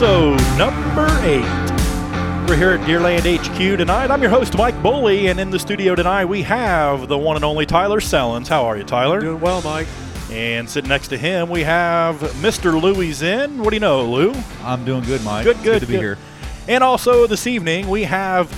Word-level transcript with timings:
episode 0.00 0.38
number 0.56 1.08
eight. 1.24 1.42
We're 2.48 2.56
here 2.56 2.70
at 2.70 2.78
Deerland 2.86 3.22
HQ 3.36 3.78
tonight. 3.78 4.12
I'm 4.12 4.22
your 4.22 4.30
host, 4.30 4.56
Mike 4.56 4.80
Bowley, 4.80 5.26
and 5.26 5.40
in 5.40 5.50
the 5.50 5.58
studio 5.58 5.96
tonight 5.96 6.26
we 6.26 6.42
have 6.42 7.08
the 7.08 7.18
one 7.18 7.34
and 7.34 7.44
only 7.44 7.66
Tyler 7.66 7.98
Sellens. 7.98 8.46
How 8.46 8.64
are 8.66 8.76
you, 8.76 8.84
Tyler? 8.84 9.20
Doing 9.20 9.40
well, 9.40 9.60
Mike. 9.62 9.88
And 10.30 10.70
sitting 10.70 10.88
next 10.88 11.08
to 11.08 11.18
him, 11.18 11.50
we 11.50 11.64
have 11.64 12.20
Mr. 12.40 12.80
Louis 12.80 13.10
Zinn. 13.12 13.58
What 13.58 13.70
do 13.70 13.74
you 13.76 13.80
know, 13.80 14.04
Lou? 14.04 14.34
I'm 14.62 14.84
doing 14.84 15.02
good, 15.02 15.24
Mike. 15.24 15.42
Good, 15.42 15.56
It's 15.56 15.64
good, 15.64 15.80
to 15.80 15.86
be 15.86 15.94
good. 15.94 16.00
here. 16.00 16.18
And 16.68 16.84
also 16.84 17.26
this 17.26 17.48
evening, 17.48 17.88
we 17.88 18.04
have 18.04 18.54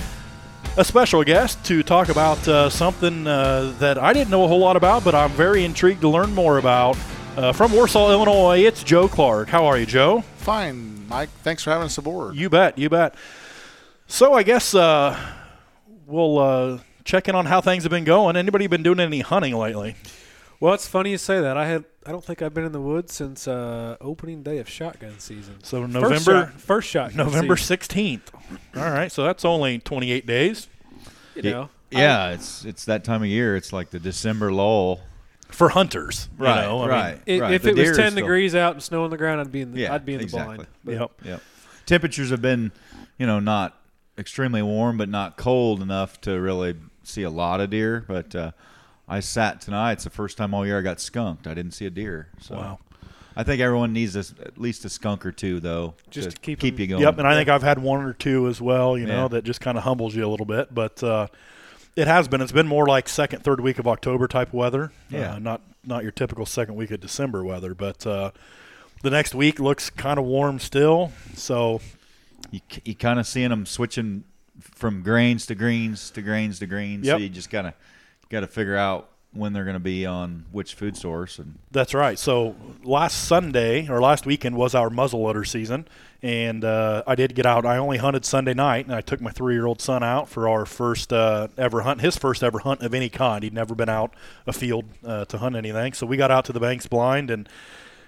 a 0.77 0.85
special 0.85 1.23
guest 1.23 1.65
to 1.65 1.81
talk 1.81 2.09
about 2.09 2.47
uh, 2.47 2.69
something 2.69 3.25
uh, 3.25 3.73
that 3.79 3.97
I 3.97 4.13
didn't 4.13 4.29
know 4.29 4.43
a 4.43 4.47
whole 4.47 4.59
lot 4.59 4.75
about, 4.75 5.03
but 5.03 5.15
I'm 5.15 5.31
very 5.31 5.65
intrigued 5.65 6.01
to 6.01 6.07
learn 6.09 6.35
more 6.35 6.59
about. 6.59 6.97
Uh, 7.37 7.53
from 7.53 7.71
Warsaw, 7.71 8.11
Illinois, 8.11 8.59
it's 8.65 8.83
Joe 8.83 9.07
Clark. 9.07 9.47
How 9.47 9.65
are 9.65 9.77
you, 9.77 9.85
Joe? 9.85 10.21
Fine, 10.37 11.07
Mike. 11.07 11.29
Thanks 11.43 11.63
for 11.63 11.69
having 11.71 11.85
us 11.85 11.97
aboard. 11.97 12.35
You 12.35 12.49
bet, 12.49 12.77
you 12.77 12.89
bet. 12.89 13.15
So 14.07 14.33
I 14.33 14.43
guess 14.43 14.75
uh, 14.75 15.17
we'll 16.05 16.39
uh, 16.39 16.79
check 17.05 17.29
in 17.29 17.35
on 17.35 17.45
how 17.45 17.61
things 17.61 17.83
have 17.83 17.89
been 17.89 18.03
going. 18.03 18.35
Anybody 18.35 18.67
been 18.67 18.83
doing 18.83 18.99
any 18.99 19.21
hunting 19.21 19.55
lately? 19.55 19.95
Well, 20.59 20.73
it's 20.73 20.87
funny 20.87 21.11
you 21.11 21.17
say 21.17 21.39
that. 21.39 21.55
I 21.57 21.65
had 21.67 21.85
I 22.05 22.11
don't 22.11 22.23
think 22.23 22.41
I've 22.41 22.53
been 22.53 22.65
in 22.65 22.73
the 22.73 22.81
woods 22.81 23.13
since 23.13 23.47
uh, 23.47 23.95
opening 24.01 24.43
day 24.43 24.57
of 24.57 24.67
shotgun 24.67 25.17
season. 25.19 25.63
So 25.63 25.81
First 25.83 25.93
November, 25.93 26.51
shot- 26.51 26.59
first 26.61 26.89
shotgun. 26.89 27.25
November 27.25 27.55
sixteenth. 27.55 28.29
All 28.75 28.83
right, 28.91 29.11
so 29.11 29.23
that's 29.23 29.45
only 29.45 29.79
28 29.79 30.25
days 30.25 30.67
You 31.35 31.43
know, 31.43 31.69
Yeah, 31.91 32.31
it's 32.31 32.65
it's 32.65 32.83
that 32.85 33.03
time 33.05 33.21
of 33.21 33.27
year. 33.29 33.55
It's 33.55 33.71
like 33.71 33.89
the 33.91 33.99
December 33.99 34.51
lull. 34.51 34.99
For 35.51 35.69
hunters. 35.69 36.29
you 36.39 36.45
Right, 36.45 36.61
know? 36.65 36.79
I 36.79 36.81
mean, 36.81 36.89
right. 36.89 37.21
I- 37.27 37.39
right. 37.39 37.53
if 37.53 37.61
The 37.63 37.69
it 37.69 37.75
was 37.75 37.83
deer 37.83 37.91
is 37.91 37.97
ten 37.97 38.11
still- 38.11 38.23
degrees 38.23 38.55
out 38.55 38.73
and 38.73 38.83
snow 38.83 39.03
on 39.03 39.09
the 39.09 39.17
ground, 39.17 39.41
I'd 39.41 39.51
be 39.51 39.61
in 39.61 39.73
the 39.73 39.81
Yeah, 39.81 39.93
I'd 39.93 40.05
be 40.05 40.13
in 40.13 40.19
the 40.19 40.23
exactly. 40.23 40.55
blind. 40.55 40.69
But- 40.83 40.93
Yep. 40.93 41.11
Yep. 41.25 41.41
Temperatures 41.85 42.29
have 42.29 42.41
been, 42.41 42.71
you 43.17 43.25
know, 43.27 43.39
not 43.39 43.77
extremely 44.17 44.61
warm, 44.61 44.97
but 44.97 45.09
not 45.09 45.37
cold 45.37 45.81
enough 45.81 46.19
to 46.21 46.39
really 46.39 46.75
see 47.03 47.23
a 47.23 47.29
lot 47.29 47.59
of 47.61 47.69
deer. 47.69 48.03
But 48.07 48.33
uh, 48.35 48.51
I 49.07 49.19
sat 49.19 49.61
tonight. 49.61 49.93
It's 49.93 50.03
the 50.03 50.09
first 50.09 50.37
time 50.37 50.53
all 50.53 50.65
year 50.65 50.77
I 50.77 50.81
got 50.81 50.99
skunked. 50.99 51.47
I 51.47 51.53
didn't 51.53 51.71
see 51.71 51.85
a 51.85 51.89
deer. 51.89 52.27
So 52.39 52.55
Wow. 52.55 52.79
I 53.35 53.43
think 53.43 53.61
everyone 53.61 53.93
needs 53.93 54.15
a, 54.15 54.19
at 54.45 54.57
least 54.57 54.83
a 54.85 54.89
skunk 54.89 55.25
or 55.25 55.31
two, 55.31 55.59
though, 55.61 55.95
Just 56.09 56.31
to 56.31 56.37
keep 56.41 56.59
keep 56.59 56.73
'em- 56.75 56.79
you 56.81 56.87
going. 56.87 57.01
Yep, 57.01 57.17
and 57.19 57.27
I 57.27 57.33
think 57.33 57.47
I've 57.49 57.63
had 57.63 57.79
one 57.79 58.03
or 58.03 58.13
two 58.13 58.47
as 58.47 58.61
well. 58.61 58.97
You 58.97 59.05
know 59.07 59.23
Yeah. 59.23 59.27
that 59.29 59.43
just 59.45 59.61
kind 59.61 59.77
of 59.77 59.83
humbles 59.85 60.13
you 60.15 60.25
a 60.25 60.29
little 60.29 60.45
bit, 60.45 60.73
but 60.73 61.01
uh, 61.03 61.27
it 61.95 62.07
has 62.07 62.27
been. 62.27 62.41
It's 62.41 62.51
been 62.51 62.67
more 62.67 62.85
like 62.85 63.09
second, 63.09 63.43
third 63.43 63.59
week 63.59 63.79
of 63.79 63.87
October 63.87 64.27
type 64.27 64.53
weather. 64.53 64.91
Yeah. 65.09 65.35
uh, 65.35 65.39
not 65.39 65.61
not 65.83 66.03
your 66.03 66.11
typical 66.11 66.45
second 66.45 66.75
week 66.75 66.91
of 66.91 66.99
December 66.99 67.43
weather, 67.43 67.73
but 67.73 68.05
uh, 68.05 68.31
the 69.01 69.09
next 69.09 69.33
week 69.35 69.59
looks 69.59 69.89
kind 69.89 70.19
of 70.19 70.25
warm 70.25 70.59
still. 70.59 71.11
So 71.35 71.81
you, 72.51 72.61
you 72.85 72.95
kind 72.95 73.19
of 73.19 73.27
seeing 73.27 73.49
them 73.49 73.65
switching 73.65 74.23
from 74.59 75.01
grains 75.01 75.45
to 75.47 75.55
greens 75.55 76.11
to 76.11 76.21
grains 76.21 76.59
to 76.59 76.67
greens. 76.67 77.05
Yep. 77.05 77.17
So 77.17 77.21
you 77.21 77.29
just 77.29 77.49
kind 77.49 77.67
of 77.67 77.73
got 78.29 78.41
to 78.41 78.47
figure 78.47 78.75
out 78.75 79.09
when 79.33 79.53
they're 79.53 79.63
going 79.63 79.75
to 79.75 79.79
be 79.79 80.05
on 80.05 80.45
which 80.51 80.73
food 80.73 80.97
source 80.97 81.39
and 81.39 81.57
That's 81.71 81.93
right. 81.93 82.19
So 82.19 82.55
last 82.83 83.27
Sunday 83.27 83.87
or 83.87 84.01
last 84.01 84.25
weekend 84.25 84.57
was 84.57 84.75
our 84.75 84.89
muzzleloader 84.89 85.47
season, 85.47 85.87
and 86.21 86.65
uh, 86.65 87.03
I 87.07 87.15
did 87.15 87.33
get 87.33 87.45
out. 87.45 87.65
I 87.65 87.77
only 87.77 87.97
hunted 87.97 88.25
Sunday 88.25 88.53
night, 88.53 88.85
and 88.85 88.93
I 88.93 88.99
took 88.99 89.21
my 89.21 89.31
three-year-old 89.31 89.81
son 89.81 90.03
out 90.03 90.27
for 90.27 90.49
our 90.49 90.65
first 90.65 91.13
uh, 91.13 91.47
ever 91.57 91.81
hunt, 91.81 92.01
his 92.01 92.17
first 92.17 92.43
ever 92.43 92.59
hunt 92.59 92.81
of 92.81 92.93
any 92.93 93.07
kind. 93.07 93.43
He'd 93.43 93.53
never 93.53 93.73
been 93.73 93.89
out 93.89 94.13
a 94.45 94.53
field 94.53 94.85
uh, 95.05 95.25
to 95.25 95.37
hunt 95.37 95.55
anything, 95.55 95.93
so 95.93 96.05
we 96.05 96.17
got 96.17 96.29
out 96.29 96.43
to 96.45 96.53
the 96.53 96.59
banks 96.59 96.87
blind 96.87 97.31
and 97.31 97.47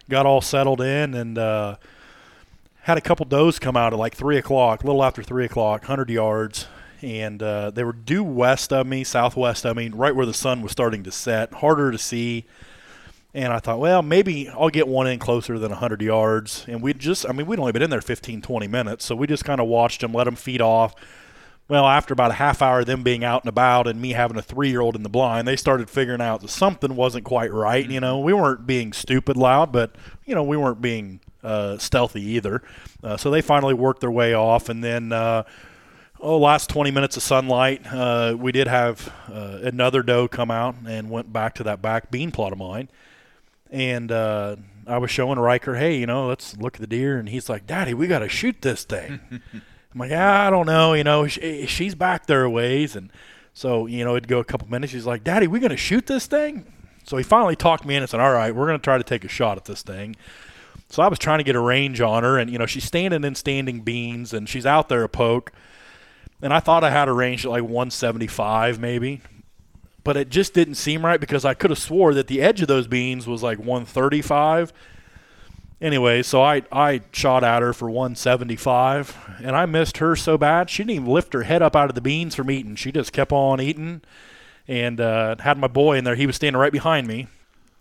got 0.09 0.25
all 0.25 0.41
settled 0.41 0.81
in, 0.81 1.13
and 1.13 1.37
uh, 1.37 1.77
had 2.81 2.97
a 2.97 3.01
couple 3.01 3.25
does 3.25 3.59
come 3.59 3.77
out 3.77 3.93
at 3.93 3.99
like 3.99 4.13
three 4.13 4.37
o'clock, 4.37 4.83
a 4.83 4.85
little 4.85 5.03
after 5.03 5.23
three 5.23 5.45
o'clock, 5.45 5.85
hundred 5.85 6.09
yards. 6.09 6.67
And 7.03 7.43
uh, 7.43 7.71
they 7.71 7.83
were 7.83 7.91
due 7.91 8.23
west 8.23 8.71
of 8.71 8.87
me, 8.87 9.03
southwest 9.03 9.65
of 9.65 9.75
me, 9.75 9.89
right 9.89 10.15
where 10.15 10.25
the 10.25 10.33
sun 10.33 10.61
was 10.61 10.71
starting 10.71 11.03
to 11.03 11.11
set. 11.11 11.53
Harder 11.55 11.91
to 11.91 11.97
see. 11.97 12.45
And 13.33 13.51
I 13.51 13.59
thought, 13.59 13.79
well, 13.79 14.01
maybe 14.01 14.47
I'll 14.47 14.69
get 14.69 14.87
one 14.87 15.07
in 15.07 15.19
closer 15.19 15.59
than 15.59 15.71
100 15.71 16.01
yards. 16.01 16.65
And 16.67 16.81
we 16.81 16.93
just, 16.93 17.27
I 17.27 17.33
mean, 17.33 17.45
we'd 17.45 17.59
only 17.59 17.73
been 17.73 17.81
in 17.81 17.89
there 17.89 17.99
15, 17.99 18.41
20 18.41 18.67
minutes. 18.67 19.03
So 19.03 19.15
we 19.15 19.27
just 19.27 19.43
kind 19.43 19.59
of 19.59 19.67
watched 19.67 19.99
them, 19.99 20.13
let 20.13 20.23
them 20.23 20.37
feed 20.37 20.61
off. 20.61 20.95
Well, 21.67 21.85
after 21.85 22.13
about 22.13 22.31
a 22.31 22.35
half 22.35 22.61
hour 22.61 22.81
of 22.81 22.85
them 22.85 23.03
being 23.03 23.23
out 23.25 23.43
and 23.43 23.49
about 23.49 23.87
and 23.87 23.99
me 23.99 24.11
having 24.11 24.37
a 24.37 24.41
three 24.41 24.69
year 24.69 24.81
old 24.81 24.95
in 24.95 25.03
the 25.03 25.09
blind, 25.09 25.45
they 25.45 25.55
started 25.57 25.89
figuring 25.89 26.21
out 26.21 26.41
that 26.41 26.49
something 26.49 26.95
wasn't 26.95 27.25
quite 27.25 27.51
right. 27.51 27.89
You 27.89 27.99
know, 27.99 28.19
we 28.19 28.31
weren't 28.31 28.65
being 28.65 28.93
stupid 28.93 29.35
loud, 29.35 29.73
but, 29.73 29.95
you 30.25 30.35
know, 30.35 30.43
we 30.43 30.55
weren't 30.55 30.81
being 30.81 31.19
uh, 31.43 31.77
stealthy 31.79 32.21
either. 32.21 32.61
Uh, 33.03 33.17
so 33.17 33.29
they 33.29 33.41
finally 33.41 33.73
worked 33.73 33.99
their 33.99 34.11
way 34.11 34.33
off. 34.33 34.69
And 34.69 34.81
then, 34.81 35.11
uh, 35.11 35.43
oh, 36.23 36.39
last 36.39 36.69
20 36.69 36.89
minutes 36.89 37.17
of 37.17 37.23
sunlight, 37.23 37.85
uh, 37.85 38.35
we 38.37 38.51
did 38.51 38.67
have 38.67 39.13
uh, 39.31 39.59
another 39.61 40.01
doe 40.01 40.27
come 40.27 40.49
out 40.49 40.75
and 40.87 41.09
went 41.09 41.31
back 41.31 41.53
to 41.55 41.63
that 41.63 41.81
back 41.81 42.09
bean 42.09 42.31
plot 42.31 42.51
of 42.51 42.57
mine 42.57 42.89
and 43.73 44.11
uh, 44.11 44.55
I 44.85 44.99
was 44.99 45.09
showing 45.09 45.39
Riker, 45.39 45.75
hey, 45.75 45.97
you 45.97 46.05
know, 46.05 46.27
let's 46.27 46.55
look 46.57 46.75
at 46.75 46.81
the 46.81 46.87
deer, 46.87 47.17
and 47.17 47.27
he's 47.27 47.49
like, 47.49 47.65
Daddy, 47.65 47.95
we 47.95 48.07
got 48.07 48.19
to 48.19 48.29
shoot 48.29 48.61
this 48.61 48.85
thing. 48.85 49.19
I'm 49.31 49.99
like, 49.99 50.11
I 50.11 50.51
don't 50.51 50.67
know, 50.67 50.93
you 50.93 51.03
know, 51.03 51.27
she, 51.27 51.65
she's 51.65 51.95
back 51.95 52.27
there 52.27 52.43
a 52.43 52.49
ways, 52.49 52.95
and 52.95 53.11
so 53.53 53.87
you 53.87 54.05
know, 54.05 54.15
it'd 54.15 54.27
go 54.27 54.39
a 54.39 54.43
couple 54.43 54.69
minutes. 54.69 54.93
He's 54.93 55.05
like, 55.05 55.23
Daddy, 55.23 55.47
we 55.47 55.59
gonna 55.59 55.75
shoot 55.75 56.07
this 56.07 56.25
thing? 56.25 56.65
So 57.03 57.17
he 57.17 57.23
finally 57.23 57.55
talked 57.55 57.85
me 57.85 57.95
in 57.95 58.01
and 58.01 58.09
said, 58.09 58.19
All 58.19 58.31
right, 58.31 58.55
we're 58.55 58.65
gonna 58.65 58.79
try 58.79 58.97
to 58.97 59.03
take 59.03 59.23
a 59.23 59.27
shot 59.27 59.57
at 59.57 59.65
this 59.65 59.83
thing. 59.83 60.15
So 60.89 61.03
I 61.03 61.07
was 61.07 61.19
trying 61.19 61.39
to 61.39 61.43
get 61.43 61.55
a 61.55 61.59
range 61.59 62.01
on 62.01 62.23
her, 62.23 62.37
and 62.39 62.49
you 62.49 62.57
know, 62.57 62.65
she's 62.65 62.85
standing 62.85 63.23
in 63.23 63.35
standing 63.35 63.81
beans, 63.81 64.33
and 64.33 64.49
she's 64.49 64.65
out 64.65 64.89
there 64.89 65.03
a 65.03 65.09
poke, 65.09 65.51
and 66.43 66.53
I 66.53 66.59
thought 66.59 66.83
I 66.83 66.91
had 66.91 67.07
a 67.07 67.13
range 67.13 67.45
at 67.45 67.51
like 67.51 67.63
175 67.63 68.77
maybe, 68.77 69.21
but 70.03 70.17
it 70.17 70.29
just 70.29 70.53
didn't 70.53 70.75
seem 70.75 71.05
right 71.05 71.19
because 71.19 71.45
I 71.45 71.53
could 71.53 71.69
have 71.69 71.79
swore 71.79 72.13
that 72.13 72.27
the 72.27 72.41
edge 72.41 72.61
of 72.61 72.67
those 72.67 72.85
beans 72.85 73.25
was 73.25 73.41
like 73.41 73.57
135. 73.57 74.73
Anyway, 75.81 76.21
so 76.21 76.43
I 76.43 76.63
I 76.71 77.01
shot 77.13 77.43
at 77.43 77.61
her 77.61 77.73
for 77.73 77.89
175, 77.89 79.39
and 79.41 79.55
I 79.55 79.65
missed 79.65 79.97
her 79.97 80.15
so 80.15 80.37
bad 80.37 80.69
she 80.69 80.83
didn't 80.83 80.95
even 80.95 81.07
lift 81.07 81.33
her 81.33 81.43
head 81.43 81.61
up 81.61 81.75
out 81.75 81.89
of 81.89 81.95
the 81.95 82.01
beans 82.01 82.35
from 82.35 82.51
eating. 82.51 82.75
She 82.75 82.91
just 82.91 83.13
kept 83.13 83.31
on 83.31 83.59
eating, 83.59 84.01
and 84.67 84.99
uh, 84.99 85.37
had 85.39 85.57
my 85.57 85.67
boy 85.67 85.97
in 85.97 86.03
there. 86.03 86.15
He 86.15 86.27
was 86.27 86.35
standing 86.35 86.59
right 86.59 86.71
behind 86.71 87.07
me, 87.07 87.27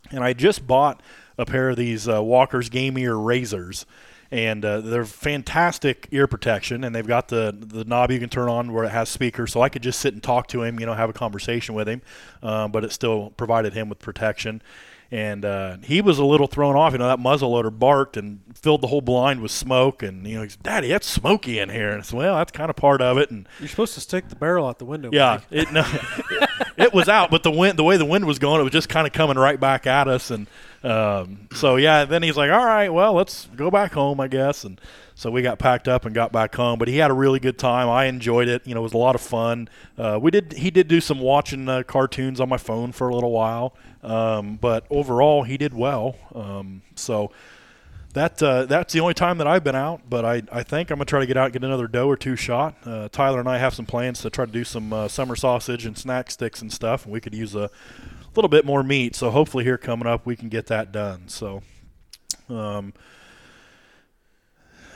and 0.09 0.23
I 0.23 0.33
just 0.33 0.65
bought 0.65 1.01
a 1.37 1.45
pair 1.45 1.69
of 1.69 1.77
these 1.77 2.07
uh, 2.07 2.21
Walker's 2.21 2.69
Game 2.69 2.97
Ear 2.97 3.15
razors, 3.15 3.85
and 4.33 4.65
uh, 4.65 4.81
they're 4.81 5.05
fantastic 5.05 6.07
ear 6.11 6.25
protection. 6.25 6.83
And 6.83 6.95
they've 6.95 7.05
got 7.05 7.27
the 7.27 7.55
the 7.57 7.85
knob 7.85 8.09
you 8.09 8.19
can 8.19 8.29
turn 8.29 8.49
on 8.49 8.73
where 8.73 8.83
it 8.83 8.89
has 8.89 9.07
speakers, 9.07 9.53
so 9.53 9.61
I 9.61 9.69
could 9.69 9.83
just 9.83 9.99
sit 9.99 10.13
and 10.13 10.23
talk 10.23 10.47
to 10.47 10.63
him, 10.63 10.79
you 10.79 10.87
know, 10.87 10.95
have 10.95 11.09
a 11.09 11.13
conversation 11.13 11.75
with 11.75 11.87
him, 11.87 12.01
um, 12.41 12.71
but 12.71 12.83
it 12.83 12.91
still 12.91 13.29
provided 13.37 13.73
him 13.73 13.89
with 13.89 13.99
protection. 13.99 14.61
And 15.11 15.45
uh, 15.45 15.77
he 15.83 16.01
was 16.01 16.17
a 16.17 16.25
little 16.25 16.47
thrown 16.47 16.75
off. 16.75 16.93
You 16.93 16.97
know, 16.97 17.07
that 17.07 17.19
muzzleloader 17.19 17.77
barked 17.77 18.17
and 18.17 18.39
filled 18.55 18.81
the 18.81 18.87
whole 18.87 19.01
blind 19.01 19.41
with 19.43 19.51
smoke. 19.51 20.01
And 20.01 20.25
you 20.25 20.37
know, 20.37 20.41
he's, 20.41 20.55
Daddy, 20.55 20.87
that's 20.87 21.05
smoky 21.05 21.59
in 21.59 21.69
here. 21.69 21.91
And 21.91 21.99
I 21.99 22.01
said, 22.01 22.17
Well, 22.17 22.35
that's 22.35 22.51
kind 22.51 22.71
of 22.71 22.75
part 22.75 22.99
of 22.99 23.19
it. 23.19 23.29
And 23.29 23.47
You're 23.59 23.69
supposed 23.69 23.93
to 23.93 24.01
stick 24.01 24.29
the 24.29 24.35
barrel 24.35 24.65
out 24.67 24.79
the 24.79 24.85
window. 24.85 25.11
yeah, 25.13 25.41
it 25.51 25.71
no, 25.71 25.85
it 26.77 26.91
was 26.91 27.07
out, 27.07 27.29
but 27.29 27.43
the 27.43 27.51
wind, 27.51 27.77
the 27.77 27.83
way 27.83 27.97
the 27.97 28.05
wind 28.05 28.25
was 28.25 28.39
going, 28.39 28.59
it 28.59 28.63
was 28.63 28.73
just 28.73 28.89
kind 28.89 29.05
of 29.05 29.13
coming 29.13 29.37
right 29.37 29.59
back 29.59 29.85
at 29.85 30.07
us, 30.07 30.31
and 30.31 30.47
um, 30.83 31.47
so 31.53 31.77
yeah. 31.77 32.05
Then 32.05 32.23
he's 32.23 32.37
like, 32.37 32.51
"All 32.51 32.65
right, 32.65 32.89
well, 32.89 33.13
let's 33.13 33.47
go 33.55 33.71
back 33.71 33.93
home, 33.93 34.19
I 34.19 34.27
guess." 34.27 34.63
And 34.63 34.79
so 35.15 35.31
we 35.31 35.41
got 35.41 35.59
packed 35.59 35.87
up 35.87 36.05
and 36.05 36.13
got 36.13 36.31
back 36.31 36.55
home. 36.55 36.79
But 36.79 36.87
he 36.87 36.97
had 36.97 37.11
a 37.11 37.13
really 37.13 37.39
good 37.39 37.57
time. 37.57 37.89
I 37.89 38.05
enjoyed 38.05 38.47
it. 38.47 38.67
You 38.67 38.73
know, 38.73 38.81
it 38.81 38.83
was 38.83 38.93
a 38.93 38.97
lot 38.97 39.15
of 39.15 39.21
fun. 39.21 39.69
Uh, 39.97 40.19
we 40.21 40.31
did. 40.31 40.53
He 40.53 40.71
did 40.71 40.87
do 40.87 40.99
some 40.99 41.19
watching 41.19 41.69
uh, 41.69 41.83
cartoons 41.83 42.39
on 42.39 42.49
my 42.49 42.57
phone 42.57 42.91
for 42.91 43.07
a 43.09 43.15
little 43.15 43.31
while, 43.31 43.75
um, 44.03 44.57
but 44.59 44.85
overall, 44.89 45.43
he 45.43 45.57
did 45.57 45.73
well. 45.73 46.15
Um, 46.35 46.81
so 46.95 47.31
that 48.13 48.41
uh, 48.43 48.65
that's 48.65 48.93
the 48.93 48.99
only 48.99 49.15
time 49.15 49.39
that 49.39 49.47
I've 49.47 49.63
been 49.63 49.75
out, 49.75 50.01
but 50.07 50.23
I, 50.23 50.43
I 50.51 50.63
think 50.63 50.91
I'm 50.91 50.97
gonna 50.97 51.05
try 51.05 51.19
to 51.19 51.25
get 51.25 51.35
out 51.35 51.45
and 51.45 51.53
get 51.53 51.63
another 51.63 51.87
doe 51.87 52.07
or 52.07 52.15
two 52.15 52.35
shot. 52.35 52.75
Uh, 52.85 53.09
Tyler 53.11 53.39
and 53.39 53.49
I 53.49 53.57
have 53.57 53.73
some 53.73 53.85
plans 53.85 54.21
to 54.21 54.29
try 54.29 54.45
to 54.45 54.51
do 54.51 54.63
some 54.63 54.93
uh, 54.93 55.07
summer 55.07 55.35
sausage 55.35 55.85
and 55.85 55.97
snack 55.97 56.29
sticks 56.29 56.61
and 56.61 56.71
stuff, 56.71 57.05
and 57.05 57.13
we 57.13 57.19
could 57.19 57.33
use 57.33 57.55
a 57.55 57.71
little 58.35 58.49
bit 58.49 58.65
more 58.65 58.83
meat. 58.83 59.15
So 59.15 59.29
hopefully 59.31 59.63
here 59.63 59.77
coming 59.77 60.07
up 60.07 60.25
we 60.25 60.35
can 60.35 60.49
get 60.49 60.67
that 60.67 60.91
done. 60.91 61.27
So, 61.27 61.61
um, 62.49 62.93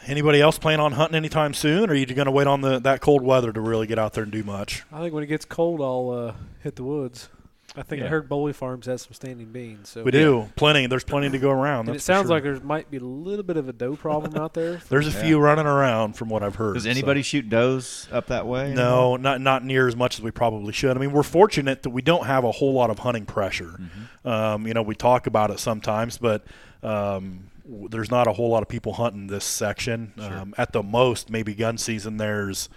anybody 0.06 0.42
else 0.42 0.57
plan 0.57 0.80
on 0.80 0.94
hunting 0.94 1.16
anytime 1.16 1.54
soon, 1.54 1.89
or 1.89 1.94
are 1.94 1.95
you 1.95 2.06
gonna 2.06 2.31
wait 2.31 2.48
on 2.48 2.62
the 2.62 2.80
that 2.80 3.01
cold 3.01 3.22
weather 3.22 3.51
to 3.51 3.62
really 3.62 3.88
get 3.88 4.00
out 4.00 4.13
there 4.13 4.24
and 4.24 4.31
do 4.31 4.44
much? 4.44 4.84
I 4.92 5.01
think 5.01 5.13
when 5.13 5.24
it 5.24 5.28
gets 5.28 5.45
cold, 5.45 5.81
I'll 5.81 6.10
uh, 6.10 6.34
hit 6.63 6.75
the 6.75 6.84
woods. 6.84 7.30
I 7.78 7.84
think 7.84 8.02
I 8.04 8.08
heard 8.08 8.28
Bowley 8.28 8.54
Farms 8.54 8.88
has 8.88 9.04
some 9.04 9.14
standing 9.14 9.48
beans. 9.52 9.90
So 9.90 10.04
We 10.04 10.12
do 10.12 10.50
plenty. 10.56 10.88
There's 10.88 11.04
plenty 11.04 11.30
to 11.30 11.38
go 11.38 11.52
around. 11.52 11.82
And 11.88 11.90
that's 11.90 12.04
it 12.04 12.06
sounds 12.06 12.28
sure. 12.28 12.36
like 12.36 12.44
there 12.44 12.60
might 12.60 12.90
be 12.90 12.98
a 12.98 13.02
little 13.02 13.44
bit 13.44 13.56
of 13.56 13.70
a 13.70 13.74
doe 13.74 13.96
problem 13.96 14.36
out 14.36 14.54
there. 14.54 14.82
there's 14.90 15.08
a 15.08 15.12
Yeah. 15.12 15.24
few 15.24 15.40
running 15.40 15.68
around 15.68 16.14
from 16.14 16.30
what 16.30 16.42
I've 16.44 16.56
heard. 16.56 16.74
Does 16.74 16.84
so. 16.86 16.90
anybody 16.90 17.22
shoot 17.22 17.50
does 17.50 18.08
up 18.12 18.28
that 18.28 18.48
way? 18.48 18.74
No, 18.74 19.16
not 19.16 19.40
not 19.42 19.64
near 19.64 19.88
as 19.88 19.96
much 19.96 20.16
as 20.16 20.22
we 20.24 20.32
probably 20.32 20.74
should. 20.74 20.98
I 20.98 21.00
mean, 21.00 21.12
we're 21.12 21.24
fortunate 21.24 21.84
that 21.84 21.92
we 21.92 22.02
don't 22.02 22.26
have 22.26 22.44
a 22.44 22.52
whole 22.52 22.74
lot 22.74 22.90
of 22.90 23.00
hunting 23.00 23.26
pressure. 23.26 23.80
Um, 24.26 24.66
you 24.68 24.74
know, 24.74 24.82
we 24.82 24.96
talk 24.96 25.28
about 25.28 25.52
it 25.52 25.60
sometimes, 25.60 26.18
but 26.18 26.44
um, 26.84 27.46
w- 27.70 27.88
there's 27.90 28.12
not 28.12 28.28
a 28.28 28.34
whole 28.34 28.50
lot 28.50 28.62
of 28.62 28.68
people 28.70 28.94
hunting 28.94 29.28
this 29.28 29.46
section. 29.46 30.14
Um, 30.20 30.54
at 30.58 30.74
the 30.74 30.84
most, 30.84 31.30
maybe 31.30 31.54
gun 31.54 31.78
season, 31.78 32.18
there's 32.18 32.70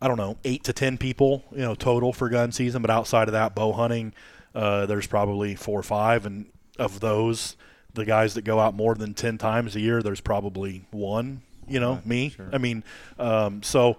I 0.00 0.08
don't 0.08 0.16
know, 0.16 0.38
eight 0.44 0.64
to 0.64 0.72
ten 0.72 0.98
people, 0.98 1.44
you 1.52 1.58
know, 1.58 1.74
total 1.74 2.12
for 2.12 2.28
gun 2.28 2.52
season. 2.52 2.82
But 2.82 2.90
outside 2.90 3.28
of 3.28 3.32
that, 3.32 3.54
bow 3.54 3.72
hunting, 3.72 4.12
uh, 4.54 4.86
there's 4.86 5.06
probably 5.06 5.54
four 5.54 5.78
or 5.78 5.82
five, 5.82 6.26
and 6.26 6.46
of 6.78 7.00
those, 7.00 7.56
the 7.94 8.04
guys 8.04 8.34
that 8.34 8.42
go 8.42 8.58
out 8.58 8.74
more 8.74 8.94
than 8.94 9.14
ten 9.14 9.38
times 9.38 9.76
a 9.76 9.80
year, 9.80 10.02
there's 10.02 10.20
probably 10.20 10.84
one. 10.90 11.42
You 11.68 11.78
know, 11.78 12.02
me. 12.04 12.34
I 12.52 12.58
mean, 12.58 12.82
um, 13.16 13.62
so 13.62 13.96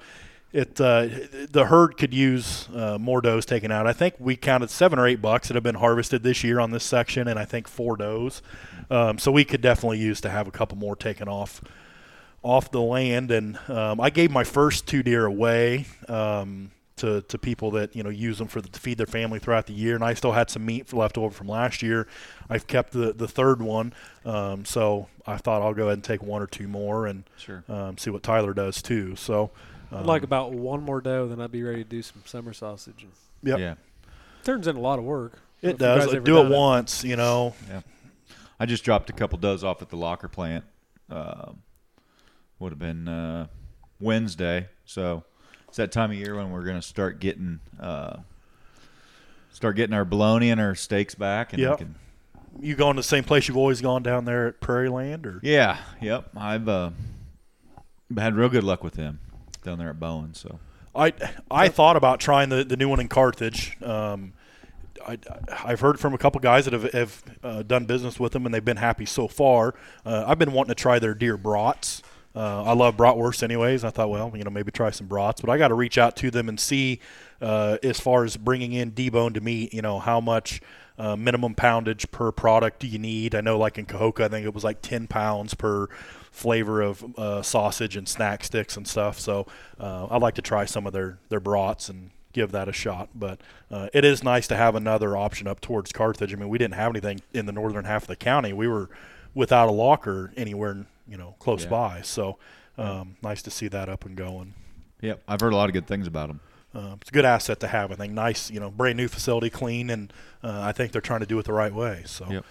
it 0.51 0.81
uh, 0.81 1.07
the 1.49 1.65
herd 1.67 1.95
could 1.97 2.13
use 2.13 2.67
uh, 2.75 2.97
more 2.99 3.21
does 3.21 3.45
taken 3.45 3.71
out. 3.71 3.87
I 3.87 3.93
think 3.93 4.15
we 4.19 4.35
counted 4.35 4.69
seven 4.69 4.99
or 4.99 5.07
eight 5.07 5.21
bucks 5.21 5.47
that 5.47 5.53
have 5.53 5.63
been 5.63 5.75
harvested 5.75 6.23
this 6.23 6.43
year 6.43 6.59
on 6.59 6.71
this 6.71 6.83
section, 6.83 7.29
and 7.29 7.39
I 7.39 7.45
think 7.45 7.69
four 7.69 7.95
does. 7.95 8.41
Um, 8.89 9.17
so 9.17 9.31
we 9.31 9.45
could 9.45 9.61
definitely 9.61 9.99
use 9.99 10.19
to 10.21 10.29
have 10.29 10.49
a 10.49 10.51
couple 10.51 10.77
more 10.77 10.97
taken 10.97 11.29
off 11.29 11.61
off 12.43 12.71
the 12.71 12.81
land, 12.81 13.31
and 13.31 13.57
um, 13.69 13.99
I 14.01 14.09
gave 14.09 14.31
my 14.31 14.43
first 14.43 14.87
two 14.87 15.03
deer 15.03 15.25
away 15.25 15.85
um, 16.07 16.71
to 16.97 17.21
to 17.23 17.37
people 17.37 17.71
that 17.71 17.95
you 17.95 18.03
know 18.03 18.09
use 18.09 18.37
them 18.37 18.47
for 18.47 18.61
the, 18.61 18.69
to 18.69 18.79
feed 18.79 18.97
their 18.97 19.05
family 19.07 19.39
throughout 19.39 19.67
the 19.67 19.73
year, 19.73 19.95
and 19.95 20.03
I 20.03 20.13
still 20.15 20.31
had 20.31 20.49
some 20.49 20.65
meat 20.65 20.91
left 20.93 21.17
over 21.17 21.31
from 21.33 21.47
last 21.47 21.81
year. 21.81 22.07
I've 22.49 22.67
kept 22.67 22.93
the 22.93 23.13
the 23.13 23.27
third 23.27 23.61
one, 23.61 23.93
um, 24.25 24.65
so 24.65 25.07
I 25.27 25.37
thought 25.37 25.61
I'll 25.61 25.73
go 25.73 25.83
ahead 25.83 25.93
and 25.93 26.03
take 26.03 26.23
one 26.23 26.41
or 26.41 26.47
two 26.47 26.67
more 26.67 27.05
and 27.07 27.23
Sure. 27.37 27.63
um, 27.69 27.97
see 27.97 28.09
what 28.09 28.23
Tyler 28.23 28.53
does 28.53 28.81
too. 28.81 29.15
So. 29.15 29.51
I'd 29.93 29.97
um, 29.99 30.05
like 30.05 30.23
about 30.23 30.53
one 30.53 30.81
more 30.83 31.01
doe, 31.01 31.27
then 31.27 31.41
I'd 31.41 31.51
be 31.51 31.63
ready 31.63 31.83
to 31.83 31.89
do 31.89 32.01
some 32.01 32.21
summer 32.23 32.53
sausage. 32.53 33.03
And 33.03 33.11
Yep. 33.43 33.59
Yeah. 33.59 33.73
turns 34.45 34.65
in 34.65 34.77
a 34.77 34.79
lot 34.79 34.99
of 34.99 35.03
work. 35.05 35.33
It 35.61 35.77
don't 35.77 35.81
know 35.81 35.85
if 35.87 35.95
you 35.95 36.05
does. 36.05 36.13
guys 36.13 36.23
Do 36.23 36.37
it 36.39 36.43
done 36.43 36.51
once, 36.53 37.03
you 37.03 37.17
know. 37.17 37.53
Yeah. 37.67 37.81
I 38.57 38.65
just 38.65 38.85
dropped 38.85 39.09
a 39.09 39.13
couple 39.13 39.37
does 39.37 39.65
off 39.65 39.81
at 39.81 39.89
the 39.89 39.97
locker 39.97 40.29
plant. 40.29 40.63
Um, 41.09 41.61
would 42.61 42.71
have 42.71 42.79
been 42.79 43.07
uh, 43.07 43.47
Wednesday, 43.99 44.67
so 44.85 45.23
it's 45.67 45.77
that 45.77 45.91
time 45.91 46.11
of 46.11 46.17
year 46.17 46.35
when 46.35 46.51
we're 46.51 46.63
going 46.63 46.79
to 46.79 46.81
start 46.81 47.19
getting 47.19 47.59
uh, 47.79 48.17
start 49.51 49.75
getting 49.75 49.93
our 49.93 50.05
bologna 50.05 50.49
and 50.51 50.61
our 50.61 50.75
steaks 50.75 51.15
back. 51.15 51.53
And 51.53 51.61
Yep. 51.61 51.77
can, 51.79 51.95
You 52.59 52.75
going 52.75 52.95
to 52.95 52.99
the 52.99 53.07
same 53.07 53.23
place 53.23 53.47
you've 53.47 53.57
always 53.57 53.81
gone 53.81 54.03
down 54.03 54.25
there 54.25 54.47
at 54.47 54.61
Prairie 54.61 54.89
Land, 54.89 55.25
or 55.25 55.39
yeah, 55.43 55.77
yep. 55.99 56.29
I've 56.37 56.69
uh, 56.69 56.91
had 58.17 58.35
real 58.35 58.49
good 58.49 58.63
luck 58.63 58.83
with 58.83 58.93
them 58.93 59.19
down 59.63 59.77
there 59.79 59.89
at 59.89 59.99
Bowen. 59.99 60.33
So 60.33 60.59
I 60.95 61.13
I 61.49 61.67
thought 61.67 61.95
about 61.95 62.19
trying 62.19 62.49
the, 62.49 62.63
the 62.63 62.77
new 62.77 62.89
one 62.89 62.99
in 62.99 63.07
Carthage. 63.07 63.77
Um, 63.81 64.33
I, 65.07 65.17
I've 65.63 65.79
heard 65.79 65.99
from 65.99 66.13
a 66.13 66.17
couple 66.19 66.39
guys 66.41 66.65
that 66.65 66.73
have, 66.73 66.91
have 66.93 67.23
uh, 67.43 67.63
done 67.63 67.85
business 67.85 68.19
with 68.19 68.33
them 68.33 68.45
and 68.45 68.53
they've 68.53 68.63
been 68.63 68.77
happy 68.77 69.07
so 69.07 69.27
far. 69.27 69.73
Uh, 70.05 70.25
I've 70.27 70.37
been 70.37 70.51
wanting 70.51 70.69
to 70.69 70.75
try 70.75 70.99
their 70.99 71.15
deer 71.15 71.37
brats. 71.37 72.03
Uh, 72.35 72.63
I 72.63 72.73
love 72.73 72.95
bratwurst 72.95 73.43
anyways. 73.43 73.83
I 73.83 73.89
thought, 73.89 74.09
well, 74.09 74.31
you 74.35 74.43
know, 74.43 74.49
maybe 74.49 74.71
try 74.71 74.89
some 74.91 75.07
brats, 75.07 75.41
but 75.41 75.49
I 75.49 75.57
got 75.57 75.69
to 75.69 75.73
reach 75.73 75.97
out 75.97 76.15
to 76.17 76.31
them 76.31 76.47
and 76.47 76.59
see 76.59 76.99
uh, 77.41 77.77
as 77.83 77.99
far 77.99 78.23
as 78.23 78.37
bringing 78.37 78.73
in 78.73 78.91
deboned 78.91 79.41
meat, 79.41 79.73
you 79.73 79.81
know, 79.81 79.99
how 79.99 80.21
much 80.21 80.61
uh, 80.97 81.15
minimum 81.15 81.55
poundage 81.55 82.09
per 82.11 82.31
product 82.31 82.79
do 82.79 82.87
you 82.87 82.99
need? 82.99 83.35
I 83.35 83.41
know, 83.41 83.57
like 83.57 83.77
in 83.77 83.85
Kahoka, 83.85 84.21
I 84.21 84.27
think 84.29 84.45
it 84.45 84.53
was 84.53 84.63
like 84.63 84.81
10 84.81 85.07
pounds 85.07 85.53
per 85.53 85.87
flavor 86.31 86.81
of 86.81 87.19
uh, 87.19 87.41
sausage 87.41 87.97
and 87.97 88.07
snack 88.07 88.43
sticks 88.43 88.77
and 88.77 88.87
stuff. 88.87 89.19
So 89.19 89.47
uh, 89.79 90.07
I'd 90.09 90.21
like 90.21 90.35
to 90.35 90.41
try 90.41 90.65
some 90.65 90.87
of 90.87 90.93
their, 90.93 91.19
their 91.29 91.41
brats 91.41 91.89
and 91.89 92.11
give 92.33 92.51
that 92.53 92.69
a 92.69 92.73
shot. 92.73 93.09
But 93.13 93.41
uh, 93.69 93.89
it 93.93 94.05
is 94.05 94.23
nice 94.23 94.47
to 94.47 94.55
have 94.55 94.75
another 94.75 95.17
option 95.17 95.47
up 95.47 95.59
towards 95.59 95.91
Carthage. 95.91 96.33
I 96.33 96.37
mean, 96.37 96.49
we 96.49 96.57
didn't 96.57 96.75
have 96.75 96.91
anything 96.91 97.21
in 97.33 97.45
the 97.45 97.51
northern 97.51 97.85
half 97.85 98.03
of 98.03 98.07
the 98.07 98.15
county. 98.15 98.53
We 98.53 98.67
were 98.67 98.89
without 99.33 99.69
a 99.69 99.71
locker 99.71 100.31
anywhere, 100.35 100.85
you 101.07 101.17
know, 101.17 101.35
close 101.39 101.63
Yeah. 101.63 101.69
by. 101.69 102.01
So 102.03 102.37
um, 102.77 103.15
nice 103.21 103.41
to 103.43 103.51
see 103.51 103.67
that 103.69 103.89
up 103.89 104.05
and 104.05 104.15
going. 104.15 104.53
yep, 105.01 105.21
I've 105.27 105.39
heard 105.41 105.53
a 105.53 105.55
lot 105.55 105.69
of 105.69 105.73
good 105.73 105.87
things 105.87 106.07
about 106.07 106.27
them. 106.27 106.39
Uh, 106.73 106.95
it's 107.01 107.09
a 107.09 107.13
good 107.13 107.25
asset 107.25 107.59
to 107.59 107.67
have. 107.67 107.91
I 107.91 107.95
think 107.95 108.13
nice, 108.13 108.49
you 108.49 108.59
know, 108.61 108.71
brand 108.71 108.95
new 108.97 109.07
facility, 109.09 109.49
clean, 109.49 109.89
and 109.89 110.13
uh, 110.43 110.61
I 110.61 110.71
think 110.71 110.93
they're 110.93 111.01
trying 111.01 111.19
to 111.19 111.25
do 111.25 111.37
it 111.37 111.45
the 111.45 111.53
right 111.53 111.73
way. 111.73 112.03
So 112.05 112.25
Yep. 112.29 112.45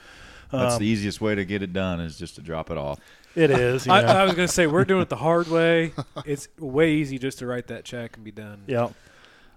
That's 0.53 0.75
Um, 0.75 0.81
the 0.81 0.87
easiest 0.87 1.21
way 1.21 1.35
to 1.37 1.45
get 1.45 1.63
it 1.63 1.73
done 1.73 2.01
is 2.01 2.19
just 2.19 2.35
to 2.35 2.43
drop 2.43 2.71
it 2.73 2.77
off. 2.77 2.99
it 3.37 3.51
is. 3.53 3.87
You 3.87 3.93
I, 3.95 4.03
know. 4.03 4.09
I 4.09 4.25
was 4.25 4.35
going 4.35 4.49
to 4.49 4.53
say 4.53 4.67
we're 4.67 4.85
doing 4.85 5.03
it 5.03 5.09
the 5.09 5.17
hard 5.17 5.47
way. 5.49 5.93
It's 6.27 6.49
way 6.59 6.93
easy 6.95 7.19
just 7.19 7.39
to 7.39 7.47
write 7.47 7.69
that 7.69 7.85
check 7.85 8.17
and 8.17 8.25
be 8.25 8.33
done. 8.33 8.65
yeah. 8.67 8.89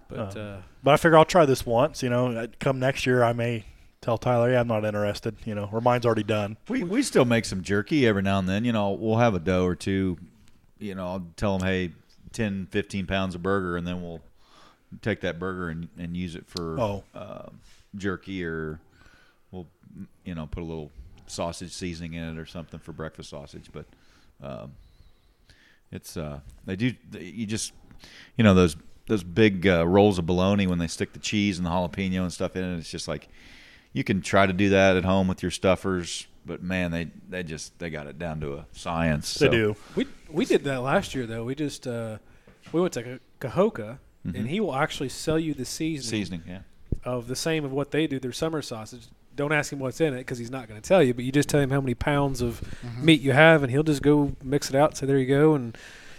But 0.08 0.18
Um, 0.18 0.28
uh, 0.42 0.56
But 0.84 0.94
I 0.94 0.96
figure 0.96 1.18
I'll 1.18 1.24
try 1.24 1.44
this 1.46 1.66
once. 1.66 2.02
You 2.02 2.10
know, 2.10 2.28
Uh, 2.28 2.46
come 2.60 2.78
next 2.78 3.06
year, 3.06 3.22
I 3.24 3.32
may 3.32 3.64
tell 4.04 4.18
Tyler, 4.18 4.50
yeah, 4.50 4.60
I'm 4.60 4.68
not 4.68 4.84
interested. 4.84 5.34
You 5.44 5.54
know, 5.54 5.68
or 5.72 5.80
mine's 5.80 6.04
already 6.06 6.22
done. 6.22 6.56
We 6.68 6.84
we 6.84 7.02
still 7.02 7.24
make 7.24 7.44
some 7.46 7.62
jerky 7.62 8.06
every 8.06 8.22
now 8.22 8.38
and 8.38 8.48
then. 8.48 8.64
You 8.64 8.72
know, 8.72 8.90
we'll 8.92 9.16
have 9.16 9.34
a 9.34 9.38
doe 9.40 9.64
or 9.64 9.74
two. 9.74 10.18
You 10.78 10.94
know, 10.94 11.06
I'll 11.06 11.26
tell 11.36 11.56
them, 11.58 11.66
hey, 11.66 11.92
10, 12.32 12.66
15 12.70 13.06
pounds 13.06 13.34
of 13.34 13.42
burger, 13.42 13.76
and 13.76 13.86
then 13.86 14.02
we'll 14.02 14.20
take 15.00 15.20
that 15.22 15.38
burger 15.38 15.68
and, 15.70 15.88
and 15.98 16.16
use 16.16 16.34
it 16.36 16.46
for 16.46 16.78
Oh. 16.78 17.04
uh, 17.14 17.46
jerky, 17.96 18.44
or 18.44 18.78
we'll 19.50 19.66
you 20.24 20.34
know 20.34 20.46
put 20.46 20.62
a 20.62 20.66
little 20.66 20.90
sausage 21.26 21.72
seasoning 21.72 22.12
in 22.14 22.36
it 22.36 22.38
or 22.38 22.44
something 22.46 22.78
for 22.80 22.92
breakfast 22.92 23.30
sausage. 23.30 23.70
But 23.72 23.86
um, 24.42 24.72
it's 25.90 26.16
uh, 26.16 26.40
they 26.66 26.76
do 26.76 26.92
you 27.18 27.46
just 27.46 27.72
you 28.36 28.44
know 28.44 28.52
those 28.54 28.76
those 29.06 29.22
big 29.22 29.66
uh, 29.66 29.86
rolls 29.86 30.18
of 30.18 30.26
bologna 30.26 30.66
when 30.66 30.78
they 30.78 30.86
stick 30.86 31.12
the 31.12 31.18
cheese 31.18 31.58
and 31.58 31.66
the 31.66 31.70
jalapeno 31.70 32.22
and 32.22 32.32
stuff 32.32 32.56
in 32.56 32.64
it. 32.64 32.78
It's 32.78 32.90
just 32.90 33.06
like 33.08 33.28
you 33.94 34.04
can 34.04 34.20
try 34.20 34.44
to 34.46 34.52
do 34.52 34.68
that 34.68 34.96
at 34.98 35.04
home 35.06 35.26
with 35.28 35.40
your 35.42 35.50
stuffers, 35.50 36.26
but 36.44 36.62
man, 36.62 36.90
they 36.90 37.08
they 37.30 37.42
just 37.42 37.78
they 37.78 37.88
got 37.88 38.06
it 38.06 38.18
down 38.18 38.40
to 38.40 38.52
a 38.54 38.66
science. 38.72 39.32
They 39.34 39.46
So, 39.46 39.50
do. 39.50 39.76
we 39.96 40.06
we 40.28 40.44
did 40.44 40.64
that 40.64 40.82
last 40.82 41.14
year 41.14 41.24
though. 41.26 41.44
We 41.44 41.54
just 41.54 41.86
uh, 41.86 42.18
we 42.72 42.80
went 42.82 42.92
to 42.94 43.02
Ca- 43.02 43.48
Kahoka, 43.48 43.98
and 44.24 44.46
he 44.48 44.60
will 44.60 44.74
actually 44.74 45.08
sell 45.08 45.38
you 45.38 45.54
the 45.54 45.64
seasoning, 45.64 46.10
seasoning. 46.20 46.42
Yeah, 46.46 46.58
of 47.04 47.28
the 47.28 47.36
same 47.36 47.64
of 47.64 47.72
what 47.72 47.90
they 47.92 48.06
do 48.06 48.18
their 48.20 48.32
summer 48.32 48.60
sausage. 48.60 49.06
Don't 49.36 49.52
ask 49.52 49.72
him 49.72 49.80
what's 49.80 50.00
in 50.00 50.14
it 50.14 50.18
because 50.18 50.38
he's 50.38 50.50
not 50.50 50.68
going 50.68 50.80
to 50.80 50.86
tell 50.88 51.02
you. 51.02 51.12
But 51.12 51.24
you 51.24 51.32
just 51.32 51.48
tell 51.48 51.60
him 51.60 51.70
how 51.70 51.80
many 51.80 51.94
pounds 51.94 52.40
of 52.40 52.60
meat 53.00 53.20
you 53.20 53.32
have, 53.32 53.62
and 53.64 53.70
he'll 53.72 53.82
just 53.82 54.00
go 54.02 54.36
mix 54.42 54.68
it 54.70 54.76
out. 54.76 54.90
And 54.90 54.98
say 54.98 55.06
there 55.06 55.18
you 55.18 55.26
go, 55.26 55.54
and 55.54 55.76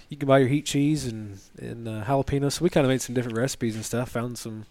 you 0.09 0.17
can 0.17 0.27
buy 0.27 0.39
your 0.39 0.47
heat 0.49 0.65
cheese 0.65 1.05
and 1.05 1.39
and 1.57 1.87
uh, 1.87 2.03
jalapenos. 2.05 2.53
So 2.53 2.63
we 2.63 2.69
kind 2.69 2.85
of 2.85 2.89
made 2.89 3.01
some 3.01 3.15
different 3.15 3.37
recipes 3.37 3.75
and 3.75 3.85
stuff. 3.85 4.09
Found 4.11 4.37
some, 4.37 4.65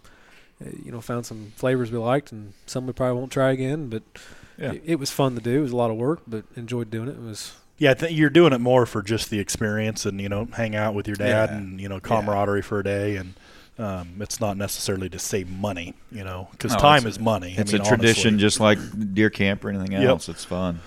you 0.83 0.91
know, 0.91 1.01
found 1.01 1.25
some 1.25 1.51
flavors 1.55 1.91
we 1.91 1.97
liked, 1.97 2.31
and 2.31 2.53
some 2.65 2.87
we 2.87 2.93
probably 2.93 3.17
won't 3.19 3.31
try 3.31 3.51
again. 3.51 3.89
But 3.89 4.03
Yeah. 4.57 4.71
it, 4.73 4.81
it 4.85 4.95
was 4.99 5.11
fun 5.11 5.35
to 5.35 5.41
do. 5.41 5.59
It 5.59 5.61
was 5.61 5.71
a 5.71 5.75
lot 5.77 5.91
of 5.91 5.97
work, 5.97 6.21
but 6.27 6.45
enjoyed 6.55 6.89
doing 6.89 7.07
it. 7.09 7.11
It 7.17 7.21
was 7.21 7.53
Yeah, 7.77 7.91
I 7.91 7.93
think 7.93 8.17
you're 8.17 8.29
doing 8.29 8.53
it 8.53 8.61
more 8.61 8.85
for 8.85 9.01
just 9.01 9.29
the 9.29 9.39
experience 9.39 10.05
and 10.05 10.21
you 10.21 10.29
know, 10.29 10.47
hang 10.53 10.75
out 10.75 10.93
with 10.93 11.07
your 11.07 11.17
dad 11.17 11.49
Yeah. 11.49 11.57
and 11.57 11.81
you 11.81 11.89
know, 11.89 11.99
camaraderie 11.99 12.61
for 12.61 12.79
a 12.79 12.83
day, 12.83 13.17
and 13.17 13.33
um, 13.77 14.07
it's 14.21 14.39
not 14.39 14.55
necessarily 14.55 15.09
to 15.09 15.19
save 15.19 15.49
money, 15.49 15.93
you 16.09 16.23
know, 16.23 16.47
because 16.51 16.71
No, 16.71 16.77
time 16.79 17.05
is 17.05 17.19
money. 17.19 17.55
I 17.57 17.61
it's 17.61 17.73
mean, 17.73 17.81
a 17.81 17.85
tradition, 17.85 18.35
honestly. 18.35 18.37
just 18.47 18.59
like 18.61 19.13
deer 19.13 19.29
camp 19.29 19.65
or 19.65 19.69
anything 19.69 19.91
Yep. 19.91 20.03
else. 20.09 20.29
It's 20.29 20.45
fun. 20.45 20.79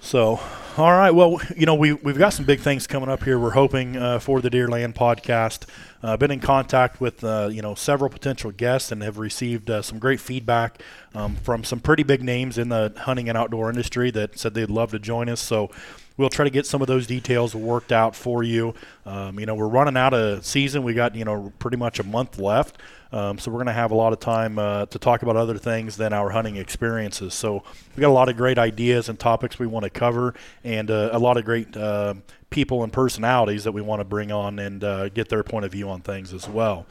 So, 0.00 0.40
all 0.76 0.92
right. 0.92 1.10
Well, 1.12 1.40
you 1.56 1.66
know, 1.66 1.74
we, 1.74 1.92
we've 1.92 2.18
got 2.18 2.32
some 2.32 2.44
big 2.44 2.60
things 2.60 2.86
coming 2.86 3.08
up 3.08 3.22
here. 3.24 3.38
We're 3.38 3.50
hoping 3.52 3.96
uh, 3.96 4.18
for 4.18 4.40
the 4.40 4.50
Deerland 4.50 4.94
podcast. 4.94 5.66
Uh, 6.06 6.16
been 6.16 6.30
in 6.30 6.38
contact 6.38 7.00
with, 7.00 7.24
uh, 7.24 7.48
you 7.50 7.60
know, 7.60 7.74
several 7.74 8.08
potential 8.08 8.52
guests 8.52 8.92
and 8.92 9.02
have 9.02 9.18
received 9.18 9.68
uh, 9.68 9.82
some 9.82 9.98
great 9.98 10.20
feedback 10.20 10.80
um, 11.16 11.34
from 11.34 11.64
some 11.64 11.80
pretty 11.80 12.04
big 12.04 12.22
names 12.22 12.58
in 12.58 12.68
the 12.68 12.92
hunting 12.96 13.28
and 13.28 13.36
outdoor 13.36 13.68
industry 13.68 14.12
that 14.12 14.38
said 14.38 14.54
they'd 14.54 14.70
love 14.70 14.92
to 14.92 15.00
join 15.00 15.28
us. 15.28 15.40
So, 15.40 15.68
we'll 16.16 16.30
try 16.30 16.44
to 16.44 16.50
get 16.50 16.64
some 16.64 16.80
of 16.80 16.88
those 16.88 17.06
details 17.08 17.54
worked 17.54 17.92
out 17.92 18.14
for 18.14 18.42
you. 18.42 18.74
Um, 19.04 19.38
you 19.38 19.46
know, 19.46 19.54
we're 19.54 19.68
running 19.68 19.96
out 19.96 20.14
of 20.14 20.46
season. 20.46 20.82
We 20.82 20.94
got, 20.94 21.14
you 21.14 21.24
know, 21.24 21.52
pretty 21.58 21.76
much 21.76 21.98
a 21.98 22.04
month 22.04 22.38
left. 22.38 22.78
Um, 23.12 23.38
so 23.38 23.50
we're 23.50 23.58
going 23.58 23.66
to 23.66 23.72
have 23.72 23.92
a 23.92 23.94
lot 23.94 24.12
of 24.12 24.20
time 24.20 24.58
uh, 24.58 24.86
to 24.86 24.98
talk 24.98 25.22
about 25.22 25.36
other 25.36 25.58
things 25.58 25.96
than 25.96 26.12
our 26.12 26.30
hunting 26.30 26.56
experiences. 26.56 27.34
So 27.34 27.62
we 27.94 28.00
got 28.00 28.08
a 28.08 28.12
lot 28.12 28.28
of 28.28 28.36
great 28.36 28.58
ideas 28.58 29.08
and 29.08 29.18
topics 29.18 29.58
we 29.58 29.66
want 29.66 29.84
to 29.84 29.90
cover, 29.90 30.34
and 30.64 30.90
uh, 30.90 31.10
a 31.12 31.18
lot 31.18 31.36
of 31.36 31.44
great 31.44 31.76
uh, 31.76 32.14
people 32.50 32.82
and 32.82 32.92
personalities 32.92 33.64
that 33.64 33.72
we 33.72 33.82
want 33.82 34.00
to 34.00 34.04
bring 34.04 34.30
on 34.30 34.58
and 34.58 34.82
uh, 34.84 35.08
get 35.08 35.28
their 35.28 35.42
point 35.42 35.64
of 35.64 35.72
view 35.72 35.88
on 35.88 36.00
things 36.00 36.32
as 36.32 36.48
well. 36.48 36.86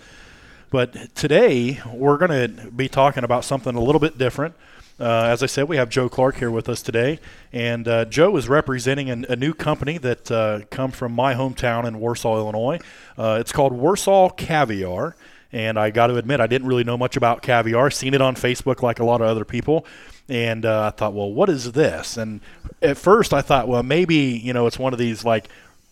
But 0.69 1.15
today 1.15 1.79
we're 1.93 2.17
going 2.17 2.55
to 2.55 2.71
be 2.71 2.89
talking 2.89 3.23
about 3.23 3.45
something 3.45 3.75
a 3.75 3.81
little 3.81 3.99
bit 3.99 4.17
different. 4.17 4.55
Uh, 4.99 5.25
as 5.25 5.43
I 5.43 5.45
said, 5.45 5.67
we 5.67 5.75
have 5.75 5.89
Joe 5.89 6.07
Clark 6.07 6.37
here 6.37 6.49
with 6.49 6.69
us 6.69 6.81
today, 6.81 7.19
and 7.51 7.85
uh, 7.85 8.05
Joe 8.05 8.35
is 8.37 8.47
representing 8.47 9.09
an, 9.09 9.25
a 9.27 9.35
new 9.35 9.53
company 9.53 9.97
that 9.97 10.31
uh, 10.31 10.61
come 10.71 10.91
from 10.91 11.11
my 11.11 11.33
hometown 11.33 11.85
in 11.85 11.99
Warsaw, 11.99 12.37
Illinois. 12.37 12.79
Uh, 13.17 13.37
it's 13.41 13.51
called 13.51 13.73
Warsaw 13.73 14.29
Caviar, 14.29 15.17
and 15.51 15.77
I 15.77 15.89
got 15.89 16.07
to 16.07 16.15
admit 16.15 16.39
I 16.39 16.47
didn't 16.47 16.67
really 16.67 16.85
know 16.85 16.97
much 16.97 17.17
about 17.17 17.41
caviar. 17.41 17.91
Seen 17.91 18.13
it 18.13 18.21
on 18.21 18.35
Facebook 18.35 18.81
like 18.81 18.99
a 18.99 19.05
lot 19.05 19.19
of 19.19 19.27
other 19.27 19.43
people, 19.43 19.85
and 20.27 20.65
uh, 20.65 20.87
I 20.93 20.97
thought, 20.97 21.13
well, 21.13 21.31
what 21.31 21.49
is 21.49 21.71
this? 21.73 22.17
And 22.17 22.41
at 22.81 22.97
first 22.97 23.33
I 23.33 23.41
thought, 23.41 23.67
well, 23.67 23.83
maybe 23.83 24.15
you 24.15 24.53
know 24.53 24.67
it's 24.67 24.79
one 24.79 24.93
of 24.93 24.99
these 24.99 25.23
like 25.23 25.47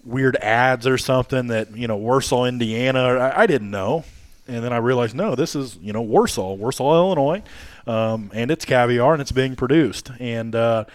weird 0.06 0.36
ads 0.38 0.86
or 0.86 0.98
something 0.98 1.48
that 1.48 1.76
you 1.78 1.88
know 1.88 1.96
Warsaw, 1.98 2.46
Indiana. 2.46 3.00
I, 3.16 3.44
I 3.44 3.46
didn't 3.48 3.72
know, 3.72 4.04
and 4.48 4.64
then 4.64 4.74
I 4.74 4.78
realized 4.78 5.16
no, 5.16 5.36
this 5.36 5.56
is 5.56 5.78
you 5.82 5.94
know 5.94 6.02
Warsaw, 6.02 6.54
Warsaw, 6.54 6.96
Illinois, 6.96 7.44
um, 7.88 8.32
and 8.34 8.52
it's 8.52 8.66
caviar 8.66 9.14
and 9.14 9.22
it's 9.22 9.32
being 9.32 9.56
produced. 9.56 10.12
And 10.20 10.56
uh, 10.56 10.86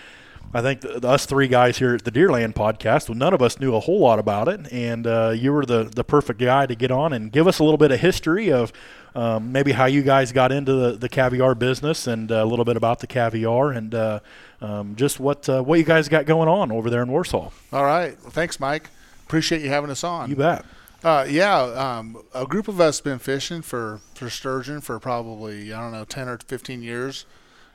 I 0.53 0.63
think 0.63 0.81
the, 0.81 1.01
the- 1.01 1.09
us 1.09 1.27
three 1.27 1.47
guys 1.49 1.79
here 1.79 1.95
at 1.95 2.05
the 2.05 2.11
Deerland 2.11 2.55
podcast, 2.55 3.09
well, 3.09 3.17
none 3.19 3.35
of 3.35 3.43
us 3.43 3.61
knew 3.61 3.75
a 3.75 3.81
whole 3.81 4.01
lot 4.01 4.19
about 4.19 4.49
it, 4.49 4.71
and 4.73 5.07
uh, 5.07 5.31
you 5.35 5.53
were 5.53 5.65
the 5.65 5.85
the 5.85 6.05
perfect 6.05 6.41
guy 6.41 6.67
to 6.67 6.75
get 6.75 6.91
on 6.91 7.13
and 7.13 7.31
give 7.33 7.47
us 7.47 7.59
a 7.61 7.65
little 7.65 7.79
bit 7.79 7.93
of 7.93 8.01
history 8.01 8.51
of 8.53 8.73
um, 9.15 9.53
maybe 9.53 9.73
how 9.73 9.87
you 9.87 10.03
guys 10.03 10.33
got 10.33 10.53
into 10.53 10.73
the, 10.73 10.93
the 10.93 11.09
caviar 11.09 11.55
business 11.55 12.07
and 12.07 12.31
uh, 12.31 12.37
a 12.37 12.47
little 12.47 12.65
bit 12.65 12.77
about 12.77 13.01
the 13.01 13.07
caviar 13.07 13.73
and 13.73 13.95
uh, 13.95 14.21
um, 14.61 14.97
just 14.97 15.19
what 15.21 15.49
uh, 15.49 15.63
what 15.63 15.79
you 15.79 15.85
guys 15.85 16.09
got 16.09 16.27
going 16.27 16.49
on 16.49 16.73
over 16.73 16.91
there 16.91 17.03
in 17.03 17.11
Warsaw. 17.11 17.51
All 17.73 17.85
right. 17.85 18.17
Well, 18.23 18.31
thanks, 18.31 18.61
Mike. 18.61 18.91
Appreciate 19.27 19.63
you 19.63 19.69
having 19.69 19.91
us 19.91 20.05
on. 20.05 20.31
You 20.31 20.37
bet. 20.37 20.65
Uh, 21.05 21.25
yeah, 21.29 21.61
um, 21.61 22.21
a 22.35 22.45
group 22.45 22.67
of 22.67 22.81
us 22.81 23.01
been 23.01 23.21
fishing 23.21 23.63
for, 23.63 24.01
for 24.15 24.29
sturgeon 24.29 24.81
for 24.81 24.99
probably 24.99 25.73
I 25.73 25.81
don't 25.81 25.93
know 25.93 26.05
ten 26.05 26.29
or 26.29 26.39
fifteen 26.39 26.83
years, 26.83 27.25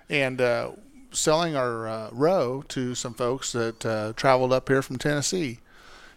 and 0.09 0.41
uh, 0.41 0.71
selling 1.11 1.55
our 1.55 1.87
uh, 1.87 2.09
roe 2.11 2.63
to 2.69 2.95
some 2.95 3.13
folks 3.13 3.53
that 3.53 3.85
uh, 3.85 4.13
traveled 4.15 4.51
up 4.51 4.67
here 4.67 4.81
from 4.81 4.97
Tennessee, 4.97 5.59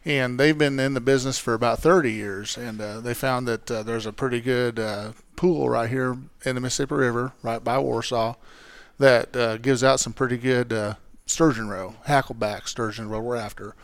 and 0.06 0.38
they've 0.38 0.56
been 0.56 0.78
in 0.78 0.94
the 0.94 1.00
business 1.00 1.36
for 1.36 1.52
about 1.52 1.80
thirty 1.80 2.12
years, 2.12 2.56
and 2.56 2.80
uh, 2.80 3.00
they 3.00 3.12
found 3.12 3.46
that 3.48 3.68
uh, 3.70 3.82
there's 3.82 4.06
a 4.06 4.12
pretty 4.12 4.40
good 4.40 4.78
uh, 4.78 5.12
pool 5.34 5.68
right 5.68 5.90
here 5.90 6.16
in 6.44 6.54
the 6.54 6.60
Mississippi 6.60 6.94
River, 6.94 7.32
right 7.42 7.62
by 7.62 7.78
Warsaw, 7.78 8.36
that 8.98 9.36
uh, 9.36 9.56
gives 9.56 9.82
out 9.82 9.98
some 9.98 10.12
pretty 10.12 10.36
good 10.36 10.72
uh, 10.72 10.94
sturgeon 11.26 11.68
roe, 11.68 11.96
hackleback 12.06 12.68
sturgeon 12.68 13.08
roe 13.08 13.20
we're 13.20 13.34
after. 13.34 13.74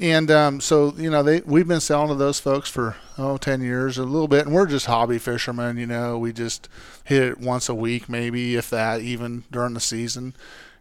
And 0.00 0.32
um, 0.32 0.60
so, 0.60 0.94
you 0.96 1.10
know, 1.10 1.22
they 1.22 1.42
we've 1.42 1.68
been 1.68 1.80
selling 1.80 2.08
to 2.08 2.16
those 2.16 2.40
folks 2.40 2.68
for 2.68 2.96
oh, 3.16 3.36
10 3.36 3.60
years, 3.60 3.98
a 3.98 4.02
little 4.02 4.26
bit, 4.26 4.46
and 4.46 4.54
we're 4.54 4.66
just 4.66 4.86
hobby 4.86 5.18
fishermen. 5.18 5.76
You 5.76 5.86
know, 5.86 6.18
we 6.18 6.32
just 6.32 6.68
hit 7.04 7.22
it 7.22 7.38
once 7.38 7.68
a 7.68 7.74
week, 7.74 8.08
maybe 8.08 8.56
if 8.56 8.68
that, 8.70 9.00
even 9.00 9.44
during 9.52 9.74
the 9.74 9.80
season. 9.80 10.34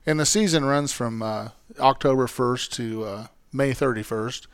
And 0.08 0.20
the 0.20 0.26
season 0.26 0.66
runs 0.66 0.92
from 0.92 1.22
uh, 1.22 1.50
October 1.80 2.26
1st 2.26 2.72
to 2.72 3.28
May 3.54 3.74
31st. 3.74 4.48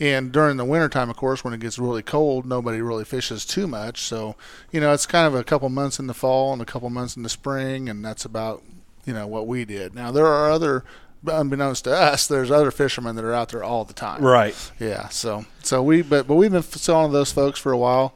And 0.00 0.30
during 0.30 0.56
the 0.56 0.64
wintertime, 0.64 1.10
of 1.10 1.16
course, 1.16 1.42
when 1.42 1.52
it 1.52 1.60
gets 1.60 1.78
really 1.78 2.02
cold, 2.02 2.46
nobody 2.46 2.80
really 2.80 3.04
fishes 3.04 3.44
too 3.44 3.66
much. 3.66 4.02
So, 4.02 4.36
you 4.70 4.80
know, 4.80 4.92
it's 4.92 5.06
kind 5.06 5.26
of 5.26 5.34
a 5.34 5.42
couple 5.42 5.68
months 5.68 5.98
in 5.98 6.06
the 6.06 6.14
fall 6.14 6.52
and 6.52 6.62
a 6.62 6.64
couple 6.64 6.88
months 6.88 7.16
in 7.16 7.24
the 7.24 7.28
spring, 7.28 7.88
and 7.88 8.04
that's 8.04 8.24
about, 8.24 8.62
you 9.04 9.12
know, 9.12 9.26
what 9.26 9.46
we 9.46 9.64
did. 9.64 9.94
Now, 9.94 10.12
there 10.12 10.26
are 10.26 10.50
other, 10.50 10.84
unbeknownst 11.26 11.84
to 11.84 11.92
us, 11.92 12.28
there's 12.28 12.50
other 12.50 12.70
fishermen 12.70 13.16
that 13.16 13.24
are 13.24 13.34
out 13.34 13.48
there 13.48 13.64
all 13.64 13.84
the 13.84 13.92
time. 13.92 14.22
Right. 14.22 14.54
Yeah. 14.78 15.08
So, 15.08 15.46
so 15.62 15.82
we, 15.82 16.02
but, 16.02 16.28
but 16.28 16.36
we've 16.36 16.52
been 16.52 16.62
selling 16.62 17.12
those 17.12 17.32
folks 17.32 17.58
for 17.58 17.72
a 17.72 17.78
while. 17.78 18.14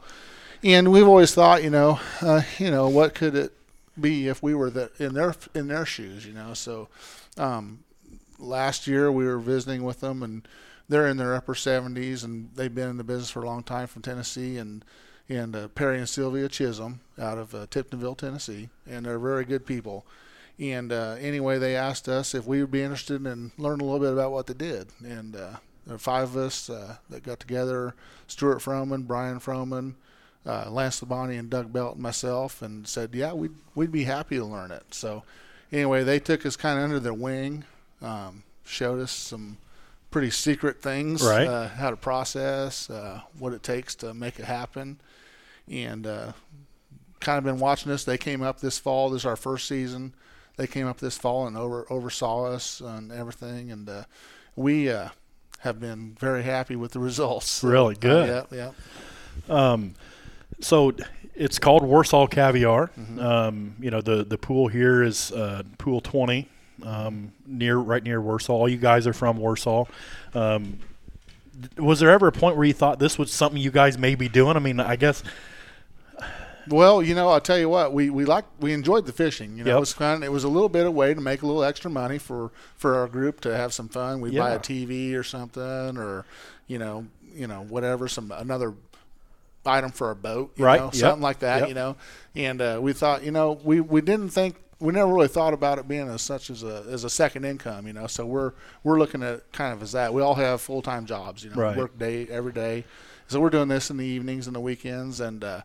And 0.63 0.93
we've 0.93 1.07
always 1.07 1.33
thought, 1.33 1.61
you 1.61 1.69
know, 1.69 1.99
uh, 2.21 2.43
you 2.57 2.71
know, 2.71 2.87
what 2.87 3.13
could 3.13 3.35
it 3.35 3.51
be 3.99 4.29
if 4.29 4.41
we 4.41 4.55
were 4.55 4.69
the, 4.69 4.89
in 4.97 5.13
their 5.13 5.35
in 5.53 5.67
their 5.67 5.85
shoes, 5.85 6.25
you 6.25 6.31
know? 6.31 6.53
So, 6.53 6.87
um, 7.37 7.83
last 8.39 8.87
year 8.87 9.11
we 9.11 9.25
were 9.25 9.39
visiting 9.39 9.83
with 9.83 9.99
them, 9.99 10.23
and 10.23 10.47
they're 10.89 11.07
in 11.07 11.17
their 11.17 11.35
upper 11.35 11.53
70s, 11.53 12.23
and 12.23 12.49
they've 12.55 12.73
been 12.73 12.89
in 12.89 12.97
the 12.97 13.03
business 13.03 13.29
for 13.29 13.43
a 13.43 13.45
long 13.45 13.63
time 13.63 13.87
from 13.87 14.01
Tennessee, 14.01 14.57
and 14.57 14.83
and 15.29 15.55
uh, 15.55 15.67
Perry 15.69 15.99
and 15.99 16.09
Sylvia 16.09 16.49
Chisholm 16.49 16.99
out 17.17 17.37
of 17.37 17.55
uh, 17.55 17.65
Tiptonville, 17.67 18.17
Tennessee, 18.17 18.69
and 18.85 19.05
they're 19.05 19.19
very 19.19 19.45
good 19.45 19.65
people. 19.65 20.05
And 20.59 20.91
uh, 20.91 21.15
anyway, 21.19 21.57
they 21.57 21.75
asked 21.75 22.09
us 22.09 22.35
if 22.35 22.45
we 22.45 22.61
would 22.61 22.71
be 22.71 22.83
interested 22.83 23.25
in 23.25 23.51
learning 23.57 23.81
a 23.81 23.89
little 23.89 23.99
bit 23.99 24.13
about 24.13 24.31
what 24.31 24.47
they 24.47 24.53
did, 24.53 24.89
and 25.03 25.35
uh, 25.35 25.53
there 25.87 25.97
five 25.97 26.23
of 26.23 26.37
us 26.37 26.69
uh, 26.69 26.97
that 27.09 27.23
got 27.23 27.39
together: 27.39 27.95
Stuart 28.27 28.59
Froman, 28.59 29.07
Brian 29.07 29.39
Froman, 29.39 29.95
uh, 30.45 30.69
Lance 30.69 31.01
Labonte, 31.01 31.39
and 31.39 31.49
Doug 31.49 31.73
Belt, 31.73 31.95
and 31.95 32.03
myself, 32.03 32.61
and 32.61 32.87
said, 32.87 33.15
"Yeah, 33.15 33.33
we'd 33.33 33.55
we'd 33.75 33.91
be 33.91 34.03
happy 34.03 34.37
to 34.37 34.45
learn 34.45 34.71
it." 34.71 34.83
So, 34.91 35.23
anyway, 35.71 36.03
they 36.03 36.19
took 36.19 36.45
us 36.45 36.55
kind 36.55 36.77
of 36.77 36.83
under 36.83 36.99
their 36.99 37.13
wing, 37.13 37.63
um, 38.01 38.43
showed 38.63 38.99
us 38.99 39.11
some 39.11 39.57
pretty 40.13 40.29
secret 40.29 40.79
things, 40.79 41.23
Right. 41.23 41.47
uh, 41.47 41.67
how 41.69 41.89
to 41.89 41.97
process, 41.97 42.87
uh, 42.87 43.21
what 43.39 43.51
it 43.51 43.63
takes 43.63 43.95
to 43.95 44.13
make 44.13 44.37
it 44.37 44.45
happen, 44.45 45.01
and 45.67 46.05
uh, 46.05 46.33
kind 47.19 47.39
of 47.39 47.43
been 47.43 47.59
watching 47.59 47.91
us. 47.91 48.03
They 48.03 48.19
came 48.19 48.43
up 48.43 48.59
this 48.59 48.77
fall. 48.77 49.09
This 49.09 49.23
is 49.23 49.25
our 49.25 49.35
first 49.35 49.67
season. 49.67 50.13
They 50.55 50.67
came 50.67 50.85
up 50.85 50.99
this 50.99 51.17
fall 51.17 51.47
and 51.47 51.57
over 51.57 51.87
oversaw 51.89 52.45
us 52.45 52.79
and 52.79 53.11
everything, 53.11 53.71
and 53.71 53.89
uh, 53.89 54.03
we 54.55 54.87
uh, 54.91 55.09
have 55.61 55.79
been 55.79 56.15
very 56.19 56.43
happy 56.43 56.75
with 56.75 56.91
the 56.91 56.99
results. 57.09 57.63
Really 57.63 57.95
good. 57.95 58.45
Yeah, 58.51 58.71
yeah. 59.49 59.71
Um, 59.71 59.95
so 60.59 60.93
it's 61.33 61.57
called 61.57 61.81
Warsaw 61.83 62.27
Caviar. 62.27 62.91
Mm-hmm. 62.99 63.19
Um, 63.19 63.75
you 63.79 63.89
know, 63.89 64.01
the 64.01 64.23
the 64.23 64.37
pool 64.37 64.67
here 64.67 65.01
is 65.01 65.31
uh, 65.31 65.63
Pool 65.79 66.01
20, 66.01 66.47
um, 66.83 67.31
near 67.47 67.77
right 67.77 68.03
near 68.03 68.21
Warsaw. 68.21 68.53
All 68.53 68.69
you 68.69 68.77
guys 68.77 69.07
are 69.07 69.13
from 69.13 69.37
Warsaw. 69.37 69.85
Um, 70.33 70.79
was 71.77 71.99
there 71.99 72.09
ever 72.09 72.27
a 72.27 72.31
point 72.31 72.55
where 72.57 72.65
you 72.65 72.73
thought 72.73 72.99
this 72.99 73.17
was 73.17 73.31
something 73.31 73.61
you 73.61 73.71
guys 73.71 73.97
may 73.97 74.15
be 74.15 74.27
doing? 74.27 74.55
I 74.55 74.59
mean, 74.59 74.79
I 74.79 74.95
guess 74.95 75.23
Well, 76.67 77.03
you 77.03 77.13
know, 77.13 77.27
I'll 77.29 77.41
tell 77.41 77.57
you 77.57 77.67
what, 77.67 77.91
we 77.93 78.09
we 78.09 78.23
like 78.25 78.45
we 78.59 78.71
enjoyed 78.71 79.05
the 79.05 79.11
fishing. 79.11 79.57
You 79.57 79.65
know, 79.65 79.71
Yep. 79.71 79.77
it 79.77 79.79
was 79.81 79.93
fun. 79.93 80.23
It 80.23 80.31
was 80.31 80.43
a 80.45 80.47
little 80.49 80.69
bit 80.69 80.85
of 80.85 80.93
way 80.93 81.13
to 81.13 81.19
make 81.19 81.41
a 81.41 81.45
little 81.45 81.63
extra 81.63 81.91
money 81.91 82.17
for 82.17 82.51
for 82.77 82.95
our 82.95 83.07
group 83.07 83.41
to 83.41 83.55
have 83.55 83.73
some 83.73 83.89
fun. 83.89 84.21
We 84.21 84.31
buy 84.37 84.51
a 84.51 84.59
TV 84.59 85.13
or 85.13 85.23
something, 85.23 85.97
or 85.97 86.25
you 86.67 86.79
know, 86.79 87.05
you 87.35 87.47
know, 87.47 87.63
whatever, 87.67 88.07
some 88.07 88.31
another 88.31 88.73
item 89.65 89.91
for 89.91 90.07
our 90.07 90.15
boat, 90.15 90.53
you 90.55 90.63
Right. 90.65 90.79
know, 90.79 90.85
Yep. 90.85 90.95
something 90.95 91.21
like 91.21 91.39
that, 91.39 91.59
Yep. 91.61 91.67
you 91.69 91.73
know. 91.75 91.95
And 92.35 92.61
uh, 92.61 92.79
we 92.81 92.93
thought, 92.93 93.23
you 93.23 93.31
know, 93.31 93.59
we 93.63 93.81
we 93.81 93.99
didn't 93.99 94.29
think 94.29 94.55
we 94.79 94.91
never 94.93 95.11
really 95.13 95.27
thought 95.27 95.53
about 95.53 95.77
it 95.79 95.87
being 95.87 96.07
as 96.09 96.21
such 96.21 96.49
as 96.49 96.63
a 96.63 96.85
as 96.89 97.03
a 97.03 97.09
second 97.09 97.45
income, 97.45 97.87
you 97.87 97.93
know. 97.93 98.07
So 98.07 98.25
we're 98.25 98.53
we're 98.83 98.99
looking 98.99 99.23
at 99.23 99.51
kind 99.51 99.73
of 99.73 99.81
as 99.81 99.91
that. 99.93 100.13
We 100.13 100.21
all 100.21 100.35
have 100.35 100.61
full 100.61 100.81
time 100.81 101.05
jobs, 101.05 101.43
you 101.43 101.49
know, 101.51 101.55
Right. 101.57 101.77
work 101.77 101.97
day 101.97 102.27
every 102.27 102.51
day. 102.53 102.85
So 103.27 103.39
we're 103.39 103.49
doing 103.49 103.67
this 103.69 103.89
in 103.89 103.97
the 103.97 104.05
evenings 104.05 104.47
and 104.47 104.55
the 104.55 104.59
weekends, 104.59 105.19
and 105.21 105.43
uh, 105.43 105.61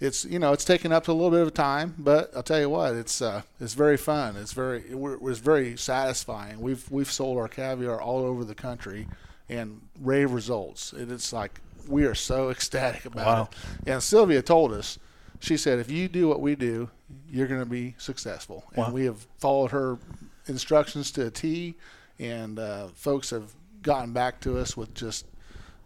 it's 0.00 0.24
you 0.24 0.38
know 0.38 0.52
it's 0.52 0.64
taken 0.64 0.92
up 0.92 1.08
a 1.08 1.12
little 1.12 1.30
bit 1.30 1.40
of 1.40 1.54
time, 1.54 1.94
but 1.98 2.30
I'll 2.36 2.42
tell 2.42 2.60
you 2.60 2.68
what, 2.70 2.94
it's 2.94 3.22
uh, 3.22 3.42
it's 3.60 3.74
very 3.74 3.96
fun. 3.96 4.36
It's 4.36 4.52
very 4.52 4.80
it 4.90 4.94
wa- 4.98 5.16
was 5.20 5.38
very 5.38 5.76
satisfying. 5.76 6.60
We've 6.60 6.88
we've 6.90 7.10
sold 7.10 7.38
our 7.38 7.48
caviar 7.48 8.00
all 8.00 8.20
over 8.24 8.44
the 8.44 8.54
country, 8.54 9.08
and 9.48 9.80
rave 10.00 10.30
results. 10.32 10.92
It, 10.92 11.10
it's 11.10 11.32
like 11.32 11.60
we 11.88 12.04
are 12.04 12.14
so 12.14 12.50
ecstatic 12.50 13.06
about 13.06 13.26
Wow. 13.26 13.48
it. 13.86 13.90
And 13.90 14.02
Sylvia 14.02 14.42
told 14.42 14.72
us, 14.74 14.98
she 15.40 15.56
said, 15.56 15.78
if 15.78 15.90
you 15.90 16.06
do 16.08 16.28
what 16.28 16.40
we 16.42 16.54
do, 16.54 16.90
you're 17.30 17.46
going 17.46 17.60
to 17.60 17.66
be 17.66 17.94
successful. 17.98 18.64
Wow. 18.74 18.86
And 18.86 18.94
we 18.94 19.04
have 19.04 19.26
followed 19.38 19.70
her 19.72 19.98
instructions 20.46 21.10
to 21.12 21.26
a 21.26 21.30
T, 21.30 21.74
and 22.18 22.58
uh, 22.58 22.88
folks 22.94 23.30
have 23.30 23.52
gotten 23.82 24.12
back 24.12 24.40
to 24.40 24.58
us 24.58 24.76
with 24.76 24.94
just 24.94 25.26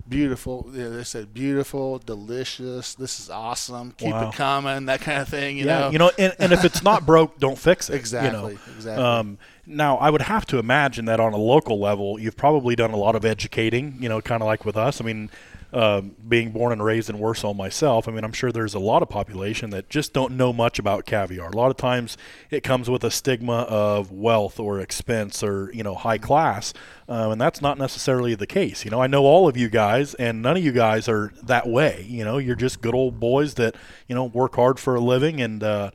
beautiful. 0.09 0.69
You 0.73 0.83
know, 0.85 0.91
they 0.97 1.05
said 1.05 1.33
beautiful, 1.35 1.99
delicious. 1.99 2.95
This 2.95 3.21
is 3.21 3.31
awesome. 3.31 3.93
Keep 3.97 4.13
Wow. 4.13 4.29
it 4.29 4.35
coming. 4.35 4.87
That 4.87 5.01
kind 5.01 5.21
of 5.21 5.29
thing. 5.29 5.59
You 5.59 5.67
yeah, 5.67 5.81
know. 5.81 5.91
you 5.91 5.99
know, 5.99 6.11
and, 6.19 6.35
and 6.39 6.53
if 6.53 6.65
it's 6.65 6.83
not 6.83 7.07
broke, 7.07 7.39
don't 7.39 7.59
fix 7.59 7.89
it. 7.89 7.93
you 7.93 7.99
know. 7.99 8.47
Exactly, 8.47 8.59
exactly. 8.77 9.05
Um, 9.05 9.39
now, 9.67 9.97
I 9.99 10.11
would 10.11 10.23
have 10.23 10.45
to 10.47 10.59
imagine 10.59 11.05
that 11.05 11.21
on 11.21 11.33
a 11.33 11.37
local 11.39 11.79
level, 11.79 12.19
you've 12.19 12.37
probably 12.37 12.75
done 12.75 12.91
a 12.91 12.97
lot 12.97 13.15
of 13.15 13.25
educating. 13.25 13.97
You 14.01 14.09
know, 14.09 14.21
kind 14.21 14.43
of 14.43 14.47
like 14.47 14.65
with 14.65 14.77
us. 14.77 15.01
I 15.01 15.05
mean, 15.05 15.31
um, 15.73 16.17
being 16.29 16.51
born 16.53 16.73
and 16.73 16.85
raised 16.85 17.09
in 17.09 17.19
Warsaw 17.19 17.55
myself, 17.55 18.07
I 18.07 18.13
mean, 18.13 18.25
I'm 18.25 18.33
sure 18.33 18.53
there's 18.53 18.75
a 18.75 18.79
lot 18.79 19.03
of 19.03 19.09
population 19.09 19.71
that 19.71 19.89
just 19.89 20.13
don't 20.13 20.37
know 20.37 20.53
much 20.53 20.79
about 20.79 21.07
caviar. 21.07 21.49
A 21.49 21.57
lot 21.57 21.71
of 21.71 21.77
times, 21.77 22.19
it 22.51 22.63
comes 22.63 22.91
with 22.91 23.05
a 23.05 23.11
stigma 23.11 23.63
of 23.63 24.13
wealth 24.13 24.61
or 24.61 24.81
expense 24.81 25.43
or 25.43 25.71
you 25.73 25.83
know 25.83 25.95
high 25.95 26.19
class, 26.19 26.75
um, 27.09 27.33
and 27.33 27.41
that's 27.41 27.63
not 27.63 27.79
necessarily 27.79 28.35
the 28.35 28.47
case. 28.47 28.85
You 28.85 28.91
know, 28.91 29.01
I 29.01 29.07
know 29.07 29.25
all 29.25 29.49
of 29.49 29.57
you 29.57 29.69
guys, 29.69 30.15
and 30.15 30.43
none 30.43 30.57
of 30.57 30.65
you 30.65 30.73
guys 30.73 31.09
are 31.09 31.33
that 31.43 31.67
way. 31.67 32.05
You 32.09 32.25
know, 32.25 32.39
you're 32.39 32.57
just 32.57 32.83
good 32.83 32.95
old 32.95 33.19
boys 33.19 33.55
that 33.55 33.75
you 34.09 34.15
know 34.15 34.25
work 34.25 34.57
hard 34.57 34.79
for 34.79 34.95
a 34.95 35.01
living 35.01 35.41
and. 35.41 35.63
Uh, 35.63 35.91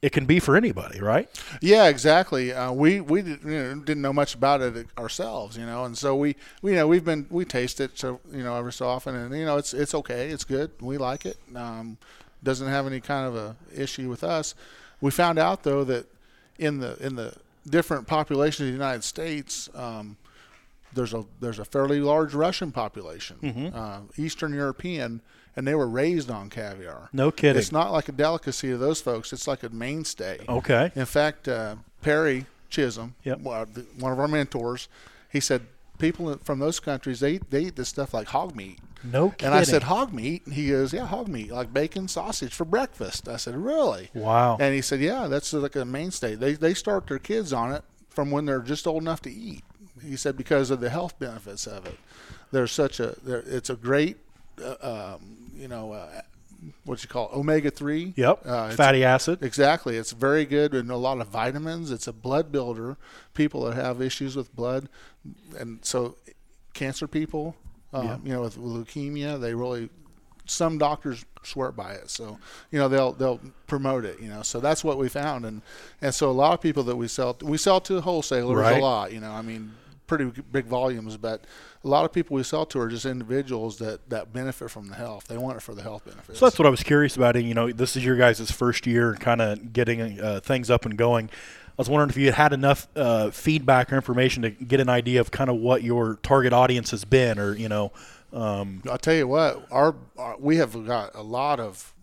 it 0.00 0.12
can 0.12 0.26
be 0.26 0.38
for 0.38 0.56
anybody, 0.56 1.00
right? 1.00 1.28
Yeah, 1.60 1.88
exactly. 1.88 2.52
Uh, 2.52 2.72
we 2.72 3.00
we 3.00 3.22
did, 3.22 3.42
you 3.42 3.50
know, 3.50 3.74
didn't 3.76 4.02
know 4.02 4.12
much 4.12 4.34
about 4.34 4.60
it 4.60 4.86
ourselves, 4.96 5.56
you 5.56 5.66
know, 5.66 5.84
and 5.84 5.98
so 5.98 6.14
we, 6.14 6.36
we 6.62 6.72
you 6.72 6.76
know 6.76 6.86
we've 6.86 7.04
been 7.04 7.26
we 7.30 7.44
taste 7.44 7.80
it 7.80 7.98
so 7.98 8.20
you 8.32 8.42
know 8.42 8.54
every 8.56 8.72
so 8.72 8.86
often, 8.86 9.14
and 9.14 9.36
you 9.36 9.44
know 9.44 9.56
it's 9.56 9.74
it's 9.74 9.94
okay, 9.94 10.28
it's 10.30 10.44
good, 10.44 10.70
we 10.80 10.98
like 10.98 11.26
it. 11.26 11.38
Um, 11.54 11.98
doesn't 12.44 12.68
have 12.68 12.86
any 12.86 13.00
kind 13.00 13.26
of 13.26 13.34
a 13.34 13.56
issue 13.74 14.08
with 14.08 14.22
us. 14.22 14.54
We 15.00 15.10
found 15.10 15.38
out 15.38 15.64
though 15.64 15.82
that 15.84 16.06
in 16.58 16.78
the 16.78 16.96
in 17.04 17.16
the 17.16 17.34
different 17.68 18.06
populations 18.06 18.60
of 18.60 18.66
the 18.66 18.72
United 18.72 19.02
States, 19.04 19.68
um, 19.74 20.16
there's 20.92 21.12
a 21.12 21.24
there's 21.40 21.58
a 21.58 21.64
fairly 21.64 22.00
large 22.00 22.34
Russian 22.34 22.70
population, 22.70 23.72
uh, 23.74 24.00
Eastern 24.16 24.54
European, 24.54 25.20
and 25.58 25.66
they 25.66 25.74
were 25.74 25.88
raised 25.88 26.30
on 26.30 26.48
caviar. 26.48 27.08
No 27.12 27.32
kidding. 27.32 27.58
It's 27.58 27.72
not 27.72 27.90
like 27.90 28.08
a 28.08 28.12
delicacy 28.12 28.68
to 28.68 28.78
those 28.78 29.00
folks. 29.00 29.32
It's 29.32 29.48
like 29.48 29.64
a 29.64 29.68
mainstay. 29.70 30.38
Okay. 30.48 30.92
In 30.94 31.04
fact, 31.04 31.48
uh, 31.48 31.74
Perry 32.00 32.46
Chisholm, 32.70 33.16
Yep. 33.24 33.40
one 33.40 33.60
of 33.62 33.74
the- 33.74 33.86
one 33.98 34.12
of 34.12 34.20
our 34.20 34.28
mentors, 34.28 34.86
he 35.28 35.40
said 35.40 35.62
people 35.98 36.38
from 36.44 36.60
those 36.60 36.78
countries 36.78 37.18
they 37.18 37.38
they 37.50 37.62
eat 37.62 37.74
this 37.76 37.88
stuff 37.88 38.14
like 38.14 38.28
hog 38.28 38.54
meat. 38.54 38.78
No 39.02 39.30
kidding. 39.30 39.46
And 39.46 39.54
I 39.54 39.64
said 39.64 39.82
hog 39.84 40.12
meat. 40.12 40.44
And 40.46 40.54
he 40.54 40.70
goes, 40.70 40.92
yeah, 40.92 41.06
hog 41.06 41.26
meat, 41.28 41.50
like 41.50 41.72
bacon, 41.72 42.06
sausage 42.06 42.54
for 42.54 42.64
breakfast. 42.64 43.28
I 43.28 43.36
said, 43.36 43.56
really? 43.56 44.10
Wow. 44.14 44.58
And 44.60 44.74
he 44.74 44.80
said, 44.80 45.00
yeah, 45.00 45.26
that's 45.26 45.52
like 45.52 45.74
a 45.74 45.84
mainstay. 45.84 46.36
They 46.36 46.52
they 46.54 46.72
start 46.74 47.08
their 47.08 47.18
kids 47.18 47.52
on 47.52 47.72
it 47.72 47.82
from 48.10 48.30
when 48.30 48.44
they're 48.46 48.60
just 48.62 48.86
old 48.86 49.02
enough 49.02 49.22
to 49.22 49.30
eat. 49.32 49.64
He 50.00 50.14
said 50.14 50.36
because 50.36 50.70
of 50.70 50.78
the 50.78 50.90
health 50.90 51.18
benefits 51.18 51.66
of 51.66 51.84
it. 51.84 51.98
There's 52.52 52.70
such 52.70 53.00
a 53.00 53.16
there, 53.24 53.42
it's 53.44 53.70
a 53.70 53.76
great 53.76 54.18
uh, 54.62 54.76
um, 55.16 55.47
you 55.58 55.68
know 55.68 55.92
uh, 55.92 56.20
what 56.84 57.02
you 57.02 57.08
call 57.08 57.30
omega 57.34 57.70
three. 57.70 58.12
Yep. 58.16 58.40
Uh, 58.44 58.70
Fatty 58.70 59.04
acid. 59.04 59.42
Exactly. 59.42 59.96
It's 59.96 60.12
very 60.12 60.44
good 60.44 60.74
and 60.74 60.90
a 60.90 60.96
lot 60.96 61.20
of 61.20 61.28
vitamins. 61.28 61.90
It's 61.90 62.06
a 62.06 62.12
blood 62.12 62.50
builder. 62.52 62.96
People 63.34 63.62
that 63.64 63.74
have 63.74 64.00
issues 64.02 64.34
with 64.36 64.54
blood, 64.56 64.88
and 65.58 65.78
so 65.82 66.16
cancer 66.74 67.06
people, 67.06 67.54
um, 67.92 68.04
Yeah. 68.06 68.16
you 68.24 68.32
know, 68.32 68.40
with 68.42 68.56
leukemia, 68.56 69.40
they 69.40 69.54
really 69.54 69.90
some 70.46 70.78
doctors 70.78 71.24
swear 71.42 71.70
by 71.72 71.92
it. 71.92 72.08
So 72.10 72.38
you 72.72 72.78
know 72.78 72.88
they'll 72.88 73.12
they'll 73.12 73.40
promote 73.66 74.04
it. 74.04 74.18
You 74.20 74.28
know, 74.28 74.42
so 74.42 74.60
that's 74.60 74.82
what 74.82 74.98
we 74.98 75.08
found, 75.08 75.44
and 75.46 75.62
and 76.02 76.14
so 76.14 76.30
a 76.30 76.32
lot 76.32 76.54
of 76.54 76.60
people 76.60 76.82
that 76.84 76.96
we 76.96 77.06
sell 77.08 77.36
we 77.42 77.58
sell 77.58 77.80
to 77.82 78.00
wholesalers 78.00 78.56
Right. 78.56 78.78
a 78.80 78.84
lot. 78.84 79.12
You 79.12 79.20
know, 79.20 79.30
I 79.30 79.42
mean 79.42 79.74
pretty 80.08 80.32
big 80.50 80.64
volumes, 80.64 81.16
but 81.16 81.44
a 81.84 81.88
lot 81.88 82.04
of 82.04 82.12
people 82.12 82.34
we 82.34 82.42
sell 82.42 82.66
to 82.66 82.80
are 82.80 82.88
just 82.88 83.06
individuals 83.06 83.78
that 83.78 84.10
that 84.10 84.32
benefit 84.32 84.70
from 84.70 84.88
the 84.88 84.96
health. 84.96 85.28
They 85.28 85.38
want 85.38 85.56
it 85.56 85.60
for 85.60 85.74
the 85.74 85.82
health 85.82 86.04
benefits. 86.04 86.40
So 86.40 86.46
that's 86.46 86.58
what 86.58 86.66
I 86.66 86.70
was 86.70 86.82
curious 86.82 87.16
about. 87.16 87.36
And, 87.36 87.46
you 87.46 87.54
know, 87.54 87.70
this 87.70 87.94
is 87.94 88.04
your 88.04 88.16
guys' 88.16 88.50
first 88.50 88.86
year 88.86 89.14
kind 89.14 89.40
of 89.40 89.72
getting 89.72 90.20
uh, 90.20 90.40
things 90.40 90.70
up 90.70 90.84
and 90.84 90.98
going. 90.98 91.26
I 91.28 91.80
was 91.80 91.88
wondering 91.88 92.10
if 92.10 92.16
you 92.16 92.26
had 92.26 92.34
had 92.34 92.52
enough 92.52 92.88
uh, 92.96 93.30
feedback 93.30 93.92
or 93.92 93.96
information 93.96 94.42
to 94.42 94.50
get 94.50 94.80
an 94.80 94.88
idea 94.88 95.20
of 95.20 95.30
kind 95.30 95.48
of 95.48 95.56
what 95.56 95.84
your 95.84 96.18
target 96.24 96.52
audience 96.52 96.90
has 96.90 97.04
been, 97.04 97.38
or 97.38 97.54
you 97.54 97.68
know, 97.68 97.92
um, 98.32 98.82
I'll 98.90 98.98
tell 98.98 99.14
you 99.14 99.28
what, 99.28 99.64
our, 99.70 99.94
our 100.16 100.36
we 100.38 100.56
have 100.56 100.84
got 100.86 101.14
a 101.14 101.22
lot 101.22 101.60
of 101.60 101.94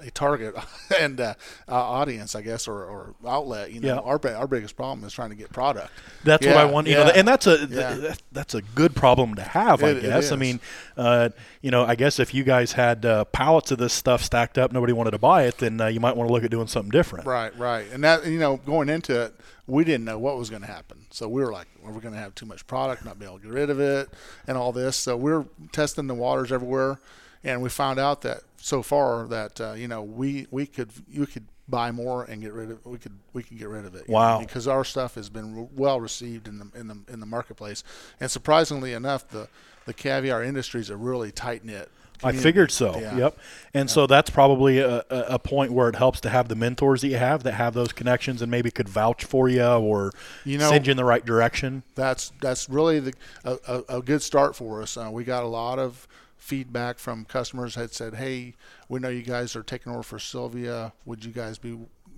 a 0.00 0.10
target 0.10 0.54
and 1.00 1.20
uh, 1.20 1.34
uh, 1.68 1.72
audience, 1.74 2.34
I 2.34 2.42
guess, 2.42 2.66
or, 2.68 2.84
or 2.84 3.14
outlet. 3.26 3.72
You 3.72 3.80
know, 3.80 3.88
Yeah. 3.88 3.98
our 4.00 4.20
our 4.34 4.46
biggest 4.46 4.76
problem 4.76 5.04
is 5.06 5.12
trying 5.12 5.30
to 5.30 5.36
get 5.36 5.52
product. 5.52 5.90
that's 6.24 6.46
what 6.46 6.56
I 6.56 6.64
want. 6.64 6.86
You 6.86 6.94
know, 6.94 7.04
and 7.14 7.26
that's 7.26 7.46
a 7.46 7.66
Yeah. 7.70 8.14
that's 8.32 8.54
a 8.54 8.62
good 8.62 8.94
problem 8.94 9.34
to 9.36 9.42
have, 9.42 9.82
I 9.82 9.88
It- 9.90 9.96
it 9.98 10.02
guess. 10.02 10.32
I 10.32 10.36
mean, 10.36 10.60
uh, 10.96 11.30
you 11.60 11.70
know, 11.70 11.84
I 11.84 11.94
guess 11.94 12.18
if 12.18 12.32
you 12.34 12.44
guys 12.44 12.72
had 12.72 13.04
uh, 13.04 13.24
pallets 13.26 13.70
of 13.70 13.78
this 13.78 13.92
stuff 13.92 14.22
stacked 14.22 14.58
up, 14.58 14.72
nobody 14.72 14.92
wanted 14.92 15.10
to 15.12 15.18
buy 15.18 15.44
it, 15.44 15.58
then 15.58 15.80
uh, 15.80 15.86
you 15.86 16.00
might 16.00 16.16
want 16.16 16.28
to 16.28 16.32
look 16.32 16.44
at 16.44 16.50
doing 16.50 16.66
something 16.66 16.90
different. 16.90 17.26
Right, 17.26 17.56
right, 17.58 17.86
and 17.92 18.02
that 18.04 18.26
you 18.26 18.38
know, 18.38 18.56
going 18.58 18.88
into 18.88 19.20
it, 19.20 19.34
we 19.66 19.84
didn't 19.84 20.04
know 20.04 20.18
what 20.18 20.36
was 20.36 20.50
going 20.50 20.62
to 20.62 20.68
happen. 20.68 20.98
So 21.10 21.28
we 21.28 21.42
were 21.44 21.52
like, 21.52 21.66
are 21.84 21.92
we 21.92 22.00
going 22.00 22.14
to 22.14 22.20
have 22.20 22.34
too 22.34 22.46
much 22.46 22.66
product, 22.66 23.04
not 23.04 23.18
be 23.18 23.24
able 23.26 23.38
to 23.38 23.44
get 23.44 23.52
rid 23.52 23.70
of 23.70 23.78
it, 23.80 24.08
and 24.46 24.56
all 24.56 24.72
this. 24.72 24.96
So 24.96 25.16
we're 25.16 25.44
testing 25.72 26.06
the 26.06 26.14
waters 26.14 26.50
everywhere, 26.52 26.98
and 27.44 27.62
we 27.62 27.68
found 27.68 27.98
out 27.98 28.22
that 28.22 28.42
so 28.60 28.82
far 28.82 29.26
that 29.28 29.60
uh, 29.60 29.72
you 29.72 29.88
know 29.88 30.02
we 30.02 30.46
we 30.50 30.66
could 30.66 30.90
you 31.08 31.26
could 31.26 31.46
buy 31.68 31.92
more 31.92 32.24
and 32.24 32.42
get 32.42 32.52
rid 32.52 32.70
of 32.70 32.84
we 32.84 32.98
could 32.98 33.12
we 33.32 33.42
could 33.42 33.58
get 33.58 33.68
rid 33.68 33.84
of 33.84 33.94
it. 33.94 34.04
you 34.08 34.12
know, 34.12 34.18
Wow. 34.18 34.40
because 34.40 34.66
our 34.68 34.84
stuff 34.84 35.14
has 35.14 35.28
been 35.30 35.68
well 35.76 36.00
received 36.00 36.48
in 36.48 36.58
the 36.58 36.66
in 36.78 36.88
the 36.88 36.96
in 37.08 37.20
the 37.20 37.26
marketplace, 37.26 37.82
and 38.20 38.30
surprisingly 38.30 38.92
enough, 38.92 39.26
the 39.28 39.48
the 39.86 39.94
caviar 39.94 40.42
industry 40.42 40.80
is 40.80 40.90
a 40.90 40.96
really 40.96 41.30
tight 41.32 41.64
knit. 41.64 41.90
I 42.22 42.32
figured 42.32 42.70
so. 42.70 42.98
Yeah. 43.00 43.16
Yep. 43.16 43.38
And 43.72 43.88
so 43.88 44.06
that's 44.06 44.28
probably 44.28 44.78
a, 44.78 44.98
a 45.08 45.16
a 45.30 45.38
point 45.38 45.72
where 45.72 45.88
it 45.88 45.94
helps 45.96 46.20
to 46.20 46.28
have 46.28 46.48
the 46.48 46.54
mentors 46.54 47.00
that 47.00 47.08
you 47.08 47.16
have 47.16 47.44
that 47.44 47.52
have 47.54 47.72
those 47.72 47.92
connections 47.92 48.42
and 48.42 48.50
maybe 48.50 48.70
could 48.70 48.90
vouch 48.90 49.24
for 49.24 49.48
you 49.48 49.64
or 49.64 50.12
You 50.44 50.58
know- 50.58 50.68
send 50.68 50.86
you 50.86 50.90
in 50.90 50.98
the 50.98 51.04
right 51.06 51.24
direction. 51.24 51.82
that's 51.94 52.30
that's 52.42 52.68
really 52.68 53.00
the 53.00 53.14
a, 53.44 53.56
a, 53.66 53.96
a 53.98 54.02
good 54.02 54.20
start 54.20 54.54
for 54.54 54.82
us. 54.82 54.98
Uh, 54.98 55.08
we 55.10 55.24
got 55.24 55.44
a 55.44 55.46
lot 55.48 55.78
of 55.78 56.06
feedback 56.40 56.98
from 56.98 57.24
customers 57.24 57.74
had 57.74 57.92
said, 57.92 58.14
"Hey, 58.14 58.54
we 58.88 58.98
know 58.98 59.08
you 59.08 59.22
guys 59.22 59.54
are 59.54 59.62
taking 59.62 59.92
over 59.92 60.02
for 60.02 60.18
Sylvia. 60.18 60.92
Would 61.04 61.24
you 61.24 61.32
guys 61.32 61.58
be, 61.58 61.68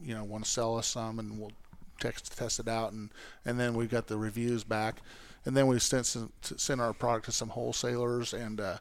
you 0.03 0.15
know, 0.15 0.25
want 0.25 0.45
to 0.45 0.51
sell 0.51 0.79
us 0.79 0.87
some, 0.87 1.19
and 1.19 1.39
we'll 1.39 1.53
text 2.01 2.37
test 2.37 2.59
it 2.61 2.69
out." 2.69 2.93
And 2.93 3.11
and 3.45 3.61
then 3.61 3.75
we 3.75 3.87
got 3.87 4.07
the 4.07 4.17
reviews 4.17 4.65
back, 4.65 5.03
and 5.45 5.57
then 5.57 5.67
we 5.67 5.79
sent 5.79 6.07
some, 6.07 6.33
sent 6.43 6.81
our 6.81 6.93
product 6.93 7.27
to 7.27 7.33
some 7.33 7.51
wholesalers, 7.51 8.33
and 8.33 8.61
uh, 8.61 8.79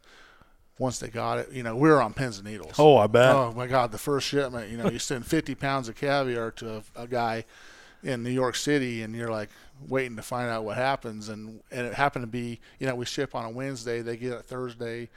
once 0.78 1.00
they 1.00 1.10
got 1.10 1.40
it, 1.40 1.52
you 1.52 1.64
know, 1.64 1.76
we 1.76 1.90
were 1.90 2.02
on 2.02 2.14
pins 2.14 2.38
and 2.38 2.48
needles. 2.48 2.76
Oh, 2.78 2.98
I 2.98 3.08
bet. 3.08 3.36
Oh 3.36 3.52
my 3.56 3.68
God, 3.68 3.92
the 3.92 3.98
first 3.98 4.28
shipment, 4.28 4.70
you 4.70 4.78
know, 4.78 4.90
you 4.90 5.00
send 5.00 5.26
50 5.26 5.56
pounds 5.56 5.90
of 5.90 5.96
caviar 5.96 6.52
to 6.52 6.78
a, 6.78 7.04
a 7.04 7.08
guy 7.08 7.46
in 8.04 8.24
New 8.24 8.32
York 8.32 8.56
City, 8.56 9.02
and 9.02 9.16
you're 9.16 9.30
like 9.32 9.50
waiting 9.88 10.16
to 10.16 10.22
find 10.22 10.50
out 10.50 10.64
what 10.64 10.78
happens. 10.78 11.30
And 11.30 11.62
and 11.72 11.86
it 11.86 11.94
happened 11.94 12.24
to 12.24 12.28
be, 12.28 12.60
you 12.80 12.88
know, 12.88 12.96
we 12.96 13.06
ship 13.06 13.36
on 13.36 13.46
a 13.46 13.50
Wednesday, 13.50 14.02
they 14.02 14.18
get 14.18 14.34
it 14.34 14.46
Thursday. 14.46 15.10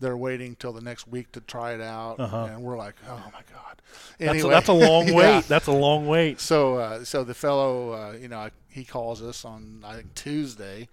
They're 0.00 0.16
waiting 0.16 0.54
till 0.56 0.72
the 0.72 0.80
next 0.80 1.08
week 1.08 1.32
to 1.32 1.40
try 1.40 1.72
it 1.74 1.80
out, 1.80 2.20
Uh-huh. 2.20 2.48
and 2.50 2.62
we're 2.62 2.76
like, 2.76 2.94
oh 3.08 3.16
my 3.32 3.40
God. 3.52 3.82
That's, 4.18 4.44
a, 4.44 4.48
that's 4.48 4.68
a 4.68 4.72
long 4.72 5.08
yeah. 5.08 5.14
wait. 5.14 5.44
That's 5.48 5.66
a 5.66 5.72
long 5.72 6.06
wait. 6.06 6.40
So, 6.40 6.76
uh, 6.76 7.04
so 7.04 7.24
the 7.24 7.34
fellow, 7.34 7.92
uh, 7.92 8.12
you 8.12 8.28
know, 8.28 8.48
he 8.68 8.84
calls 8.84 9.22
us 9.22 9.44
on 9.44 9.82
I 9.84 9.96
think 9.96 10.14
Tuesday, 10.14 10.88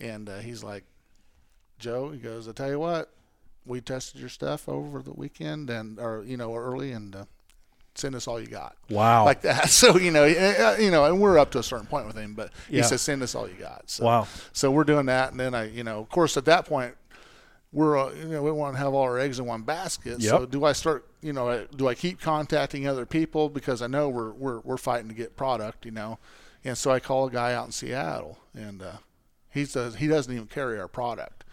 and 0.00 0.28
uh, 0.28 0.38
he's 0.38 0.64
like, 0.64 0.84
Joe, 1.78 2.10
he 2.10 2.18
goes, 2.18 2.48
I 2.48 2.52
tell 2.52 2.70
you 2.70 2.78
what, 2.78 3.10
we 3.66 3.80
tested 3.80 4.20
your 4.20 4.28
stuff 4.30 4.68
over 4.68 5.02
the 5.02 5.12
weekend 5.12 5.70
and 5.70 5.98
or 6.00 6.24
you 6.26 6.36
know 6.36 6.54
early, 6.56 6.90
and 6.92 7.14
uh, 7.14 7.24
send 7.94 8.14
us 8.14 8.26
all 8.26 8.40
you 8.40 8.46
got, 8.46 8.76
Wow. 8.90 9.24
like 9.24 9.42
that. 9.42 9.68
So 9.70 9.98
you 9.98 10.10
know, 10.10 10.24
uh, 10.24 10.76
you 10.80 10.90
know, 10.90 11.04
and 11.04 11.20
we're 11.20 11.38
up 11.38 11.50
to 11.52 11.58
a 11.58 11.62
certain 11.62 11.86
point 11.86 12.06
with 12.06 12.16
him, 12.16 12.34
but 12.34 12.50
he 12.68 12.82
says 12.82 13.02
send 13.02 13.22
us 13.22 13.34
all 13.34 13.46
you 13.48 13.54
got. 13.54 13.82
So, 13.90 14.04
wow. 14.04 14.26
so 14.52 14.70
we're 14.70 14.84
doing 14.84 15.06
that, 15.06 15.30
and 15.32 15.38
then 15.38 15.54
I, 15.54 15.68
you 15.70 15.84
know, 15.84 16.00
of 16.00 16.08
course, 16.08 16.36
at 16.36 16.46
that 16.46 16.64
point, 16.66 16.94
we're, 17.72 17.98
uh, 17.98 18.12
you 18.14 18.28
know, 18.28 18.42
we 18.42 18.50
want 18.50 18.74
to 18.74 18.78
have 18.78 18.94
all 18.94 19.02
our 19.02 19.18
eggs 19.18 19.38
in 19.38 19.44
one 19.46 19.62
basket. 19.62 20.22
So 20.22 20.46
do 20.46 20.64
I 20.64 20.72
start, 20.72 21.06
you 21.20 21.32
know, 21.32 21.48
uh, 21.48 21.64
do 21.76 21.86
I 21.88 21.94
keep 21.94 22.20
contacting 22.20 22.86
other 22.86 23.04
people 23.06 23.48
because 23.50 23.82
I 23.82 23.86
know 23.88 24.08
we're 24.08 24.32
we're 24.32 24.60
we're 24.60 24.76
fighting 24.78 25.08
to 25.08 25.14
get 25.14 25.36
product, 25.36 25.84
you 25.84 25.90
know, 25.92 26.18
and 26.64 26.76
so 26.78 26.90
I 26.90 27.00
call 27.00 27.26
a 27.26 27.30
guy 27.30 27.52
out 27.52 27.66
in 27.66 27.72
Seattle, 27.72 28.38
and 28.54 28.80
uh, 28.82 28.92
he 29.50 29.64
says 29.64 29.96
he 29.96 30.06
doesn't 30.06 30.32
even 30.32 30.46
carry 30.46 30.78
our 30.80 30.88
product. 30.88 31.44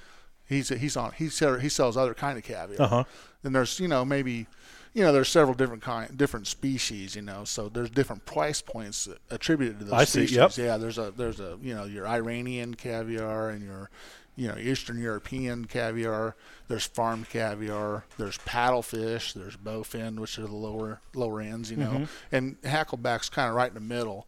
He's 0.47 0.69
he's 0.69 0.95
on 0.95 1.11
he 1.13 1.27
sell- 1.29 1.59
he 1.59 1.69
sells 1.69 1.97
other 1.97 2.13
kind 2.13 2.37
of 2.37 2.43
caviar. 2.43 2.81
Uh 2.81 2.87
huh. 2.87 3.03
And 3.43 3.53
there's 3.55 3.79
you 3.79 3.87
know 3.87 4.05
maybe 4.05 4.47
you 4.93 5.03
know 5.03 5.11
there's 5.11 5.27
several 5.29 5.55
different 5.55 5.81
kind 5.83 6.15
different 6.17 6.47
species 6.47 7.15
you 7.15 7.21
know 7.21 7.43
so 7.43 7.67
there's 7.67 7.89
different 7.89 8.25
price 8.25 8.61
points 8.61 9.09
attributed 9.29 9.79
to 9.79 9.85
those 9.85 9.93
I 9.93 10.03
see, 10.05 10.25
species. 10.27 10.37
yep. 10.37 10.57
Yeah, 10.57 10.77
there's 10.77 10.97
a 10.97 11.11
there's 11.11 11.39
a 11.39 11.57
you 11.61 11.75
know 11.75 11.83
your 11.85 12.07
Iranian 12.07 12.75
caviar 12.75 13.49
and 13.49 13.63
your 13.63 13.89
you 14.35 14.47
know 14.47 14.57
Eastern 14.57 14.99
European 14.99 15.65
caviar. 15.65 16.35
There's 16.67 16.85
farmed 16.85 17.29
caviar. 17.29 18.05
There's 18.17 18.37
paddlefish. 18.39 19.33
There's 19.33 19.57
bowfin, 19.57 20.19
which 20.19 20.37
are 20.39 20.47
the 20.47 20.55
lower 20.55 21.01
lower 21.13 21.41
ends, 21.41 21.71
you 21.71 21.77
know. 21.77 21.91
Mm-hmm. 21.91 22.35
And 22.35 22.61
hackleback's 22.61 23.29
kind 23.29 23.49
of 23.49 23.55
right 23.55 23.69
in 23.69 23.75
the 23.75 23.79
middle. 23.79 24.27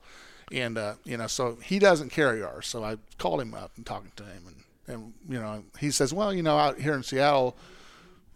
And 0.51 0.77
uh, 0.77 0.95
you 1.03 1.17
know, 1.17 1.27
so 1.27 1.57
he 1.63 1.79
doesn't 1.79 2.09
carry 2.09 2.41
ours. 2.41 2.67
So 2.67 2.83
I 2.83 2.97
called 3.17 3.41
him 3.41 3.53
up 3.53 3.71
and 3.75 3.85
talking 3.85 4.11
to 4.15 4.23
him, 4.23 4.43
and 4.47 4.55
and 4.87 5.13
you 5.27 5.39
know, 5.39 5.63
he 5.79 5.91
says, 5.91 6.13
well, 6.13 6.33
you 6.33 6.43
know, 6.43 6.57
out 6.57 6.79
here 6.79 6.93
in 6.93 7.03
Seattle, 7.03 7.57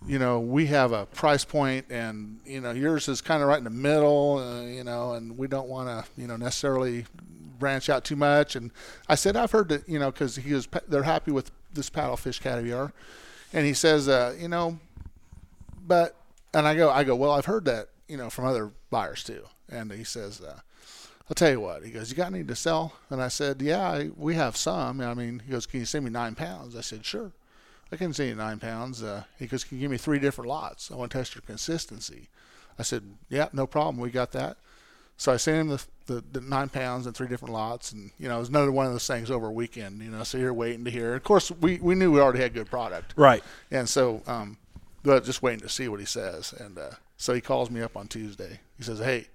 you 0.05 0.19
know, 0.19 0.39
we 0.39 0.65
have 0.67 0.91
a 0.91 1.05
price 1.05 1.45
point, 1.45 1.85
and 1.89 2.39
you 2.45 2.59
know, 2.59 2.71
yours 2.71 3.07
is 3.07 3.21
kind 3.21 3.41
of 3.41 3.47
right 3.47 3.59
in 3.59 3.63
the 3.63 3.69
middle, 3.69 4.39
uh, 4.39 4.61
you 4.63 4.83
know, 4.83 5.13
and 5.13 5.37
we 5.37 5.47
don't 5.47 5.67
want 5.67 5.87
to, 5.87 6.21
you 6.21 6.27
know, 6.27 6.35
necessarily 6.35 7.05
branch 7.61 7.89
out 7.89 8.03
too 8.03 8.17
much. 8.17 8.57
And 8.57 8.71
I 9.07 9.15
said, 9.15 9.37
I've 9.37 9.51
heard 9.51 9.69
that, 9.69 9.87
you 9.87 9.99
know, 9.99 10.11
because 10.11 10.35
he 10.35 10.53
was, 10.53 10.67
they're 10.89 11.03
happy 11.03 11.31
with 11.31 11.51
this 11.73 11.89
paddlefish 11.89 12.41
caviar, 12.41 12.91
and 13.53 13.65
he 13.65 13.73
says, 13.73 14.09
uh, 14.09 14.35
you 14.37 14.49
know, 14.49 14.77
but, 15.87 16.17
and 16.53 16.67
I 16.67 16.75
go, 16.75 16.89
I 16.89 17.05
go, 17.05 17.15
well, 17.15 17.31
I've 17.31 17.45
heard 17.45 17.63
that, 17.65 17.87
you 18.09 18.17
know, 18.17 18.29
from 18.29 18.43
other 18.43 18.71
buyers 18.89 19.23
too, 19.23 19.45
and 19.69 19.89
he 19.93 20.03
says. 20.03 20.41
Uh, 20.41 20.59
I'll 21.29 21.35
tell 21.35 21.51
you 21.51 21.61
what. 21.61 21.85
He 21.85 21.91
goes, 21.91 22.09
you 22.09 22.17
got 22.17 22.33
any 22.33 22.43
to 22.43 22.55
sell? 22.57 22.91
And 23.09 23.21
I 23.21 23.29
said, 23.29 23.61
yeah, 23.61 23.89
I, 23.89 24.09
we 24.17 24.35
have 24.35 24.57
some. 24.57 24.99
I 24.99 25.13
mean, 25.13 25.41
he 25.45 25.49
goes, 25.49 25.65
can 25.65 25.79
you 25.79 25.85
send 25.85 26.03
me 26.03 26.11
nine 26.11 26.35
pounds? 26.35 26.75
I 26.75 26.81
said, 26.81 27.05
sure. 27.05 27.31
I 27.89 27.95
can 27.95 28.13
send 28.13 28.27
you 28.27 28.35
nine 28.35 28.59
pounds. 28.59 29.01
Uh, 29.01 29.23
he 29.39 29.47
goes, 29.47 29.63
can 29.63 29.77
you 29.77 29.83
give 29.83 29.91
me 29.91 29.97
three 29.97 30.19
different 30.19 30.49
lots? 30.49 30.91
I 30.91 30.95
want 30.95 31.11
to 31.11 31.17
test 31.17 31.33
your 31.33 31.43
consistency. 31.43 32.27
I 32.77 32.83
said, 32.83 33.03
yeah, 33.29 33.47
no 33.53 33.65
problem. 33.65 33.97
We 33.97 34.09
got 34.09 34.33
that. 34.33 34.57
So 35.17 35.31
I 35.31 35.37
sent 35.37 35.57
him 35.57 35.67
the, 35.67 35.85
the, 36.07 36.23
the 36.31 36.41
nine 36.41 36.69
pounds 36.69 37.05
and 37.05 37.15
three 37.15 37.27
different 37.27 37.53
lots. 37.53 37.91
And, 37.91 38.11
you 38.17 38.27
know, 38.27 38.37
it 38.37 38.39
was 38.39 38.49
another 38.49 38.71
one 38.71 38.87
of 38.87 38.91
those 38.91 39.05
things 39.05 39.29
over 39.29 39.47
a 39.47 39.51
weekend, 39.51 40.01
you 40.01 40.09
know, 40.09 40.23
so 40.23 40.37
you're 40.37 40.53
waiting 40.53 40.83
to 40.85 40.91
hear. 40.91 41.13
Of 41.13 41.23
course, 41.23 41.51
we, 41.51 41.77
we 41.77 41.93
knew 41.93 42.11
we 42.11 42.19
already 42.19 42.39
had 42.39 42.53
good 42.53 42.69
product. 42.69 43.13
Right. 43.15 43.43
And 43.69 43.87
so, 43.87 44.23
um, 44.25 44.57
but 45.03 45.23
just 45.23 45.41
waiting 45.41 45.61
to 45.61 45.69
see 45.69 45.87
what 45.87 45.99
he 45.99 46.05
says. 46.05 46.53
And 46.53 46.77
uh, 46.77 46.91
so 47.17 47.33
he 47.33 47.41
calls 47.41 47.69
me 47.69 47.81
up 47.81 47.95
on 47.97 48.07
Tuesday. 48.07 48.59
He 48.77 48.83
says, 48.83 48.99
"Hey, 48.99 49.27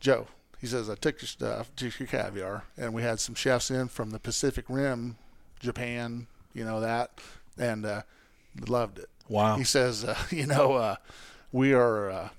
Joe," 0.00 0.26
he 0.60 0.66
says, 0.66 0.88
"I 0.88 0.94
took 0.94 1.20
your 1.20 1.28
stuff, 1.28 1.74
took 1.76 1.98
your 1.98 2.08
caviar, 2.08 2.64
and 2.76 2.94
we 2.94 3.02
had 3.02 3.20
some 3.20 3.34
chefs 3.34 3.70
in 3.70 3.88
from 3.88 4.10
the 4.10 4.18
Pacific 4.18 4.64
Rim, 4.68 5.16
Japan, 5.60 6.26
you 6.52 6.64
know 6.64 6.80
that, 6.80 7.18
and 7.58 7.84
uh, 7.84 8.02
loved 8.68 8.98
it." 8.98 9.08
Wow. 9.28 9.56
He 9.56 9.64
says, 9.64 10.04
uh, 10.04 10.16
"You 10.30 10.46
know, 10.46 10.72
uh, 10.72 10.96
we 11.52 11.72
are." 11.72 12.30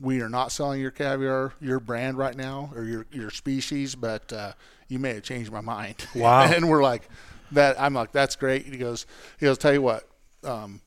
We 0.00 0.20
are 0.20 0.28
not 0.28 0.52
selling 0.52 0.80
your 0.80 0.90
caviar, 0.90 1.54
your 1.60 1.80
brand 1.80 2.18
right 2.18 2.36
now, 2.36 2.70
or 2.74 2.84
your 2.84 3.06
your 3.12 3.30
species, 3.30 3.94
but 3.94 4.32
uh, 4.32 4.52
you 4.88 4.98
may 4.98 5.14
have 5.14 5.22
changed 5.22 5.52
my 5.52 5.60
mind. 5.60 6.06
Wow. 6.14 6.44
and 6.44 6.68
we're 6.68 6.82
like, 6.82 7.08
that. 7.52 7.80
I'm 7.80 7.94
like, 7.94 8.12
that's 8.12 8.36
great. 8.36 8.66
He 8.66 8.76
goes, 8.76 9.06
he 9.38 9.46
goes, 9.46 9.58
tell 9.58 9.72
you 9.72 9.82
what, 9.82 10.08
um, 10.44 10.80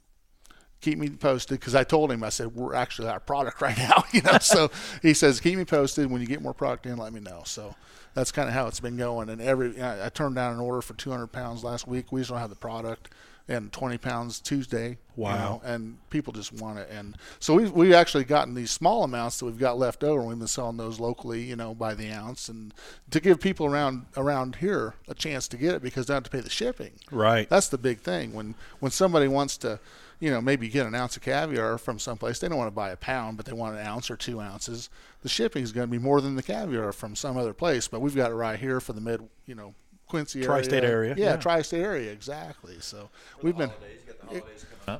keep 0.81 0.97
me 0.97 1.09
posted 1.09 1.59
because 1.59 1.75
I 1.75 1.83
told 1.83 2.11
him 2.11 2.23
I 2.23 2.29
said 2.29 2.55
we're 2.55 2.75
actually 2.75 3.09
our 3.09 3.19
product 3.19 3.61
right 3.61 3.77
now, 3.77 4.03
you 4.11 4.21
know. 4.21 4.37
so 4.39 4.69
he 5.01 5.13
says 5.13 5.39
keep 5.39 5.57
me 5.57 5.65
posted 5.65 6.09
when 6.09 6.21
you 6.21 6.27
get 6.27 6.41
more 6.41 6.53
product 6.53 6.85
in, 6.85 6.97
let 6.97 7.13
me 7.13 7.19
know. 7.19 7.41
So 7.45 7.75
that's 8.13 8.31
kind 8.31 8.47
of 8.47 8.53
how 8.53 8.67
it's 8.67 8.79
been 8.79 8.97
going. 8.97 9.29
And 9.29 9.41
every 9.41 9.79
I, 9.81 10.07
I 10.07 10.09
turned 10.09 10.35
down 10.35 10.53
an 10.53 10.59
order 10.59 10.81
for 10.81 10.93
200 10.93 11.27
pounds 11.27 11.63
last 11.63 11.87
week. 11.87 12.11
We 12.11 12.21
just 12.21 12.29
don't 12.29 12.39
have 12.39 12.49
the 12.49 12.55
product, 12.55 13.11
and 13.49 13.71
20 13.71 13.97
pounds 13.97 14.39
Tuesday. 14.41 14.89
you 14.89 14.97
Wow. 15.23 15.35
know, 15.37 15.61
and 15.63 15.97
people 16.09 16.33
just 16.33 16.51
want 16.53 16.77
it. 16.79 16.89
And 16.91 17.15
so 17.39 17.53
we've 17.55 17.71
we've 17.71 17.93
actually 17.93 18.23
gotten 18.25 18.53
these 18.53 18.71
small 18.71 19.03
amounts 19.03 19.39
that 19.39 19.45
we've 19.45 19.57
got 19.57 19.79
left 19.79 20.03
over, 20.03 20.19
and 20.19 20.29
we've 20.29 20.37
been 20.37 20.47
selling 20.47 20.77
those 20.77 20.99
locally, 20.99 21.41
you 21.43 21.55
know, 21.55 21.73
by 21.73 21.93
the 21.95 22.11
ounce, 22.11 22.49
and 22.49 22.73
to 23.09 23.19
give 23.19 23.39
people 23.39 23.65
around 23.65 24.05
around 24.15 24.57
here 24.57 24.93
a 25.07 25.13
chance 25.15 25.47
to 25.47 25.57
get 25.57 25.73
it 25.73 25.81
because 25.81 26.05
they 26.05 26.13
don't 26.13 26.17
have 26.25 26.31
to 26.31 26.37
pay 26.37 26.41
the 26.41 26.49
shipping. 26.49 26.91
Right. 27.09 27.49
That's 27.49 27.69
the 27.69 27.77
big 27.77 27.99
thing. 28.01 28.33
When 28.33 28.53
when 28.79 28.91
somebody 28.91 29.27
wants 29.27 29.57
to, 29.59 29.79
you 30.19 30.29
know, 30.29 30.41
maybe 30.41 30.67
get 30.67 30.85
an 30.85 30.93
ounce 30.93 31.15
of 31.15 31.23
caviar 31.23 31.77
from 31.77 31.97
someplace, 31.99 32.39
they 32.39 32.47
don't 32.49 32.57
want 32.57 32.67
to 32.67 32.75
buy 32.75 32.89
a 32.91 32.97
pound, 32.97 33.37
but 33.37 33.45
they 33.45 33.53
want 33.53 33.75
an 33.77 33.85
ounce 33.87 34.11
or 34.11 34.17
two 34.17 34.39
ounces. 34.41 34.89
The 35.23 35.29
shipping 35.29 35.63
is 35.63 35.71
going 35.71 35.87
to 35.87 35.91
be 35.91 35.97
more 35.97 36.21
than 36.21 36.35
the 36.35 36.43
caviar 36.43 36.91
from 36.91 37.15
some 37.15 37.37
other 37.37 37.53
place, 37.53 37.87
but 37.87 38.01
we've 38.01 38.15
got 38.15 38.29
it 38.31 38.35
right 38.35 38.59
here 38.59 38.79
for 38.79 38.93
the 38.93 39.01
mid, 39.01 39.27
you 39.47 39.55
know, 39.55 39.73
Quincy 40.07 40.39
area. 40.39 40.47
Tri-state 40.47 40.83
area, 40.83 41.15
Yeah, 41.17 41.25
yeah. 41.25 41.35
tri-state 41.37 41.81
area, 41.83 42.11
exactly. 42.11 42.77
So 42.79 43.09
we've 43.41 43.57
been 43.57 43.71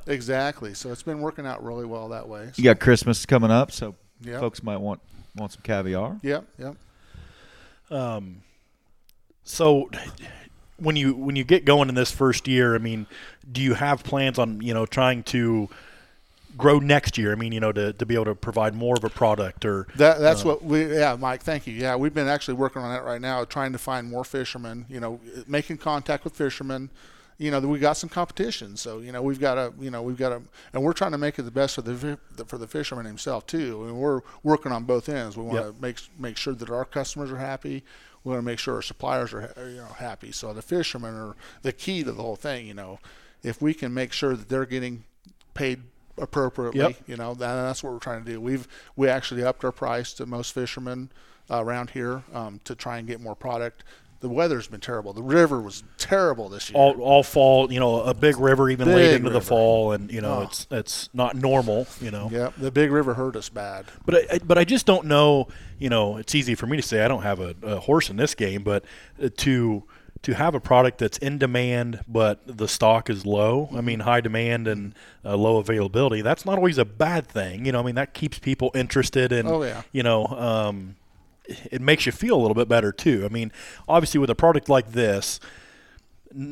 exactly. 0.06 0.74
So 0.74 0.92
it's 0.92 1.04
been 1.04 1.20
working 1.20 1.46
out 1.46 1.64
really 1.64 1.86
well 1.86 2.10
that 2.10 2.28
way. 2.28 2.52
You 2.56 2.64
got 2.64 2.80
Christmas 2.80 3.26
coming 3.26 3.52
up, 3.52 3.72
so 3.72 3.96
Yep. 4.22 4.40
folks 4.40 4.64
might 4.64 4.78
want 4.78 5.00
want 5.36 5.52
some 5.52 5.62
caviar. 5.64 6.18
Yep, 6.24 6.46
yep. 6.58 6.76
Um, 7.92 8.42
so 9.44 9.90
when 10.78 10.96
you 10.96 11.14
when 11.16 11.36
you 11.36 11.44
get 11.44 11.66
going 11.66 11.90
in 11.90 11.96
this 11.96 12.12
first 12.12 12.48
year, 12.48 12.76
I 12.76 12.80
mean, 12.80 13.06
do 13.50 13.62
you 13.62 13.76
have 13.76 14.04
plans 14.04 14.40
on 14.40 14.62
you 14.62 14.74
know 14.74 14.86
trying 14.86 15.24
to 15.24 15.70
grow 16.58 16.80
next 16.80 17.18
year? 17.18 17.32
I 17.32 17.36
mean, 17.36 17.52
you 17.52 17.60
know, 17.60 17.72
to, 17.72 17.94
to 17.94 18.06
be 18.06 18.16
able 18.16 18.26
to 18.26 18.36
provide 18.36 18.76
more 18.76 18.96
of 18.98 19.04
a 19.04 19.10
product 19.10 19.66
or 19.66 19.88
That 19.96 20.20
that's 20.20 20.44
Uh, 20.44 20.48
what 20.50 20.64
we 20.64 20.94
yeah, 20.98 21.16
Mike. 21.20 21.44
Thank 21.44 21.68
you. 21.68 21.74
Yeah, 21.74 21.96
we've 21.96 22.14
been 22.14 22.28
actually 22.28 22.56
working 22.56 22.82
on 22.82 22.90
that 22.94 23.04
right 23.04 23.22
now, 23.22 23.44
trying 23.46 23.72
to 23.74 23.78
find 23.78 24.10
more 24.10 24.24
fishermen. 24.24 24.86
You 24.90 25.00
know, 25.00 25.20
making 25.48 25.78
contact 25.78 26.24
with 26.24 26.34
fishermen. 26.36 26.90
You 27.40 27.52
know, 27.52 27.60
we 27.60 27.78
got 27.78 27.94
some 27.98 28.10
competition, 28.10 28.78
so 28.78 28.98
you 28.98 29.12
know 29.12 29.22
we've 29.22 29.40
got 29.40 29.56
to 29.56 29.72
you 29.80 29.92
know 29.92 30.02
we've 30.02 30.18
got 30.18 30.30
to, 30.30 30.42
and 30.74 30.84
we're 30.84 30.94
trying 30.94 31.12
to 31.12 31.20
make 31.20 31.38
it 31.38 31.44
the 31.44 31.52
best 31.52 31.76
for 31.76 31.84
the 31.84 32.18
for 32.48 32.58
the 32.58 32.68
fisherman 32.68 33.06
himself 33.06 33.46
too. 33.46 33.84
I 33.84 33.88
mean, 33.88 33.98
we're 33.98 34.22
working 34.42 34.72
on 34.72 34.86
both 34.86 35.08
ends. 35.08 35.38
We 35.38 35.44
want 35.44 35.58
Yep. 35.64 35.76
to 35.76 35.82
make 35.82 35.98
make 36.18 36.38
sure 36.38 36.56
that 36.56 36.70
our 36.72 36.84
customers 36.86 37.32
are 37.32 37.38
happy. 37.38 37.84
We 38.24 38.32
want 38.32 38.40
to 38.42 38.46
make 38.46 38.58
sure 38.58 38.74
our 38.76 38.82
suppliers 38.82 39.34
are 39.36 39.54
you 39.70 39.76
know 39.78 39.86
happy. 40.00 40.32
So 40.32 40.52
the 40.52 40.64
fishermen 40.64 41.14
are 41.14 41.36
the 41.62 41.72
key 41.72 42.04
to 42.04 42.12
the 42.12 42.24
whole 42.24 42.36
thing. 42.38 42.66
You 42.66 42.74
know, 42.74 43.00
if 43.44 43.62
we 43.62 43.76
can 43.76 43.94
make 43.94 44.14
sure 44.14 44.36
that 44.36 44.50
they're 44.50 44.66
getting 44.66 45.04
paid 45.54 45.84
appropriately, 46.18 46.80
Yep. 46.80 46.96
you 47.08 47.16
know, 47.18 47.34
that, 47.34 47.56
that's 47.56 47.84
what 47.84 47.94
we're 47.94 48.00
trying 48.00 48.24
to 48.26 48.32
do. 48.32 48.42
We've 48.42 48.68
we 48.96 49.08
actually 49.10 49.44
upped 49.44 49.64
our 49.64 49.72
price 49.72 50.14
to 50.14 50.26
most 50.26 50.54
fishermen 50.54 51.10
uh, 51.50 51.64
around 51.64 51.92
here 51.92 52.24
um, 52.34 52.60
to 52.66 52.76
try 52.76 52.98
and 52.98 53.08
get 53.08 53.22
more 53.22 53.36
product. 53.36 53.84
The 54.20 54.30
weather's 54.30 54.66
been 54.68 54.80
terrible. 54.80 55.14
The 55.14 55.22
river 55.22 55.62
was 55.62 55.84
terrible 56.00 56.50
this 56.50 56.72
year. 56.72 56.78
all 56.82 57.00
all 57.02 57.22
fall. 57.22 57.72
You 57.72 57.80
know, 57.80 58.02
a 58.02 58.16
big 58.16 58.38
river 58.40 58.68
even 58.68 58.88
late 58.88 59.10
Big 59.12 59.16
into 59.20 59.30
the 59.30 59.42
fall, 59.42 59.92
and 59.92 60.12
you 60.12 60.22
know, 60.22 60.40
Oh. 60.40 60.42
it's 60.42 60.66
it's 60.72 61.10
not 61.14 61.36
normal. 61.36 61.86
You 62.02 62.10
know, 62.10 62.28
Yep, 62.32 62.54
the 62.58 62.72
big 62.72 62.92
river 62.92 63.14
hurt 63.14 63.36
us 63.36 63.50
bad. 63.50 63.86
But 64.08 64.16
I, 64.16 64.36
I- 64.36 64.40
but 64.40 64.58
I 64.58 64.64
just 64.64 64.88
don't 64.88 65.06
know. 65.06 65.48
You 65.78 65.90
know, 65.90 66.18
it's 66.18 66.34
easy 66.34 66.56
for 66.56 66.66
me 66.66 66.78
to 66.78 66.84
say 66.84 67.06
I 67.06 67.08
don't 67.08 67.22
have 67.22 67.40
a, 67.40 67.54
a 67.62 67.80
horse 67.80 68.10
in 68.10 68.18
this 68.18 68.34
game, 68.34 68.64
but 68.64 68.84
uh, 69.24 69.30
to 69.38 69.84
to 70.24 70.34
have 70.34 70.56
a 70.56 70.60
product 70.60 70.98
that's 70.98 71.18
in 71.20 71.38
demand 71.38 72.02
but 72.08 72.40
the 72.46 72.68
stock 72.68 73.10
is 73.10 73.26
low. 73.26 73.70
I 73.74 73.82
mean, 73.82 74.02
high 74.02 74.22
demand 74.22 74.68
and 74.68 74.94
uh, 75.24 75.36
low 75.38 75.58
availability. 75.58 76.22
That's 76.22 76.46
not 76.46 76.58
always 76.58 76.78
a 76.78 76.86
bad 76.86 77.28
thing. 77.28 77.66
You 77.66 77.72
know, 77.72 77.80
I 77.80 77.84
mean 77.84 77.96
that 77.96 78.14
keeps 78.14 78.40
people 78.40 78.72
interested 78.74 79.32
and 79.32 79.48
Oh, 79.48 79.64
yeah. 79.64 79.84
you 79.92 80.04
know. 80.04 80.26
Um, 80.28 80.96
it 81.72 81.80
makes 81.82 82.06
you 82.06 82.12
feel 82.12 82.36
a 82.36 82.42
little 82.42 82.56
bit 82.56 82.68
better 82.68 82.92
too. 82.92 83.24
I 83.26 83.30
mean, 83.30 83.54
obviously 83.88 84.20
with 84.20 84.30
a 84.30 84.36
product 84.36 84.68
like 84.68 84.92
this, 84.92 85.40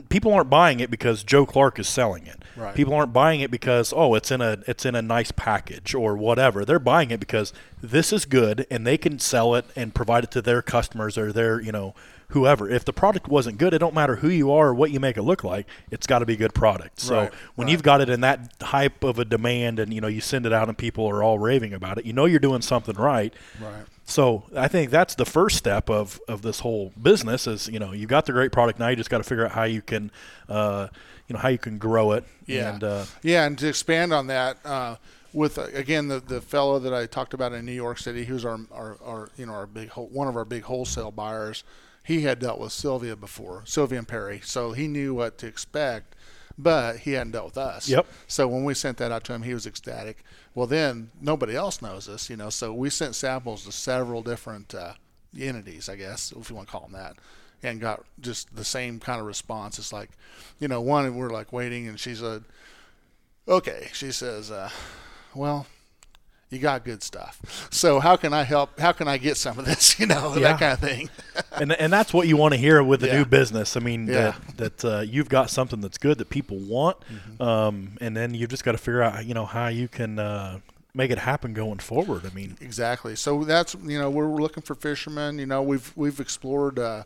people 0.09 0.33
aren't 0.33 0.49
buying 0.49 0.79
it 0.79 0.89
because 0.89 1.23
Joe 1.23 1.45
Clark 1.45 1.79
is 1.79 1.87
selling 1.89 2.25
it. 2.27 2.41
Right. 2.55 2.73
People 2.73 2.93
aren't 2.93 3.11
buying 3.11 3.41
it 3.41 3.51
because 3.51 3.93
oh, 3.95 4.15
it's 4.15 4.31
in 4.31 4.41
a 4.41 4.59
it's 4.67 4.85
in 4.85 4.95
a 4.95 5.01
nice 5.01 5.31
package 5.31 5.93
or 5.93 6.15
whatever. 6.15 6.63
They're 6.63 6.79
buying 6.79 7.11
it 7.11 7.19
because 7.19 7.51
this 7.81 8.13
is 8.13 8.25
good 8.25 8.65
and 8.71 8.87
they 8.87 8.97
can 8.97 9.19
sell 9.19 9.53
it 9.55 9.65
and 9.75 9.93
provide 9.93 10.23
it 10.23 10.31
to 10.31 10.41
their 10.41 10.61
customers 10.61 11.17
or 11.17 11.33
their 11.33 11.59
you 11.59 11.71
know 11.73 11.93
whoever. 12.29 12.69
If 12.69 12.85
the 12.85 12.93
product 12.93 13.27
wasn't 13.27 13.57
good, 13.57 13.73
it 13.73 13.79
don't 13.79 13.93
matter 13.93 14.17
who 14.17 14.29
you 14.29 14.51
are 14.51 14.69
or 14.69 14.73
what 14.73 14.91
you 14.91 14.99
make 14.99 15.17
it 15.17 15.23
look 15.23 15.43
like. 15.43 15.67
It's 15.91 16.07
got 16.07 16.19
to 16.19 16.25
be 16.25 16.33
a 16.33 16.37
good 16.37 16.53
product. 16.53 16.99
So 16.99 17.15
Right, 17.17 17.33
when 17.55 17.65
right. 17.67 17.71
you've 17.71 17.83
got 17.83 18.01
it 18.01 18.09
in 18.09 18.21
that 18.21 18.53
hype 18.61 19.03
of 19.03 19.19
a 19.19 19.25
demand 19.25 19.79
and 19.79 19.93
you 19.93 20.01
know 20.01 20.07
you 20.07 20.21
send 20.21 20.45
it 20.45 20.53
out 20.53 20.67
and 20.69 20.77
people 20.77 21.05
are 21.07 21.21
all 21.23 21.39
raving 21.39 21.73
about 21.73 21.97
it, 21.97 22.05
you 22.05 22.13
know 22.13 22.25
you're 22.25 22.39
doing 22.39 22.61
something 22.61 22.95
right. 22.95 23.33
Right. 23.61 23.85
So 24.07 24.43
I 24.55 24.67
think 24.67 24.91
that's 24.91 25.15
the 25.15 25.25
first 25.25 25.55
step 25.57 25.89
of, 25.89 26.19
of 26.27 26.43
this 26.43 26.59
whole 26.59 26.93
business 27.01 27.47
is 27.47 27.67
you 27.67 27.79
know 27.79 27.91
you've 27.91 28.09
got 28.09 28.25
the 28.25 28.33
great 28.33 28.51
product 28.51 28.77
now 28.79 28.87
you 28.89 28.95
just 28.95 29.09
got 29.09 29.17
to 29.17 29.23
figure 29.23 29.45
out 29.45 29.51
how 29.53 29.63
you 29.63 29.81
can 29.81 30.11
uh, 30.47 30.87
you 31.27 31.33
know 31.33 31.39
how 31.39 31.49
you 31.49 31.57
can 31.57 31.77
grow 31.79 32.11
it 32.11 32.23
Yeah. 32.45 32.73
and 32.73 32.83
uh, 32.83 33.05
Yeah, 33.23 33.45
and 33.45 33.57
to 33.57 33.67
expand 33.67 34.13
on 34.13 34.27
that, 34.27 34.57
uh, 34.63 34.97
with 35.33 35.57
uh, 35.57 35.63
again 35.73 36.07
the 36.07 36.19
the 36.19 36.39
fellow 36.39 36.77
that 36.79 36.93
I 36.93 37.07
talked 37.07 37.33
about 37.33 37.51
in 37.51 37.65
New 37.65 37.71
York 37.73 37.97
City, 37.97 38.25
who's 38.25 38.45
our 38.45 38.59
our, 38.71 38.97
our 39.03 39.29
you 39.37 39.45
know 39.47 39.53
our 39.53 39.65
big 39.65 39.89
one 39.91 40.27
of 40.27 40.37
our 40.37 40.45
big 40.45 40.63
wholesale 40.63 41.11
buyers. 41.11 41.63
He 42.05 42.21
had 42.21 42.37
dealt 42.37 42.59
with 42.59 42.71
Sylvia 42.71 43.15
before, 43.15 43.63
Sylvia 43.65 43.97
and 43.97 44.07
Perry, 44.07 44.39
so 44.43 44.73
he 44.73 44.87
knew 44.87 45.15
what 45.15 45.39
to 45.39 45.47
expect, 45.47 46.15
but 46.55 46.97
he 46.97 47.13
hadn't 47.13 47.31
dealt 47.31 47.45
with 47.45 47.57
us. 47.57 47.89
Yep. 47.89 48.05
So 48.27 48.47
when 48.47 48.63
we 48.63 48.75
sent 48.75 48.97
that 48.97 49.11
out 49.11 49.23
to 49.23 49.33
him, 49.33 49.41
he 49.41 49.55
was 49.55 49.65
ecstatic. 49.65 50.23
Well, 50.53 50.67
then 50.67 51.09
nobody 51.19 51.55
else 51.55 51.81
knows 51.81 52.07
us, 52.07 52.29
you 52.29 52.37
know. 52.37 52.51
So 52.51 52.71
we 52.71 52.91
sent 52.91 53.15
samples 53.15 53.65
to 53.65 53.71
several 53.71 54.21
different 54.21 54.75
uh, 54.75 54.93
entities, 55.37 55.89
I 55.89 55.95
guess, 55.95 56.31
if 56.31 56.49
you 56.49 56.55
want 56.55 56.67
to 56.67 56.71
call 56.71 56.81
them 56.81 56.91
that, 56.91 57.15
and 57.63 57.81
got 57.81 58.05
just 58.19 58.55
the 58.55 58.63
same 58.63 58.99
kind 58.99 59.19
of 59.19 59.25
response. 59.25 59.79
It's 59.79 59.91
like, 59.91 60.11
you 60.59 60.67
know, 60.67 60.81
one 60.81 61.15
we're 61.15 61.31
like 61.31 61.51
waiting, 61.51 61.87
and 61.87 61.99
she 61.99 62.13
said, 62.13 62.43
"Okay," 63.47 63.89
she 63.93 64.11
says, 64.11 64.51
uh, 64.51 64.69
"Well." 65.33 65.65
You 66.51 66.59
got 66.59 66.85
good 66.85 67.01
stuff. 67.03 67.67
So 67.71 67.99
how 67.99 68.15
can 68.15 68.31
I 68.31 68.43
help? 68.43 68.79
How 68.79 68.91
can 68.91 69.07
I 69.07 69.17
get 69.17 69.35
some 69.35 69.57
of 69.59 69.65
this? 69.65 69.99
You 69.99 70.05
know, 70.05 70.33
Yeah. 70.35 70.51
that 70.53 70.59
kind 70.59 70.73
of 70.73 70.79
thing. 70.79 71.09
and 71.53 71.73
and 71.73 71.91
that's 71.91 72.13
what 72.13 72.27
you 72.27 72.37
want 72.37 72.53
to 72.53 72.57
hear 72.59 72.81
with 72.83 73.01
the 73.01 73.07
Yeah. 73.07 73.17
new 73.17 73.25
business. 73.25 73.75
I 73.75 73.79
mean 73.79 74.07
Yeah. 74.07 74.33
that 74.57 74.81
that 74.81 74.85
uh, 74.85 74.99
you've 75.01 75.27
got 75.29 75.49
something 75.49 75.81
that's 75.81 75.97
good 75.97 76.17
that 76.19 76.29
people 76.29 76.57
want, 76.59 76.97
Mm-hmm. 77.01 77.41
um, 77.43 77.97
and 77.99 78.15
then 78.15 78.33
you've 78.35 78.49
just 78.51 78.63
got 78.63 78.73
to 78.73 78.77
figure 78.77 79.01
out 79.01 79.25
you 79.25 79.33
know 79.33 79.45
how 79.45 79.67
you 79.67 79.87
can 79.87 80.19
uh, 80.19 80.59
make 80.93 81.11
it 81.11 81.17
happen 81.17 81.53
going 81.53 81.79
forward. 81.79 82.25
I 82.25 82.33
mean 82.33 82.57
Exactly. 82.61 83.15
So 83.15 83.43
that's 83.43 83.75
you 83.83 83.99
know 83.99 84.09
we're 84.09 84.27
looking 84.27 84.61
for 84.63 84.75
fishermen. 84.75 85.39
You 85.39 85.47
know 85.47 85.61
we've 85.63 85.91
we've 85.95 86.19
explored 86.19 86.77
uh, 86.79 87.03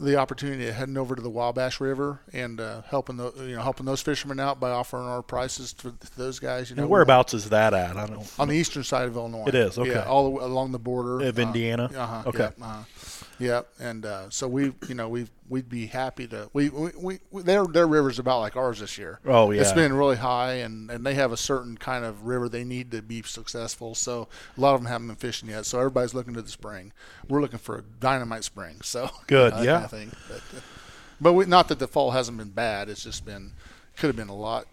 the 0.00 0.16
opportunity 0.16 0.68
of 0.68 0.74
heading 0.74 0.96
over 0.96 1.14
to 1.16 1.22
the 1.22 1.30
Wabash 1.30 1.80
River 1.80 2.20
and 2.32 2.60
uh, 2.60 2.82
helping 2.88 3.16
the 3.16 3.32
you 3.38 3.56
know 3.56 3.62
helping 3.62 3.86
those 3.86 4.00
fishermen 4.00 4.38
out 4.38 4.60
by 4.60 4.70
offering 4.70 5.04
our 5.04 5.22
prices 5.22 5.72
to, 5.74 5.90
to 5.90 6.18
those 6.18 6.38
guys. 6.38 6.70
You 6.70 6.76
know 6.76 6.82
and 6.82 6.90
whereabouts 6.90 7.34
is 7.34 7.50
that 7.50 7.74
at? 7.74 7.96
I 7.96 8.06
don't. 8.06 8.32
on 8.38 8.48
the 8.48 8.56
eastern 8.56 8.84
side 8.84 9.08
of 9.08 9.16
Illinois. 9.16 9.46
It 9.46 9.54
is, 9.54 9.78
okay. 9.78 9.90
Yeah, 9.90 10.04
all 10.04 10.24
the 10.24 10.30
way 10.30 10.44
along 10.44 10.72
the 10.72 10.78
border 10.78 11.20
Of 11.20 11.38
Indiana? 11.38 11.90
Uh 11.94 12.06
huh. 12.06 12.22
Okay. 12.26 12.50
Yeah, 12.58 12.64
uh-huh. 12.64 13.17
Yep. 13.38 13.68
And 13.80 14.04
uh, 14.04 14.30
so 14.30 14.48
we, 14.48 14.72
you 14.88 14.94
know, 14.94 15.08
we 15.08 15.26
we'd 15.48 15.68
be 15.68 15.86
happy 15.86 16.26
to. 16.28 16.50
We, 16.52 16.68
we, 16.68 17.18
we, 17.30 17.42
their 17.42 17.64
their 17.66 17.86
river's 17.86 18.18
about 18.18 18.40
like 18.40 18.56
ours 18.56 18.80
this 18.80 18.98
year. 18.98 19.20
Oh, 19.24 19.50
yeah. 19.50 19.60
It's 19.60 19.72
been 19.72 19.92
really 19.92 20.16
high, 20.16 20.54
and 20.54 20.90
and 20.90 21.04
they 21.04 21.14
have 21.14 21.32
a 21.32 21.36
certain 21.36 21.76
kind 21.76 22.04
of 22.04 22.26
river 22.26 22.48
they 22.48 22.64
need 22.64 22.90
to 22.92 23.02
be 23.02 23.22
successful. 23.22 23.94
So 23.94 24.28
a 24.56 24.60
lot 24.60 24.74
of 24.74 24.80
them 24.80 24.88
haven't 24.88 25.08
been 25.08 25.16
fishing 25.16 25.48
yet. 25.48 25.66
So 25.66 25.78
everybody's 25.78 26.14
looking 26.14 26.34
to 26.34 26.42
the 26.42 26.50
spring. 26.50 26.92
We're 27.28 27.40
looking 27.40 27.58
for 27.58 27.78
a 27.78 27.82
dynamite 28.00 28.44
spring. 28.44 28.76
So 28.88 29.10
Good, 29.26 29.52
yeah. 29.62 29.72
Kind 29.72 29.84
of 29.84 29.90
thing. 29.90 30.12
But, 30.28 30.36
uh, 30.36 30.60
but 31.20 31.32
we, 31.34 31.44
not 31.44 31.68
that 31.68 31.78
the 31.78 31.86
fall 31.86 32.12
hasn't 32.12 32.38
been 32.38 32.48
bad. 32.48 32.88
It's 32.88 33.04
just 33.04 33.26
been 33.26 33.52
could 33.98 34.06
have 34.06 34.16
been 34.16 34.28
a 34.28 34.34
lot, 34.34 34.66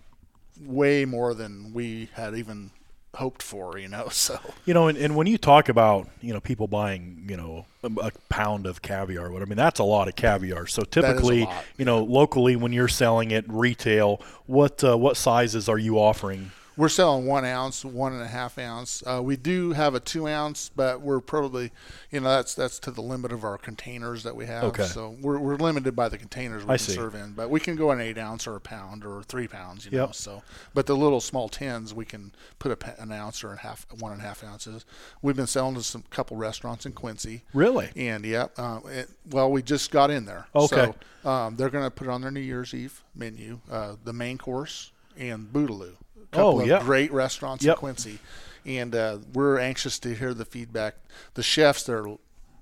way 0.62 1.04
more 1.04 1.34
than 1.34 1.73
we 1.73 2.10
had 2.13 2.36
even 2.36 2.71
hoped 3.15 3.43
for. 3.43 3.78
You 3.78 3.88
know. 3.88 4.10
So. 4.15 4.39
You 4.65 4.73
know, 4.73 4.88
and, 4.88 4.97
and 4.97 5.15
when 5.15 5.28
you 5.28 5.38
talk 5.38 5.69
about 5.69 6.08
you 6.21 6.34
know 6.34 6.39
people 6.39 6.67
buying 6.67 7.25
you 7.30 7.38
know 7.38 7.65
a, 7.84 7.91
a 8.08 8.12
pound 8.30 8.65
of 8.65 8.82
caviar, 8.82 9.32
what 9.32 9.41
I 9.41 9.45
mean 9.45 9.58
that's 9.58 9.80
a 9.80 9.84
lot 9.84 10.08
of 10.08 10.15
caviar. 10.15 10.67
So 10.67 10.84
typically, 10.84 11.45
lot, 11.45 11.65
you 11.78 11.86
know, 11.86 12.04
locally 12.04 12.56
when 12.56 12.73
you're 12.73 12.88
selling 12.88 13.32
it 13.32 13.45
retail, 13.47 14.21
what 14.45 14.84
uh, 14.84 14.97
what 14.97 15.17
sizes 15.17 15.69
are 15.69 15.78
you 15.78 15.99
offering? 15.99 16.51
We're 16.77 16.89
selling 16.89 17.25
one 17.25 17.45
ounce, 17.45 17.85
one 17.85 18.13
and 18.13 18.21
a 18.21 18.27
half 18.27 18.57
ounce. 18.57 19.01
Uh, 19.05 19.21
we 19.23 19.38
do 19.38 19.71
have 19.71 19.95
a 19.95 19.99
two 19.99 20.27
ounce, 20.27 20.69
but 20.75 21.01
we're 21.01 21.21
probably, 21.21 21.71
you 22.11 22.19
know, 22.19 22.29
that's 22.29 22.53
that's 22.53 22.79
to 22.79 22.91
the 22.91 23.01
limit 23.01 23.31
of 23.31 23.43
our 23.43 23.57
containers 23.57 24.23
that 24.23 24.35
we 24.35 24.45
have. 24.45 24.65
Okay. 24.65 24.83
So 24.83 25.15
we're, 25.21 25.38
we're 25.39 25.55
limited 25.55 25.95
by 25.95 26.09
the 26.09 26.17
containers 26.17 26.65
we 26.65 26.73
I 26.73 26.77
can 26.77 26.85
see. 26.85 26.93
serve 26.93 27.15
in, 27.15 27.31
but 27.31 27.49
we 27.49 27.59
can 27.59 27.75
go 27.75 27.91
an 27.91 28.01
eight 28.01 28.17
ounce 28.17 28.45
or 28.45 28.55
a 28.55 28.59
pound 28.59 29.05
or 29.05 29.23
three 29.23 29.47
pounds. 29.47 29.85
You 29.85 29.91
know. 29.91 30.05
Yep. 30.05 30.15
So, 30.15 30.43
but 30.73 30.85
the 30.85 30.95
little 30.95 31.21
small 31.21 31.47
tins 31.47 31.93
we 31.93 32.05
can 32.05 32.33
put 32.59 32.71
a, 32.71 33.01
an 33.01 33.11
ounce 33.11 33.43
or 33.43 33.53
a 33.53 33.57
half, 33.57 33.85
one 33.99 34.11
and 34.11 34.21
a 34.21 34.25
half 34.25 34.43
ounces. 34.43 34.85
We've 35.21 35.35
been 35.35 35.47
selling 35.47 35.75
to 35.75 35.83
some 35.83 36.03
couple 36.09 36.35
restaurants 36.35 36.85
in 36.85 36.91
Quincy. 36.91 37.43
Really? 37.53 37.89
And 37.95 38.25
yeah, 38.25 38.47
uh, 38.57 38.81
it, 38.89 39.09
well, 39.29 39.49
we 39.49 39.61
just 39.61 39.91
got 39.91 40.11
in 40.11 40.25
there. 40.25 40.47
Okay. 40.53 40.91
So 41.23 41.29
um, 41.29 41.55
they're 41.55 41.69
going 41.69 41.85
to 41.85 41.91
put 41.91 42.07
it 42.07 42.09
on 42.09 42.21
their 42.21 42.31
New 42.31 42.41
Year's 42.41 42.73
Eve 42.73 43.01
menu, 43.15 43.59
uh, 43.71 43.95
the 44.03 44.13
main 44.13 44.38
course 44.38 44.91
and 45.17 45.51
Bootaloo. 45.51 45.93
Couple 46.31 46.57
Oh, 46.57 46.61
of 46.61 46.67
yeah. 46.67 46.79
great 46.81 47.11
restaurants 47.11 47.63
Yep. 47.63 47.75
in 47.75 47.79
Quincy, 47.79 48.19
and 48.65 48.95
uh, 48.95 49.17
we're 49.33 49.59
anxious 49.59 49.99
to 49.99 50.13
hear 50.15 50.33
the 50.33 50.45
feedback. 50.45 50.95
The 51.35 51.43
chefs 51.43 51.83
there 51.83 52.05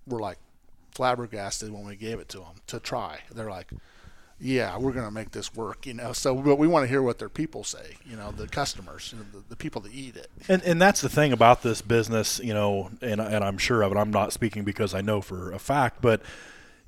were 0.05 0.19
like 0.19 0.37
flabbergasted 0.91 1.71
when 1.71 1.85
we 1.85 1.95
gave 1.95 2.19
it 2.19 2.29
to 2.29 2.37
them 2.39 2.55
to 2.67 2.79
try. 2.79 3.19
They're 3.33 3.49
like, 3.49 3.69
"Yeah, 4.39 4.77
we're 4.77 4.91
going 4.91 5.05
to 5.05 5.11
make 5.11 5.31
this 5.31 5.53
work," 5.55 5.85
you 5.85 5.93
know. 5.93 6.13
So, 6.13 6.35
but 6.35 6.57
we 6.57 6.67
want 6.67 6.83
to 6.83 6.87
hear 6.87 7.01
what 7.01 7.19
their 7.19 7.29
people 7.29 7.63
say, 7.63 7.97
you 8.05 8.15
know, 8.15 8.31
the 8.31 8.47
customers, 8.47 9.11
you 9.13 9.19
know, 9.19 9.25
the, 9.39 9.43
the 9.49 9.55
people 9.55 9.81
that 9.81 9.93
eat 9.93 10.15
it. 10.15 10.29
And 10.47 10.61
and 10.63 10.81
that's 10.81 11.01
the 11.01 11.09
thing 11.09 11.31
about 11.33 11.63
this 11.63 11.81
business, 11.81 12.39
you 12.43 12.53
know, 12.53 12.91
and 13.01 13.19
and 13.19 13.43
I'm 13.43 13.57
sure 13.57 13.81
of 13.81 13.91
it. 13.91 13.97
I'm 13.97 14.11
not 14.11 14.33
speaking 14.33 14.63
because 14.63 14.93
I 14.93 15.01
know 15.01 15.21
for 15.21 15.51
a 15.51 15.59
fact, 15.59 16.01
but 16.01 16.21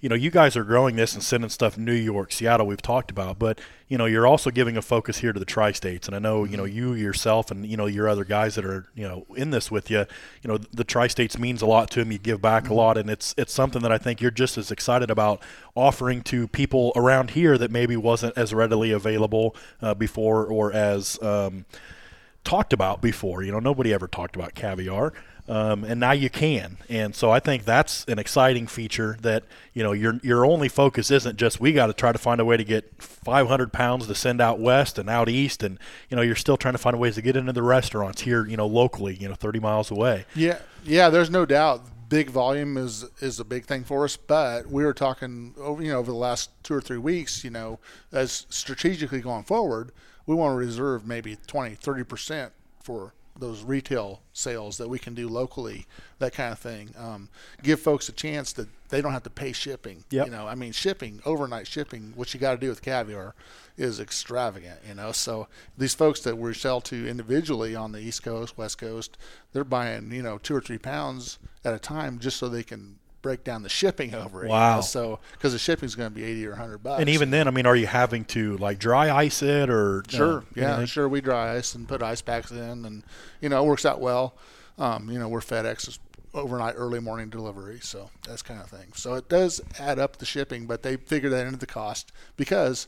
you 0.02 0.10
know, 0.10 0.16
you 0.16 0.30
guys 0.30 0.58
are 0.58 0.64
growing 0.64 0.98
this 0.98 1.14
and 1.14 1.24
sending 1.24 1.50
stuff 1.50 1.78
New 1.78 1.94
York, 1.94 2.32
Seattle. 2.32 2.68
We've 2.68 2.82
talked 2.82 3.10
about, 3.10 3.40
but 3.40 3.60
you 3.88 3.98
know, 3.98 4.06
you're 4.06 4.28
also 4.28 4.52
giving 4.52 4.76
a 4.78 4.82
focus 4.82 5.20
here 5.20 5.32
to 5.32 5.40
the 5.40 5.46
tri-states. 5.46 6.08
And 6.08 6.16
I 6.16 6.20
know, 6.20 6.44
you 6.44 6.58
know, 6.58 6.66
you 6.66 6.94
yourself 6.94 7.50
and 7.50 7.66
you 7.66 7.78
know 7.78 7.86
your 7.86 8.10
other 8.10 8.26
guys 8.26 8.56
that 8.56 8.66
are 8.66 8.88
you 8.94 9.08
know 9.08 9.26
in 9.36 9.52
this 9.52 9.72
with 9.72 9.90
you. 9.90 10.06
You 10.44 10.48
know, 10.50 10.58
the 10.58 10.84
tri-states 10.84 11.40
means 11.40 11.62
a 11.62 11.66
lot 11.66 11.90
to 11.92 12.02
them. 12.02 12.12
You 12.12 12.18
give 12.18 12.42
back 12.42 12.70
a 12.70 12.74
lot, 12.74 12.98
and 12.98 13.10
it's 13.10 13.34
it's 13.38 13.54
something 13.54 13.82
that 13.84 13.92
I 13.92 13.98
think 13.98 14.22
you're 14.22 14.32
just 14.32 14.58
as 14.58 14.70
excited 14.70 15.10
about 15.10 15.42
offering 15.76 16.22
to 16.24 16.48
people 16.50 16.92
around 16.96 17.32
here 17.32 17.58
that 17.58 17.72
maybe 17.72 17.96
wasn't 17.96 18.38
as 18.38 18.54
readily 18.54 18.92
available 18.92 19.56
uh, 19.82 19.94
before 19.94 20.46
or 20.46 20.74
as 20.74 21.22
um, 21.24 21.66
talked 22.44 22.74
about 22.74 23.02
before. 23.02 23.44
You 23.44 23.52
know, 23.52 23.60
nobody 23.60 23.94
ever 23.94 24.08
talked 24.08 24.36
about 24.36 24.56
caviar. 24.56 25.14
Um, 25.48 25.84
and 25.84 26.00
now 26.00 26.12
you 26.12 26.32
can, 26.32 26.78
and 26.90 27.16
so 27.16 27.30
I 27.30 27.40
think 27.40 27.66
that's 27.66 28.04
an 28.06 28.18
exciting 28.18 28.66
feature 28.66 29.16
that 29.22 29.44
you 29.74 29.84
know 29.84 29.92
your 29.92 30.20
your 30.24 30.44
only 30.44 30.68
focus 30.68 31.12
isn't 31.12 31.38
just 31.38 31.60
we 31.60 31.72
got 31.72 31.86
to 31.86 31.94
try 31.94 32.12
to 32.12 32.18
find 32.18 32.42
a 32.42 32.46
way 32.46 32.58
to 32.58 32.64
get 32.64 32.92
500 32.98 33.72
pounds 33.72 34.08
to 34.08 34.16
send 34.16 34.42
out 34.42 34.60
west 34.60 34.98
and 34.98 35.08
out 35.08 35.30
east, 35.30 35.62
and 35.62 35.78
you 36.10 36.18
know 36.18 36.24
you're 36.24 36.36
still 36.36 36.58
trying 36.58 36.74
to 36.74 36.80
find 36.80 37.00
ways 37.00 37.14
to 37.16 37.22
get 37.22 37.36
into 37.36 37.54
the 37.54 37.62
restaurants 37.62 38.24
here, 38.24 38.48
you 38.48 38.58
know, 38.58 38.66
locally, 38.66 39.16
you 39.16 39.30
know, 39.30 39.36
30 39.36 39.60
miles 39.60 39.92
away. 39.92 40.26
Yeah, 40.34 40.58
yeah. 40.84 41.10
There's 41.10 41.30
no 41.30 41.46
doubt. 41.46 41.84
Big 42.10 42.32
volume 42.32 42.76
is 42.76 43.06
is 43.20 43.40
a 43.40 43.46
big 43.46 43.66
thing 43.66 43.84
for 43.84 44.04
us, 44.04 44.18
but 44.18 44.66
we 44.66 44.84
were 44.84 44.94
talking 44.94 45.54
over 45.60 45.84
you 45.84 45.92
know 45.92 46.00
over 46.00 46.12
the 46.12 46.18
last 46.18 46.50
two 46.64 46.74
or 46.74 46.82
three 46.82 46.98
weeks. 46.98 47.44
You 47.44 47.52
know, 47.52 47.80
as 48.12 48.48
strategically 48.50 49.22
going 49.22 49.44
forward, 49.44 49.92
we 50.26 50.34
want 50.34 50.54
to 50.54 50.58
reserve 50.58 51.06
maybe 51.06 51.38
20, 51.46 51.76
30 51.76 52.04
percent 52.04 52.54
for 52.82 53.14
those 53.38 53.64
retail 53.64 54.22
sales 54.34 54.78
that 54.78 54.88
we 54.88 54.98
can 54.98 55.14
do 55.14 55.28
locally, 55.28 55.86
that 56.20 56.34
kind 56.34 56.52
of 56.52 56.60
thing. 56.60 56.94
Um, 56.98 57.30
give 57.64 57.80
folks 57.80 58.08
a 58.08 58.12
chance 58.12 58.54
that 58.54 58.68
they 58.90 59.02
don't 59.02 59.12
have 59.12 59.24
to 59.24 59.30
pay 59.30 59.52
shipping. 59.52 60.04
Yep. 60.10 60.28
You 60.28 60.32
know, 60.32 60.48
I 60.48 60.56
mean, 60.56 60.72
shipping, 60.72 61.22
overnight 61.26 61.68
shipping, 61.68 62.14
what 62.16 62.34
you 62.34 62.40
got 62.40 62.52
to 62.52 62.58
do 62.58 62.70
with 62.70 62.82
caviar 62.82 63.36
is 63.78 64.00
extravagant, 64.00 64.80
you 64.88 64.96
know. 64.96 65.12
So 65.12 65.48
these 65.78 65.94
folks 65.94 66.22
that 66.22 66.38
we 66.38 66.54
sell 66.54 66.80
to 66.82 67.08
individually 67.08 67.76
on 67.76 67.92
the 67.92 68.00
East 68.00 68.24
Coast, 68.24 68.58
West 68.58 68.78
Coast, 68.78 69.18
they're 69.52 69.64
buying, 69.64 70.12
you 70.12 70.24
know, 70.24 70.38
two 70.38 70.56
or 70.56 70.62
three 70.62 70.78
pounds 70.78 71.40
at 71.64 71.74
a 71.74 71.80
time 71.80 72.20
just 72.20 72.38
so 72.38 72.48
they 72.48 72.64
can 72.64 72.98
break 73.26 73.44
down 73.44 73.64
the 73.64 73.70
shipping 73.70 74.14
over 74.14 74.44
it. 74.44 74.48
you 74.48 74.52
Wow. 74.52 74.76
know? 74.76 74.82
So, 74.82 75.20
because 75.34 75.52
the 75.52 75.58
shipping 75.60 75.88
is 75.88 75.96
going 75.96 76.10
to 76.12 76.16
be 76.16 76.24
80 76.24 76.46
or 76.46 76.50
100 76.52 76.78
bucks. 76.78 77.00
And 77.02 77.10
even 77.10 77.32
then, 77.32 77.48
I 77.48 77.52
mean, 77.52 77.66
are 77.66 77.76
you 77.76 77.88
having 77.88 78.24
to 78.26 78.56
like 78.58 78.78
dry 78.78 79.10
ice 79.10 79.42
it 79.42 79.70
or 79.70 80.04
Sure. 80.08 80.38
uh, 80.40 80.42
yeah. 80.56 80.68
anything? 80.70 80.86
Sure. 80.86 81.10
We 81.10 81.22
dry 81.22 81.56
ice 81.56 81.74
and 81.74 81.88
put 81.88 82.04
ice 82.04 82.22
packs 82.22 82.52
in, 82.52 82.86
and 82.86 83.04
you 83.42 83.50
know 83.50 83.64
it 83.64 83.68
works 83.68 83.84
out 83.86 84.00
well. 84.00 84.36
Um, 84.78 85.10
you 85.10 85.18
know 85.18 85.28
we're 85.28 85.40
FedEx 85.42 85.88
is 85.88 86.00
overnight, 86.36 86.76
early 86.78 87.00
morning 87.00 87.30
delivery, 87.30 87.80
so 87.82 88.10
that's 88.28 88.42
kind 88.44 88.62
of 88.62 88.70
thing. 88.70 88.92
So 88.94 89.16
it 89.16 89.28
does 89.28 89.60
add 89.80 89.98
up 89.98 90.18
the 90.18 90.26
shipping, 90.26 90.68
but 90.68 90.84
they 90.84 90.98
figure 90.98 91.30
that 91.32 91.48
into 91.48 91.58
the 91.58 91.66
cost 91.66 92.12
because 92.38 92.88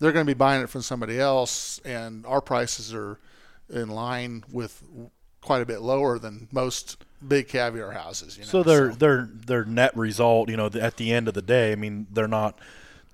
they're 0.00 0.12
going 0.12 0.26
to 0.26 0.30
be 0.30 0.34
buying 0.36 0.62
it 0.62 0.68
from 0.70 0.82
somebody 0.82 1.20
else, 1.20 1.78
and 1.84 2.26
our 2.26 2.40
prices 2.40 2.92
are 2.92 3.18
in 3.70 3.88
line 3.90 4.44
with 4.50 4.82
quite 5.46 5.62
a 5.62 5.66
bit 5.66 5.80
lower 5.80 6.18
than 6.18 6.48
most 6.52 7.04
big 7.26 7.48
caviar 7.48 7.92
houses. 7.92 8.36
You 8.36 8.42
know? 8.42 8.48
So 8.48 8.62
their 8.62 8.88
their 8.94 9.28
their 9.32 9.64
net 9.64 9.96
result, 9.96 10.50
you 10.50 10.56
know, 10.56 10.66
at 10.66 10.96
the 10.96 11.12
end 11.12 11.28
of 11.28 11.34
the 11.34 11.42
day, 11.42 11.72
I 11.72 11.76
mean, 11.76 12.06
they're 12.12 12.28
not 12.28 12.58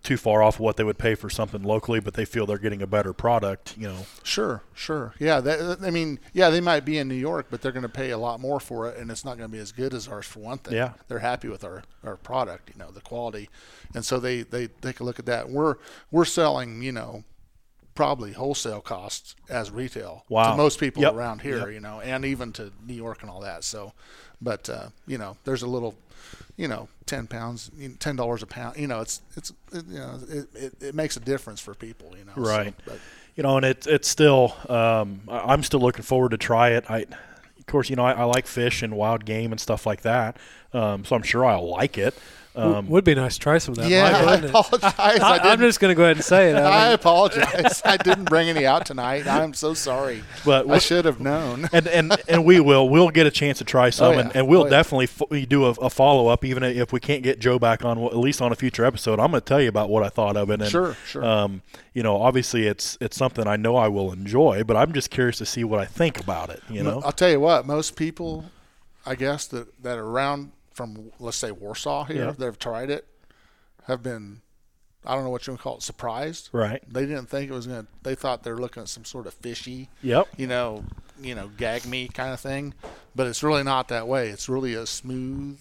too 0.02 0.16
far 0.16 0.42
off 0.42 0.58
what 0.58 0.76
they 0.76 0.82
would 0.82 0.98
pay 0.98 1.14
for 1.14 1.30
something 1.30 1.62
locally, 1.62 2.00
but 2.00 2.14
they 2.14 2.24
feel 2.24 2.44
they're 2.44 2.58
getting 2.58 2.82
a 2.82 2.86
better 2.88 3.12
product, 3.12 3.76
you 3.78 3.86
know. 3.86 3.98
Sure, 4.24 4.62
sure. 4.74 5.14
Yeah, 5.20 5.40
that, 5.40 5.78
I 5.80 5.90
mean, 5.90 6.18
yeah, 6.32 6.50
they 6.50 6.60
might 6.60 6.84
be 6.84 6.98
in 6.98 7.06
New 7.06 7.14
York, 7.14 7.46
but 7.50 7.62
they're 7.62 7.70
going 7.70 7.84
to 7.84 7.88
pay 7.88 8.10
a 8.10 8.18
lot 8.18 8.40
more 8.40 8.58
for 8.58 8.88
it, 8.88 8.98
and 8.98 9.12
it's 9.12 9.24
not 9.24 9.38
going 9.38 9.48
to 9.48 9.52
be 9.52 9.60
as 9.60 9.70
good 9.70 9.94
as 9.94 10.08
ours 10.08 10.26
for 10.26 10.40
one 10.40 10.58
thing. 10.58 10.74
Yeah. 10.74 10.94
they're 11.06 11.20
happy 11.20 11.46
with 11.46 11.62
our, 11.62 11.84
our 12.02 12.16
product, 12.16 12.70
you 12.70 12.78
know, 12.80 12.90
the 12.90 13.00
quality, 13.00 13.48
and 13.94 14.04
so 14.04 14.18
they, 14.18 14.42
they 14.42 14.66
take 14.66 14.98
a 14.98 15.04
look 15.04 15.20
at 15.20 15.26
that. 15.26 15.48
We're 15.48 15.76
we're 16.10 16.24
selling, 16.24 16.82
you 16.82 16.90
know, 16.90 17.22
probably 17.94 18.32
wholesale 18.32 18.80
costs 18.80 19.34
as 19.48 19.70
retail 19.70 20.24
Wow. 20.28 20.50
to 20.52 20.56
most 20.56 20.80
people 20.80 21.02
Yep. 21.02 21.14
around 21.14 21.40
here, 21.42 21.58
Yep. 21.66 21.72
you 21.74 21.80
know, 21.80 22.00
and 22.00 22.24
even 22.24 22.52
to 22.54 22.72
New 22.86 22.94
York 22.94 23.22
and 23.22 23.30
all 23.30 23.40
that. 23.40 23.64
So, 23.64 23.92
but 24.40 24.68
uh, 24.70 24.88
you 25.06 25.18
know, 25.18 25.36
there's 25.44 25.62
a 25.62 25.66
little, 25.66 25.94
you 26.56 26.68
know, 26.68 26.88
ten 27.06 27.26
pounds, 27.26 27.70
ten 27.98 28.16
dollars 28.16 28.42
a 28.42 28.46
pound. 28.46 28.76
You 28.78 28.86
know, 28.86 29.00
it's 29.00 29.20
it's 29.36 29.50
it, 29.72 29.84
you 29.88 29.98
know, 29.98 30.18
it, 30.28 30.46
it, 30.54 30.82
it 30.82 30.94
makes 30.94 31.16
a 31.16 31.20
difference 31.20 31.60
for 31.60 31.74
people, 31.74 32.16
you 32.16 32.24
know. 32.24 32.32
so, 32.34 32.40
Right. 32.40 32.74
but, 32.86 32.98
you 33.36 33.42
know, 33.42 33.56
and 33.56 33.66
it's 33.66 33.86
it's 33.86 34.08
still 34.08 34.54
um, 34.68 35.20
I'm 35.28 35.62
still 35.62 35.80
looking 35.80 36.02
forward 36.02 36.30
to 36.30 36.38
try 36.38 36.70
it. 36.70 36.84
I, 36.90 37.00
of 37.58 37.66
course, 37.66 37.88
you 37.90 37.96
know, 37.96 38.04
I, 38.04 38.12
I 38.12 38.24
like 38.24 38.46
fish 38.46 38.82
and 38.82 38.96
wild 38.96 39.24
game 39.24 39.52
and 39.52 39.60
stuff 39.60 39.86
like 39.86 40.02
that, 40.02 40.36
um, 40.72 41.04
so 41.04 41.14
I'm 41.16 41.22
sure 41.22 41.44
I'll 41.44 41.68
like 41.68 41.96
it. 41.98 42.14
Um, 42.54 42.86
Would 42.88 43.04
be 43.04 43.14
nice 43.14 43.34
to 43.34 43.40
try 43.40 43.56
some 43.58 43.72
of 43.72 43.78
that. 43.78 43.88
yeah, 43.88 44.10
Mike, 44.26 44.42
I 44.42 44.46
apologize. 44.46 44.94
I, 44.98 45.38
I 45.38 45.52
I'm 45.52 45.58
just 45.58 45.80
going 45.80 45.90
to 45.90 45.94
go 45.94 46.04
ahead 46.04 46.16
and 46.16 46.24
say 46.24 46.50
it. 46.50 46.54
I 46.56 46.88
I 46.88 46.92
apologize. 46.92 47.80
I 47.84 47.96
didn't 47.96 48.24
bring 48.24 48.48
any 48.50 48.66
out 48.66 48.84
tonight. 48.84 49.26
I'm 49.26 49.54
so 49.54 49.72
sorry. 49.72 50.22
But 50.44 50.68
I 50.70 50.78
should 50.78 51.06
have 51.06 51.18
known. 51.18 51.68
and, 51.72 51.86
and 51.88 52.14
and 52.28 52.44
we 52.44 52.60
will 52.60 52.88
we'll 52.90 53.08
get 53.08 53.26
a 53.26 53.30
chance 53.30 53.56
to 53.58 53.64
try 53.64 53.88
some, 53.88 54.14
Oh, 54.14 54.18
and, 54.18 54.28
yeah. 54.30 54.38
and 54.40 54.48
we'll 54.48 54.62
Oh, 54.62 54.64
yeah. 54.64 54.70
definitely 54.70 55.06
fo- 55.06 55.28
we 55.30 55.46
do 55.46 55.64
a, 55.64 55.70
a 55.70 55.88
follow 55.88 56.28
up, 56.28 56.44
even 56.44 56.62
if 56.62 56.92
we 56.92 57.00
can't 57.00 57.22
get 57.22 57.38
Joe 57.38 57.58
back 57.58 57.84
on, 57.86 57.98
well, 58.00 58.10
at 58.10 58.18
least 58.18 58.42
on 58.42 58.52
a 58.52 58.54
future 58.54 58.84
episode. 58.84 59.18
I'm 59.18 59.30
going 59.30 59.40
to 59.40 59.44
tell 59.46 59.60
you 59.60 59.68
about 59.70 59.88
what 59.88 60.02
I 60.02 60.08
thought 60.10 60.36
of 60.36 60.50
it. 60.50 60.60
And, 60.60 60.70
Sure, 60.70 60.94
sure. 61.06 61.24
Um, 61.24 61.62
you 61.94 62.02
know, 62.02 62.20
obviously 62.20 62.66
it's 62.66 62.98
it's 63.00 63.16
something 63.16 63.46
I 63.46 63.56
know 63.56 63.76
I 63.76 63.88
will 63.88 64.12
enjoy, 64.12 64.62
but 64.64 64.76
I'm 64.76 64.92
just 64.92 65.10
curious 65.10 65.38
to 65.38 65.46
see 65.46 65.64
what 65.64 65.80
I 65.80 65.86
think 65.86 66.20
about 66.20 66.50
it. 66.50 66.62
You 66.68 66.82
know, 66.82 67.00
I'll 67.02 67.12
tell 67.12 67.30
you 67.30 67.40
what. 67.40 67.66
Most 67.66 67.96
people, 67.96 68.44
I 69.06 69.14
guess 69.14 69.46
that 69.46 69.82
that 69.82 69.96
are 69.98 70.04
around 70.06 70.52
from 70.72 71.12
let's 71.18 71.36
say 71.36 71.50
Warsaw 71.50 72.04
here 72.04 72.24
Yeah. 72.26 72.30
that 72.32 72.44
have 72.44 72.58
tried 72.58 72.90
it 72.90 73.06
have 73.84 74.02
been. 74.02 74.42
I 75.04 75.14
don't 75.16 75.24
know 75.24 75.30
what 75.30 75.44
you 75.48 75.52
would 75.54 75.60
call 75.60 75.78
it. 75.78 75.82
Surprised. 75.82 76.48
right? 76.52 76.80
They 76.88 77.06
didn't 77.06 77.26
think 77.26 77.50
it 77.50 77.54
was 77.54 77.66
gonna. 77.66 77.86
They 78.04 78.14
thought 78.14 78.44
they're 78.44 78.56
looking 78.56 78.82
at 78.84 78.88
some 78.88 79.04
sort 79.04 79.26
of 79.26 79.34
fishy, 79.34 79.88
Yep. 80.02 80.28
you 80.36 80.46
know, 80.46 80.84
you 81.20 81.34
know, 81.34 81.48
gag 81.56 81.84
me 81.86 82.06
kind 82.08 82.32
of 82.32 82.38
thing. 82.40 82.74
But 83.16 83.26
it's 83.26 83.42
really 83.42 83.64
not 83.64 83.88
that 83.88 84.06
way. 84.06 84.28
It's 84.28 84.48
really 84.48 84.74
a 84.74 84.86
smooth, 84.86 85.58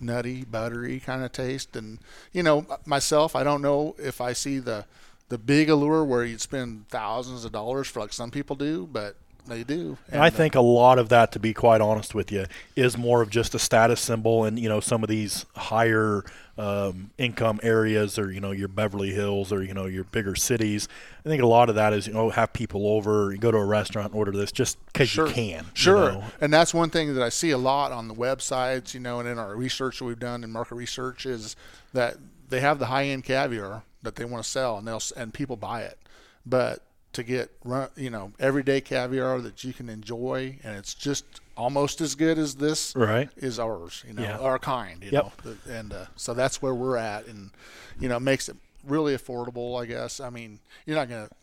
nutty, 0.00 0.44
buttery 0.44 0.98
kind 0.98 1.22
of 1.22 1.30
taste. 1.32 1.76
And 1.76 1.98
you 2.32 2.42
know, 2.42 2.66
myself, 2.86 3.36
I 3.36 3.44
don't 3.44 3.60
know 3.60 3.94
if 3.98 4.20
I 4.20 4.32
see 4.32 4.58
the 4.58 4.86
the 5.28 5.36
big 5.38 5.68
allure 5.68 6.02
where 6.04 6.24
you'd 6.24 6.40
spend 6.40 6.88
thousands 6.88 7.44
of 7.44 7.52
dollars 7.52 7.86
for 7.86 8.00
like 8.00 8.12
some 8.14 8.30
people 8.30 8.56
do, 8.56 8.88
but 8.90 9.16
they 9.50 9.64
do. 9.64 9.98
And 10.10 10.22
I 10.22 10.28
uh, 10.28 10.30
think 10.30 10.54
a 10.54 10.60
lot 10.60 10.98
of 10.98 11.08
that, 11.10 11.32
to 11.32 11.38
be 11.38 11.52
quite 11.52 11.80
honest 11.80 12.14
with 12.14 12.30
you, 12.32 12.46
is 12.76 12.96
more 12.96 13.22
of 13.22 13.30
just 13.30 13.54
a 13.54 13.58
status 13.58 14.00
symbol. 14.00 14.44
And 14.44 14.58
you 14.58 14.68
know, 14.68 14.80
some 14.80 15.02
of 15.02 15.08
these 15.08 15.46
higher 15.56 16.24
um, 16.56 17.10
income 17.18 17.58
areas, 17.62 18.18
or 18.18 18.30
you 18.30 18.40
know, 18.40 18.50
your 18.50 18.68
Beverly 18.68 19.10
Hills, 19.10 19.52
or 19.52 19.62
you 19.62 19.74
know, 19.74 19.86
your 19.86 20.04
bigger 20.04 20.34
cities. 20.34 20.88
I 21.24 21.28
think 21.28 21.42
a 21.42 21.46
lot 21.46 21.68
of 21.68 21.74
that 21.76 21.92
is 21.92 22.06
you 22.06 22.12
know, 22.12 22.30
have 22.30 22.52
people 22.52 22.86
over, 22.86 23.32
you 23.32 23.38
go 23.38 23.50
to 23.50 23.56
a 23.56 23.64
restaurant, 23.64 24.12
and 24.12 24.18
order 24.18 24.32
this 24.32 24.52
just 24.52 24.78
because 24.86 25.08
Sure. 25.08 25.26
you 25.26 25.32
can. 25.32 25.64
you 25.64 25.70
Sure. 25.74 26.12
know. 26.12 26.24
And 26.40 26.52
that's 26.52 26.74
one 26.74 26.90
thing 26.90 27.14
that 27.14 27.22
I 27.22 27.30
see 27.30 27.50
a 27.50 27.58
lot 27.58 27.92
on 27.92 28.08
the 28.08 28.14
websites, 28.14 28.94
you 28.94 29.00
know, 29.00 29.20
and 29.20 29.28
in 29.28 29.38
our 29.38 29.56
research 29.56 29.98
that 29.98 30.04
we've 30.04 30.18
done 30.18 30.44
in 30.44 30.50
market 30.52 30.74
research 30.74 31.26
is 31.26 31.56
that 31.92 32.16
they 32.48 32.60
have 32.60 32.78
the 32.78 32.86
high 32.86 33.06
end 33.06 33.24
caviar 33.24 33.82
that 34.02 34.16
they 34.16 34.24
want 34.24 34.44
to 34.44 34.50
sell 34.50 34.76
and 34.76 34.86
they'll 34.86 35.02
and 35.16 35.32
people 35.32 35.56
buy 35.56 35.82
it. 35.82 35.98
But 36.44 36.82
to 37.12 37.22
get 37.22 37.50
run, 37.64 37.88
you 37.96 38.10
know, 38.10 38.32
everyday 38.38 38.80
caviar 38.80 39.40
that 39.40 39.64
you 39.64 39.72
can 39.72 39.88
enjoy 39.88 40.58
and 40.62 40.76
it's 40.76 40.94
just 40.94 41.24
almost 41.56 42.00
as 42.00 42.14
good 42.14 42.38
as 42.38 42.54
this 42.56 42.94
Right. 42.94 43.28
is 43.36 43.58
ours, 43.58 44.04
you 44.06 44.14
know, 44.14 44.22
Yeah. 44.22 44.38
our 44.38 44.58
kind, 44.58 45.02
you 45.02 45.10
Yep. 45.10 45.32
know. 45.44 45.56
And 45.68 45.92
uh, 45.92 46.04
so 46.16 46.34
that's 46.34 46.62
where 46.62 46.74
we're 46.74 46.96
at 46.96 47.26
and 47.26 47.50
you 47.98 48.08
know, 48.08 48.20
makes 48.20 48.48
it 48.48 48.56
really 48.86 49.16
affordable, 49.16 49.80
I 49.80 49.86
guess. 49.86 50.20
I 50.20 50.30
mean, 50.30 50.60
you're 50.86 50.96
not 50.96 51.08
going 51.08 51.28
to, 51.28 51.34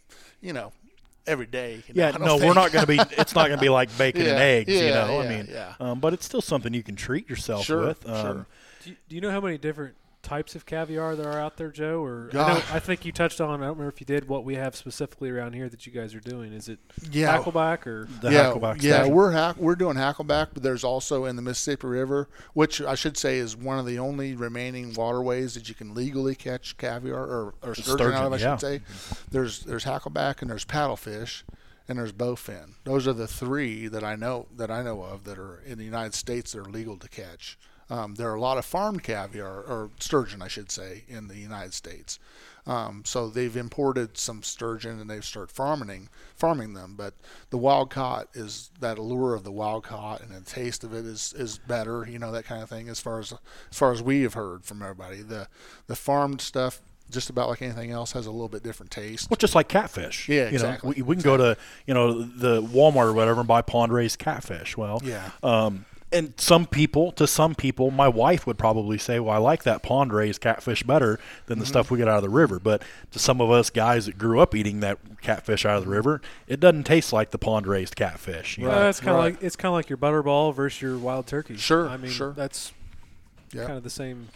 you 0.41 0.53
know, 0.53 0.71
every 1.27 1.45
day. 1.45 1.83
you 1.87 1.93
know, 1.93 2.01
Yeah, 2.01 2.07
I 2.07 2.11
don't 2.13 2.21
no, 2.21 2.37
we're 2.37 2.53
not 2.53 2.71
going 2.71 2.85
to 2.85 2.87
be. 2.87 2.97
It's 3.17 3.35
not 3.35 3.47
going 3.47 3.59
to 3.59 3.63
be 3.63 3.69
like 3.69 3.95
bacon 3.97 4.21
and 4.21 4.29
Yeah, 4.39 4.43
eggs, 4.43 4.73
you 4.73 4.87
yeah, 4.87 5.05
know. 5.05 5.19
I 5.19 5.27
mean, 5.27 5.47
yeah. 5.51 5.73
um, 5.79 5.99
but 5.99 6.13
it's 6.13 6.25
still 6.25 6.41
something 6.41 6.73
you 6.73 6.83
can 6.83 6.95
treat 6.95 7.29
yourself 7.29 7.65
Sure, 7.65 7.85
with. 7.87 8.07
Um, 8.07 8.21
sure. 8.21 8.45
do, 8.83 8.89
you, 8.91 8.95
do 9.09 9.15
you 9.15 9.21
know 9.21 9.31
how 9.31 9.41
many 9.41 9.57
different 9.57 9.95
types 10.23 10.55
of 10.55 10.65
caviar 10.65 11.15
that 11.15 11.25
are 11.25 11.39
out 11.39 11.57
there, 11.57 11.69
Joe? 11.71 12.03
Or 12.03 12.29
I, 12.33 12.35
know, 12.35 12.61
I 12.71 12.79
think 12.79 13.05
you 13.05 13.11
touched 13.11 13.39
on. 13.39 13.47
I 13.49 13.51
don't 13.53 13.61
remember 13.61 13.87
if 13.87 14.01
you 14.01 14.05
did. 14.05 14.27
What 14.27 14.43
we 14.43 14.55
have 14.55 14.75
specifically 14.75 15.29
around 15.29 15.53
here 15.53 15.69
that 15.69 15.85
you 15.85 15.91
guys 15.93 16.13
are 16.13 16.19
doing 16.19 16.51
is 16.53 16.67
it 16.67 16.79
Yeah. 17.11 17.37
Hackleback 17.37 17.87
or 17.87 18.07
The 18.21 18.31
yeah, 18.31 18.51
Hackleback 18.51 18.81
yeah, 18.81 18.97
special. 18.97 19.11
we're 19.13 19.31
hack, 19.31 19.57
we're 19.57 19.75
doing 19.75 19.95
Hackleback, 19.95 20.49
but 20.53 20.63
there's 20.63 20.83
also 20.83 21.25
in 21.25 21.35
the 21.35 21.41
Mississippi 21.41 21.87
River, 21.87 22.27
which 22.53 22.81
I 22.81 22.95
should 22.95 23.17
say 23.17 23.37
is 23.37 23.55
one 23.55 23.79
of 23.79 23.85
the 23.85 23.99
only 23.99 24.35
remaining 24.35 24.93
waterways 24.93 25.53
that 25.53 25.69
you 25.69 25.75
can 25.75 25.93
legally 25.93 26.35
catch 26.35 26.77
caviar 26.77 27.19
or, 27.23 27.53
or 27.61 27.75
sturgeon, 27.75 28.13
out 28.13 28.25
of, 28.27 28.33
I 28.33 28.37
yeah. 28.37 28.57
should 28.57 28.61
say. 28.61 28.81
There's 29.31 29.61
there's 29.61 29.85
Hackleback 29.85 30.41
and 30.41 30.49
there's 30.49 30.65
paddlefish, 30.65 31.43
and 31.87 31.97
there's 31.99 32.11
bowfin. 32.11 32.73
Those 32.83 33.07
are 33.07 33.13
the 33.13 33.27
three 33.27 33.87
that 33.87 34.03
I 34.03 34.15
know 34.15 34.47
that 34.57 34.69
I 34.69 34.83
know 34.83 35.03
of 35.03 35.23
that 35.23 35.37
are 35.39 35.61
in 35.65 35.77
the 35.77 35.85
United 35.85 36.13
States 36.13 36.51
that 36.51 36.59
are 36.67 36.69
legal 36.69 36.97
to 36.97 37.07
catch. 37.07 37.57
Um, 37.89 38.15
there 38.15 38.29
are 38.29 38.35
a 38.35 38.41
lot 38.41 38.57
of 38.57 38.65
farmed 38.65 39.03
caviar 39.03 39.61
or 39.61 39.89
sturgeon, 39.99 40.41
I 40.41 40.47
should 40.47 40.71
say, 40.71 41.03
in 41.07 41.27
the 41.27 41.37
United 41.37 41.73
States. 41.73 42.19
Um, 42.67 43.03
so 43.05 43.29
they've 43.29 43.55
imported 43.55 44.17
some 44.17 44.43
sturgeon 44.43 44.99
and 44.99 45.09
they've 45.09 45.23
started 45.23 45.53
farming 45.53 46.09
farming 46.35 46.73
them. 46.73 46.95
But 46.97 47.13
the 47.49 47.57
wild 47.57 47.89
caught 47.89 48.27
is 48.33 48.71
that 48.81 48.97
allure 48.97 49.33
of 49.33 49.43
the 49.45 49.53
wild 49.53 49.83
caught 49.85 50.21
and 50.21 50.31
the 50.31 50.41
taste 50.41 50.83
of 50.83 50.93
it 50.93 51.05
is, 51.05 51.33
is 51.37 51.59
better, 51.59 52.05
you 52.09 52.19
know, 52.19 52.31
that 52.33 52.43
kind 52.43 52.61
of 52.61 52.69
thing. 52.69 52.89
As 52.89 52.99
far 52.99 53.19
as 53.19 53.31
as 53.71 53.77
far 53.77 53.93
as 53.93 54.03
we 54.03 54.23
have 54.23 54.33
heard 54.33 54.65
from 54.65 54.81
everybody, 54.81 55.21
the 55.21 55.47
the 55.87 55.95
farmed 55.95 56.41
stuff. 56.41 56.81
Just 57.09 57.29
about 57.29 57.47
like 57.47 57.61
anything 57.61 57.91
else, 57.91 58.11
has 58.11 58.25
a 58.25 58.31
little 58.31 58.49
bit 58.49 58.63
different 58.63 58.91
taste. 58.91 59.29
Well, 59.29 59.37
just 59.37 59.55
like 59.55 59.69
catfish. 59.69 60.27
Yeah, 60.27 60.35
you 60.35 60.41
know, 60.41 60.47
exactly. 60.49 60.93
we, 60.97 61.01
we 61.03 61.15
can 61.15 61.23
go 61.23 61.37
to 61.37 61.57
you 61.85 61.93
know 61.93 62.21
the 62.21 62.61
Walmart 62.61 63.05
or 63.05 63.13
whatever 63.13 63.39
and 63.39 63.47
buy 63.47 63.61
pond 63.61 63.93
raised 63.93 64.19
catfish. 64.19 64.75
Well, 64.75 64.99
Yeah. 65.01 65.29
Um, 65.41 65.85
and 66.11 66.33
some 66.37 66.65
people, 66.65 67.11
to 67.13 67.27
some 67.27 67.53
people, 67.53 67.91
my 67.91 68.07
wife 68.07 68.47
would 68.47 68.57
probably 68.57 68.97
say, 68.97 69.19
"Well, 69.19 69.33
I 69.33 69.37
like 69.39 69.63
that 69.63 69.83
pond 69.83 70.13
raised 70.13 70.39
catfish 70.41 70.83
better 70.83 71.19
than 71.47 71.59
the 71.59 71.65
Mm-hmm. 71.65 71.69
stuff 71.69 71.91
we 71.91 71.97
get 71.97 72.07
out 72.07 72.15
of 72.17 72.23
the 72.23 72.29
river." 72.29 72.59
But 72.59 72.81
to 73.11 73.19
some 73.19 73.41
of 73.41 73.51
us 73.51 73.69
guys 73.69 74.05
that 74.05 74.17
grew 74.17 74.39
up 74.39 74.55
eating 74.55 74.79
that 74.79 74.99
catfish 75.21 75.65
out 75.65 75.77
of 75.77 75.83
the 75.83 75.89
river, 75.89 76.21
it 76.47 76.59
doesn't 76.59 76.83
taste 76.85 77.11
like 77.11 77.31
the 77.31 77.37
pond 77.37 77.67
raised 77.67 77.95
catfish. 77.95 78.57
You 78.57 78.65
know? 78.67 78.85
Uh, 78.85 78.89
it's 78.89 78.99
kind 78.99 79.11
of 79.11 79.15
right. 79.17 79.33
like 79.33 79.43
it's 79.43 79.55
kind 79.55 79.69
of 79.69 79.73
like 79.73 79.89
your 79.89 79.97
butterball 79.97 80.53
versus 80.55 80.81
your 80.81 80.97
wild 80.97 81.27
turkey. 81.27 81.57
Sure, 81.57 81.89
I 81.89 81.97
mean 81.97 82.11
sure. 82.11 82.31
that's 82.33 82.71
Yeah. 83.51 83.65
kind 83.65 83.77
of 83.77 83.83
the 83.83 83.89
same 83.89 84.29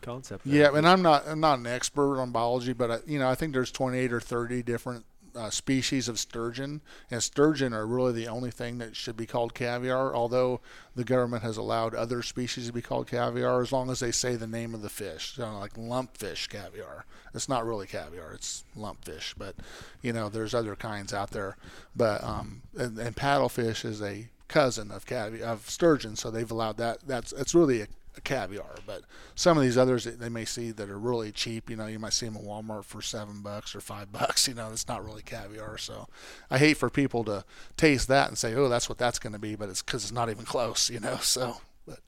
concept. 0.00 0.44
there. 0.46 0.72
Yeah, 0.72 0.76
and 0.76 0.88
I'm 0.88 1.02
not 1.02 1.28
I'm 1.28 1.40
not 1.40 1.58
an 1.58 1.66
expert 1.66 2.18
on 2.20 2.30
biology, 2.32 2.72
but 2.72 2.90
I, 2.90 2.98
you 3.06 3.18
know 3.18 3.28
I 3.28 3.34
think 3.34 3.52
there's 3.52 3.70
28 3.70 4.12
or 4.12 4.20
30 4.20 4.62
different 4.62 5.04
uh, 5.34 5.50
species 5.50 6.08
of 6.08 6.18
sturgeon, 6.18 6.80
and 7.10 7.22
sturgeon 7.22 7.72
are 7.72 7.86
really 7.86 8.12
the 8.12 8.28
only 8.28 8.50
thing 8.50 8.78
that 8.78 8.96
should 8.96 9.16
be 9.16 9.26
called 9.26 9.54
caviar. 9.54 10.14
Although 10.14 10.60
the 10.94 11.04
government 11.04 11.42
has 11.42 11.56
allowed 11.56 11.94
other 11.94 12.22
species 12.22 12.66
to 12.66 12.72
be 12.72 12.82
called 12.82 13.08
caviar 13.08 13.62
as 13.62 13.72
long 13.72 13.90
as 13.90 14.00
they 14.00 14.12
say 14.12 14.36
the 14.36 14.46
name 14.46 14.74
of 14.74 14.82
the 14.82 14.88
fish, 14.88 15.34
you 15.36 15.44
know, 15.44 15.58
like 15.58 15.74
lumpfish 15.74 16.48
caviar. 16.48 17.04
It's 17.34 17.48
not 17.48 17.66
really 17.66 17.86
caviar; 17.86 18.32
it's 18.32 18.64
lumpfish. 18.76 19.34
But 19.36 19.56
you 20.02 20.12
know, 20.12 20.28
there's 20.28 20.54
other 20.54 20.76
kinds 20.76 21.12
out 21.12 21.30
there. 21.30 21.56
But 21.96 22.22
um, 22.22 22.62
and, 22.76 22.98
and 22.98 23.16
paddlefish 23.16 23.84
is 23.84 24.02
a 24.02 24.28
cousin 24.48 24.90
of 24.90 25.06
caviar 25.06 25.48
of 25.48 25.68
sturgeon, 25.70 26.16
so 26.16 26.30
they've 26.30 26.50
allowed 26.50 26.76
that. 26.78 26.98
That's 27.06 27.32
it's 27.32 27.54
really 27.54 27.82
a 27.82 27.86
a 27.86 27.88
caviar, 28.20 28.74
but 28.86 29.02
some 29.34 29.56
of 29.56 29.62
these 29.64 29.78
others 29.78 30.04
that 30.04 30.20
they 30.20 30.28
may 30.28 30.44
see 30.44 30.70
that 30.70 30.90
are 30.90 30.98
really 30.98 31.32
cheap. 31.32 31.70
You 31.70 31.76
know, 31.76 31.86
you 31.86 31.98
might 31.98 32.12
see 32.12 32.26
them 32.26 32.36
at 32.36 32.42
Walmart 32.42 32.84
for 32.84 33.00
seven 33.00 33.40
bucks 33.40 33.74
or 33.74 33.80
five 33.80 34.12
bucks. 34.12 34.46
You 34.46 34.54
know, 34.54 34.70
it's 34.70 34.88
not 34.88 35.04
really 35.04 35.22
caviar. 35.22 35.78
So, 35.78 36.08
I 36.50 36.58
hate 36.58 36.76
for 36.76 36.90
people 36.90 37.24
to 37.24 37.44
taste 37.76 38.08
that 38.08 38.28
and 38.28 38.36
say, 38.36 38.54
"Oh, 38.54 38.68
that's 38.68 38.88
what 38.88 38.98
that's 38.98 39.18
going 39.18 39.32
to 39.32 39.38
be," 39.38 39.54
but 39.54 39.68
it's 39.68 39.82
because 39.82 40.04
it's 40.04 40.12
not 40.12 40.30
even 40.30 40.44
close. 40.44 40.90
You 40.90 41.00
know, 41.00 41.16
so 41.22 41.56
but 41.86 42.00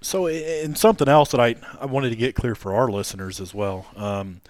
So, 0.00 0.26
and 0.26 0.76
something 0.76 1.08
else 1.08 1.30
that 1.30 1.40
I, 1.40 1.56
I 1.80 1.86
wanted 1.86 2.10
to 2.10 2.16
get 2.16 2.34
clear 2.34 2.54
for 2.54 2.74
our 2.74 2.90
listeners 2.90 3.40
as 3.40 3.54
well. 3.54 3.86
Um, 3.96 4.40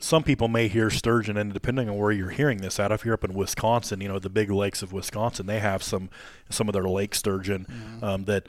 some 0.00 0.22
people 0.22 0.46
may 0.46 0.68
hear 0.68 0.90
sturgeon, 0.90 1.36
and 1.36 1.52
depending 1.52 1.88
on 1.88 1.96
where 1.96 2.12
you're 2.12 2.30
hearing 2.30 2.58
this 2.58 2.78
at, 2.78 2.92
if 2.92 3.04
you're 3.04 3.14
up 3.14 3.24
in 3.24 3.34
Wisconsin, 3.34 4.00
you 4.00 4.08
know 4.08 4.18
the 4.18 4.30
big 4.30 4.50
lakes 4.50 4.80
of 4.82 4.92
Wisconsin, 4.92 5.46
they 5.46 5.58
have 5.58 5.82
some 5.82 6.08
some 6.50 6.68
of 6.68 6.72
their 6.72 6.84
lake 6.84 7.14
sturgeon 7.14 7.98
um, 8.02 8.24
that 8.24 8.46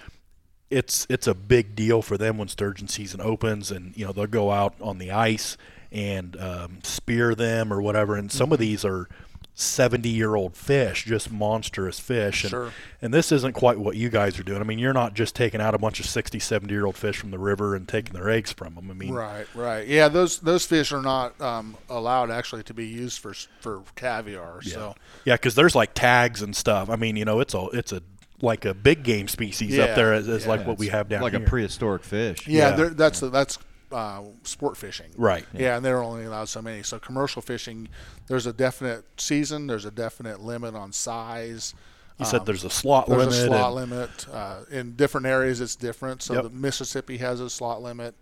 it's 0.69 1.07
it's 1.09 1.27
a 1.27 1.33
big 1.33 1.75
deal 1.75 2.01
for 2.01 2.17
them 2.17 2.37
when 2.37 2.47
sturgeon 2.47 2.87
season 2.87 3.21
opens, 3.21 3.71
and 3.71 3.95
you 3.97 4.05
know 4.05 4.11
they'll 4.11 4.27
go 4.27 4.51
out 4.51 4.75
on 4.81 4.97
the 4.97 5.11
ice 5.11 5.57
and 5.91 6.39
um, 6.39 6.79
spear 6.83 7.33
them 7.33 7.73
or 7.73 7.81
whatever. 7.81 8.15
And 8.15 8.31
some 8.31 8.51
of 8.51 8.59
these 8.59 8.85
are 8.85 9.07
70 9.55 10.07
year 10.07 10.35
old 10.35 10.55
fish, 10.55 11.03
just 11.05 11.31
monstrous 11.31 11.99
fish. 11.99 12.43
And, 12.43 12.51
Sure. 12.51 12.71
and 13.01 13.13
this 13.13 13.31
isn't 13.31 13.53
quite 13.53 13.77
what 13.77 13.95
you 13.97 14.09
guys 14.09 14.39
are 14.39 14.43
doing. 14.43 14.61
I 14.61 14.63
mean, 14.63 14.79
you're 14.79 14.93
not 14.93 15.15
just 15.15 15.35
taking 15.35 15.59
out 15.59 15.75
a 15.75 15.77
bunch 15.77 15.99
of 15.99 16.05
60, 16.05 16.39
70 16.39 16.71
year 16.73 16.85
old 16.85 16.95
fish 16.95 17.17
from 17.17 17.31
the 17.31 17.39
river 17.39 17.75
and 17.75 17.87
taking 17.87 18.13
their 18.13 18.29
eggs 18.29 18.53
from 18.53 18.75
them. 18.75 18.89
I 18.89 18.93
mean, 18.93 19.11
right, 19.13 19.47
right, 19.55 19.85
yeah, 19.87 20.07
those 20.07 20.39
those 20.39 20.65
fish 20.65 20.91
are 20.93 21.01
not 21.01 21.39
um, 21.41 21.75
allowed 21.89 22.31
actually 22.31 22.63
to 22.63 22.73
be 22.73 22.87
used 22.87 23.19
for 23.19 23.33
for 23.59 23.81
caviar. 23.95 24.61
So 24.61 24.95
yeah, 25.25 25.33
because 25.35 25.55
there's 25.55 25.75
like 25.75 25.93
tags 25.93 26.41
and 26.41 26.55
stuff. 26.55 26.89
I 26.89 26.95
mean, 26.95 27.15
you 27.17 27.25
know, 27.25 27.39
it's 27.39 27.53
a 27.53 27.65
it's 27.73 27.91
a 27.91 28.01
like 28.41 28.65
a 28.65 28.73
big 28.73 29.03
game 29.03 29.27
species 29.27 29.75
Yeah, 29.75 29.83
up 29.85 29.95
there 29.95 30.13
as, 30.13 30.27
as 30.27 30.43
yeah. 30.43 30.49
like 30.49 30.65
what 30.67 30.77
we 30.77 30.87
have 30.87 31.09
down 31.09 31.21
like 31.21 31.33
here. 31.33 31.43
a 31.43 31.45
prehistoric 31.47 32.03
fish. 32.03 32.47
yeah, 32.47 32.69
Yeah. 32.69 32.75
they're- 32.75 32.89
that's 32.89 33.19
that's 33.19 33.57
uh, 33.91 34.21
sport 34.43 34.77
fishing. 34.77 35.07
right. 35.17 35.45
Yeah, 35.53 35.75
and 35.75 35.83
they're 35.83 36.03
only 36.03 36.25
allowed 36.25 36.47
so 36.47 36.61
many. 36.61 36.83
So 36.83 36.99
commercial 36.99 37.41
fishing, 37.41 37.89
there's 38.27 38.45
a 38.45 38.53
definite 38.53 39.03
season. 39.17 39.65
There's 39.67 39.85
a 39.85 39.91
definite 39.91 40.41
limit 40.41 40.75
on 40.75 40.91
size. 40.91 41.73
You 42.19 42.25
said 42.25 42.45
there's 42.45 42.65
a 42.65 42.69
slot 42.69 43.07
There's 43.07 43.19
limit. 43.19 43.33
a 43.33 43.45
slot 43.47 43.65
and- 43.81 43.91
limit. 43.91 44.27
Uh, 44.31 44.57
in 44.69 44.95
different 44.95 45.25
areas, 45.25 45.59
it's 45.61 45.75
different. 45.75 46.21
So 46.21 46.33
Yep. 46.35 46.43
the 46.43 46.49
Mississippi 46.49 47.17
has 47.17 47.39
a 47.39 47.49
slot 47.49 47.81
limit. 47.81 48.13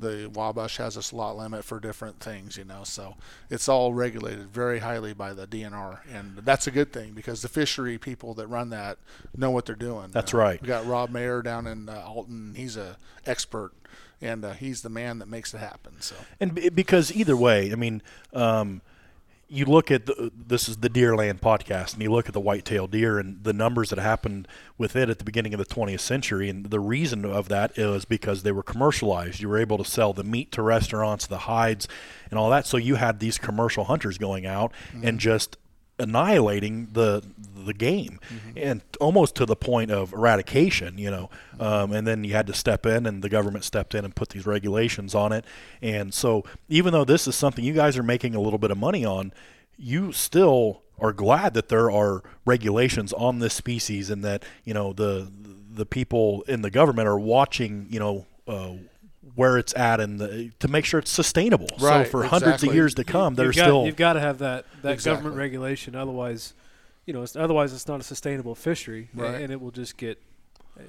The 0.00 0.30
Wabash 0.32 0.78
has 0.78 0.96
a 0.96 1.02
slot 1.02 1.36
limit 1.36 1.64
for 1.64 1.78
different 1.80 2.20
things, 2.20 2.56
you 2.56 2.64
know. 2.64 2.82
So 2.84 3.16
it's 3.48 3.68
all 3.68 3.94
regulated 3.94 4.48
very 4.50 4.80
highly 4.80 5.12
by 5.14 5.32
the 5.34 5.46
DNR, 5.46 6.00
and 6.12 6.38
that's 6.38 6.66
a 6.66 6.70
good 6.70 6.92
thing 6.92 7.12
because 7.12 7.42
the 7.42 7.48
fishery 7.48 7.98
people 7.98 8.34
that 8.34 8.46
run 8.48 8.70
that 8.70 8.98
know 9.36 9.50
what 9.50 9.66
they're 9.66 9.74
doing. 9.76 10.10
That's 10.12 10.34
Uh, 10.34 10.38
right. 10.38 10.60
We 10.62 10.68
got 10.68 10.86
Rob 10.86 11.10
Mayer 11.10 11.42
down 11.42 11.66
in 11.66 11.88
uh, 11.88 12.02
Alton. 12.06 12.54
He's 12.56 12.76
a 12.76 12.96
expert, 13.26 13.72
and 14.20 14.44
uh, 14.44 14.52
he's 14.52 14.82
the 14.82 14.88
man 14.90 15.18
that 15.20 15.28
makes 15.28 15.54
it 15.54 15.58
happen. 15.58 16.00
So 16.00 16.16
And 16.40 16.54
b- 16.54 16.68
because 16.70 17.12
either 17.12 17.36
way, 17.36 17.72
I 17.72 17.74
mean, 17.76 18.02
um, 18.32 18.82
you 19.52 19.64
look 19.64 19.90
at 19.90 20.06
the, 20.06 20.30
this 20.34 20.68
is 20.68 20.76
the 20.76 20.88
Deerland 20.88 21.40
podcast, 21.40 21.94
and 21.94 22.02
you 22.02 22.10
look 22.12 22.28
at 22.28 22.32
the 22.32 22.40
whitetail 22.40 22.86
deer 22.86 23.18
and 23.18 23.42
the 23.42 23.52
numbers 23.52 23.90
that 23.90 23.98
happened 23.98 24.46
with 24.78 24.94
it 24.94 25.10
at 25.10 25.18
the 25.18 25.24
beginning 25.24 25.52
of 25.52 25.58
the 25.58 25.66
20th 25.66 26.00
century, 26.00 26.48
and 26.48 26.66
the 26.66 26.78
reason 26.78 27.24
of 27.24 27.48
that 27.48 27.76
is 27.76 28.04
because 28.04 28.44
they 28.44 28.52
were 28.52 28.62
commercialized. 28.62 29.40
You 29.40 29.48
were 29.48 29.58
able 29.58 29.76
to 29.78 29.84
sell 29.84 30.12
the 30.12 30.22
meat 30.22 30.52
to 30.52 30.62
restaurants, 30.62 31.26
the 31.26 31.38
hides, 31.38 31.88
and 32.30 32.38
all 32.38 32.48
that. 32.50 32.64
So 32.64 32.76
you 32.76 32.94
had 32.94 33.18
these 33.18 33.38
commercial 33.38 33.84
hunters 33.84 34.18
going 34.18 34.46
out 34.46 34.72
and 34.92 35.02
mm-hmm. 35.02 35.16
just 35.16 35.56
annihilating 35.98 36.88
the 36.92 37.22
the 37.64 37.74
game. 37.74 38.18
And 38.56 38.82
almost 39.00 39.34
to 39.36 39.46
the 39.46 39.56
point 39.56 39.90
of 39.90 40.12
eradication 40.12 40.98
you 40.98 41.10
know 41.10 41.30
um, 41.58 41.92
and 41.92 42.06
then 42.06 42.24
you 42.24 42.32
had 42.32 42.46
to 42.46 42.54
step 42.54 42.86
in 42.86 43.06
and 43.06 43.22
the 43.22 43.28
government 43.28 43.64
stepped 43.64 43.94
in 43.94 44.04
and 44.04 44.14
put 44.14 44.30
these 44.30 44.46
regulations 44.46 45.14
on 45.14 45.32
it. 45.32 45.44
And 45.82 46.12
so 46.12 46.44
even 46.68 46.92
though 46.92 47.04
this 47.04 47.26
is 47.26 47.36
something 47.36 47.64
you 47.64 47.74
guys 47.74 47.96
are 47.98 48.02
making 48.02 48.34
a 48.34 48.40
little 48.40 48.58
bit 48.58 48.70
of 48.70 48.78
money 48.78 49.04
on 49.04 49.32
you 49.76 50.12
still 50.12 50.82
are 50.98 51.12
glad 51.12 51.54
that 51.54 51.68
there 51.68 51.90
are 51.90 52.22
regulations 52.44 53.12
on 53.14 53.38
this 53.38 53.54
species 53.54 54.10
and 54.10 54.22
that 54.24 54.44
you 54.64 54.74
know 54.74 54.92
the 54.92 55.30
the 55.72 55.86
people 55.86 56.42
in 56.42 56.62
the 56.62 56.70
government 56.70 57.08
are 57.08 57.18
watching 57.18 57.86
you 57.90 57.98
know 57.98 58.26
uh, 58.46 58.72
where 59.34 59.58
it's 59.58 59.74
at 59.76 60.00
and 60.00 60.18
the, 60.18 60.50
to 60.58 60.68
make 60.68 60.84
sure 60.84 60.98
it's 60.98 61.10
sustainable. 61.10 61.68
Right, 61.80 62.04
so 62.04 62.10
for 62.10 62.24
hundreds 62.24 62.62
of 62.62 62.74
years 62.74 62.94
to 62.94 63.04
come 63.04 63.34
got, 63.34 63.52
still 63.54 63.86
you've 63.86 63.96
got 63.96 64.14
to 64.14 64.20
have 64.20 64.38
that 64.38 64.66
that 64.82 64.92
Exactly. 64.92 65.16
government 65.16 65.38
regulation. 65.38 65.94
Otherwise, 65.94 66.54
you 67.06 67.12
know, 67.12 67.22
it's, 67.22 67.36
otherwise 67.36 67.72
it's 67.72 67.88
not 67.88 68.00
a 68.00 68.04
sustainable 68.04 68.54
fishery, 68.54 69.08
Right. 69.14 69.40
and 69.40 69.52
it 69.52 69.60
will 69.60 69.70
just 69.70 69.96
get. 69.96 70.18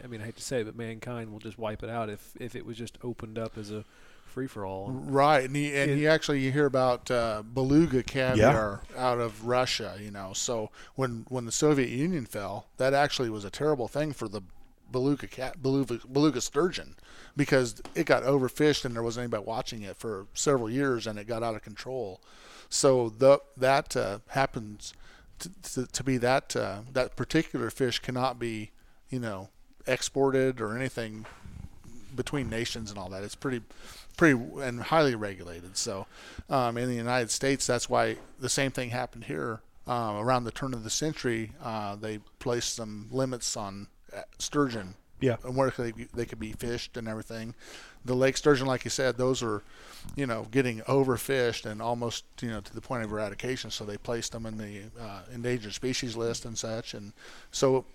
I 0.04 0.08
mean, 0.08 0.21
I 0.21 0.26
hate 0.26 0.38
to 0.38 0.41
say 0.43 0.62
it, 0.62 0.65
but 0.65 0.76
mankind 0.78 1.32
will 1.32 1.39
just 1.39 1.58
wipe 1.58 1.84
it 1.84 1.89
out 1.89 2.10
if 2.10 2.32
if 2.39 2.56
it 2.56 2.65
was 2.65 2.78
just 2.78 2.97
opened 3.04 3.38
up 3.38 3.58
as 3.58 3.71
a 3.71 3.84
free 4.26 4.47
for 4.47 4.65
all. 4.65 4.89
Right, 4.91 5.43
and 5.43 5.58
you, 5.58 5.74
and 5.76 5.91
It- 5.91 5.97
you 5.97 6.08
actually 6.08 6.39
you 6.39 6.52
hear 6.52 6.65
about 6.65 7.12
uh, 7.12 7.41
beluga 7.43 8.02
caviar 8.04 8.82
out 8.97 9.19
of 9.19 9.45
Russia. 9.45 9.97
You 10.00 10.12
know, 10.12 10.32
so 10.34 10.69
when 10.95 11.26
when 11.30 11.45
the 11.45 11.52
Soviet 11.52 11.89
Union 11.89 12.26
fell, 12.26 12.67
that 12.77 12.94
actually 12.94 13.29
was 13.29 13.44
a 13.44 13.50
terrible 13.50 13.88
thing 13.90 14.13
for 14.13 14.27
the 14.29 14.42
beluga 14.90 15.25
cat 15.27 15.62
beluga, 15.63 16.00
beluga 16.12 16.42
sturgeon 16.42 16.96
because 17.38 17.81
it 17.96 18.06
got 18.06 18.23
overfished 18.23 18.83
and 18.83 18.94
there 18.94 19.02
wasn't 19.04 19.23
anybody 19.23 19.42
watching 19.46 19.81
it 19.83 19.96
for 19.96 20.27
several 20.33 20.69
years 20.69 21.08
and 21.08 21.17
it 21.17 21.25
got 21.27 21.42
out 21.44 21.56
of 21.56 21.62
control. 21.62 22.19
So 22.69 23.10
the 23.10 23.40
that 23.58 23.96
uh, 23.98 24.19
happens 24.29 24.94
to, 25.42 25.50
to, 25.73 25.87
to 25.87 26.04
be 26.04 26.17
that 26.17 26.56
uh, 26.56 26.79
that 26.94 27.15
particular 27.15 27.69
fish 27.69 28.00
cannot 28.00 28.39
be 28.39 28.71
you 29.10 29.19
know 29.19 29.50
exported 29.87 30.62
or 30.62 30.75
anything 30.75 31.25
between 32.15 32.50
nations 32.50 32.89
and 32.89 33.00
all 33.00 33.10
that. 33.10 33.23
It's 33.23 33.35
pretty, 33.35 33.62
pretty 34.17 34.39
and 34.62 34.81
highly 34.81 35.15
regulated. 35.15 35.77
So, 35.77 36.08
um, 36.50 36.77
in 36.77 36.89
the 36.89 36.96
United 36.96 37.31
States, 37.31 37.65
that's 37.65 37.89
why 37.89 38.17
the 38.39 38.50
same 38.50 38.71
thing 38.71 38.89
happened 38.89 39.25
here. 39.25 39.62
Um, 39.87 40.17
around 40.17 40.44
the 40.44 40.52
turn 40.52 40.73
of 40.73 40.83
the 40.83 40.89
century, 40.89 41.54
uh, 41.63 41.96
they 41.96 42.19
placed 42.39 42.75
some 42.75 43.08
limits 43.12 43.58
on 43.58 43.87
uh, 44.15 44.21
sturgeon 44.37 44.96
yeah 45.21 45.37
and 45.44 45.56
where 45.56 45.71
they, 45.77 45.92
they 46.13 46.25
could 46.25 46.39
be 46.39 46.52
fished 46.52 46.98
and 46.98 47.08
everything. 47.08 47.56
The 48.04 48.15
lake 48.15 48.37
sturgeon, 48.37 48.67
like 48.67 48.83
you 48.83 48.89
said, 48.89 49.17
those 49.17 49.43
are, 49.43 49.62
you 50.15 50.25
know, 50.25 50.47
getting 50.52 50.79
overfished 50.81 51.69
and 51.69 51.81
almost, 51.81 52.25
you 52.41 52.49
know, 52.49 52.62
to 52.62 52.73
the 52.73 52.81
point 52.81 53.04
of 53.04 53.12
eradication. 53.12 53.69
So 53.69 53.85
they 53.85 53.97
placed 53.97 54.31
them 54.31 54.45
in 54.45 54.58
the 54.58 54.83
uh, 54.99 55.21
endangered 55.33 55.73
species 55.73 56.15
list 56.15 56.45
and 56.45 56.58
such. 56.58 56.93
And 56.93 57.13
so 57.52 57.85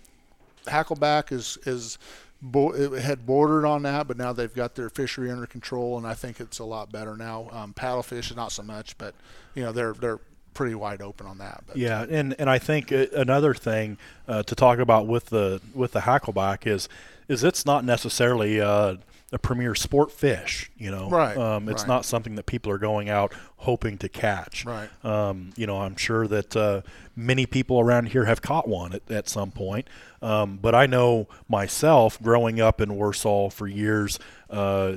hackleback 0.65 1.31
is 1.31 1.57
is 1.65 1.97
bo- 2.41 2.73
it 2.73 3.01
had 3.01 3.25
bordered 3.25 3.65
on 3.65 3.83
that, 3.83 4.07
but 4.07 4.17
now 4.17 4.33
they've 4.33 4.53
got 4.53 4.75
their 4.75 4.89
fishery 4.89 5.31
under 5.31 5.45
control, 5.45 5.97
and 5.97 6.05
I 6.05 6.13
think 6.13 6.39
it's 6.39 6.59
a 6.59 6.65
lot 6.65 6.91
better 6.91 7.15
now. 7.15 7.49
Um, 7.51 7.73
paddlefish 7.73 8.31
is 8.31 8.35
not 8.35 8.51
so 8.51 8.63
much, 8.63 8.97
but 8.97 9.13
you 9.55 9.63
know 9.63 9.71
they're 9.71 9.93
they're 9.93 10.19
pretty 10.53 10.75
wide 10.75 11.01
open 11.01 11.27
on 11.27 11.37
that. 11.37 11.63
But 11.67 11.77
Yeah, 11.77 12.05
and 12.09 12.35
and 12.39 12.49
I 12.49 12.59
think 12.59 12.91
uh, 12.91 13.05
another 13.13 13.53
thing 13.53 13.97
uh, 14.27 14.43
to 14.43 14.55
talk 14.55 14.79
about 14.79 15.07
with 15.07 15.27
the 15.27 15.61
with 15.73 15.91
the 15.91 16.01
hackleback 16.01 16.67
is 16.67 16.89
is 17.27 17.43
it's 17.43 17.65
not 17.65 17.83
necessarily 17.83 18.61
uh, 18.61 18.95
a 19.31 19.37
premier 19.39 19.75
sport 19.75 20.11
fish. 20.11 20.71
You 20.77 20.91
know, 20.91 21.09
Right, 21.09 21.35
Um, 21.37 21.67
it's 21.69 21.81
right. 21.83 21.87
not 21.87 22.05
something 22.05 22.35
that 22.35 22.45
people 22.45 22.71
are 22.71 22.77
going 22.77 23.09
out 23.09 23.33
hoping 23.57 23.97
to 23.99 24.09
catch. 24.09 24.65
Right. 24.65 24.89
Um, 25.03 25.51
you 25.57 25.67
know, 25.67 25.81
I'm 25.81 25.95
sure 25.97 26.27
that 26.27 26.55
uh, 26.55 26.81
many 27.15 27.45
people 27.45 27.79
around 27.79 28.09
here 28.09 28.25
have 28.25 28.41
caught 28.41 28.67
one 28.67 28.93
at, 28.93 29.09
at 29.11 29.27
some 29.27 29.51
point. 29.51 29.87
Um, 30.21 30.57
but 30.61 30.73
I 30.73 30.85
know 30.85 31.27
myself, 31.49 32.21
growing 32.21 32.61
up 32.61 32.79
in 32.81 32.95
Warsaw 32.95 33.49
for 33.49 33.67
years, 33.67 34.17
uh, 34.49 34.93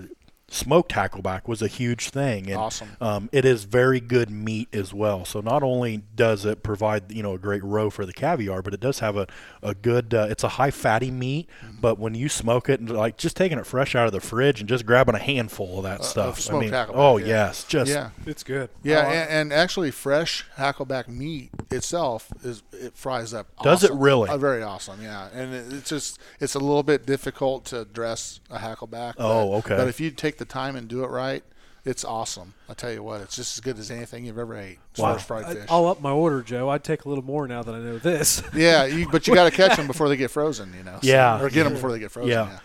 smoked 0.53 0.93
hackleback 0.93 1.47
was 1.47 1.63
a 1.63 1.69
huge 1.69 2.11
thing. 2.11 2.49
And, 2.49 2.57
Awesome. 2.57 2.89
Um, 3.01 3.29
it 3.33 3.45
is 3.45 3.65
very 3.65 4.01
good 4.01 4.31
meat 4.31 4.69
as 4.75 4.93
well. 4.93 5.25
So 5.25 5.41
not 5.41 5.63
only 5.63 6.03
does 6.17 6.45
it 6.45 6.63
provide 6.63 7.11
you 7.13 7.23
know 7.23 7.35
a 7.35 7.39
great 7.39 7.63
roe 7.65 7.89
for 7.89 8.05
the 8.05 8.13
caviar, 8.13 8.61
but 8.61 8.75
it 8.75 8.81
does 8.81 8.99
have 8.99 9.17
a 9.17 9.27
a 9.63 9.75
good. 9.75 10.13
Uh, 10.13 10.27
it's 10.29 10.45
a 10.45 10.49
high 10.49 10.71
fatty 10.71 11.11
meat, 11.11 11.49
Mm-hmm. 11.65 11.77
but 11.81 11.99
when 11.99 12.15
you 12.15 12.29
smoke 12.29 12.69
it, 12.69 12.81
and 12.81 12.91
like 12.91 13.17
just 13.17 13.37
taking 13.37 13.59
it 13.59 13.65
fresh 13.67 13.95
out 13.95 14.07
of 14.07 14.13
the 14.13 14.21
fridge 14.21 14.61
and 14.61 14.69
just 14.69 14.85
grabbing 14.85 15.15
a 15.15 15.19
handful 15.19 15.79
of 15.79 15.85
that 15.85 16.01
Uh, 16.01 16.05
stuff. 16.05 16.39
of 16.39 16.43
smoked 16.45 16.63
I 16.63 16.67
mean, 16.67 16.75
hackleback, 16.75 16.91
oh 16.95 17.17
yeah. 17.19 17.27
yes, 17.27 17.65
just 17.65 17.91
yeah, 17.91 18.11
It's 18.27 18.43
good. 18.43 18.69
yeah, 18.83 18.99
I 19.01 19.13
and, 19.15 19.31
and 19.31 19.53
actually, 19.53 19.91
fresh 19.93 20.45
hackleback 20.59 21.07
meat 21.09 21.51
itself 21.71 22.29
is 22.43 22.63
it 22.73 22.97
fries 22.97 23.33
up. 23.33 23.47
Does 23.63 23.85
it 23.85 23.93
really? 23.93 24.29
Uh, 24.29 24.37
very 24.39 24.63
awesome, 24.63 25.01
yeah. 25.03 25.29
And 25.33 25.55
it, 25.55 25.73
it's 25.73 25.89
just 25.89 26.19
it's 26.41 26.55
a 26.55 26.59
little 26.59 26.83
bit 26.83 27.07
difficult 27.07 27.65
to 27.67 27.85
dress 27.85 28.41
a 28.51 28.59
hackleback. 28.59 29.15
Oh, 29.19 29.51
but- 29.53 29.57
okay. 29.59 29.77
But 29.77 29.89
if 29.89 30.01
you 30.01 30.11
take 30.11 30.39
the 30.41 30.45
time 30.45 30.75
and 30.75 30.89
do 30.89 31.05
it 31.05 31.09
right, 31.09 31.45
it's 31.85 32.05
awesome. 32.05 32.55
I 32.69 32.75
tell 32.75 32.93
you 32.93 33.03
what, 33.05 33.21
it's 33.21 33.37
just 33.37 33.57
as 33.57 33.61
good 33.61 33.79
as 33.79 33.91
anything 33.91 34.25
you've 34.25 34.37
ever 34.39 34.57
ate 34.57 34.79
as 34.95 35.01
Wow. 35.01 35.07
far 35.11 35.17
as 35.17 35.23
fried 35.25 35.47
fish. 35.57 35.67
I'll 35.71 35.87
up 35.87 36.01
my 36.03 36.11
order, 36.11 36.43
Joe. 36.43 36.69
I'd 36.69 36.83
take 36.85 37.05
a 37.05 37.09
little 37.09 37.25
more 37.25 37.47
now 37.47 37.63
that 37.63 37.75
I 37.75 37.79
know 37.79 37.99
this. 37.99 38.43
yeah, 38.55 38.85
you, 38.85 39.09
but 39.09 39.27
you 39.29 39.35
got 39.35 39.45
to 39.45 39.51
catch 39.51 39.77
them 39.77 39.87
before 39.87 40.09
they 40.09 40.17
get 40.17 40.31
frozen, 40.33 40.75
you 40.77 40.83
know. 40.83 40.99
so- 41.01 41.07
Yeah. 41.09 41.41
or 41.41 41.49
get 41.49 41.63
them 41.65 41.75
before 41.75 41.93
they 41.93 41.99
get 42.01 42.11
frozen. 42.11 42.31
Yeah. 42.33 42.51
Yeah. 42.51 42.59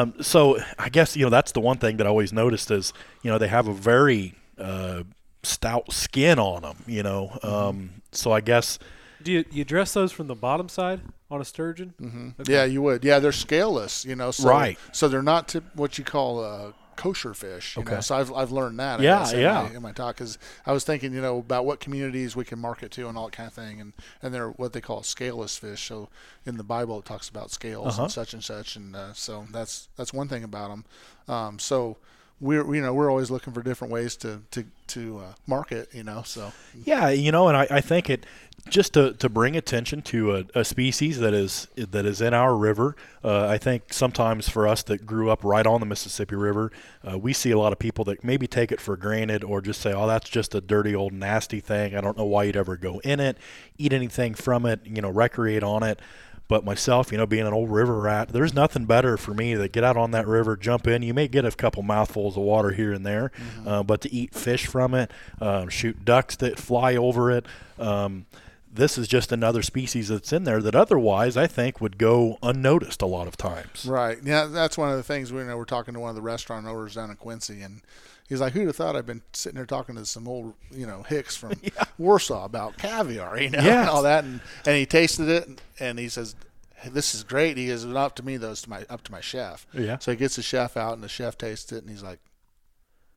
Um, 0.00 0.14
so 0.22 0.58
I 0.78 0.88
guess 0.88 1.16
you 1.16 1.24
know 1.24 1.30
that's 1.30 1.52
the 1.52 1.60
one 1.60 1.76
thing 1.78 1.98
that 1.98 2.06
I 2.06 2.10
always 2.10 2.32
noticed 2.32 2.70
is 2.70 2.92
you 3.22 3.30
know 3.30 3.36
they 3.38 3.48
have 3.48 3.68
a 3.68 3.74
very 3.74 4.34
uh, 4.58 5.02
stout 5.42 5.92
skin 5.92 6.38
on 6.38 6.62
them. 6.62 6.76
You 6.86 7.02
know, 7.02 7.30
Mm-hmm. 7.42 7.46
um, 7.54 7.90
so 8.12 8.32
I 8.32 8.40
guess 8.40 8.78
Do 9.22 9.32
you, 9.32 9.44
you 9.50 9.64
dress 9.64 9.92
those 9.92 10.10
from 10.12 10.26
the 10.28 10.34
bottom 10.34 10.68
side 10.68 11.00
on 11.30 11.40
a 11.40 11.44
sturgeon? 11.44 11.92
Mm-hmm. 12.00 12.42
Yeah, 12.50 12.64
you 12.64 12.80
would. 12.82 13.04
Yeah, 13.04 13.18
they're 13.18 13.32
scaleless, 13.32 14.04
you 14.04 14.14
know. 14.16 14.30
So, 14.30 14.48
Right. 14.48 14.78
So 14.92 15.08
they're 15.08 15.22
not 15.22 15.48
tip, 15.48 15.64
what 15.74 15.98
you 15.98 16.04
call 16.04 16.42
uh, 16.44 16.72
kosher 16.96 17.34
fish. 17.34 17.76
You 17.76 17.82
Okay. 17.82 17.94
know? 17.96 18.00
So 18.00 18.16
I've, 18.16 18.32
I've 18.32 18.50
learned 18.52 18.78
that. 18.80 19.00
I 19.00 19.02
Yeah, 19.02 19.18
guess, 19.20 19.32
in 19.32 19.40
yeah. 19.40 19.62
My, 19.62 19.76
in 19.76 19.82
my 19.82 19.92
talk, 19.92 20.16
because 20.16 20.38
I 20.66 20.72
was 20.72 20.84
thinking, 20.84 21.12
you 21.12 21.20
know, 21.20 21.38
about 21.38 21.64
what 21.66 21.80
communities 21.80 22.34
we 22.36 22.44
can 22.44 22.58
market 22.58 22.90
to 22.92 23.08
and 23.08 23.16
all 23.18 23.26
that 23.26 23.32
kind 23.36 23.46
of 23.46 23.52
thing, 23.54 23.80
and 23.80 23.92
and 24.22 24.32
they're 24.34 24.50
what 24.50 24.72
they 24.72 24.80
call 24.80 25.02
scaleless 25.02 25.56
fish. 25.58 25.86
So 25.88 26.08
in 26.46 26.56
the 26.56 26.64
Bible, 26.64 26.98
it 26.98 27.04
talks 27.04 27.28
about 27.28 27.50
scales 27.50 27.86
Uh-huh. 27.94 28.02
and 28.02 28.10
such 28.12 28.34
and 28.34 28.42
such, 28.44 28.76
and 28.76 28.94
uh, 28.96 29.12
so 29.14 29.46
that's 29.52 29.88
that's 29.96 30.12
one 30.12 30.28
thing 30.28 30.44
about 30.44 30.70
them. 30.70 30.84
Um, 31.28 31.58
so. 31.58 31.96
We're 32.40 32.74
you 32.74 32.82
know 32.82 32.92
we're 32.92 33.08
always 33.08 33.30
looking 33.30 33.52
for 33.54 33.62
different 33.62 33.92
ways 33.92 34.16
to 34.16 34.42
to 34.50 34.64
to 34.88 35.18
uh, 35.20 35.32
market 35.46 35.88
you 35.94 36.02
know 36.02 36.22
so 36.24 36.52
Yeah, 36.84 37.08
you 37.10 37.30
know, 37.30 37.46
and 37.48 37.56
I, 37.56 37.66
I 37.70 37.80
think 37.80 38.10
it 38.10 38.26
just 38.68 38.94
to, 38.94 39.12
to 39.14 39.28
bring 39.28 39.56
attention 39.56 40.00
to 40.02 40.36
a, 40.36 40.44
a 40.54 40.64
species 40.64 41.18
that 41.20 41.34
is 41.34 41.68
that 41.76 42.06
is 42.06 42.20
in 42.20 42.32
our 42.32 42.56
river. 42.56 42.96
Uh, 43.22 43.46
I 43.46 43.58
think 43.58 43.92
sometimes 43.92 44.48
for 44.48 44.66
us 44.66 44.82
that 44.84 45.06
grew 45.06 45.30
up 45.30 45.44
right 45.44 45.66
on 45.66 45.80
the 45.80 45.86
Mississippi 45.86 46.34
River, 46.34 46.72
uh, 47.08 47.18
we 47.18 47.32
see 47.32 47.50
a 47.50 47.58
lot 47.58 47.72
of 47.72 47.78
people 47.78 48.04
that 48.06 48.24
maybe 48.24 48.46
take 48.46 48.72
it 48.72 48.80
for 48.80 48.96
granted 48.96 49.44
or 49.44 49.60
just 49.60 49.80
say, 49.80 49.92
"Oh, 49.92 50.06
that's 50.06 50.28
just 50.30 50.54
a 50.54 50.60
dirty 50.60 50.94
old 50.94 51.12
nasty 51.12 51.60
thing. 51.60 51.94
I 51.94 52.00
don't 52.00 52.16
know 52.16 52.24
why 52.24 52.44
you'd 52.44 52.56
ever 52.56 52.76
go 52.76 53.00
in 53.00 53.20
it, 53.20 53.36
eat 53.76 53.92
anything 53.92 54.34
from 54.34 54.64
it, 54.66 54.80
you 54.84 55.02
know, 55.02 55.10
recreate 55.10 55.62
on 55.62 55.82
it." 55.82 56.00
But 56.46 56.62
myself, 56.62 57.10
you 57.10 57.16
know, 57.16 57.26
being 57.26 57.46
an 57.46 57.54
old 57.54 57.70
river 57.70 57.98
rat, 57.98 58.28
there's 58.28 58.52
nothing 58.52 58.84
better 58.84 59.16
for 59.16 59.32
me 59.32 59.54
to 59.54 59.66
get 59.66 59.82
out 59.82 59.96
on 59.96 60.10
that 60.10 60.26
river, 60.26 60.56
jump 60.56 60.86
in. 60.86 61.02
You 61.02 61.14
may 61.14 61.26
get 61.26 61.46
a 61.46 61.50
couple 61.50 61.82
mouthfuls 61.82 62.36
of 62.36 62.42
water 62.42 62.70
here 62.70 62.92
and 62.92 63.04
there, 63.04 63.32
uh, 63.66 63.82
but 63.82 64.02
to 64.02 64.12
eat 64.12 64.34
fish 64.34 64.66
from 64.66 64.92
it, 64.94 65.10
um, 65.40 65.70
shoot 65.70 66.04
ducks 66.04 66.36
that 66.36 66.58
fly 66.58 66.96
over 66.96 67.30
it. 67.30 67.46
Um, 67.78 68.26
this 68.74 68.98
is 68.98 69.06
just 69.08 69.30
another 69.32 69.62
species 69.62 70.08
that's 70.08 70.32
in 70.32 70.44
there 70.44 70.60
that 70.60 70.74
otherwise 70.74 71.36
I 71.36 71.46
think 71.46 71.80
would 71.80 71.96
go 71.98 72.38
unnoticed 72.42 73.00
a 73.02 73.06
lot 73.06 73.26
of 73.28 73.36
times. 73.36 73.86
Right. 73.86 74.18
Yeah, 74.24 74.46
that's 74.46 74.76
one 74.76 74.90
of 74.90 74.96
the 74.96 75.02
things 75.02 75.32
we 75.32 75.40
you 75.40 75.46
know 75.46 75.56
we're 75.56 75.64
talking 75.64 75.94
to 75.94 76.00
one 76.00 76.10
of 76.10 76.16
the 76.16 76.22
restaurant 76.22 76.66
owners 76.66 76.94
down 76.96 77.10
in 77.10 77.16
Quincy, 77.16 77.62
and 77.62 77.82
he's 78.28 78.40
like, 78.40 78.52
"Who'd 78.52 78.66
have 78.66 78.76
thought 78.76 78.96
I've 78.96 79.06
been 79.06 79.22
sitting 79.32 79.56
there 79.56 79.66
talking 79.66 79.94
to 79.94 80.04
some 80.04 80.26
old 80.26 80.54
you 80.70 80.86
know 80.86 81.02
hicks 81.04 81.36
from 81.36 81.52
Warsaw 81.98 82.44
about 82.44 82.76
caviar, 82.78 83.40
you 83.40 83.50
know, 83.50 83.60
Yes. 83.62 83.80
and 83.82 83.88
all 83.88 84.02
that." 84.02 84.24
And, 84.24 84.40
and 84.66 84.76
he 84.76 84.86
tasted 84.86 85.28
it, 85.28 85.46
and, 85.46 85.60
and 85.78 85.98
he 85.98 86.08
says, 86.08 86.34
hey, 86.76 86.90
"This 86.90 87.14
is 87.14 87.22
great." 87.22 87.56
He 87.56 87.68
goes, 87.68 87.84
"Not 87.84 87.96
up 88.06 88.16
to 88.16 88.24
me 88.24 88.36
though; 88.36 88.50
it's 88.50 88.62
to 88.62 88.70
my 88.70 88.84
up 88.90 89.02
to 89.04 89.12
my 89.12 89.20
chef." 89.20 89.66
Yeah. 89.72 89.98
So 89.98 90.10
he 90.10 90.16
gets 90.16 90.36
the 90.36 90.42
chef 90.42 90.76
out, 90.76 90.94
and 90.94 91.02
the 91.02 91.08
chef 91.08 91.38
tastes 91.38 91.70
it, 91.72 91.82
and 91.82 91.90
he's 91.90 92.02
like. 92.02 92.18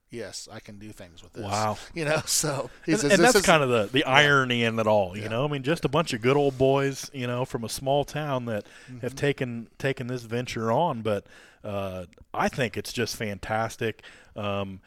Yes, 0.09 0.47
I 0.51 0.61
can 0.61 0.79
do 0.79 0.91
things 0.93 1.21
with 1.21 1.33
this. 1.33 1.43
Wow. 1.43 1.77
You 1.93 2.05
know, 2.05 2.21
so 2.25 2.69
And, 2.85 3.03
and 3.03 3.21
that's 3.21 3.35
is- 3.35 3.41
kind 3.45 3.61
of 3.61 3.69
the, 3.69 3.89
the 3.91 4.05
irony 4.05 4.63
in 4.63 4.79
it 4.79 4.87
all, 4.87 5.17
you 5.17 5.23
Yeah. 5.23 5.29
know. 5.29 5.45
I 5.45 5.47
mean, 5.49 5.63
just 5.63 5.83
a 5.83 5.89
bunch 5.89 6.13
of 6.13 6.21
good 6.21 6.37
old 6.37 6.57
boys, 6.57 7.11
you 7.13 7.27
know, 7.27 7.43
from 7.43 7.63
a 7.65 7.69
small 7.69 8.05
town 8.05 8.45
that 8.45 8.65
have 9.01 9.11
Mm-hmm. 9.11 9.17
taken 9.17 9.67
taken 9.77 10.07
this 10.07 10.23
venture 10.23 10.71
on. 10.71 11.01
But 11.01 11.25
uh, 11.63 12.05
I 12.33 12.47
think 12.47 12.77
it's 12.77 12.93
just 12.93 13.17
fantastic. 13.17 14.01
Um, 14.35 14.79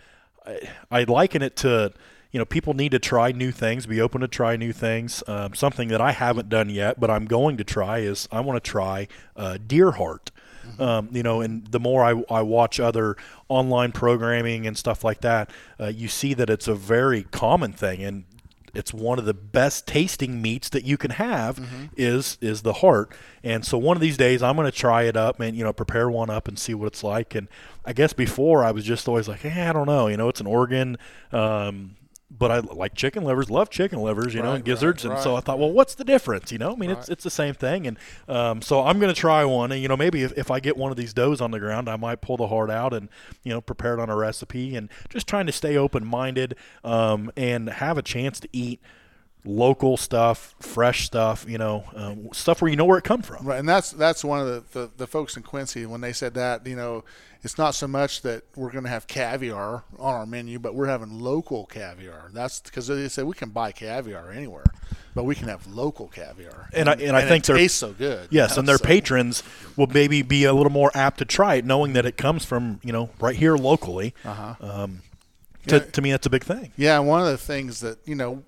I, 0.47 0.61
I 0.91 1.05
liken 1.05 1.43
it 1.43 1.55
to, 1.57 1.93
you 2.31 2.39
know, 2.39 2.47
people 2.47 2.73
need 2.73 2.93
to 2.93 2.99
try 2.99 3.31
new 3.33 3.51
things, 3.53 3.85
be 3.87 4.01
open 4.01 4.23
to 4.23 4.29
try 4.29 4.57
new 4.57 4.73
things. 4.73 5.23
Um, 5.27 5.53
something 5.55 5.89
that 5.89 6.01
I 6.01 6.13
haven't 6.13 6.49
done 6.49 6.71
yet, 6.71 6.99
but 6.99 7.11
I'm 7.11 7.27
going 7.27 7.59
to 7.59 7.65
try 7.65 7.99
is 7.99 8.27
I 8.33 8.41
want 8.41 8.63
to 8.63 8.71
try 8.71 9.07
uh, 9.37 9.59
deer 9.67 9.91
heart. 9.93 10.31
Um, 10.79 11.09
you 11.13 11.23
know, 11.23 11.41
and 11.41 11.67
the 11.67 11.81
more 11.81 12.05
I, 12.05 12.23
I 12.33 12.43
watch 12.43 12.79
other 12.79 13.17
online 13.49 13.93
programming 13.93 14.67
and 14.67 14.77
stuff 14.77 15.03
like 15.05 15.21
that, 15.23 15.51
uh, 15.79 15.87
you 15.87 16.09
see 16.09 16.35
that 16.35 16.51
it's 16.51 16.69
a 16.69 16.75
very 16.75 17.25
common 17.25 17.73
thing, 17.73 18.03
and 18.03 18.25
it's 18.75 18.95
one 18.95 19.19
of 19.19 19.25
the 19.25 19.35
best 19.35 19.87
tasting 19.87 20.41
meats 20.41 20.69
that 20.69 20.85
you 20.85 20.97
can 20.97 21.13
have 21.13 21.59
is 21.97 22.39
is 22.41 22.63
the 22.63 22.75
heart. 22.75 23.13
And 23.43 23.65
so 23.65 23.79
one 23.79 23.97
of 23.97 24.01
these 24.01 24.17
days 24.17 24.43
I'm 24.43 24.57
going 24.57 24.71
to 24.71 24.77
try 24.77 25.03
it 25.05 25.17
up 25.17 25.41
and 25.41 25.57
you 25.57 25.65
know 25.65 25.73
prepare 25.73 26.09
one 26.11 26.31
up 26.31 26.47
and 26.49 26.59
see 26.59 26.75
what 26.75 26.87
it's 26.87 27.03
like. 27.03 27.35
And 27.35 27.49
I 27.85 27.93
guess 27.93 28.13
before 28.13 28.65
I 28.65 28.71
was 28.71 28.85
just 28.85 29.09
always 29.09 29.29
like, 29.29 29.41
hey, 29.41 29.63
I 29.63 29.73
don't 29.73 29.87
know, 29.87 30.07
you 30.07 30.17
know, 30.17 30.29
it's 30.29 30.41
an 30.41 30.47
organ. 30.47 30.99
Um, 31.33 31.97
but 32.31 32.51
I 32.51 32.59
like 32.59 32.95
chicken 32.95 33.25
livers, 33.25 33.51
love 33.51 33.71
chicken 33.71 34.01
livers, 34.01 34.35
you 34.35 34.43
know, 34.43 34.53
and 34.53 34.65
gizzards, 34.65 35.05
right, 35.05 35.15
and 35.15 35.23
so. 35.23 35.35
I 35.35 35.41
thought, 35.41 35.59
well, 35.59 35.73
what's 35.73 35.95
the 35.97 36.05
difference? 36.05 36.53
You 36.53 36.59
know, 36.59 36.73
I 36.73 36.77
mean, 36.77 36.91
it's 36.91 37.09
it's 37.09 37.25
the 37.25 37.31
same 37.31 37.55
thing, 37.55 37.87
and 37.87 37.99
um, 38.29 38.63
so 38.63 38.85
I'm 38.85 39.01
going 39.01 39.13
to 39.13 39.21
try 39.21 39.45
one, 39.45 39.73
and 39.73 39.83
you 39.83 39.89
know, 39.89 39.97
maybe 39.97 40.23
if, 40.23 40.37
if 40.39 40.51
I 40.51 40.61
get 40.61 40.77
one 40.77 40.93
of 40.93 40.97
these 40.97 41.13
does 41.13 41.41
on 41.41 41.51
the 41.51 41.59
ground, 41.59 41.89
I 41.89 41.97
might 41.97 42.21
pull 42.21 42.37
the 42.37 42.47
heart 42.47 42.71
out 42.71 42.95
and 42.95 43.09
you 43.43 43.53
know 43.53 43.61
prepare 43.61 43.95
it 43.95 44.01
on 44.01 44.09
a 44.09 44.17
recipe, 44.17 44.77
and 44.77 44.89
just 45.09 45.27
trying 45.27 45.47
to 45.47 45.53
stay 45.53 45.77
open 45.77 46.07
minded 46.07 46.55
um, 46.85 47.33
and 47.37 47.69
have 47.69 47.99
a 47.99 48.03
chance 48.03 48.39
to 48.41 48.49
eat 48.53 48.81
local 49.45 49.97
stuff, 49.97 50.55
fresh 50.61 51.07
stuff, 51.07 51.45
you 51.49 51.59
know, 51.59 51.85
um, 51.95 52.29
stuff 52.33 52.61
where 52.61 52.71
you 52.71 52.77
know 52.77 52.85
where 52.85 52.99
it 52.99 53.05
come 53.05 53.23
from. 53.23 53.47
Right, 53.47 53.59
and 53.59 53.69
that's 53.69 53.91
that's 53.93 54.23
one 54.25 54.41
of 54.41 54.47
the, 54.73 54.79
the, 54.81 54.91
the 54.99 55.07
folks 55.07 55.37
in 55.37 55.43
Quincy 55.43 55.87
when 55.87 56.01
they 56.01 56.13
said 56.13 56.35
that 56.35 56.67
you 56.67 56.77
know 56.77 57.05
it's 57.43 57.57
not 57.57 57.75
so 57.75 57.89
much 57.89 58.21
that 58.21 58.43
we're 58.55 58.71
going 58.71 58.85
to 58.85 58.91
have 58.91 59.07
caviar 59.07 59.83
on 59.99 60.15
our 60.15 60.27
menu, 60.27 60.59
but 60.59 60.75
we're 60.75 60.89
having 60.89 61.21
local 61.21 61.65
caviar. 61.67 62.29
That's 62.35 62.61
because 62.61 62.87
they 62.87 63.09
said 63.09 63.25
we 63.25 63.33
can 63.33 63.49
buy 63.49 63.73
caviar 63.73 64.31
anywhere, 64.31 64.65
but 65.15 65.25
we 65.25 65.35
can 65.35 65.49
have 65.49 65.67
local 65.67 66.09
caviar. 66.09 66.69
And 66.75 66.87
I- 66.91 66.95
and 66.97 67.17
I 67.17 67.23
think 67.27 67.49
it 67.49 67.55
tastes 67.55 67.79
so 67.79 67.93
good. 67.95 68.29
Yes, 68.31 68.59
and 68.59 68.69
their 68.69 68.77
so- 68.79 68.85
patrons 68.85 69.43
will 69.75 69.87
maybe 69.87 70.21
be 70.21 70.45
a 70.45 70.53
little 70.53 70.71
more 70.73 70.91
apt 70.95 71.17
to 71.21 71.25
try 71.25 71.55
it, 71.55 71.65
knowing 71.65 71.95
that 71.95 72.05
it 72.05 72.19
comes 72.19 72.45
from 72.45 72.79
you 72.85 72.93
know 72.93 73.09
right 73.19 73.37
here 73.37 73.57
locally. 73.57 74.13
Uh-huh. 74.23 74.55
Um, 74.61 75.01
to, 75.69 75.77
Yeah. 75.77 75.85
to 75.93 76.03
me, 76.03 76.11
that's 76.11 76.27
a 76.27 76.31
big 76.31 76.45
thing. 76.45 76.73
Yeah, 76.77 76.99
one 76.99 77.21
of 77.23 77.27
the 77.29 77.39
things 77.39 77.81
that 77.81 77.99
you 78.07 78.17
know, 78.17 78.43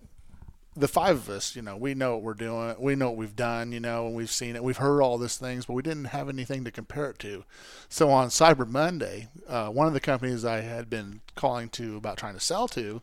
the 0.75 0.89
five 0.89 1.17
of 1.17 1.29
us, 1.29 1.55
you 1.55 1.63
know, 1.63 1.77
we 1.77 1.95
know 1.95 2.15
what 2.15 2.23
we're 2.23 2.35
doing. 2.35 2.75
We 2.79 2.95
know 2.95 3.11
what 3.11 3.19
we've 3.19 3.37
done. 3.37 3.73
You 3.73 3.81
know, 3.81 4.07
and 4.07 4.15
we've 4.15 4.31
seen 4.31 4.57
it. 4.57 4.65
We've 4.65 4.77
heard 4.77 5.03
all 5.03 5.19
these 5.19 5.37
things, 5.37 5.67
but 5.67 5.75
we 5.75 5.83
didn't 5.83 6.07
have 6.07 6.29
anything 6.29 6.65
to 6.65 6.71
compare 6.71 7.11
it 7.11 7.19
to. 7.21 7.45
So 7.89 8.11
on 8.11 8.29
Cyber 8.29 8.69
Monday, 8.69 9.29
uh, 9.49 9.69
one 9.69 9.87
of 9.87 9.93
the 9.93 10.01
companies 10.01 10.45
I 10.45 10.61
had 10.61 10.89
been 10.89 11.21
calling 11.35 11.69
to 11.71 11.97
about 11.97 12.17
trying 12.17 12.35
to 12.35 12.41
sell 12.41 12.69
to, 12.69 13.03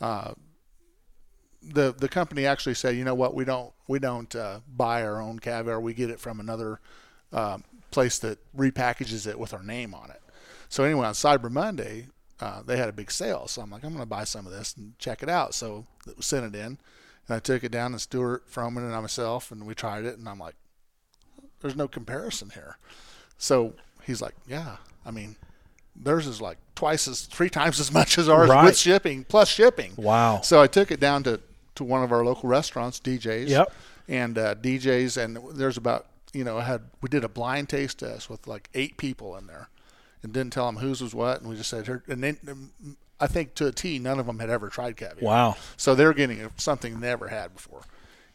uh, 0.00 0.32
the 1.62 1.92
the 1.92 2.08
company 2.08 2.46
actually 2.46 2.74
said, 2.74 2.96
you 2.96 3.04
know 3.04 3.14
what, 3.14 3.34
we 3.34 3.44
don't 3.44 3.72
we 3.88 3.98
don't 3.98 4.34
uh, 4.34 4.60
buy 4.68 5.02
our 5.02 5.20
own 5.20 5.38
caviar. 5.38 5.80
We 5.80 5.94
get 5.94 6.10
it 6.10 6.20
from 6.20 6.40
another 6.40 6.80
um, 7.32 7.64
place 7.90 8.18
that 8.18 8.38
repackages 8.54 9.26
it 9.26 9.38
with 9.38 9.54
our 9.54 9.62
name 9.62 9.94
on 9.94 10.10
it. 10.10 10.20
So 10.68 10.84
anyway, 10.84 11.06
on 11.06 11.14
Cyber 11.14 11.50
Monday, 11.50 12.08
uh, 12.40 12.62
they 12.62 12.76
had 12.76 12.88
a 12.88 12.92
big 12.92 13.10
sale. 13.10 13.48
So 13.48 13.62
I'm 13.62 13.70
like, 13.70 13.84
I'm 13.84 13.90
going 13.90 14.02
to 14.02 14.06
buy 14.06 14.24
some 14.24 14.46
of 14.46 14.52
this 14.52 14.74
and 14.76 14.98
check 14.98 15.22
it 15.22 15.28
out. 15.28 15.54
So 15.54 15.86
sent 16.20 16.54
it 16.54 16.58
in, 16.58 16.78
and 17.28 17.36
I 17.36 17.38
took 17.40 17.64
it 17.64 17.72
down, 17.72 17.92
and 17.92 18.00
Stuart 18.00 18.50
Froman 18.50 18.78
and 18.78 18.94
I 18.94 19.00
myself, 19.00 19.50
and 19.50 19.66
we 19.66 19.74
tried 19.74 20.04
it, 20.04 20.18
and 20.18 20.28
I'm 20.28 20.38
like, 20.38 20.54
there's 21.60 21.76
no 21.76 21.88
comparison 21.88 22.50
here. 22.50 22.76
So 23.38 23.74
he's 24.04 24.20
like, 24.22 24.34
yeah, 24.46 24.76
I 25.04 25.10
mean, 25.10 25.36
theirs 25.94 26.26
is 26.26 26.40
like 26.40 26.58
twice 26.74 27.08
as, 27.08 27.22
three 27.22 27.50
times 27.50 27.80
as 27.80 27.92
much 27.92 28.18
as 28.18 28.28
ours 28.28 28.48
Right. 28.50 28.64
with 28.64 28.76
shipping 28.76 29.24
plus 29.24 29.48
shipping. 29.48 29.92
Wow. 29.96 30.40
So 30.42 30.60
I 30.60 30.66
took 30.66 30.90
it 30.90 31.00
down 31.00 31.22
to 31.24 31.40
to 31.76 31.84
one 31.84 32.02
of 32.02 32.10
our 32.10 32.24
local 32.24 32.48
restaurants, 32.48 32.98
DJs. 33.00 33.48
Yep. 33.48 33.72
And 34.08 34.38
uh, 34.38 34.54
DJs, 34.54 35.22
and 35.22 35.38
there's 35.58 35.76
about 35.76 36.06
you 36.32 36.44
know, 36.44 36.58
I 36.58 36.62
had 36.64 36.82
we 37.00 37.08
did 37.08 37.24
a 37.24 37.28
blind 37.28 37.68
taste 37.68 37.98
test 38.00 38.28
with 38.30 38.46
like 38.46 38.68
eight 38.74 38.96
people 38.98 39.36
in 39.36 39.46
there, 39.46 39.68
and 40.22 40.32
didn't 40.32 40.52
tell 40.52 40.66
them 40.66 40.76
whose 40.76 41.00
was 41.02 41.14
what, 41.14 41.40
and 41.40 41.48
we 41.48 41.56
just 41.56 41.70
said, 41.70 41.86
here, 41.86 42.02
and 42.08 42.22
then 42.22 42.70
I 43.20 43.26
think 43.26 43.54
to 43.54 43.66
a 43.66 43.72
T, 43.72 43.98
none 43.98 44.18
of 44.18 44.26
them 44.26 44.38
had 44.38 44.50
ever 44.50 44.68
tried 44.68 44.96
caviar. 44.96 45.18
Wow. 45.22 45.56
So 45.76 45.94
they're 45.94 46.12
getting 46.12 46.50
something 46.56 47.00
they 47.00 47.08
never 47.08 47.28
had 47.28 47.54
before, 47.54 47.82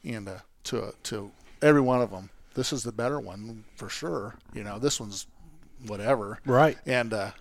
and 0.03 0.27
uh, 0.27 0.37
to 0.65 0.93
to 1.03 1.31
every 1.61 1.81
one 1.81 2.01
of 2.01 2.11
them, 2.11 2.29
this 2.55 2.73
is 2.73 2.83
the 2.83 2.91
better 2.91 3.19
one 3.19 3.63
for 3.75 3.89
sure. 3.89 4.35
You 4.53 4.63
know, 4.63 4.79
this 4.79 4.99
one's 4.99 5.27
whatever. 5.85 6.39
Right. 6.45 6.77
And 6.85 7.13
uh, 7.13 7.31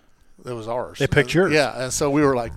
it 0.45 0.53
was 0.53 0.67
ours. 0.67 0.99
They 0.99 1.07
picked 1.07 1.33
yours. 1.33 1.53
Yeah, 1.53 1.83
and 1.83 1.93
so 1.93 2.09
we 2.09 2.21
were 2.21 2.35
like, 2.35 2.51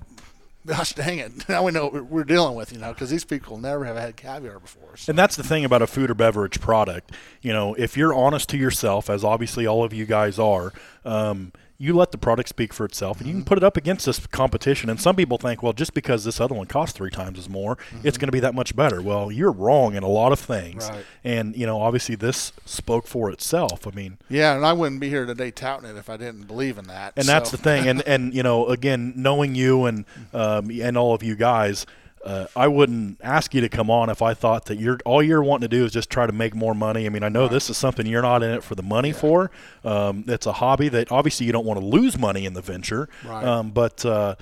gosh 0.65 0.93
dang 0.93 1.19
it! 1.19 1.31
Now 1.49 1.63
we 1.63 1.71
know 1.71 1.87
what 1.87 2.05
we're 2.05 2.23
dealing 2.23 2.55
with, 2.55 2.71
you 2.71 2.79
know, 2.79 2.93
because 2.93 3.09
these 3.09 3.25
people 3.25 3.57
never 3.57 3.85
have 3.85 3.95
had 3.95 4.15
caviar 4.15 4.59
before. 4.59 4.97
So. 4.97 5.11
And 5.11 5.19
that's 5.19 5.35
the 5.35 5.43
thing 5.43 5.65
about 5.65 5.81
a 5.81 5.87
food 5.87 6.09
or 6.09 6.15
beverage 6.15 6.59
product. 6.59 7.11
You 7.41 7.53
know, 7.53 7.73
if 7.75 7.97
you're 7.97 8.13
honest 8.13 8.49
to 8.49 8.57
yourself, 8.57 9.09
as 9.09 9.23
obviously 9.23 9.67
all 9.67 9.83
of 9.83 9.93
you 9.93 10.05
guys 10.05 10.39
are, 10.39 10.73
um, 11.03 11.51
you 11.77 11.93
let 11.93 12.11
the 12.11 12.17
product 12.17 12.47
speak 12.49 12.73
for 12.73 12.85
itself, 12.85 13.17
and 13.19 13.27
you 13.27 13.33
can 13.33 13.41
Mm-hmm. 13.41 13.47
put 13.47 13.57
it 13.57 13.63
up 13.63 13.75
against 13.75 14.05
this 14.05 14.25
competition. 14.27 14.89
And 14.89 14.99
some 14.99 15.15
people 15.15 15.37
think, 15.37 15.61
well, 15.61 15.73
just 15.73 15.93
because 15.93 16.23
this 16.23 16.39
other 16.39 16.55
one 16.55 16.67
costs 16.67 16.95
three 16.97 17.09
times 17.11 17.37
as 17.37 17.49
more, 17.49 17.77
it's 18.03 18.17
going 18.17 18.27
to 18.29 18.31
be 18.31 18.39
that 18.39 18.55
much 18.55 18.75
better. 18.75 19.01
Well, 19.01 19.31
you're 19.31 19.51
wrong 19.51 19.95
in 19.95 20.01
a 20.03 20.07
lot 20.07 20.31
of 20.31 20.39
things. 20.39 20.85
Mm-hmm. 20.85 20.95
Right. 20.95 21.05
And 21.23 21.55
you 21.55 21.65
know, 21.65 21.81
obviously, 21.81 22.15
this 22.15 22.53
spoke 22.65 23.07
for 23.07 23.29
itself. 23.29 23.85
I 23.87 23.91
mean, 23.91 24.17
Yeah, 24.29 24.55
and 24.55 24.65
I 24.65 24.71
wouldn't 24.73 25.01
be 25.01 25.09
here 25.09 25.25
today 25.25 25.51
touting 25.51 25.89
it 25.89 25.97
if 25.97 26.09
I 26.09 26.17
didn't 26.17 26.43
believe 26.47 26.77
in 26.77 26.85
that. 26.87 27.13
and 27.17 27.25
that's 27.27 27.51
the 27.51 27.57
thing. 27.57 27.87
And 27.89 28.01
and 28.03 28.33
you 28.33 28.43
know, 28.43 28.67
again, 28.67 29.13
knowing 29.15 29.55
you 29.55 29.85
and 29.85 30.05
um, 30.33 30.69
and 30.71 30.97
all 30.97 31.13
of 31.13 31.23
you 31.23 31.35
guys. 31.35 31.85
Uh, 32.25 32.47
I 32.55 32.67
wouldn't 32.67 33.19
ask 33.23 33.53
you 33.53 33.61
to 33.61 33.69
come 33.69 33.91
on 33.91 34.09
if 34.09 34.21
I 34.23 34.33
thought 34.33 34.65
that 34.65 34.79
you're 34.79 34.97
all 35.05 35.21
you're 35.21 35.43
wanting 35.43 35.69
to 35.69 35.77
do 35.77 35.85
is 35.85 35.91
just 35.91 36.09
try 36.09 36.25
to 36.25 36.33
make 36.33 36.55
more 36.55 36.73
money. 36.73 37.05
I 37.05 37.09
mean, 37.09 37.21
I 37.23 37.29
know 37.29 37.47
this 37.47 37.69
is 37.69 37.77
something 37.77 38.07
you're 38.07 38.23
not 38.23 38.41
in 38.41 38.49
it 38.49 38.63
for 38.63 38.73
the 38.73 38.81
money 38.83 39.11
for. 39.11 39.51
Um, 39.83 40.23
it's 40.27 40.47
a 40.47 40.53
hobby 40.53 40.89
that 40.89 41.11
obviously 41.11 41.45
you 41.45 41.51
don't 41.51 41.65
want 41.65 41.79
to 41.79 41.85
lose 41.85 42.17
money 42.17 42.45
in 42.45 42.53
the 42.53 42.61
venture. 42.61 43.07
Right. 43.23 43.45
Um, 43.45 43.69
but 43.69 44.03
uh, 44.05 44.35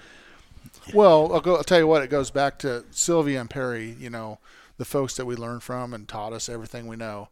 Well, 0.94 1.34
I'll, 1.34 1.42
go, 1.42 1.58
I'll 1.58 1.64
tell 1.64 1.80
you 1.80 1.88
what. 1.88 2.02
It 2.04 2.10
goes 2.10 2.32
back 2.32 2.58
to 2.60 2.86
Sylvia 2.92 3.42
and 3.42 3.50
Perry. 3.50 3.96
You 4.00 4.10
know, 4.10 4.40
the 4.78 4.86
folks 4.86 5.16
that 5.16 5.26
we 5.26 5.36
learned 5.36 5.64
from 5.64 5.94
and 5.94 6.08
taught 6.08 6.32
us 6.34 6.48
everything 6.50 6.88
we 6.88 6.96
know. 6.96 7.28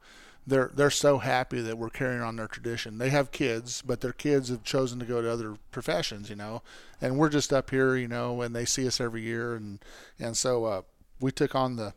They're 0.46 0.72
they're 0.74 0.90
so 0.90 1.20
happy 1.20 1.62
that 1.62 1.78
we're 1.78 1.90
carrying 1.90 2.22
on 2.22 2.36
their 2.36 2.48
tradition. 2.48 2.98
They 2.98 3.10
have 3.10 3.32
kids, 3.32 3.82
but 3.86 4.02
their 4.02 4.14
kids 4.14 4.50
have 4.50 4.64
chosen 4.64 5.00
to 5.00 5.06
go 5.06 5.22
to 5.22 5.32
other 5.32 5.58
professions. 5.72 6.30
You 6.30 6.36
know, 6.36 6.64
and 7.00 7.18
we're 7.18 7.30
just 7.30 7.54
up 7.54 7.70
here. 7.70 7.96
You 7.96 8.08
know, 8.08 8.42
and 8.42 8.56
they 8.56 8.66
see 8.66 8.88
us 8.88 9.00
every 9.00 9.22
year, 9.22 9.56
and 9.56 9.80
and 10.20 10.36
so 10.36 10.66
uh, 10.66 10.82
we 11.20 11.32
took 11.32 11.54
on 11.54 11.76
the 11.76 11.94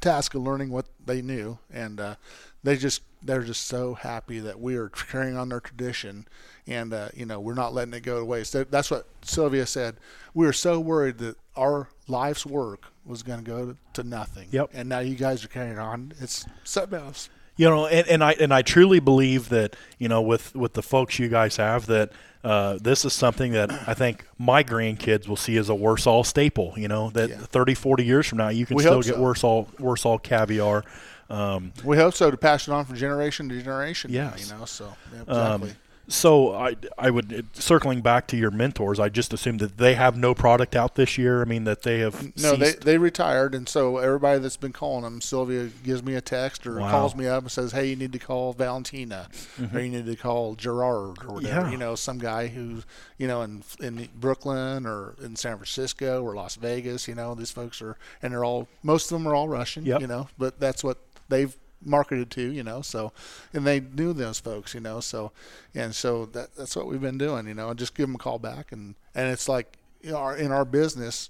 task 0.00 0.34
of 0.34 0.42
learning 0.42 0.70
what 0.70 0.86
they 1.04 1.20
knew, 1.20 1.58
and 1.70 2.00
uh, 2.00 2.14
they 2.62 2.76
just 2.76 3.02
they're 3.22 3.42
just 3.42 3.66
so 3.66 3.94
happy 3.94 4.38
that 4.38 4.58
we 4.58 4.76
are 4.76 4.88
carrying 5.10 5.36
on 5.36 5.50
their 5.50 5.60
tradition, 5.60 6.26
and 6.66 6.92
uh, 6.92 7.08
you 7.14 7.26
know 7.26 7.40
we're 7.40 7.54
not 7.54 7.74
letting 7.74 7.94
it 7.94 8.00
go 8.00 8.18
to 8.18 8.24
waste. 8.24 8.56
That's 8.70 8.90
what 8.90 9.06
Sylvia 9.22 9.66
said. 9.66 9.96
We 10.34 10.46
were 10.46 10.52
so 10.52 10.80
worried 10.80 11.18
that 11.18 11.36
our 11.56 11.88
life's 12.08 12.46
work 12.46 12.86
was 13.04 13.22
going 13.22 13.44
to 13.44 13.44
go 13.44 13.76
to, 13.94 14.02
nothing. 14.02 14.48
Yep. 14.50 14.70
And 14.72 14.88
now 14.88 15.00
you 15.00 15.14
guys 15.14 15.44
are 15.44 15.48
carrying 15.48 15.78
on. 15.78 16.12
It's 16.20 16.46
something 16.64 16.98
else. 16.98 17.28
You 17.60 17.68
know, 17.68 17.86
and, 17.86 18.08
and 18.08 18.24
I 18.24 18.32
and 18.32 18.54
I 18.54 18.62
truly 18.62 19.00
believe 19.00 19.50
that 19.50 19.76
you 19.98 20.08
know 20.08 20.22
with 20.22 20.54
with 20.54 20.72
the 20.72 20.82
folks 20.82 21.18
you 21.18 21.28
guys 21.28 21.56
have 21.56 21.84
that 21.86 22.10
uh, 22.42 22.78
this 22.80 23.04
is 23.04 23.12
something 23.12 23.52
that 23.52 23.70
I 23.86 23.92
think 23.92 24.24
my 24.38 24.64
grandkids 24.64 25.28
will 25.28 25.36
see 25.36 25.58
as 25.58 25.68
a 25.68 25.74
Warsaw 25.74 26.22
staple. 26.22 26.72
You 26.78 26.88
know 26.88 27.10
that 27.10 27.28
Yeah. 27.28 27.36
30, 27.36 27.74
40 27.74 28.02
years 28.02 28.26
from 28.26 28.38
now 28.38 28.48
you 28.48 28.64
can 28.64 28.76
We 28.76 28.82
still 28.82 29.02
get 29.02 29.14
so. 29.16 29.20
Warsaw 29.20 29.66
Warsaw 29.78 30.16
caviar. 30.16 30.84
Um, 31.28 31.72
We 31.84 31.98
hope 31.98 32.14
so 32.14 32.30
to 32.30 32.36
pass 32.38 32.66
it 32.66 32.72
on 32.72 32.86
from 32.86 32.96
generation 32.96 33.50
to 33.50 33.58
generation. 33.60 34.10
Yeah, 34.10 34.34
You 34.38 34.46
know. 34.54 34.64
So 34.64 34.96
yeah, 35.12 35.20
um, 35.28 35.62
exactly. 35.62 35.72
So 36.08 36.52
I, 36.54 36.74
I 36.98 37.10
would 37.10 37.46
circling 37.52 38.00
back 38.00 38.26
to 38.28 38.36
your 38.36 38.50
mentors. 38.50 38.98
I 38.98 39.08
just 39.08 39.32
assume 39.32 39.58
that 39.58 39.78
they 39.78 39.94
have 39.94 40.16
no 40.16 40.34
product 40.34 40.74
out 40.74 40.96
this 40.96 41.16
year. 41.16 41.40
I 41.40 41.44
mean 41.44 41.64
that 41.64 41.82
they 41.82 42.00
have 42.00 42.36
No, 42.36 42.56
they, 42.56 42.66
ceased. 42.72 42.80
they 42.80 42.98
retired, 42.98 43.54
and 43.54 43.68
so 43.68 43.98
everybody 43.98 44.40
that's 44.40 44.56
been 44.56 44.72
calling 44.72 45.04
them, 45.04 45.20
Sylvia 45.20 45.70
gives 45.84 46.02
me 46.02 46.14
a 46.14 46.20
text 46.20 46.66
or 46.66 46.76
Wow. 46.76 46.82
Mm-hmm. 46.82 46.90
calls 46.90 47.14
me 47.16 47.26
up 47.26 47.42
and 47.44 47.52
says, 47.52 47.72
"Hey, 47.72 47.86
you 47.90 47.96
need 47.96 48.12
to 48.12 48.18
call 48.18 48.52
Valentina, 48.52 49.28
or 49.72 49.80
you 49.80 49.90
need 49.90 50.06
to 50.06 50.16
call 50.16 50.54
Gerard, 50.56 51.18
or 51.24 51.34
whatever." 51.34 51.66
Yeah. 51.66 51.70
You 51.70 51.76
know, 51.76 51.94
some 51.94 52.18
guy 52.18 52.48
who, 52.48 52.82
you 53.18 53.28
know, 53.28 53.42
in 53.42 53.62
in 53.80 54.08
Brooklyn 54.18 54.86
or 54.86 55.14
in 55.22 55.36
San 55.36 55.56
Francisco 55.56 56.22
or 56.22 56.34
Las 56.34 56.56
Vegas. 56.56 57.06
You 57.06 57.14
know, 57.14 57.34
these 57.34 57.50
folks 57.52 57.80
are, 57.82 57.96
and 58.22 58.32
they're 58.32 58.44
all 58.44 58.66
most 58.82 59.12
of 59.12 59.18
them 59.18 59.28
are 59.28 59.34
all 59.34 59.48
Russian. 59.48 59.84
Yep. 59.84 60.00
You 60.00 60.06
know, 60.08 60.28
but 60.38 60.58
that's 60.58 60.82
what 60.82 60.98
they've 61.28 61.56
marketed 61.84 62.30
to. 62.32 62.42
You 62.52 62.62
know, 62.62 62.82
so 62.82 63.12
and 63.52 63.66
they 63.66 63.80
knew 63.80 64.12
those 64.12 64.38
folks. 64.38 64.74
You 64.74 64.80
know, 64.80 65.00
so 65.00 65.32
and 65.74 65.94
so 65.94 66.26
that 66.26 66.54
that's 66.56 66.76
what 66.76 66.86
we've 66.86 67.00
been 67.00 67.18
doing. 67.18 67.46
You 67.46 67.54
know, 67.54 67.70
And 67.70 67.78
just 67.78 67.94
give 67.94 68.06
them 68.06 68.14
a 68.14 68.18
call 68.18 68.38
back, 68.38 68.72
and 68.72 68.94
and 69.14 69.30
it's 69.30 69.48
like 69.48 69.76
you 70.02 70.12
know, 70.12 70.16
our, 70.18 70.36
in 70.36 70.50
our 70.52 70.64
business 70.64 71.28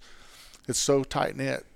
it's 0.68 0.78
so 0.78 1.02
tight 1.02 1.36
knit. 1.36 1.66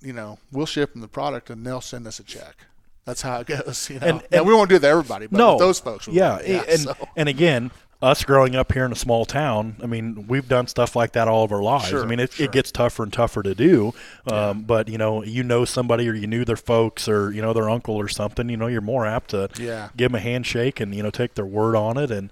You 0.00 0.12
know, 0.12 0.38
we'll 0.52 0.66
ship 0.66 0.92
them 0.92 1.00
the 1.00 1.08
product 1.08 1.50
and 1.50 1.66
they'll 1.66 1.80
send 1.80 2.06
us 2.06 2.20
a 2.20 2.22
check. 2.22 2.66
That's 3.06 3.22
how 3.22 3.40
it 3.40 3.46
goes. 3.46 3.88
You 3.90 3.98
know, 3.98 4.06
And- 4.06 4.18
now, 4.30 4.38
and- 4.38 4.46
we 4.46 4.54
won't 4.54 4.68
do 4.68 4.78
that 4.78 4.86
to 4.86 4.90
everybody, 4.90 5.26
but 5.26 5.36
no, 5.38 5.58
those 5.58 5.80
folks, 5.80 6.06
we 6.06 6.14
yeah, 6.14 6.36
and 6.38 6.80
so. 6.80 6.94
and 7.16 7.28
again, 7.28 7.70
us 8.02 8.24
growing 8.24 8.54
up 8.54 8.72
here 8.72 8.84
in 8.84 8.92
a 8.92 8.96
small 8.96 9.24
town, 9.24 9.76
I 9.82 9.86
mean, 9.86 10.26
we've 10.28 10.46
done 10.48 10.66
stuff 10.66 10.94
like 10.94 11.12
that 11.12 11.28
all 11.28 11.44
of 11.44 11.52
our 11.52 11.62
lives. 11.62 11.88
Sure, 11.88 12.02
I 12.02 12.06
mean, 12.06 12.20
it, 12.20 12.32
sure. 12.34 12.44
it 12.44 12.52
gets 12.52 12.70
tougher 12.70 13.02
and 13.02 13.12
tougher 13.12 13.42
to 13.42 13.54
do. 13.54 13.94
Um, 14.30 14.62
But 14.64 14.88
you 14.88 14.98
know, 14.98 15.24
you 15.24 15.42
know 15.42 15.64
somebody, 15.64 16.08
or 16.08 16.12
you 16.14 16.26
knew 16.26 16.44
their 16.44 16.56
folks, 16.56 17.08
or 17.08 17.32
you 17.32 17.40
know 17.40 17.52
their 17.52 17.70
uncle 17.70 17.94
or 17.96 18.08
something. 18.08 18.48
You 18.48 18.56
know, 18.58 18.66
you're 18.66 18.80
more 18.82 19.06
apt 19.06 19.30
to 19.30 19.48
Yeah. 19.58 19.88
give 19.96 20.12
them 20.12 20.16
a 20.16 20.20
handshake 20.20 20.78
and 20.80 20.94
you 20.94 21.02
know 21.02 21.10
take 21.10 21.34
their 21.34 21.46
word 21.46 21.74
on 21.74 21.96
it. 21.96 22.10
And 22.10 22.30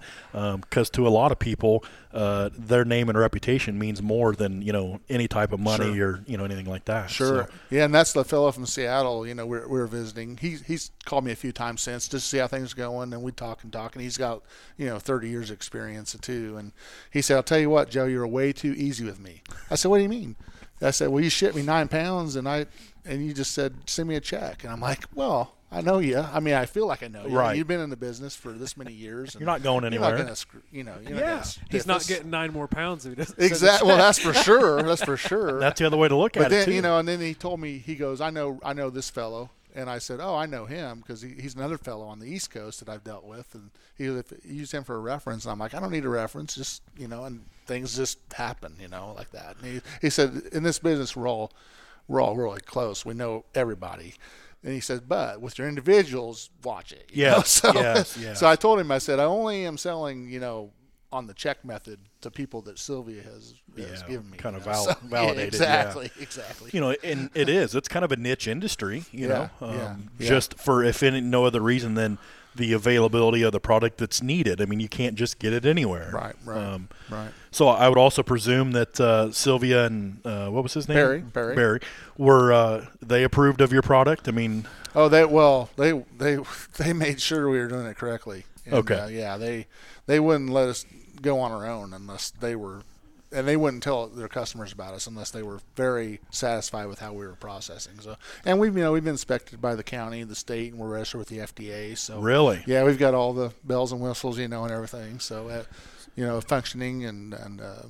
because 0.61 0.89
to 0.91 1.07
a 1.07 1.09
lot 1.09 1.31
of 1.31 1.39
people, 1.39 1.83
uh, 2.15 2.49
their 2.57 2.85
name 2.85 3.09
and 3.09 3.17
reputation 3.19 3.77
means 3.77 4.01
more 4.01 4.33
than 4.33 4.61
you 4.61 4.71
know 4.71 5.01
any 5.09 5.27
type 5.27 5.51
of 5.51 5.59
money 5.59 5.93
Sure. 5.95 6.11
or 6.11 6.23
you 6.25 6.37
know 6.37 6.45
anything 6.45 6.65
like 6.65 6.85
that. 6.85 7.09
Sure. 7.09 7.43
So, 7.43 7.53
Yeah, 7.69 7.83
and 7.85 7.93
that's 7.93 8.13
the 8.13 8.23
fellow 8.23 8.51
from 8.53 8.65
Seattle. 8.65 9.27
You 9.27 9.35
know, 9.35 9.45
we're 9.45 9.67
we're 9.67 9.85
visiting. 9.85 10.37
He 10.37 10.57
he's 10.65 10.91
called 11.03 11.25
me 11.25 11.33
a 11.33 11.35
few 11.35 11.51
times 11.51 11.81
since 11.81 12.07
just 12.07 12.25
to 12.25 12.29
see 12.29 12.37
how 12.37 12.47
things 12.47 12.71
are 12.73 12.77
going, 12.77 13.11
and 13.11 13.21
we 13.21 13.33
talk 13.33 13.63
and 13.63 13.71
talk. 13.73 13.95
And 13.95 14.01
he's 14.01 14.17
got 14.17 14.41
you 14.77 14.85
know 14.85 14.97
30 14.97 15.27
years 15.29 15.51
experience 15.51 16.15
too. 16.21 16.55
And 16.57 16.71
he 17.11 17.21
said, 17.21 17.35
"I'll 17.35 17.43
tell 17.43 17.59
you 17.59 17.69
what, 17.69 17.89
Joe, 17.89 18.05
you're 18.05 18.25
way 18.25 18.53
too 18.53 18.73
easy 18.77 19.03
with 19.03 19.19
me." 19.19 19.43
I 19.69 19.75
said, 19.75 19.89
"What 19.89 19.97
do 19.97 20.03
you 20.03 20.09
mean?" 20.09 20.37
I 20.81 20.91
said, 20.91 21.09
"Well, 21.09 21.21
you 21.23 21.29
shipped 21.29 21.55
me 21.55 21.63
nine 21.63 21.89
pounds, 21.89 22.37
and 22.37 22.47
I 22.47 22.67
and 23.03 23.25
you 23.25 23.33
just 23.33 23.51
said 23.51 23.75
send 23.89 24.07
me 24.07 24.15
a 24.15 24.21
check." 24.21 24.63
And 24.63 24.71
I'm 24.71 24.79
like, 24.81 25.03
"Well." 25.13 25.51
I 25.75 25.81
know 25.81 25.99
you. 25.99 26.17
I 26.19 26.39
mean, 26.39 26.53
I 26.53 26.65
feel 26.65 26.87
like 26.87 27.03
I 27.03 27.07
know 27.07 27.25
you. 27.27 27.37
Right. 27.37 27.57
You've 27.57 27.67
been 27.67 27.81
in 27.81 27.89
the 27.89 27.97
business 27.97 28.35
for 28.35 28.53
this 28.53 28.77
many 28.77 28.93
years. 28.93 29.33
and 29.35 29.41
You're 29.41 29.47
not 29.47 29.61
going 29.61 29.81
You're 29.83 29.87
anywhere. 29.87 30.11
not 30.11 30.17
gonna, 30.23 30.35
screw- 30.35 30.61
you 30.71 30.83
know, 30.83 30.95
you're 31.01 31.17
Yeah. 31.19 31.25
not 31.35 31.43
gonna 31.57 31.67
He's 31.69 31.85
not 31.85 31.97
us. 31.97 32.07
getting 32.07 32.29
nine 32.29 32.53
more 32.53 32.67
pounds 32.67 33.05
if 33.05 33.11
he 33.11 33.15
doesn't. 33.17 33.39
exactly. 33.43 33.87
Well, 33.87 33.97
that's 33.97 34.19
for 34.19 34.33
sure. 34.47 34.81
That's 34.83 35.03
for 35.03 35.17
sure. 35.17 35.59
that's 35.59 35.79
the 35.79 35.85
other 35.85 35.97
way 35.97 36.07
to 36.07 36.15
look 36.15 36.33
But 36.33 36.43
at 36.43 36.49
then 36.51 36.61
it 36.61 36.65
too. 36.65 36.73
you 36.73 36.81
know, 36.81 36.97
and 36.97 37.07
then 37.07 37.19
he 37.19 37.33
told 37.33 37.59
me 37.59 37.77
he 37.77 37.95
goes, 37.95 38.21
I 38.21 38.29
know, 38.29 38.59
I 38.63 38.73
know 38.73 38.89
this 38.89 39.09
fellow, 39.09 39.49
and 39.75 39.89
I 39.89 39.97
said, 39.97 40.19
oh, 40.21 40.35
I 40.35 40.45
know 40.45 40.65
him 40.65 40.99
because 40.99 41.21
he, 41.21 41.33
he's 41.37 41.55
another 41.55 41.77
fellow 41.77 42.05
on 42.05 42.19
the 42.19 42.27
East 42.27 42.51
Coast 42.51 42.79
that 42.79 42.87
I've 42.87 43.03
dealt 43.03 43.25
with, 43.25 43.53
and 43.53 43.69
he 43.97 44.05
if, 44.05 44.31
used 44.45 44.71
him 44.71 44.85
for 44.85 44.95
a 44.95 44.99
reference, 44.99 45.43
and 45.43 45.51
I'm 45.51 45.59
like, 45.59 45.73
I 45.73 45.81
don't 45.81 45.91
need 45.91 46.05
a 46.05 46.09
reference, 46.09 46.55
just 46.55 46.81
you 46.97 47.09
know, 47.09 47.25
and 47.25 47.43
things 47.67 47.97
just 47.97 48.17
happen, 48.33 48.75
you 48.79 48.87
know, 48.87 49.13
like 49.17 49.31
that. 49.31 49.57
And 49.61 49.73
he, 49.73 49.81
he 50.01 50.09
said, 50.09 50.43
in 50.53 50.63
this 50.63 50.79
business, 50.79 51.15
we're 51.17 51.27
all 51.27 51.51
we're 52.07 52.21
all 52.21 52.35
really 52.37 52.61
close. 52.61 53.03
We 53.03 53.15
know 53.15 53.43
everybody. 53.53 54.13
And 54.63 54.73
he 54.73 54.79
said, 54.79 55.07
but 55.07 55.41
with 55.41 55.59
your 55.59 55.67
individuals, 55.67 56.49
watch 56.63 56.91
it. 56.91 57.09
you 57.13 57.25
know? 57.25 57.29
Yes, 57.37 57.49
So, 57.61 57.71
yes, 57.73 58.17
yes. 58.19 58.39
so 58.39 58.47
I 58.47 58.55
told 58.55 58.79
him, 58.79 58.91
I 58.91 58.97
said, 58.97 59.19
I 59.19 59.25
only 59.25 59.65
am 59.65 59.77
selling, 59.77 60.27
you 60.29 60.39
know, 60.39 60.71
on 61.11 61.27
the 61.27 61.33
check 61.35 61.63
method 61.63 61.99
to 62.21 62.31
people 62.31 62.61
that 62.63 62.77
Sylvia 62.79 63.21
has, 63.21 63.53
has 63.77 64.01
Yeah, 64.01 64.07
given 64.07 64.29
me. 64.31 64.37
kind 64.37 64.55
of 64.55 64.63
val- 64.63 64.83
So- 64.85 64.95
validated, 65.03 65.53
yeah. 65.53 65.81
exactly, 65.81 66.11
exactly. 66.19 66.71
you 66.73 66.81
know, 66.81 66.95
and 67.03 67.29
it 67.35 67.47
is. 67.47 67.75
It's 67.75 67.87
kind 67.87 68.03
of 68.03 68.11
a 68.11 68.15
niche 68.17 68.47
industry, 68.47 69.03
you 69.11 69.27
Yeah, 69.27 69.49
know, 69.61 69.67
um, 69.67 69.75
yeah, 69.77 69.95
yeah. 70.19 70.27
just 70.29 70.57
for 70.59 70.83
if 70.83 71.03
any 71.03 71.21
no 71.21 71.45
other 71.45 71.61
reason 71.61 71.93
than 71.93 72.17
the 72.55 72.73
availability 72.73 73.41
of 73.43 73.51
the 73.51 73.59
product 73.59 73.97
that's 73.97 74.21
needed. 74.21 74.61
I 74.61 74.65
mean, 74.65 74.79
you 74.79 74.87
can't 74.89 75.15
just 75.15 75.39
get 75.39 75.53
it 75.53 75.65
anywhere. 75.65 76.09
Right, 76.13 76.35
right, 76.45 76.57
Um, 76.57 76.89
right. 77.09 77.29
so 77.51 77.67
I 77.67 77.89
would 77.89 77.97
also 77.97 78.23
presume 78.23 78.71
that 78.71 78.99
uh, 78.99 79.31
Sylvia 79.31 79.85
and 79.85 80.25
uh, 80.25 80.49
what 80.49 80.63
was 80.63 80.73
his 80.73 80.87
name? 80.87 80.95
Barry, 80.95 81.19
Barry. 81.21 81.55
Barry 81.55 81.79
were 82.17 82.53
uh, 82.53 82.85
they 83.01 83.23
approved 83.23 83.61
of 83.61 83.71
your 83.73 83.81
product? 83.81 84.27
I 84.27 84.31
mean, 84.31 84.65
Oh, 84.97 85.09
they 85.09 85.25
well, 85.25 85.69
they 85.75 85.91
they 86.17 86.37
they 86.77 86.93
made 86.93 87.19
sure 87.21 87.49
we 87.49 87.59
were 87.59 87.67
doing 87.67 87.85
it 87.85 87.97
correctly. 87.97 88.45
And, 88.65 88.75
Okay. 88.75 88.95
uh, 88.99 89.07
yeah, 89.07 89.37
they 89.37 89.67
they 90.05 90.19
wouldn't 90.19 90.49
let 90.49 90.69
us 90.69 90.85
go 91.21 91.39
on 91.39 91.51
our 91.51 91.67
own 91.67 91.93
unless 91.93 92.29
they 92.31 92.55
were, 92.55 92.81
and 93.35 93.47
they 93.47 93.57
wouldn't 93.57 93.83
tell 93.83 94.07
their 94.07 94.27
customers 94.27 94.71
about 94.71 94.93
us 94.93 95.07
unless 95.07 95.31
they 95.31 95.43
were 95.43 95.59
very 95.75 96.19
satisfied 96.31 96.87
with 96.87 96.99
how 96.99 97.11
we 97.13 97.25
were 97.25 97.35
processing. 97.35 97.99
So, 97.99 98.15
and 98.45 98.59
we've 98.59 98.75
you 98.75 98.83
know 98.83 98.91
we've 98.93 99.03
been 99.03 99.13
inspected 99.13 99.61
by 99.61 99.75
the 99.75 99.83
county, 99.83 100.23
the 100.23 100.35
state, 100.35 100.71
and 100.71 100.81
we're 100.81 100.89
registered 100.89 101.19
with 101.19 101.29
the 101.29 101.39
FDA. 101.39 101.97
So 101.97 102.19
really? 102.19 102.63
Yeah, 102.65 102.83
we've 102.83 102.99
got 102.99 103.13
all 103.13 103.33
the 103.33 103.51
bells 103.63 103.91
and 103.91 104.01
whistles, 104.01 104.39
you 104.39 104.47
know, 104.47 104.63
and 104.63 104.71
everything. 104.73 105.19
So, 105.19 105.49
uh, 105.49 105.63
you 106.15 106.25
know, 106.25 106.39
functioning 106.41 107.05
and 107.05 107.33
and 107.33 107.61
uh, 107.61 107.83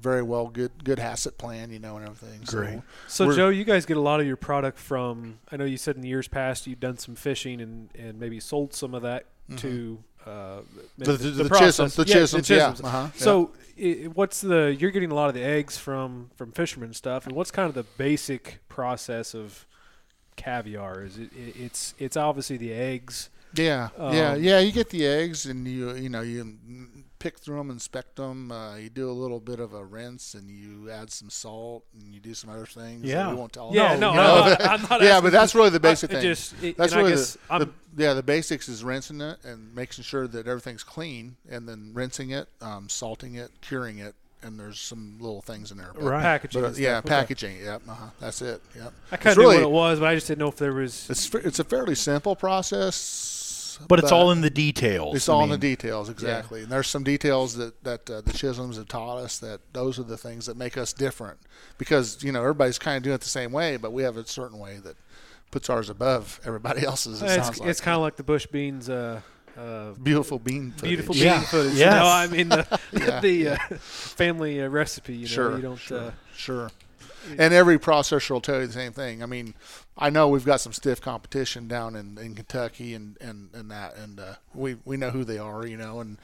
very 0.00 0.22
well, 0.22 0.46
good 0.48 0.84
good 0.84 0.98
HACCP 0.98 1.36
plan, 1.36 1.70
you 1.70 1.78
know, 1.78 1.96
and 1.96 2.06
everything. 2.06 2.40
Great. 2.46 2.80
So 3.08 3.26
We're- 3.26 3.36
Joe, 3.36 3.48
you 3.48 3.64
guys 3.64 3.86
get 3.86 3.96
a 3.96 4.00
lot 4.00 4.20
of 4.20 4.26
your 4.26 4.36
product 4.36 4.78
from. 4.78 5.38
I 5.50 5.56
know 5.56 5.64
you 5.64 5.76
said 5.76 5.96
in 5.96 6.02
the 6.02 6.08
years 6.08 6.28
past 6.28 6.66
you've 6.66 6.80
done 6.80 6.98
some 6.98 7.16
fishing 7.16 7.60
and, 7.60 7.90
and 7.94 8.18
maybe 8.18 8.40
sold 8.40 8.72
some 8.72 8.94
of 8.94 9.02
that 9.02 9.26
to 9.58 10.02
uh. 10.26 10.60
The, 10.98 11.12
the, 11.12 11.30
the, 11.30 11.44
process. 11.44 11.76
chisels, 11.76 11.94
the 11.96 12.54
Yeah, 12.54 12.56
yeah. 12.56 12.86
Uh-huh, 12.86 13.08
yeah. 13.14 13.20
So 13.20 13.50
what's 14.14 14.40
the? 14.40 14.76
You're 14.78 14.90
getting 14.90 15.10
a 15.10 15.14
lot 15.14 15.28
of 15.28 15.34
the 15.34 15.44
eggs 15.44 15.76
from 15.76 16.30
from 16.36 16.52
fishermen 16.52 16.88
and 16.88 16.96
stuff. 16.96 17.26
And 17.26 17.34
what's 17.34 17.50
kind 17.50 17.68
of 17.68 17.74
the 17.74 17.84
basic 17.98 18.60
process 18.68 19.34
of 19.34 19.66
caviar? 20.36 21.04
Is 21.04 21.18
it? 21.18 21.30
it 21.32 21.56
it's 21.56 21.94
it's 21.98 22.16
obviously 22.16 22.56
the 22.56 22.72
eggs. 22.72 23.30
Yeah, 23.54 23.88
yeah, 23.98 24.32
Um, 24.32 24.42
yeah. 24.42 24.58
You 24.58 24.72
get 24.72 24.90
the 24.90 25.06
eggs, 25.06 25.46
and 25.46 25.66
you 25.66 25.94
you 25.94 26.08
know 26.08 26.22
you 26.22 26.56
pick 27.18 27.38
through 27.38 27.56
them, 27.58 27.70
inspect 27.70 28.16
them. 28.16 28.52
Uh, 28.52 28.76
you 28.76 28.88
do 28.90 29.10
a 29.10 29.12
little 29.12 29.40
bit 29.40 29.60
of 29.60 29.72
a 29.74 29.84
rinse, 29.84 30.34
and 30.34 30.50
you 30.50 30.90
add 30.90 31.10
some 31.10 31.30
salt, 31.30 31.84
and 31.94 32.14
you 32.14 32.20
do 32.20 32.34
some 32.34 32.50
other 32.50 32.66
things. 32.66 33.04
Yeah. 33.04 33.28
we 33.30 33.36
won't 33.36 33.52
tell. 33.52 33.70
Yeah, 33.74 33.90
them. 33.96 34.00
no, 34.00 34.12
You 34.14 34.20
I'm 34.20 34.48
not, 34.50 34.60
I'm 34.66 34.82
not 34.90 35.02
yeah, 35.02 35.20
but 35.20 35.32
that's 35.32 35.54
really 35.54 35.70
the 35.70 35.76
I- 35.76 35.78
basic 35.78 36.10
it 36.10 36.14
thing. 36.14 36.22
Just, 36.22 36.62
it, 36.62 36.76
that's 36.76 36.94
really 36.94 37.12
the, 37.14 37.38
the 37.58 37.68
yeah 37.96 38.12
the 38.14 38.22
basics 38.22 38.68
is 38.68 38.84
rinsing 38.84 39.20
it 39.20 39.38
and 39.44 39.74
making 39.74 40.04
sure 40.04 40.26
that 40.28 40.46
everything's 40.46 40.82
clean, 40.84 41.36
and 41.48 41.68
then 41.68 41.90
rinsing 41.94 42.30
it, 42.30 42.48
um, 42.60 42.88
salting 42.88 43.34
it, 43.36 43.50
curing 43.62 43.98
it, 43.98 44.14
and 44.42 44.60
there's 44.60 44.78
some 44.78 45.16
little 45.18 45.40
things 45.42 45.70
in 45.72 45.78
there. 45.78 45.90
But, 45.94 46.02
Right. 46.04 46.22
packaging. 46.22 46.60
But, 46.62 46.66
uh, 46.68 46.70
yeah, 46.76 47.00
stuff. 47.00 47.04
Okay. 47.06 47.08
packaging. 47.08 47.56
Yep. 47.64 47.82
Uh-huh, 47.88 48.06
that's 48.20 48.42
it. 48.42 48.60
Yep. 48.76 48.92
I 49.12 49.16
kind 49.16 49.32
of 49.32 49.38
knew 49.38 49.44
really- 49.44 49.56
what 49.56 49.62
it 49.64 49.70
was, 49.70 49.98
but 50.00 50.08
I 50.08 50.14
just 50.14 50.26
didn't 50.28 50.40
know 50.40 50.48
if 50.48 50.56
there 50.56 50.72
was. 50.74 51.08
It's 51.10 51.34
it's 51.34 51.58
a 51.58 51.64
fairly 51.64 51.94
simple 51.94 52.36
process, 52.36 52.94
But 53.88 53.98
it's 53.98 54.12
all 54.12 54.30
in 54.30 54.40
the 54.40 54.50
details. 54.50 55.16
It's 55.16 55.28
I 55.28 55.32
all 55.34 55.44
in 55.44 55.50
the 55.50 55.58
details, 55.58 56.08
exactly. 56.08 56.62
And 56.62 56.70
there's 56.70 56.88
some 56.88 57.04
details 57.04 57.54
that 57.56 57.82
that 57.84 58.08
uh, 58.10 58.20
the 58.22 58.32
Chisholms 58.32 58.76
have 58.76 58.88
taught 58.88 59.18
us 59.18 59.38
that 59.38 59.60
those 59.72 59.98
are 59.98 60.02
the 60.04 60.16
things 60.16 60.46
that 60.46 60.56
make 60.56 60.76
us 60.76 60.92
different. 60.92 61.38
Because 61.78 62.22
you 62.22 62.32
know 62.32 62.40
everybody's 62.40 62.78
kind 62.78 62.96
of 62.96 63.02
doing 63.02 63.14
it 63.14 63.20
the 63.20 63.28
same 63.28 63.52
way, 63.52 63.76
but 63.76 63.92
we 63.92 64.02
have 64.02 64.16
a 64.16 64.26
certain 64.26 64.58
way 64.58 64.78
that 64.78 64.96
puts 65.50 65.68
ours 65.70 65.90
above 65.90 66.40
everybody 66.46 66.84
else's. 66.84 67.22
It 67.22 67.26
It's, 67.26 67.34
sounds 67.34 67.60
like 67.60 67.68
it's 67.68 67.80
kind 67.80 67.94
of 67.96 68.02
like 68.02 68.16
the 68.16 68.22
bush 68.24 68.46
beans. 68.46 68.88
Uh, 68.88 69.20
uh, 69.58 69.92
beautiful 69.92 70.38
bean. 70.38 70.70
Footage. 70.72 70.82
beautiful 70.88 71.16
Yeah. 71.16 71.38
bean 71.38 71.46
footage. 71.46 71.74
Yes. 71.74 71.94
You 71.94 71.98
know, 71.98 72.06
I 72.06 72.26
mean 72.26 72.48
the, 72.50 72.80
Yeah. 72.92 73.20
the 73.20 73.48
uh, 73.48 73.56
family 73.78 74.60
uh, 74.60 74.68
recipe. 74.68 75.14
You 75.14 75.20
know, 75.22 75.26
Sure, 75.26 75.56
you 75.56 75.62
don't. 75.62 75.76
sure. 75.78 75.98
Uh, 75.98 76.10
Sure. 76.36 76.70
And 77.38 77.52
every 77.54 77.78
processor 77.78 78.30
will 78.30 78.40
tell 78.40 78.60
you 78.60 78.66
the 78.66 78.72
same 78.72 78.92
thing. 78.92 79.22
I 79.22 79.26
mean, 79.26 79.54
I 79.98 80.10
know 80.10 80.28
we've 80.28 80.44
got 80.44 80.60
some 80.60 80.72
stiff 80.72 81.00
competition 81.00 81.68
down 81.68 81.96
in, 81.96 82.18
in 82.18 82.34
Kentucky 82.34 82.94
and, 82.94 83.16
and, 83.20 83.48
and 83.54 83.70
that, 83.70 83.96
and 83.96 84.20
uh, 84.20 84.34
we 84.54 84.76
we 84.84 84.96
know 84.96 85.10
who 85.10 85.24
they 85.24 85.38
are, 85.38 85.66
you 85.66 85.76
know, 85.76 86.00
and 86.00 86.18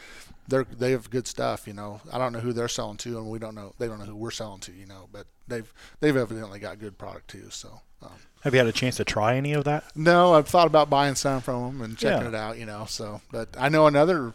they're 0.49 0.65
they 0.65 0.91
have 0.93 1.09
good 1.11 1.27
stuff, 1.27 1.67
you 1.67 1.73
know. 1.73 2.01
I 2.13 2.19
don't 2.19 2.33
know 2.33 2.41
who 2.41 2.53
they're 2.53 2.69
selling 2.69 2.97
to, 2.99 3.19
and 3.19 3.31
we 3.31 3.39
don't 3.39 3.55
know 3.55 3.73
they 3.79 3.87
don't 3.89 3.99
know 3.99 4.05
who 4.07 4.17
we're 4.17 4.31
selling 4.31 4.61
to, 4.61 4.73
you 4.73 4.87
know. 4.87 5.09
But 5.13 5.27
they've 5.49 5.73
they've 6.01 6.17
evidently 6.17 6.59
got 6.59 6.79
good 6.79 6.99
product 6.99 7.29
too. 7.29 7.47
So 7.51 7.81
um, 8.03 8.11
Have 8.43 8.53
you 8.53 8.59
had 8.59 8.67
a 8.67 8.73
chance 8.73 8.97
to 8.97 9.05
try 9.05 9.37
any 9.37 9.53
of 9.53 9.65
that? 9.65 9.85
no, 9.97 10.35
I've 10.35 10.49
thought 10.49 10.67
about 10.67 10.91
buying 10.91 11.15
some 11.15 11.41
from 11.41 11.63
them 11.79 11.83
and 11.83 11.97
checking 11.97 12.23
Yeah. 12.23 12.29
it 12.29 12.35
out, 12.35 12.59
you 12.59 12.67
know. 12.67 12.85
So, 12.89 13.21
but 13.31 13.49
I 13.59 13.69
know 13.69 13.87
another. 13.87 14.35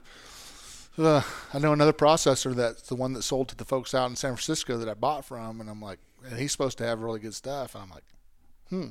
Uh, 0.97 1.21
I 1.53 1.59
know 1.59 1.73
another 1.73 1.93
processor 1.93 2.55
that's 2.55 2.83
the 2.83 2.95
one 2.95 3.13
that 3.13 3.21
sold 3.21 3.49
to 3.49 3.55
the 3.55 3.65
folks 3.65 3.93
out 3.93 4.09
in 4.09 4.15
San 4.15 4.31
Francisco 4.31 4.77
that 4.77 4.89
I 4.89 4.95
bought 4.95 5.25
from, 5.25 5.61
and 5.61 5.69
I'm 5.69 5.81
like, 5.81 5.99
and 6.27 6.39
he's 6.39 6.51
supposed 6.51 6.79
to 6.79 6.85
have 6.85 7.01
really 7.01 7.19
good 7.19 7.35
stuff, 7.35 7.75
and 7.75 7.83
I'm 7.83 7.89
like, 7.89 8.03
hmm, 8.69 8.87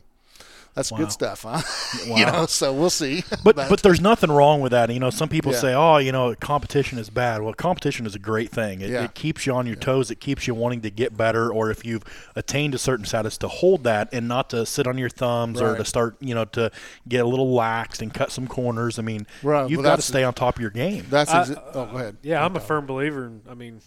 that's 0.76 0.92
Wow. 0.92 0.98
good 0.98 1.10
stuff, 1.10 1.42
huh? 1.42 1.60
Wow. 2.08 2.16
you 2.16 2.26
know, 2.26 2.46
so 2.46 2.72
we'll 2.72 2.90
see. 2.90 3.24
But 3.42 3.56
but 3.56 3.82
there's 3.82 4.00
nothing 4.00 4.30
wrong 4.30 4.60
with 4.60 4.70
that. 4.72 4.90
You 4.92 5.00
know, 5.00 5.10
some 5.10 5.28
people 5.28 5.50
Yeah. 5.52 5.58
say, 5.58 5.74
"Oh, 5.74 5.96
you 5.96 6.12
know, 6.12 6.34
competition 6.36 6.98
is 6.98 7.10
bad." 7.10 7.42
Well, 7.42 7.52
competition 7.54 8.06
is 8.06 8.14
a 8.14 8.18
great 8.20 8.50
thing. 8.52 8.80
It, 8.82 8.90
Yeah. 8.90 9.02
it 9.04 9.14
keeps 9.14 9.46
you 9.46 9.54
on 9.54 9.66
your 9.66 9.74
toes. 9.76 10.10
It 10.12 10.20
keeps 10.20 10.46
you 10.46 10.54
wanting 10.54 10.82
to 10.82 10.90
get 10.90 11.16
better. 11.16 11.50
Or 11.52 11.70
if 11.70 11.84
you've 11.84 12.04
attained 12.36 12.74
a 12.74 12.78
certain 12.78 13.04
status, 13.06 13.36
to 13.38 13.48
hold 13.48 13.82
that 13.84 14.08
and 14.12 14.28
not 14.28 14.50
to 14.50 14.64
sit 14.66 14.86
on 14.86 14.98
your 14.98 15.08
thumbs 15.08 15.60
or 15.60 15.76
to 15.76 15.84
start, 15.84 16.16
you 16.20 16.34
know, 16.34 16.44
to 16.44 16.70
get 17.08 17.24
a 17.24 17.28
little 17.28 17.52
laxed 17.52 18.00
and 18.02 18.12
cut 18.14 18.30
some 18.30 18.46
corners. 18.46 18.98
I 18.98 19.02
mean, 19.02 19.26
Right, 19.42 19.68
you've 19.70 19.78
well, 19.78 19.90
got 19.92 19.96
to 19.96 20.02
stay 20.02 20.22
on 20.24 20.34
top 20.34 20.56
of 20.56 20.60
your 20.60 20.70
game. 20.70 21.06
that's 21.10 21.30
I- 21.32 21.44
exa- 21.44 21.62
oh, 21.74 21.86
go 21.86 21.96
ahead. 21.96 22.16
yeah, 22.22 22.44
I'm 22.44 22.54
a 22.56 22.60
firm 22.60 22.84
believer 22.86 23.26
in. 23.26 23.40
I 23.50 23.54
mean, 23.54 23.80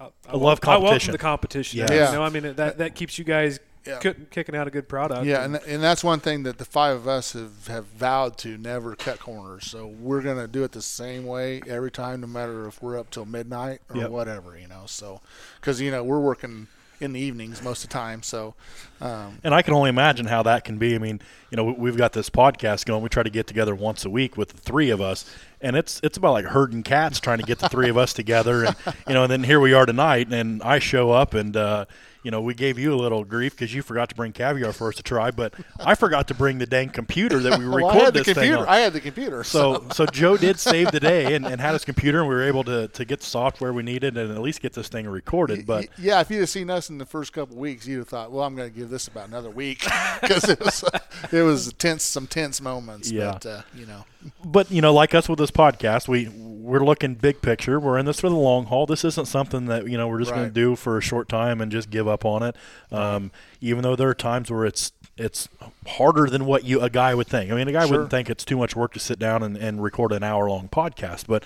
I, 0.00 0.04
I 0.04 0.06
love 0.06 0.12
wel- 0.32 0.32
I 0.32 0.36
welcome 0.38 0.62
competition. 0.82 1.12
the 1.12 1.18
competition. 1.18 1.78
Yes. 1.78 1.90
Yeah. 1.90 2.10
You 2.10 2.16
know, 2.16 2.22
I 2.24 2.28
mean 2.30 2.54
that 2.56 2.78
that 2.78 2.94
keeps 2.96 3.18
you 3.18 3.24
guys 3.24 3.60
Yeah. 3.86 3.98
ki- 3.98 4.14
kicking 4.30 4.54
out 4.54 4.66
a 4.68 4.70
good 4.70 4.88
product. 4.88 5.24
Yeah, 5.26 5.44
and, 5.44 5.56
and 5.66 5.82
that's 5.82 6.04
one 6.04 6.20
thing 6.20 6.44
that 6.44 6.58
the 6.58 6.64
five 6.64 6.94
of 6.96 7.08
us 7.08 7.32
have, 7.32 7.66
have 7.66 7.86
vowed 7.86 8.38
to 8.38 8.56
never 8.56 8.94
cut 8.94 9.18
corners. 9.18 9.64
So 9.66 9.86
we're 9.86 10.22
going 10.22 10.36
to 10.38 10.46
do 10.46 10.62
it 10.62 10.72
the 10.72 10.82
same 10.82 11.26
way 11.26 11.62
every 11.66 11.90
time, 11.90 12.20
no 12.20 12.26
matter 12.28 12.66
if 12.68 12.80
we're 12.82 12.98
up 12.98 13.10
till 13.10 13.24
midnight 13.26 13.80
or 13.90 13.96
Yep. 13.96 14.10
whatever, 14.10 14.56
you 14.58 14.68
know. 14.68 14.82
So, 14.86 15.20
because, 15.60 15.80
you 15.80 15.90
know, 15.90 16.04
we're 16.04 16.20
working 16.20 16.68
in 17.00 17.12
the 17.14 17.18
evenings 17.20 17.60
most 17.64 17.82
of 17.82 17.90
the 17.90 17.94
time. 17.94 18.22
So, 18.22 18.54
um, 19.00 19.38
And 19.42 19.52
I 19.52 19.62
can 19.62 19.74
only 19.74 19.88
imagine 19.90 20.26
how 20.26 20.44
that 20.44 20.62
can 20.62 20.78
be. 20.78 20.94
I 20.94 20.98
mean, 20.98 21.20
you 21.50 21.56
know, 21.56 21.64
we- 21.64 21.72
we've 21.72 21.96
got 21.96 22.12
this 22.12 22.30
podcast 22.30 22.86
going. 22.86 23.02
We 23.02 23.08
try 23.08 23.24
to 23.24 23.30
get 23.30 23.48
together 23.48 23.74
once 23.74 24.04
a 24.04 24.10
week 24.10 24.36
with 24.36 24.50
the 24.50 24.58
three 24.58 24.90
of 24.90 25.00
us, 25.00 25.24
and 25.60 25.74
it's 25.74 25.98
it's 26.04 26.16
about 26.16 26.32
like 26.34 26.44
herding 26.44 26.84
cats 26.84 27.18
trying 27.18 27.38
to 27.38 27.44
get 27.44 27.58
the 27.58 27.68
three 27.68 27.88
of 27.88 27.98
us 27.98 28.12
together. 28.12 28.62
And 28.66 28.76
you 29.08 29.14
know, 29.14 29.24
and 29.24 29.32
then 29.32 29.42
here 29.42 29.58
we 29.58 29.72
are 29.74 29.84
tonight, 29.84 30.28
and 30.32 30.62
I 30.62 30.78
show 30.78 31.10
up, 31.10 31.34
and 31.34 31.56
uh, 31.56 31.86
you 32.22 32.30
know, 32.30 32.40
we 32.40 32.54
gave 32.54 32.78
you 32.78 32.94
a 32.94 32.96
little 32.96 33.24
grief 33.24 33.52
because 33.52 33.74
you 33.74 33.82
forgot 33.82 34.08
to 34.10 34.14
bring 34.14 34.32
caviar 34.32 34.72
for 34.72 34.88
us 34.88 34.96
to 34.96 35.02
try, 35.02 35.30
but 35.30 35.54
I 35.80 35.94
forgot 35.94 36.28
to 36.28 36.34
bring 36.34 36.58
the 36.58 36.66
dang 36.66 36.90
computer 36.90 37.40
that 37.40 37.58
we 37.58 37.68
well, 37.68 37.78
record 37.78 38.00
I 38.00 38.04
had 38.04 38.14
the 38.14 38.22
this 38.22 38.34
thing 38.36 38.54
on. 38.54 38.68
I 38.68 38.78
had 38.78 38.92
the 38.92 39.00
computer. 39.00 39.42
So, 39.44 39.84
so 39.92 40.06
Joe 40.06 40.36
did 40.36 40.58
save 40.58 40.92
the 40.92 41.00
day 41.00 41.34
and, 41.34 41.46
and 41.46 41.60
had 41.60 41.72
his 41.72 41.84
computer, 41.84 42.20
and 42.20 42.28
we 42.28 42.34
were 42.34 42.44
able 42.44 42.64
to, 42.64 42.88
to 42.88 43.04
get 43.04 43.20
the 43.20 43.26
software 43.26 43.72
we 43.72 43.82
needed 43.82 44.16
and 44.16 44.30
at 44.30 44.40
least 44.40 44.60
get 44.60 44.72
this 44.72 44.88
thing 44.88 45.08
recorded. 45.08 45.66
But 45.66 45.88
yeah, 45.98 46.20
if 46.20 46.30
you'd 46.30 46.40
have 46.40 46.48
seen 46.48 46.70
us 46.70 46.90
in 46.90 46.98
the 46.98 47.06
first 47.06 47.32
couple 47.32 47.56
of 47.56 47.60
weeks, 47.60 47.86
you'd 47.86 47.98
have 47.98 48.08
thought, 48.08 48.30
"Well, 48.30 48.44
I'm 48.44 48.54
going 48.54 48.70
to 48.70 48.76
give 48.76 48.88
this 48.88 49.08
about 49.08 49.28
another 49.28 49.50
week," 49.50 49.84
because 50.20 50.48
it 50.48 50.60
was 50.60 50.84
it 51.32 51.42
was 51.42 51.72
tense, 51.74 52.04
some 52.04 52.26
tense 52.26 52.60
moments. 52.60 53.10
Yeah. 53.10 53.32
But 53.32 53.46
uh, 53.46 53.62
you 53.74 53.86
know, 53.86 54.04
but 54.44 54.70
you 54.70 54.80
know, 54.80 54.92
like 54.92 55.14
us 55.14 55.28
with 55.28 55.38
this 55.38 55.50
podcast, 55.50 56.08
we 56.08 56.28
we're 56.28 56.84
looking 56.84 57.14
big 57.14 57.42
picture. 57.42 57.80
We're 57.80 57.98
in 57.98 58.06
this 58.06 58.20
for 58.20 58.28
the 58.28 58.36
long 58.36 58.66
haul. 58.66 58.86
This 58.86 59.04
isn't 59.04 59.26
something 59.26 59.66
that 59.66 59.88
you 59.88 59.96
know 59.98 60.06
we're 60.08 60.20
just 60.20 60.32
going 60.32 60.46
to 60.46 60.52
do 60.52 60.76
for 60.76 60.96
a 60.96 61.00
short 61.02 61.28
time 61.28 61.60
and 61.60 61.72
just 61.72 61.90
give 61.90 62.06
up 62.06 62.24
on 62.24 62.42
it. 62.42 62.56
Um, 62.90 63.32
even 63.60 63.82
though 63.82 63.96
there 63.96 64.08
are 64.08 64.14
times 64.14 64.50
where 64.50 64.64
it's 64.64 64.92
it's 65.18 65.48
harder 65.86 66.26
than 66.28 66.46
what 66.46 66.64
you 66.64 66.80
a 66.80 66.88
guy 66.88 67.14
would 67.14 67.26
think. 67.26 67.50
I 67.50 67.54
mean, 67.54 67.68
a 67.68 67.72
guy 67.72 67.82
Sure. 67.84 67.92
wouldn't 67.92 68.10
think 68.10 68.30
it's 68.30 68.44
too 68.44 68.56
much 68.56 68.74
work 68.76 68.92
to 68.94 69.00
sit 69.00 69.18
down 69.18 69.42
and, 69.42 69.56
and 69.56 69.82
record 69.82 70.12
an 70.12 70.22
hour 70.22 70.48
long 70.48 70.68
podcast, 70.68 71.26
but 71.26 71.42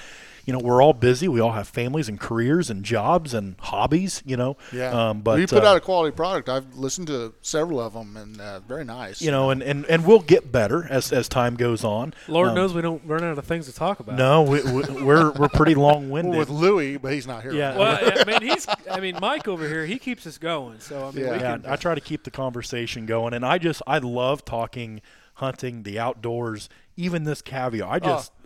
you 0.47 0.53
know, 0.53 0.61
we're 0.61 0.81
all 0.81 0.93
busy. 0.93 1.27
We 1.27 1.41
all 1.41 1.53
have 1.53 1.67
families 1.69 2.09
and 2.09 2.19
careers 2.21 2.71
and 2.71 2.85
jobs 2.85 3.35
and 3.35 3.57
hobbies. 3.59 4.23
You 4.25 4.37
know, 4.37 4.57
yeah. 4.73 5.09
Um, 5.11 5.21
but 5.21 5.39
we 5.39 5.47
put 5.47 5.65
uh, 5.65 5.69
out 5.69 5.77
a 5.77 5.81
quality 5.81 6.15
product. 6.15 6.49
I've 6.49 6.77
listened 6.77 7.09
to 7.09 7.35
several 7.43 7.81
of 7.81 7.95
them, 7.95 8.17
and 8.17 8.41
uh, 8.41 8.61
very 8.61 8.85
nice. 8.85 9.21
you 9.21 9.31
know, 9.33 9.51
and, 9.51 9.61
and, 9.63 9.85
and 9.87 10.07
we'll 10.07 10.21
get 10.21 10.53
better 10.53 10.87
as, 10.89 11.13
as 11.13 11.29
time 11.29 11.57
goes 11.57 11.83
on. 11.83 12.15
Lord 12.29 12.51
Um, 12.51 12.55
knows 12.55 12.73
we 12.75 12.81
don't 12.81 13.03
run 13.05 13.25
out 13.25 13.37
of 13.37 13.45
things 13.45 13.67
to 13.67 13.75
talk 13.75 13.99
about. 13.99 14.17
No, 14.17 14.43
we, 14.43 14.63
we, 14.63 14.83
we're 15.03 15.33
we're 15.33 15.49
pretty 15.49 15.75
long 15.75 16.09
Well, 16.11 16.23
winded. 16.23 16.39
with 16.39 16.49
Louis, 16.49 16.97
but 16.97 17.13
he's 17.13 17.27
not 17.27 17.43
here. 17.43 17.53
Yeah. 17.53 17.71
right 17.71 17.79
Well, 17.79 18.01
yeah, 18.03 18.23
I 18.25 18.25
mean, 18.25 18.49
he's. 18.49 18.67
I 18.89 19.01
mean, 19.01 19.19
Mike 19.21 19.49
over 19.49 19.67
here, 19.67 19.85
he 19.85 19.99
keeps 19.99 20.27
us 20.29 20.39
going. 20.39 20.79
So 20.79 21.09
I 21.09 21.11
mean, 21.11 21.25
Yeah. 21.25 21.33
we 21.33 21.39
yeah, 21.41 21.59
can. 21.59 21.67
I 21.67 21.75
try 21.75 21.97
to 21.97 22.01
keep 22.01 22.23
the 22.23 22.31
conversation 22.31 23.05
going, 23.05 23.35
and 23.35 23.45
I 23.45 23.59
just 23.59 23.83
I 23.87 23.99
love 23.99 24.45
talking 24.45 25.03
hunting, 25.35 25.83
the 25.83 25.99
outdoors, 25.99 26.69
even 26.97 27.25
this 27.25 27.43
caviar. 27.43 27.93
I 27.93 27.99
just 27.99 28.33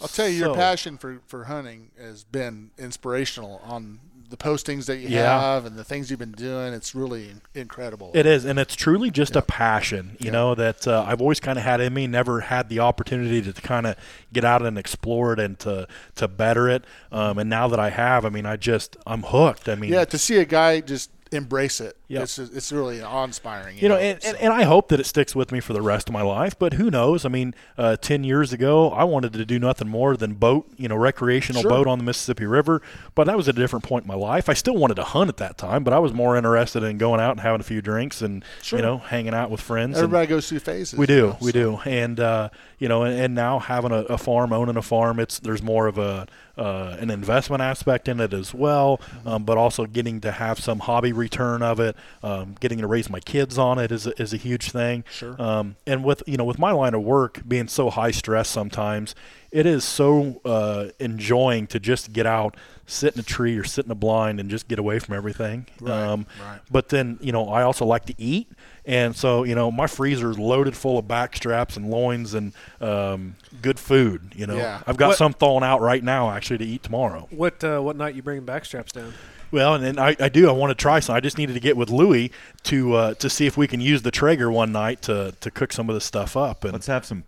I'll 0.00 0.08
tell 0.08 0.28
you, 0.28 0.38
your 0.38 0.54
passion 0.54 0.98
for, 0.98 1.20
for 1.26 1.44
hunting 1.44 1.90
has 2.00 2.24
been 2.24 2.70
inspirational 2.78 3.60
on 3.64 4.00
the 4.28 4.36
postings 4.36 4.86
that 4.86 4.98
you 4.98 5.08
Yeah. 5.08 5.40
have 5.40 5.66
and 5.66 5.76
the 5.76 5.82
things 5.82 6.08
you've 6.08 6.20
been 6.20 6.30
doing. 6.30 6.72
It's 6.72 6.94
really 6.94 7.32
incredible. 7.54 8.12
It 8.14 8.26
is, 8.26 8.44
and 8.44 8.60
it's 8.60 8.76
truly 8.76 9.10
just 9.10 9.34
a 9.34 9.42
passion, 9.42 10.16
you 10.20 10.26
Yeah. 10.26 10.32
know, 10.32 10.54
that 10.54 10.86
uh, 10.86 11.04
I've 11.06 11.20
always 11.20 11.40
kind 11.40 11.58
of 11.58 11.64
had 11.64 11.80
in 11.80 11.92
me. 11.92 12.06
Never 12.06 12.40
had 12.42 12.68
the 12.68 12.78
opportunity 12.78 13.42
to 13.42 13.52
kind 13.60 13.88
of 13.88 13.96
get 14.32 14.44
out 14.44 14.64
and 14.64 14.78
explore 14.78 15.32
it 15.32 15.40
and 15.40 15.58
to 15.60 15.88
to 16.14 16.28
better 16.28 16.68
it. 16.68 16.84
Um, 17.10 17.38
and 17.38 17.50
now 17.50 17.66
that 17.68 17.80
I 17.80 17.90
have, 17.90 18.24
I 18.24 18.28
mean, 18.28 18.46
I 18.46 18.56
just 18.56 18.96
I'm 19.04 19.24
hooked. 19.24 19.68
I 19.68 19.74
mean, 19.74 19.92
yeah, 19.92 20.04
to 20.04 20.16
see 20.18 20.36
a 20.36 20.44
guy 20.44 20.80
just 20.80 21.10
embrace 21.32 21.80
it, 21.80 21.96
Yeah. 22.08 22.22
it's 22.22 22.38
it's 22.38 22.72
really 22.72 23.00
awe-inspiring. 23.02 23.78
you 23.78 23.88
know, 23.88 23.96
and, 23.96 24.20
so. 24.22 24.32
and, 24.40 24.52
I 24.52 24.64
hope 24.64 24.88
that 24.88 24.98
it 24.98 25.04
sticks 25.06 25.34
with 25.36 25.52
me 25.52 25.60
for 25.60 25.72
the 25.72 25.80
rest 25.82 26.08
of 26.08 26.12
my 26.12 26.22
life. 26.22 26.58
But 26.58 26.74
who 26.74 26.90
knows? 26.90 27.24
I 27.24 27.28
mean, 27.28 27.54
uh, 27.78 27.96
ten 27.96 28.24
years 28.24 28.52
ago, 28.52 28.90
I 28.90 29.04
wanted 29.04 29.32
to 29.34 29.44
do 29.44 29.58
nothing 29.58 29.88
more 29.88 30.16
than 30.16 30.34
boat, 30.34 30.68
you 30.76 30.88
know, 30.88 30.96
recreational 30.96 31.62
Sure. 31.62 31.70
boat 31.70 31.86
on 31.86 31.98
the 31.98 32.04
Mississippi 32.04 32.46
River. 32.46 32.82
But 33.14 33.24
that 33.28 33.36
was 33.36 33.48
at 33.48 33.56
a 33.56 33.60
different 33.60 33.84
point 33.84 34.04
in 34.04 34.08
my 34.08 34.14
life. 34.14 34.48
I 34.48 34.54
still 34.54 34.74
wanted 34.76 34.94
to 34.96 35.04
hunt 35.04 35.28
at 35.28 35.36
that 35.36 35.56
time, 35.56 35.84
but 35.84 35.92
I 35.92 35.98
was 36.00 36.12
more 36.12 36.36
interested 36.36 36.82
in 36.82 36.98
going 36.98 37.20
out 37.20 37.30
and 37.32 37.40
having 37.40 37.60
a 37.60 37.64
few 37.64 37.80
drinks 37.80 38.22
and 38.22 38.44
Sure. 38.62 38.78
you 38.78 38.84
know, 38.84 38.98
hanging 38.98 39.34
out 39.34 39.50
with 39.50 39.60
friends. 39.60 39.96
everybody 39.98 40.26
goes 40.26 40.48
through 40.48 40.58
phases. 40.60 40.98
we 40.98 41.04
you 41.04 41.06
do, 41.06 41.26
know, 41.28 41.36
we 41.40 41.52
so. 41.52 41.58
do, 41.60 41.78
and 41.84 42.18
uh, 42.18 42.48
you 42.78 42.88
know, 42.88 43.04
and, 43.04 43.18
and 43.18 43.34
now 43.36 43.60
having 43.60 43.92
a, 43.92 44.02
a 44.04 44.18
farm, 44.18 44.52
owning 44.52 44.76
a 44.76 44.82
farm, 44.82 45.20
it's 45.20 45.38
there's 45.38 45.62
more 45.62 45.86
of 45.86 45.96
a 45.96 46.26
uh, 46.60 46.96
an 47.00 47.10
investment 47.10 47.62
aspect 47.62 48.06
in 48.06 48.20
it 48.20 48.34
as 48.34 48.52
well, 48.52 49.00
um, 49.24 49.44
but 49.44 49.56
also 49.56 49.86
getting 49.86 50.20
to 50.20 50.30
have 50.30 50.60
some 50.60 50.80
hobby 50.80 51.12
return 51.12 51.62
of 51.62 51.80
it. 51.80 51.96
Um, 52.22 52.54
getting 52.60 52.78
to 52.78 52.86
raise 52.86 53.08
my 53.08 53.20
kids 53.20 53.56
on 53.56 53.78
it 53.78 53.90
is 53.90 54.06
a, 54.06 54.22
is 54.22 54.34
a 54.34 54.36
huge 54.36 54.70
thing. 54.70 55.04
Sure. 55.10 55.40
Um, 55.40 55.76
and 55.86 56.04
with 56.04 56.22
you 56.26 56.36
know 56.36 56.44
with 56.44 56.58
my 56.58 56.72
line 56.72 56.92
of 56.94 57.02
work 57.02 57.40
being 57.48 57.66
so 57.66 57.88
high 57.88 58.10
stress 58.10 58.48
sometimes, 58.48 59.14
it 59.52 59.66
is 59.66 59.84
so 59.84 60.40
uh, 60.44 60.86
enjoying 61.00 61.66
to 61.68 61.80
just 61.80 62.12
get 62.12 62.26
out, 62.26 62.56
sit 62.86 63.14
in 63.14 63.20
a 63.20 63.22
tree 63.22 63.56
or 63.56 63.64
sit 63.64 63.84
in 63.84 63.90
a 63.90 63.94
blind 63.96 64.38
and 64.40 64.48
just 64.50 64.68
get 64.68 64.78
away 64.78 64.98
from 64.98 65.14
everything. 65.14 65.66
Um, 65.82 65.88
Right, 65.90 66.26
right. 66.44 66.60
But 66.70 66.88
then 66.90 67.18
you 67.20 67.32
know 67.32 67.48
I 67.48 67.62
also 67.62 67.84
like 67.84 68.06
to 68.06 68.14
eat, 68.18 68.48
and 68.84 69.14
so 69.16 69.44
you 69.44 69.54
know 69.54 69.70
my 69.70 69.86
freezer 69.86 70.30
is 70.30 70.38
loaded 70.38 70.76
full 70.76 70.98
of 70.98 71.06
back 71.08 71.34
straps 71.36 71.76
and 71.76 71.90
loins 71.90 72.34
and 72.34 72.52
um, 72.80 73.36
good 73.62 73.78
food. 73.78 74.32
You 74.36 74.46
know 74.46 74.56
Yeah. 74.56 74.82
I've 74.86 74.96
got 74.96 75.08
What- 75.08 75.18
some 75.18 75.32
thawing 75.32 75.64
out 75.64 75.80
right 75.80 76.02
now 76.04 76.30
actually 76.30 76.58
to 76.58 76.64
eat 76.66 76.82
tomorrow. 76.82 77.26
What 77.30 77.62
uh, 77.64 77.80
what 77.80 77.96
night 77.96 78.14
you 78.14 78.22
bringing 78.22 78.46
backstraps 78.46 78.92
down? 78.92 79.12
Well, 79.52 79.74
and, 79.74 79.82
then 79.84 79.98
I, 79.98 80.14
I 80.20 80.28
do. 80.28 80.48
I 80.48 80.52
want 80.52 80.70
to 80.70 80.76
try 80.80 81.00
some. 81.00 81.16
I 81.16 81.18
just 81.18 81.36
needed 81.36 81.54
to 81.54 81.60
get 81.60 81.76
with 81.76 81.90
Louie 81.90 82.30
to 82.64 82.94
uh, 82.94 83.14
to 83.14 83.28
see 83.28 83.46
if 83.46 83.56
we 83.56 83.66
can 83.66 83.80
use 83.80 84.02
the 84.02 84.12
Traeger 84.12 84.48
one 84.48 84.70
night 84.70 85.02
to, 85.02 85.34
to 85.40 85.50
cook 85.50 85.72
some 85.72 85.88
of 85.90 85.94
this 85.96 86.04
stuff 86.04 86.36
up. 86.36 86.62
And 86.62 86.72
Let's 86.72 86.86
have 86.86 87.04
some 87.04 87.24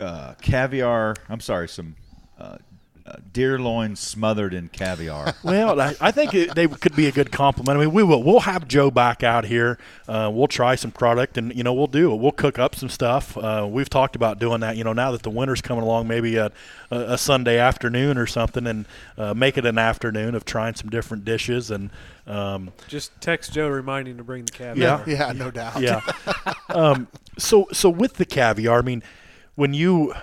uh, 0.00 0.34
caviar. 0.40 1.14
I'm 1.28 1.40
sorry, 1.40 1.68
some 1.68 1.96
uh, 2.38 2.58
uh, 3.06 3.14
deer 3.32 3.56
loin 3.58 3.94
smothered 3.94 4.52
in 4.52 4.68
caviar. 4.68 5.32
well, 5.44 5.80
I, 5.80 5.94
I 6.00 6.10
think 6.10 6.34
it, 6.34 6.56
they 6.56 6.66
could 6.66 6.96
be 6.96 7.06
a 7.06 7.12
good 7.12 7.30
compliment. 7.30 7.78
I 7.78 7.84
mean, 7.84 7.92
we 7.92 8.02
will. 8.02 8.22
We'll 8.22 8.40
have 8.40 8.66
Joe 8.66 8.90
back 8.90 9.22
out 9.22 9.44
here. 9.44 9.78
Uh, 10.08 10.28
we'll 10.32 10.48
try 10.48 10.74
some 10.74 10.90
product, 10.90 11.38
and 11.38 11.54
you 11.54 11.62
know, 11.62 11.72
we'll 11.72 11.86
do 11.86 12.12
it. 12.12 12.16
We'll 12.16 12.32
cook 12.32 12.58
up 12.58 12.74
some 12.74 12.88
stuff. 12.88 13.36
Uh, 13.36 13.66
we've 13.70 13.88
talked 13.88 14.16
about 14.16 14.40
doing 14.40 14.60
that. 14.60 14.76
You 14.76 14.82
know, 14.82 14.92
now 14.92 15.12
that 15.12 15.22
the 15.22 15.30
winter's 15.30 15.62
coming 15.62 15.84
along, 15.84 16.08
maybe 16.08 16.36
a, 16.36 16.46
a, 16.90 17.12
a 17.12 17.18
Sunday 17.18 17.58
afternoon 17.58 18.18
or 18.18 18.26
something, 18.26 18.66
and 18.66 18.86
uh, 19.16 19.34
make 19.34 19.56
it 19.56 19.64
an 19.66 19.78
afternoon 19.78 20.34
of 20.34 20.44
trying 20.44 20.74
some 20.74 20.90
different 20.90 21.24
dishes. 21.24 21.70
And 21.70 21.90
um, 22.26 22.72
Just 22.88 23.18
text 23.20 23.52
Joe 23.52 23.68
reminding 23.68 24.12
him 24.12 24.18
to 24.18 24.24
bring 24.24 24.44
the 24.46 24.52
caviar. 24.52 25.04
Yeah. 25.06 25.26
Yeah, 25.28 25.32
no 25.32 25.52
doubt. 25.52 25.80
yeah. 25.80 26.00
um, 26.70 27.06
so 27.38 27.68
so 27.72 27.88
with 27.88 28.14
the 28.14 28.24
caviar, 28.24 28.80
I 28.80 28.82
mean, 28.82 29.04
when 29.56 29.74
you 29.74 30.14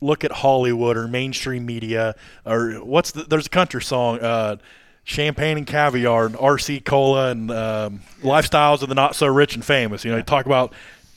look 0.00 0.24
at 0.24 0.32
Hollywood 0.32 0.96
or 0.96 1.08
mainstream 1.08 1.66
media, 1.66 2.14
or 2.46 2.74
what's 2.84 3.12
the, 3.12 3.24
there's 3.24 3.46
a 3.46 3.50
country 3.50 3.82
song, 3.82 4.20
uh, 4.20 4.56
champagne 5.04 5.58
and 5.58 5.66
caviar, 5.66 6.26
and 6.26 6.34
RC 6.36 6.84
cola, 6.84 7.30
and 7.30 7.50
um, 7.50 8.00
lifestyles 8.22 8.82
of 8.82 8.88
the 8.88 8.94
not 8.94 9.16
so 9.16 9.26
rich 9.26 9.54
and 9.54 9.64
famous. 9.64 10.04
You 10.04 10.12
know, 10.12 10.18
you 10.18 10.22
talk 10.22 10.46
about 10.46 10.72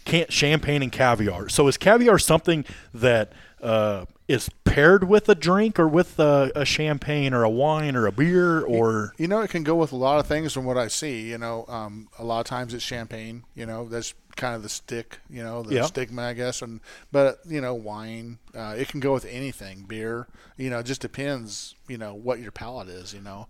can't 0.06 0.32
champagne 0.32 0.82
and 0.84 0.92
caviar. 0.92 1.50
So 1.50 1.68
is 1.68 1.78
caviar 1.78 2.18
something 2.20 2.66
that 2.94 3.34
uh, 3.62 4.06
is 4.28 4.50
paired 4.64 5.04
with 5.06 5.30
a 5.30 5.36
drink, 5.36 5.80
or 5.80 5.88
with 5.88 6.20
a, 6.20 6.52
a 6.56 6.66
champagne, 6.66 7.34
or 7.34 7.44
a 7.44 7.50
wine, 7.50 7.96
or 7.96 8.08
a 8.08 8.12
beer, 8.12 8.62
or 8.62 9.14
You 9.18 9.28
know, 9.28 9.42
it 9.42 9.50
can 9.50 9.64
go 9.64 9.76
with 9.76 9.92
a 9.92 9.96
lot 9.96 10.20
of 10.20 10.28
things 10.28 10.52
from 10.54 10.66
what 10.66 10.78
I 10.78 10.88
see. 10.88 11.30
You 11.30 11.38
know, 11.38 11.66
um, 11.68 12.10
a 12.18 12.24
lot 12.24 12.40
of 12.40 12.46
times 12.46 12.74
it's 12.74 12.84
champagne. 12.84 13.44
You 13.56 13.66
know, 13.66 13.88
that's 13.88 14.14
kind 14.36 14.56
of 14.56 14.64
the 14.64 14.70
stick. 14.70 15.20
You 15.30 15.44
know, 15.44 15.64
the 15.64 15.76
Yeah. 15.76 15.84
stigma, 15.86 16.24
I 16.24 16.34
guess. 16.34 16.62
And 16.62 16.82
but 17.12 17.40
you 17.48 17.62
know, 17.62 17.74
wine. 17.74 18.40
Uh, 18.54 18.76
it 18.78 18.88
can 18.88 19.00
go 19.00 19.14
with 19.14 19.26
anything. 19.26 19.84
Beer. 19.88 20.28
You 20.58 20.70
know, 20.70 20.80
it 20.80 20.86
just 20.86 21.02
depends. 21.02 21.76
You 21.88 21.98
know 21.98 22.14
what 22.16 22.40
your 22.40 22.52
palate 22.52 22.90
is. 22.90 23.14
You 23.14 23.22
know, 23.22 23.48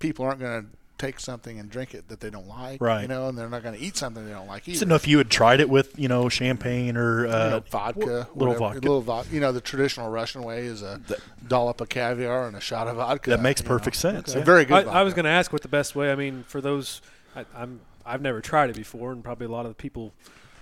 people 0.00 0.24
aren't 0.24 0.40
going 0.40 0.62
to 0.64 0.68
take 1.02 1.20
something 1.20 1.58
and 1.58 1.68
drink 1.70 1.94
it 1.94 2.08
that 2.08 2.20
they 2.20 2.30
don't 2.30 2.46
like. 2.46 2.80
Right. 2.80 3.02
You 3.02 3.08
know, 3.08 3.28
and 3.28 3.36
they're 3.36 3.48
not 3.48 3.62
going 3.62 3.74
to 3.74 3.80
eat 3.80 3.96
something 3.96 4.24
they 4.24 4.32
don't 4.32 4.46
like 4.46 4.62
I 4.68 4.70
either. 4.70 4.78
didn't 4.80 4.88
know 4.88 4.94
if 4.94 5.08
you 5.08 5.18
had 5.18 5.30
tried 5.30 5.60
it 5.60 5.68
with 5.68 5.98
you 5.98 6.08
know 6.08 6.28
champagne 6.28 6.96
or 6.96 7.26
uh, 7.26 7.44
you 7.44 7.50
know, 7.50 7.60
vodka, 7.70 8.00
little 8.00 8.26
whatever, 8.34 8.58
vodka. 8.58 8.80
little 8.80 9.00
vodka. 9.00 9.34
You 9.34 9.40
know, 9.40 9.52
the 9.52 9.60
traditional 9.60 10.10
Russian 10.10 10.42
way 10.42 10.66
is 10.66 10.82
a 10.82 11.00
dollop 11.46 11.80
of 11.80 11.88
caviar 11.88 12.46
and 12.46 12.56
a 12.56 12.60
shot 12.60 12.86
of 12.88 12.96
vodka. 12.96 13.30
That 13.30 13.42
makes 13.42 13.60
you 13.60 13.64
know. 13.68 13.76
perfect 13.76 13.96
sense, 13.96 14.18
It's 14.28 14.34
a 14.34 14.38
yeah. 14.38 14.44
very 14.44 14.64
good. 14.64 14.86
I, 14.86 15.00
I 15.00 15.02
was 15.02 15.14
going 15.14 15.24
to 15.24 15.30
ask 15.30 15.52
what 15.52 15.62
the 15.62 15.68
best 15.68 15.94
way. 15.96 16.12
I 16.12 16.14
mean, 16.14 16.44
for 16.46 16.60
those, 16.60 17.02
I, 17.34 17.44
I'm 17.54 17.80
I've 18.06 18.22
never 18.22 18.40
tried 18.40 18.70
it 18.70 18.76
before, 18.76 19.12
and 19.12 19.22
probably 19.22 19.46
a 19.46 19.50
lot 19.50 19.66
of 19.66 19.70
the 19.70 19.76
people, 19.76 20.12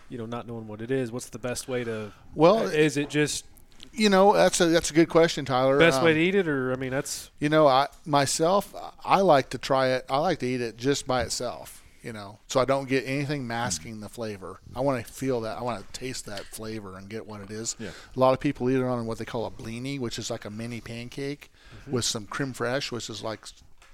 you 0.08 0.18
know, 0.18 0.26
not 0.26 0.46
knowing 0.46 0.66
what 0.66 0.80
it 0.80 0.90
is. 0.90 1.12
What's 1.12 1.28
the 1.28 1.38
best 1.38 1.68
way 1.68 1.84
to? 1.84 2.12
Well, 2.34 2.62
is 2.62 2.96
it 2.96 3.10
just 3.10 3.44
You 3.92 4.08
know, 4.08 4.32
that's 4.34 4.60
a 4.60 4.66
that's 4.66 4.90
a 4.90 4.94
good 4.94 5.08
question, 5.08 5.44
Tyler. 5.44 5.78
best 5.78 6.02
way 6.02 6.10
Um, 6.12 6.16
to 6.16 6.22
eat 6.22 6.34
it, 6.34 6.48
or 6.48 6.72
I 6.72 6.76
mean, 6.76 6.90
that's 6.90 7.30
You 7.38 7.48
know, 7.48 7.66
I 7.66 7.88
myself, 8.06 8.74
I 9.04 9.20
like 9.20 9.50
to 9.50 9.58
try 9.58 9.88
it. 9.88 10.04
I 10.08 10.18
like 10.18 10.38
to 10.40 10.46
eat 10.46 10.60
it 10.60 10.76
just 10.76 11.06
by 11.06 11.22
itself. 11.22 11.82
You 12.02 12.14
know, 12.14 12.38
so 12.46 12.60
I 12.60 12.64
don't 12.64 12.88
get 12.88 13.04
anything 13.06 13.46
masking 13.46 14.00
the 14.00 14.08
flavor. 14.08 14.58
I 14.74 14.80
want 14.80 15.04
to 15.06 15.12
feel 15.12 15.42
that. 15.42 15.58
I 15.58 15.62
want 15.62 15.84
to 15.86 15.92
taste 15.92 16.24
that 16.26 16.46
flavor 16.46 16.96
and 16.96 17.10
get 17.10 17.26
what 17.26 17.42
it 17.42 17.50
is. 17.50 17.76
Yeah. 17.78 17.90
A 18.16 18.18
lot 18.18 18.32
of 18.32 18.40
people 18.40 18.70
eat 18.70 18.76
it 18.76 18.82
on 18.84 19.04
what 19.04 19.18
they 19.18 19.26
call 19.26 19.44
a 19.44 19.50
blini, 19.50 20.00
which 20.00 20.18
is 20.18 20.30
like 20.30 20.46
a 20.46 20.50
mini 20.50 20.80
pancake 20.80 21.50
with 21.86 22.06
some 22.06 22.24
creme 22.24 22.54
fraiche, 22.54 22.90
which 22.90 23.10
is 23.10 23.22
like 23.22 23.40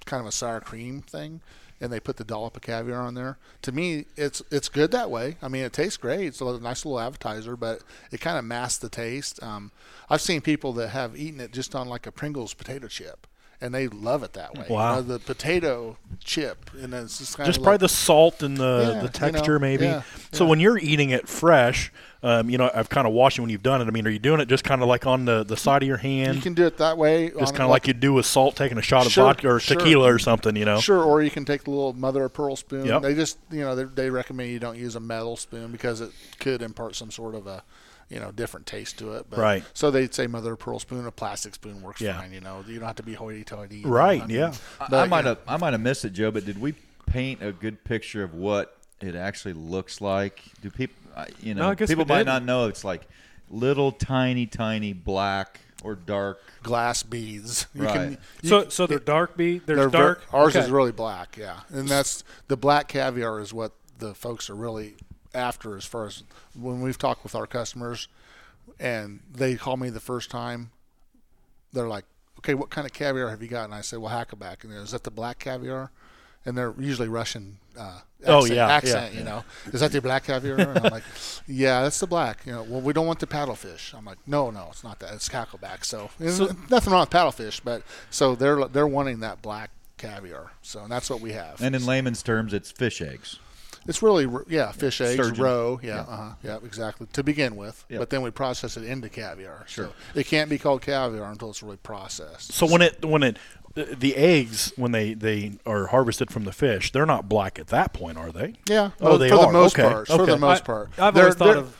kind 0.04 0.20
of 0.20 0.26
a 0.28 0.30
sour 0.30 0.60
cream 0.60 1.02
thing, 1.02 1.40
and 1.80 1.92
they 1.92 2.00
put 2.00 2.16
the 2.16 2.24
dollop 2.24 2.56
of 2.56 2.62
caviar 2.62 3.00
on 3.00 3.14
there. 3.14 3.38
To 3.62 3.72
me, 3.72 4.06
it's 4.16 4.42
it's 4.50 4.68
good 4.68 4.90
that 4.92 5.10
way. 5.10 5.36
I 5.42 5.48
mean, 5.48 5.64
it 5.64 5.72
tastes 5.72 5.96
great. 5.96 6.26
It's 6.26 6.40
a 6.40 6.58
nice 6.58 6.84
little 6.84 7.00
appetizer, 7.00 7.56
but 7.56 7.82
it 8.10 8.20
kind 8.20 8.38
of 8.38 8.44
masks 8.44 8.78
the 8.78 8.88
taste. 8.88 9.42
Um, 9.42 9.72
I've 10.08 10.20
seen 10.20 10.40
people 10.40 10.72
that 10.74 10.88
have 10.88 11.16
eaten 11.16 11.40
it 11.40 11.52
just 11.52 11.74
on 11.74 11.88
like 11.88 12.06
a 12.06 12.12
Pringles 12.12 12.54
potato 12.54 12.88
chip. 12.88 13.26
And 13.58 13.74
they 13.74 13.88
love 13.88 14.22
it 14.22 14.34
that 14.34 14.54
way. 14.54 14.66
You 14.68 14.74
Wow. 14.74 14.96
know, 14.96 15.02
the 15.02 15.18
potato 15.18 15.96
chip, 16.22 16.70
and 16.78 16.92
it's 16.92 17.18
just 17.18 17.38
kind 17.38 17.46
just 17.46 17.58
of 17.58 17.62
probably 17.64 17.74
like, 17.76 17.80
the 17.80 17.88
salt 17.88 18.42
and 18.42 18.56
the, 18.58 18.80
Yeah, 18.82 18.88
the 18.88 18.94
you 18.96 19.02
know, 19.02 19.08
texture 19.08 19.58
maybe. 19.58 19.86
yeah, 19.86 20.02
So 20.32 20.44
yeah. 20.44 20.50
when 20.50 20.60
you're 20.60 20.76
eating 20.76 21.08
it 21.08 21.26
fresh, 21.26 21.90
um, 22.22 22.50
you 22.50 22.58
know, 22.58 22.70
I've 22.74 22.90
kind 22.90 23.06
of 23.06 23.14
watched 23.14 23.38
it 23.38 23.40
when 23.40 23.48
you've 23.50 23.62
done 23.62 23.80
it. 23.80 23.86
I 23.86 23.90
mean, 23.92 24.06
are 24.06 24.10
you 24.10 24.18
doing 24.18 24.40
it 24.40 24.48
just 24.48 24.62
kind 24.62 24.82
of 24.82 24.88
like 24.88 25.06
on 25.06 25.24
the, 25.24 25.42
the 25.42 25.56
side 25.56 25.82
of 25.82 25.86
your 25.88 25.96
hand, 25.96 26.36
you 26.36 26.42
can 26.42 26.52
do 26.52 26.66
it 26.66 26.76
that 26.78 26.98
way. 26.98 27.30
just 27.30 27.54
kind 27.54 27.64
of 27.64 27.70
like 27.70 27.86
you 27.86 27.94
do 27.94 28.12
with 28.12 28.26
salt, 28.26 28.56
taking 28.56 28.76
a 28.76 28.82
shot 28.82 29.06
of 29.06 29.12
Sure, 29.12 29.24
vodka 29.24 29.48
or 29.48 29.58
sure. 29.60 29.78
tequila 29.78 30.12
or 30.12 30.18
something, 30.18 30.54
you 30.54 30.66
know? 30.66 30.78
Sure, 30.80 31.02
or 31.02 31.22
you 31.22 31.30
can 31.30 31.46
take 31.46 31.64
the 31.64 31.70
little 31.70 31.94
mother 31.94 32.24
of 32.24 32.34
pearl 32.34 32.56
spoon. 32.56 32.84
Yep. 32.86 33.02
They 33.02 33.14
just, 33.14 33.38
you 33.50 33.60
know, 33.60 33.74
they, 33.74 33.84
they 33.84 34.10
recommend 34.10 34.50
you 34.50 34.58
don't 34.58 34.76
use 34.78 34.96
a 34.96 35.00
metal 35.00 35.36
spoon 35.38 35.72
because 35.72 36.02
it 36.02 36.10
could 36.40 36.60
impart 36.60 36.94
some 36.94 37.10
sort 37.10 37.34
of 37.34 37.46
a, 37.46 37.62
you 38.08 38.20
know, 38.20 38.30
different 38.30 38.66
taste 38.66 38.98
to 38.98 39.14
it. 39.14 39.26
But, 39.28 39.38
Right. 39.38 39.64
So 39.74 39.90
they'd 39.90 40.14
say 40.14 40.26
mother 40.26 40.52
of 40.52 40.58
pearl 40.60 40.78
spoon. 40.78 41.06
A 41.06 41.10
plastic 41.12 41.54
spoon 41.54 41.82
works 41.82 42.00
Yeah. 42.00 42.18
fine. 42.20 42.32
You 42.32 42.40
know, 42.40 42.64
you 42.66 42.78
don't 42.78 42.86
have 42.86 42.96
to 42.96 43.02
be 43.02 43.14
hoity-toity. 43.14 43.82
Right, 43.84 44.22
I 44.22 44.26
mean, 44.26 44.36
yeah. 44.36 44.52
I- 44.80 44.86
But, 44.88 44.96
I 45.00 45.04
you 45.04 45.10
might 45.10 45.24
have 45.24 45.38
I 45.48 45.56
might 45.56 45.72
have 45.72 45.80
missed 45.80 46.04
it, 46.04 46.10
Joe. 46.10 46.30
But 46.30 46.44
did 46.44 46.60
we 46.60 46.74
paint 47.06 47.42
a 47.42 47.52
good 47.52 47.82
picture 47.84 48.22
of 48.22 48.34
what 48.34 48.76
it 49.00 49.14
actually 49.14 49.54
looks 49.54 50.00
like? 50.00 50.40
Do 50.62 50.70
people, 50.70 50.96
you 51.40 51.54
know, 51.54 51.62
No, 51.62 51.70
I 51.70 51.74
guess 51.74 51.88
people 51.88 52.04
might 52.06 52.18
did. 52.18 52.26
not 52.26 52.44
know 52.44 52.66
it's 52.68 52.84
like 52.84 53.06
little 53.50 53.92
tiny, 53.92 54.46
tiny 54.46 54.92
black 54.92 55.60
or 55.84 55.94
dark. 55.94 56.40
glass 56.62 57.02
beads. 57.02 57.66
You 57.74 57.84
Right. 57.84 57.92
Can, 57.94 58.18
you 58.42 58.48
so 58.48 58.68
so 58.68 58.86
they're 58.86 58.98
dark 58.98 59.36
beet. 59.36 59.66
There's 59.66 59.78
They're 59.78 59.88
ver- 59.88 59.98
dark. 59.98 60.22
ours 60.32 60.56
okay. 60.56 60.64
is 60.64 60.70
really 60.70 60.90
black, 60.92 61.36
yeah, 61.36 61.60
and 61.70 61.88
that's 61.88 62.24
the 62.48 62.56
black 62.56 62.88
caviar 62.88 63.38
is 63.40 63.52
what 63.52 63.72
the 63.98 64.14
folks 64.14 64.50
are 64.50 64.54
really 64.56 64.96
after 65.36 65.76
as 65.76 65.84
far 65.84 66.06
as 66.06 66.22
when 66.58 66.80
we've 66.80 66.98
talked 66.98 67.22
with 67.22 67.34
our 67.34 67.46
customers, 67.46 68.08
and 68.80 69.20
they 69.32 69.54
call 69.56 69.76
me 69.76 69.90
the 69.90 70.00
first 70.00 70.30
time. 70.30 70.70
They're 71.72 71.88
like, 71.88 72.04
"Okay, 72.38 72.54
what 72.54 72.70
kind 72.70 72.86
of 72.86 72.92
caviar 72.92 73.28
have 73.28 73.42
you 73.42 73.48
got?" 73.48 73.64
And 73.64 73.74
I 73.74 73.80
say, 73.82 73.96
"Well, 73.96 74.10
hackleback." 74.12 74.64
And 74.64 74.72
is 74.72 74.90
that 74.92 75.04
the 75.04 75.10
black 75.10 75.38
caviar? 75.38 75.90
And 76.44 76.56
they're 76.56 76.74
usually 76.78 77.08
Russian. 77.08 77.58
Uh, 77.78 78.00
Oh, 78.24 78.38
accent, 78.38 78.54
yeah, 78.56 78.68
accent. 78.68 79.12
yeah. 79.12 79.18
You 79.18 79.24
know, 79.26 79.44
is 79.74 79.80
that 79.80 79.92
the 79.92 80.00
black 80.00 80.24
caviar? 80.24 80.58
And 80.58 80.78
I'm 80.78 80.90
like, 80.90 81.02
"Yeah, 81.46 81.82
that's 81.82 82.00
the 82.00 82.06
black." 82.06 82.46
You 82.46 82.52
know, 82.52 82.62
well, 82.62 82.80
we 82.80 82.92
don't 82.94 83.06
want 83.06 83.18
the 83.20 83.26
paddlefish. 83.26 83.92
I'm 83.94 84.06
like, 84.06 84.18
"No, 84.26 84.50
no, 84.50 84.68
it's 84.70 84.82
not 84.82 84.98
that. 85.00 85.12
It's 85.12 85.28
cackleback." 85.28 85.84
So, 85.84 86.08
nothing 86.70 86.92
wrong 86.92 87.00
with 87.02 87.10
paddlefish, 87.10 87.60
but 87.62 87.82
so 88.10 88.34
they're 88.34 88.64
they're 88.68 88.86
wanting 88.86 89.20
that 89.20 89.42
black 89.42 89.70
caviar. 89.98 90.52
So 90.62 90.80
and 90.82 90.90
that's 90.90 91.10
what 91.10 91.20
we 91.20 91.32
have. 91.32 91.60
And 91.60 91.76
in 91.76 91.84
layman's 91.84 92.22
terms, 92.22 92.54
it's 92.54 92.70
fish 92.70 93.02
eggs. 93.02 93.38
It's 93.88 94.02
really 94.02 94.26
yeah, 94.48 94.72
fish 94.72 95.00
eggs, 95.00 95.14
Sturgeon. 95.14 95.42
roe, 95.44 95.80
yeah, 95.82 95.94
Yeah. 95.94 96.00
uh-huh, 96.02 96.30
yeah, 96.42 96.56
exactly. 96.64 97.06
To 97.12 97.22
begin 97.22 97.56
with, 97.56 97.84
Yep. 97.88 97.98
but 98.00 98.10
then 98.10 98.22
we 98.22 98.30
process 98.30 98.76
it 98.76 98.84
into 98.84 99.08
caviar. 99.08 99.64
Sure. 99.68 99.86
So 99.86 99.92
it 100.20 100.26
can't 100.26 100.50
be 100.50 100.58
called 100.58 100.82
caviar 100.82 101.30
until 101.30 101.50
it's 101.50 101.62
really 101.62 101.76
processed. 101.78 102.52
So 102.52 102.66
when 102.66 102.82
it 102.82 103.04
when 103.04 103.22
it 103.22 103.38
the- 103.74 103.94
the 103.98 104.16
eggs 104.16 104.72
when 104.76 104.92
they 104.92 105.12
they 105.14 105.52
are 105.66 105.86
harvested 105.88 106.30
from 106.30 106.44
the 106.44 106.52
fish, 106.52 106.92
they're 106.92 107.04
not 107.06 107.28
black 107.28 107.58
at 107.58 107.66
that 107.68 107.92
point, 107.92 108.16
are 108.18 108.32
they? 108.32 108.54
yeah, 108.68 108.90
Oh, 109.00 109.10
mo- 109.12 109.18
they 109.18 109.28
for 109.28 109.34
are. 109.36 109.46
the 109.46 109.52
most 109.52 109.78
Okay, 109.78 109.88
part. 109.88 110.06
For 110.08 110.24
the 110.26 110.36
most 110.38 110.62
I, 110.62 110.64
part, 110.66 110.90
I've 110.98 111.14
They're- 111.14 111.24
always 111.24 111.34
thought 111.36 111.44
they're- 111.46 111.56
of 111.58 111.76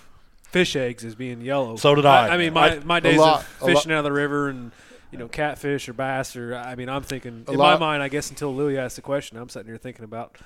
fish 0.51 0.77
eggs 0.77 1.05
as 1.05 1.15
being 1.15 1.41
yellow. 1.41 1.77
So 1.77 1.95
did 1.95 2.07
I. 2.07 2.29
I, 2.29 2.37
mean, 2.37 2.53
my 2.53 2.77
I- 2.77 2.79
my 2.81 3.01
days 3.01 3.19
lot- 3.19 3.41
of 3.41 3.47
fishing 3.67 3.93
out 3.93 3.99
of 3.99 4.05
the 4.05 4.13
river 4.13 4.49
and 4.49 4.73
you 5.11 5.19
know 5.19 5.29
catfish 5.29 5.89
or 5.89 5.93
bass 5.95 6.37
or 6.37 6.55
I 6.55 6.75
mean, 6.75 6.89
I'm 6.89 7.03
thinking 7.03 7.45
A 7.49 7.53
in 7.53 7.59
lot- 7.59 7.81
my 7.81 7.87
mind. 7.87 8.03
I 8.03 8.09
guess 8.09 8.29
until 8.31 8.55
Louis 8.55 8.77
asked 8.79 8.97
the 8.97 9.03
question, 9.03 9.39
I'm 9.39 9.49
sitting 9.49 9.69
here 9.69 9.77
thinking 9.79 10.05
about 10.05 10.37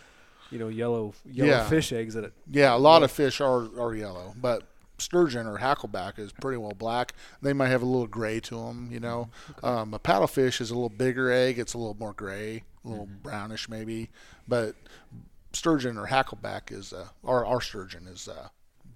you 0.50 0.58
know 0.58 0.68
yellow 0.68 1.14
yellow 1.24 1.50
Yeah. 1.50 1.68
fish 1.68 1.92
eggs 1.92 2.14
that 2.14 2.24
it. 2.24 2.32
Yeah, 2.50 2.74
a 2.74 2.78
lot 2.78 3.02
of 3.02 3.10
fish 3.10 3.40
are, 3.40 3.68
are 3.80 3.94
yellow, 3.94 4.34
but 4.40 4.64
sturgeon 4.98 5.46
or 5.46 5.58
hackleback 5.58 6.18
is 6.18 6.30
pretty 6.32 6.58
well 6.58 6.74
black. 6.76 7.14
They 7.40 7.52
might 7.52 7.68
have 7.68 7.82
a 7.82 7.86
little 7.86 8.06
gray 8.06 8.38
to 8.40 8.56
them, 8.66 8.90
you 8.92 9.00
know. 9.00 9.30
Um, 9.62 9.94
a 9.94 9.98
paddlefish 9.98 10.60
is 10.60 10.70
a 10.70 10.74
little 10.74 10.88
bigger 10.90 11.30
egg; 11.30 11.58
it's 11.58 11.74
a 11.74 11.78
little 11.78 11.96
more 11.98 12.12
gray, 12.12 12.64
a 12.84 12.88
little 12.88 13.08
brownish 13.22 13.68
maybe. 13.68 14.10
But 14.46 14.74
sturgeon 15.52 15.96
or 15.96 16.06
hackleback 16.08 16.70
is, 16.72 16.92
uh, 16.92 17.08
our 17.24 17.44
our 17.46 17.60
sturgeon 17.60 18.06
is 18.06 18.28
uh, 18.28 18.48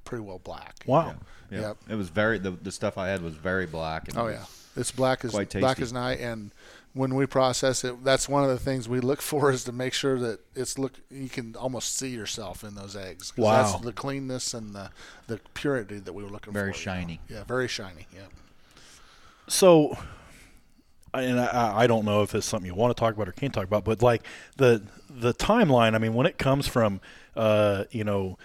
pretty 0.04 0.22
well 0.24 0.38
black. 0.40 0.84
Wow. 0.86 1.14
Yeah. 1.50 1.60
Yep. 1.60 1.76
It 1.90 1.94
was 1.94 2.08
very 2.08 2.38
the, 2.38 2.50
the 2.50 2.72
stuff 2.72 2.98
I 2.98 3.08
had 3.08 3.22
was 3.22 3.34
very 3.34 3.66
black. 3.66 4.08
And 4.08 4.18
Oh 4.18 4.26
yeah, 4.28 4.44
it's 4.76 4.90
black 4.90 5.24
as 5.24 5.30
Quite 5.32 5.50
black 5.60 5.80
as 5.80 5.92
night, 5.92 6.20
and 6.20 6.50
when 6.94 7.14
we 7.16 7.26
process 7.26 7.84
it, 7.84 8.02
that's 8.04 8.28
one 8.28 8.44
of 8.44 8.48
the 8.48 8.58
things 8.58 8.88
we 8.88 9.00
look 9.00 9.20
for 9.30 9.50
is 9.50 9.64
to 9.64 9.72
make 9.72 9.92
sure 9.92 10.18
that 10.18 10.40
it's 10.54 10.78
look 10.78 10.94
you 11.10 11.28
can 11.28 11.54
almost 11.56 11.96
see 11.96 12.08
yourself 12.08 12.64
in 12.64 12.74
those 12.74 12.96
eggs. 12.96 13.36
Wow. 13.36 13.62
That's 13.72 13.84
the 13.84 13.92
cleanness 13.92 14.54
and 14.54 14.74
the 14.74 14.90
the 15.26 15.40
purity 15.54 15.98
that 15.98 16.12
we 16.12 16.22
were 16.22 16.30
looking 16.30 16.52
Very 16.52 16.72
for. 16.72 16.78
you 16.78 16.86
know. 16.86 17.00
shiny. 17.00 17.20
Yeah, 17.28 17.44
very 17.44 17.68
shiny. 17.68 18.06
Yeah. 18.14 18.22
So, 19.46 19.98
and 21.12 21.38
I, 21.38 21.80
I 21.82 21.86
don't 21.86 22.04
know 22.04 22.22
if 22.22 22.34
it's 22.34 22.46
something 22.46 22.66
you 22.66 22.74
want 22.74 22.96
to 22.96 23.00
talk 23.00 23.14
about 23.14 23.28
or 23.28 23.32
can't 23.32 23.52
talk 23.52 23.64
about, 23.64 23.84
but 23.84 24.00
like 24.02 24.22
the 24.56 24.82
the 25.10 25.34
timeline. 25.34 25.94
I 25.94 25.98
mean, 25.98 26.14
when 26.14 26.26
it 26.26 26.38
comes 26.38 26.66
from, 26.66 27.00
uh, 27.36 27.84
you 27.90 28.04
know, 28.04 28.38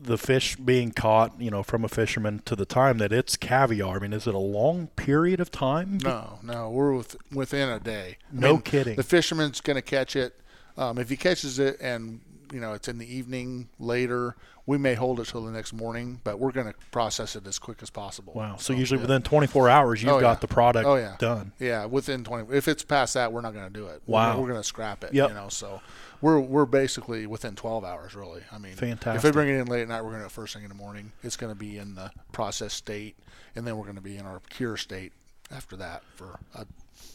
the 0.00 0.16
fish 0.18 0.56
being 0.56 0.92
caught, 0.92 1.40
you 1.40 1.50
know, 1.50 1.62
from 1.62 1.84
a 1.84 1.88
fisherman 1.88 2.40
to 2.44 2.54
the 2.54 2.64
time 2.66 2.98
that 2.98 3.12
it's 3.12 3.36
caviar. 3.36 3.96
I 3.96 3.98
mean, 4.00 4.12
is 4.12 4.26
it 4.26 4.34
a 4.34 4.38
long 4.38 4.86
period 4.88 5.40
of 5.40 5.50
time? 5.50 5.98
No, 6.02 6.38
no, 6.42 6.70
we're 6.70 6.92
with, 6.94 7.16
within 7.32 7.68
a 7.68 7.80
day. 7.80 8.16
I 8.32 8.40
No 8.40 8.52
mean, 8.54 8.62
kidding. 8.62 8.96
The 8.96 9.02
fisherman's 9.02 9.60
going 9.60 9.74
to 9.76 9.82
catch 9.82 10.14
it. 10.16 10.38
Um, 10.76 10.98
if 10.98 11.08
he 11.08 11.16
catches 11.16 11.58
it 11.58 11.78
and 11.80 12.20
you 12.52 12.60
know 12.60 12.72
it's 12.72 12.86
in 12.86 12.98
the 12.98 13.12
evening 13.12 13.68
later, 13.80 14.36
we 14.64 14.78
may 14.78 14.94
hold 14.94 15.18
it 15.18 15.26
till 15.26 15.44
the 15.44 15.50
next 15.50 15.72
morning, 15.72 16.20
but 16.22 16.38
we're 16.38 16.52
going 16.52 16.68
to 16.68 16.74
process 16.92 17.34
it 17.34 17.46
as 17.46 17.58
quick 17.58 17.82
as 17.82 17.90
possible. 17.90 18.32
Wow. 18.36 18.56
So 18.58 18.72
usually 18.74 18.98
yeah. 18.98 19.06
within 19.06 19.22
24 19.22 19.68
hours, 19.68 20.02
you've 20.02 20.12
Oh, 20.12 20.20
got 20.20 20.36
yeah. 20.36 20.40
the 20.40 20.46
product 20.48 20.86
Oh, 20.86 20.94
yeah. 20.96 21.16
done. 21.18 21.52
Yeah, 21.58 21.86
within 21.86 22.22
20. 22.22 22.54
If 22.54 22.68
it's 22.68 22.84
past 22.84 23.14
that, 23.14 23.32
we're 23.32 23.40
not 23.40 23.54
going 23.54 23.64
to 23.66 23.72
do 23.72 23.86
it. 23.86 24.02
We're 24.06 24.12
Wow. 24.14 24.28
gonna- 24.32 24.40
We're, 24.42 24.48
going 24.48 24.60
to 24.60 24.64
scrap 24.68 25.04
it. 25.04 25.14
Yep. 25.14 25.28
You 25.30 25.34
know, 25.34 25.48
so 25.48 25.80
we're 26.20 26.40
we're 26.40 26.66
basically 26.66 27.26
within 27.26 27.54
12 27.54 27.84
hours, 27.84 28.14
really. 28.14 28.42
I 28.52 28.58
mean, 28.58 28.72
If 28.72 28.78
Fantastic. 28.80 29.22
they 29.22 29.30
bring 29.30 29.48
it 29.48 29.58
in 29.58 29.66
late 29.66 29.82
at 29.82 29.88
night, 29.88 30.02
we're 30.02 30.10
going 30.12 30.22
to 30.22 30.28
first 30.28 30.54
thing 30.54 30.62
in 30.64 30.68
the 30.68 30.74
morning. 30.74 31.12
It's 31.22 31.36
going 31.36 31.52
to 31.52 31.58
be 31.58 31.78
in 31.78 31.94
the 31.94 32.10
process 32.32 32.72
state, 32.74 33.16
and 33.54 33.66
then 33.66 33.76
we're 33.76 33.84
going 33.84 33.96
to 33.96 34.02
be 34.02 34.16
in 34.16 34.26
our 34.26 34.40
cure 34.48 34.76
state 34.76 35.12
after 35.50 35.76
that 35.76 36.02
for 36.16 36.38
a 36.54 36.66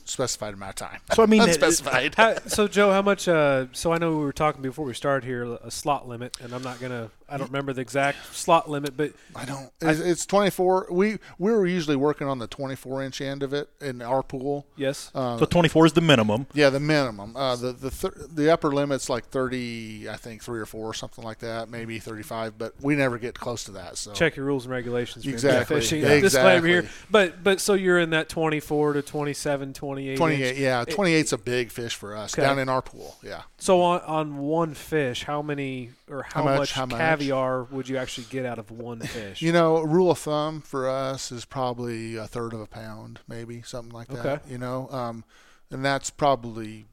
specified 0.05 0.53
amount 0.53 0.81
of 0.81 0.87
time. 0.89 0.99
So, 1.13 1.23
I 1.23 1.25
mean, 1.27 1.41
it- 1.41 1.49
unspecified. 1.49 2.15
How, 2.15 2.35
so 2.47 2.67
Joe, 2.67 2.91
how 2.91 3.01
much? 3.01 3.27
Uh, 3.27 3.67
so 3.73 3.91
I 3.93 3.97
know 3.97 4.11
we 4.17 4.23
were 4.23 4.33
talking 4.33 4.61
before 4.61 4.85
we 4.85 4.93
started 4.93 5.25
here 5.25 5.43
a 5.63 5.71
slot 5.71 6.07
limit, 6.07 6.37
and 6.41 6.53
I'm 6.53 6.63
not 6.63 6.79
gonna. 6.79 7.09
I 7.33 7.37
don't 7.37 7.47
remember 7.47 7.73
the 7.73 7.81
exact 7.81 8.35
slot 8.35 8.69
limit, 8.69 8.95
but 8.95 9.11
I 9.35 9.45
don't. 9.45 9.71
It's, 9.81 9.99
it's 9.99 10.25
24. 10.27 10.87
We 10.91 11.17
we 11.39 11.51
were 11.51 11.65
usually 11.65 11.95
working 11.95 12.27
on 12.27 12.37
the 12.37 12.45
24 12.47 13.01
inch 13.03 13.21
end 13.21 13.41
of 13.41 13.53
it 13.53 13.69
in 13.81 14.01
our 14.03 14.21
pool. 14.21 14.67
yes. 14.77 15.09
Uh, 15.15 15.39
So 15.39 15.45
24 15.45 15.87
is 15.87 15.93
the 15.93 16.01
minimum. 16.01 16.45
Yeah, 16.53 16.69
the 16.69 16.79
minimum. 16.79 17.35
Uh, 17.35 17.55
the 17.55 17.71
the 17.73 17.89
thir- 17.89 18.27
the 18.31 18.51
upper 18.53 18.71
limit's 18.71 19.09
like 19.09 19.25
30, 19.29 20.07
I 20.09 20.15
think 20.15 20.43
three 20.43 20.59
or 20.59 20.65
four, 20.67 20.87
or 20.89 20.93
something 20.93 21.23
like 21.23 21.39
that, 21.39 21.69
maybe 21.69 21.97
35. 21.99 22.57
But 22.57 22.73
we 22.81 22.95
never 22.95 23.17
get 23.17 23.39
close 23.39 23.63
to 23.63 23.71
that. 23.71 23.97
So 23.97 24.13
Check 24.13 24.35
your 24.35 24.45
rules 24.45 24.65
and 24.65 24.71
regulations. 24.71 25.25
for 25.25 25.31
Exactly. 25.31 25.77
fishing. 25.79 26.01
Yeah. 26.03 26.19
Disclaimer 26.19 26.67
here, 26.67 26.89
but 27.09 27.43
but 27.43 27.59
so 27.59 27.73
you're 27.73 27.99
in 27.99 28.11
that 28.11 28.29
24 28.29 28.93
to 28.93 29.01
27, 29.01 29.73
28. 29.73 30.17
28. 30.17 30.49
inch. 30.49 30.57
Yeah, 30.59 30.81
It- 30.83 30.89
28's 30.89 31.33
a 31.33 31.37
big 31.39 31.71
fish 31.71 31.95
for 31.95 32.15
us 32.15 32.33
Okay. 32.33 32.43
down 32.43 32.59
in 32.59 32.69
our 32.69 32.81
pool. 32.83 33.15
Yeah. 33.23 33.41
So 33.57 33.81
on 33.81 34.01
on 34.01 34.37
one 34.37 34.73
fish, 34.75 35.23
how 35.23 35.41
many 35.41 35.89
or 36.13 36.23
how, 36.23 36.41
How 36.41 36.43
much- 36.43 36.59
much, 36.59 36.71
how 36.73 36.85
much? 36.85 36.97
caviar 36.99 37.63
would 37.63 37.89
you 37.89 37.97
actually 37.97 38.27
get 38.29 38.45
out 38.45 38.59
of 38.59 38.71
one 38.71 38.99
fish? 38.99 39.41
You 39.41 39.51
know, 39.51 39.81
rule 39.81 40.11
of 40.11 40.19
thumb 40.19 40.61
for 40.61 40.87
us 40.89 41.31
is 41.31 41.43
probably 41.45 42.15
a 42.15 42.27
third 42.27 42.53
of 42.53 42.61
a 42.61 42.67
pound, 42.67 43.19
maybe 43.27 43.61
something 43.63 43.91
like 43.93 44.07
that. 44.09 44.25
Okay. 44.25 44.51
You 44.51 44.57
know, 44.57 44.89
um, 44.91 45.23
and 45.71 45.83
that's 45.83 46.09
probably 46.09 46.85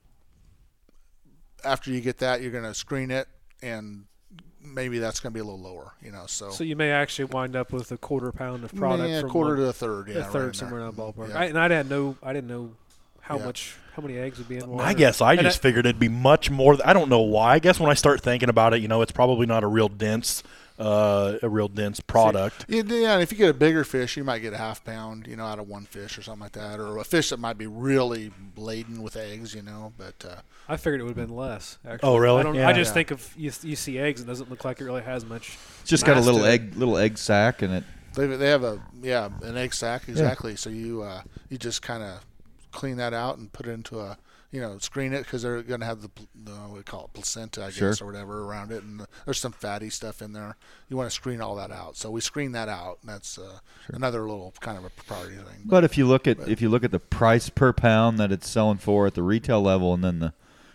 after 1.64 1.90
you 1.90 2.00
get 2.00 2.18
that, 2.18 2.40
you're 2.40 2.50
going 2.52 2.64
to 2.64 2.74
screen 2.74 3.10
it, 3.10 3.28
and 3.62 4.04
maybe 4.62 4.98
that's 4.98 5.20
going 5.20 5.32
to 5.32 5.34
be 5.34 5.40
a 5.40 5.44
little 5.44 5.60
lower. 5.60 5.92
You 6.02 6.10
know, 6.12 6.24
so, 6.26 6.50
so 6.50 6.64
you 6.64 6.76
may 6.76 6.90
actually 6.90 7.26
wind 7.26 7.56
up 7.56 7.72
with 7.72 7.92
a 7.92 7.98
quarter 7.98 8.32
pound 8.32 8.64
of 8.64 8.74
product. 8.74 9.08
yeah, 9.10 9.20
from 9.20 9.30
quarter 9.30 9.50
one, 9.56 9.58
to 9.64 9.68
a 9.68 9.72
third. 9.72 10.08
Yeah, 10.08 10.18
a 10.18 10.24
third 10.24 10.48
in 10.48 10.54
somewhere 10.54 10.80
in 10.80 10.86
that 10.86 10.96
ballpark. 10.96 11.28
Yeah. 11.30 11.38
I, 11.38 11.44
and 11.46 11.58
I 11.58 11.68
didn't 11.68 11.90
know. 11.90 12.16
I 12.22 12.32
didn't 12.32 12.48
know 12.48 12.72
how 13.30 13.38
Yeah. 13.38 13.44
much 13.46 13.76
how 13.96 14.02
many 14.02 14.18
eggs 14.18 14.38
would 14.38 14.48
be 14.48 14.56
in 14.58 14.68
one. 14.68 14.84
I 14.84 14.92
guess 14.94 15.20
I 15.20 15.32
And 15.34 15.42
just 15.42 15.60
figured 15.62 15.84
it'd 15.86 15.98
be 16.00 16.08
much 16.08 16.50
more. 16.50 16.76
I 16.84 16.92
don't 16.92 17.08
know 17.08 17.20
why. 17.20 17.54
I 17.54 17.58
guess 17.58 17.78
when 17.80 17.90
I 17.90 17.94
start 17.94 18.20
thinking 18.20 18.48
about 18.48 18.72
it, 18.74 18.80
you 18.82 18.88
know, 18.88 19.02
it's 19.02 19.12
probably 19.12 19.46
not 19.46 19.62
a 19.64 19.66
real 19.66 19.88
dense, 19.88 20.42
uh, 20.78 21.36
a 21.42 21.48
real 21.48 21.68
dense 21.68 22.00
product. 22.00 22.64
Yeah, 22.68 22.82
yeah, 22.86 23.12
and 23.14 23.22
if 23.22 23.30
you 23.32 23.36
get 23.38 23.50
a 23.50 23.54
bigger 23.54 23.84
fish, 23.84 24.16
you 24.16 24.24
might 24.24 24.38
get 24.38 24.52
a 24.52 24.58
half 24.58 24.82
pound, 24.84 25.26
you 25.26 25.36
know, 25.36 25.44
out 25.44 25.58
of 25.58 25.68
one 25.68 25.84
fish 25.86 26.16
or 26.16 26.22
something 26.22 26.40
like 26.42 26.52
that, 26.52 26.78
or 26.80 26.98
a 26.98 27.04
fish 27.04 27.30
that 27.30 27.38
might 27.40 27.58
be 27.58 27.66
really 27.66 28.30
laden 28.56 29.02
with 29.02 29.16
eggs, 29.16 29.54
you 29.54 29.62
know. 29.62 29.92
But 29.98 30.24
uh, 30.26 30.36
I 30.68 30.76
figured 30.76 31.00
it 31.00 31.04
would 31.04 31.16
have 31.16 31.26
been 31.28 31.36
less. 31.36 31.76
Actually. 31.86 32.08
Oh, 32.08 32.16
really? 32.16 32.40
I, 32.40 32.42
don't, 32.44 32.54
Yeah. 32.54 32.68
I 32.68 32.72
just 32.72 32.90
Yeah. 32.90 32.94
think 32.94 33.10
of 33.10 33.34
you, 33.36 33.52
you 33.62 33.76
see 33.76 33.98
eggs, 33.98 34.20
and 34.20 34.28
it 34.28 34.32
doesn't 34.32 34.50
look 34.50 34.64
like 34.64 34.80
it 34.80 34.84
really 34.84 35.02
has 35.02 35.24
much. 35.26 35.58
It's 35.82 35.90
just 35.90 36.06
got 36.06 36.16
a 36.16 36.20
little 36.20 36.44
egg, 36.44 36.74
little 36.76 36.96
egg 36.96 37.18
sack 37.18 37.62
in 37.62 37.70
it. 37.72 37.84
they 38.14 38.26
they 38.26 38.48
have 38.48 38.64
a 38.64 38.80
yeah 39.02 39.28
an 39.42 39.56
egg 39.56 39.74
sac 39.74 40.08
exactly. 40.08 40.56
So 40.56 40.70
you 40.70 41.02
uh, 41.02 41.22
you 41.48 41.58
just 41.58 41.82
kind 41.82 42.02
of 42.02 42.24
clean 42.72 42.96
that 42.96 43.12
out 43.14 43.38
and 43.38 43.52
put 43.52 43.66
it 43.66 43.70
into 43.70 44.00
a 44.00 44.18
you 44.52 44.60
know 44.60 44.78
screen 44.78 45.12
it 45.12 45.20
because 45.22 45.42
they're 45.42 45.62
going 45.62 45.78
to 45.80 45.86
have 45.86 46.02
the, 46.02 46.10
the 46.44 46.50
what 46.52 46.76
we 46.78 46.82
call 46.82 47.04
it 47.04 47.12
placenta, 47.12 47.64
I 47.64 47.70
Sure. 47.70 47.90
guess, 47.90 48.00
or 48.02 48.06
whatever 48.06 48.42
around 48.44 48.72
it, 48.72 48.82
and 48.82 49.06
there's 49.24 49.38
some 49.38 49.52
fatty 49.52 49.90
stuff 49.90 50.20
in 50.22 50.32
there. 50.32 50.56
You 50.88 50.96
want 50.96 51.08
to 51.08 51.14
screen 51.14 51.40
all 51.40 51.54
that 51.56 51.70
out. 51.70 51.96
So 51.96 52.10
we 52.10 52.20
screen 52.20 52.52
that 52.52 52.68
out, 52.68 52.98
and 53.02 53.10
that's 53.10 53.38
uh, 53.38 53.58
another 53.88 54.22
little 54.22 54.52
kind 54.60 54.76
of 54.76 54.84
a 54.84 54.90
propriety 54.90 55.36
thing. 55.36 55.62
But 55.64 55.84
if 55.84 55.96
you 55.96 56.06
look 56.06 56.26
at 56.26 56.48
if 56.48 56.60
you 56.60 56.68
look 56.68 56.82
at 56.84 56.90
the 56.90 56.98
price 56.98 57.48
per 57.48 57.72
pound 57.72 58.18
that 58.18 58.32
it's 58.32 58.48
selling 58.48 58.78
for 58.78 59.06
at 59.06 59.14
the 59.14 59.22
retail 59.22 59.62
level, 59.62 59.94
and 59.94 60.02
then 60.02 60.18
the, 60.18 60.34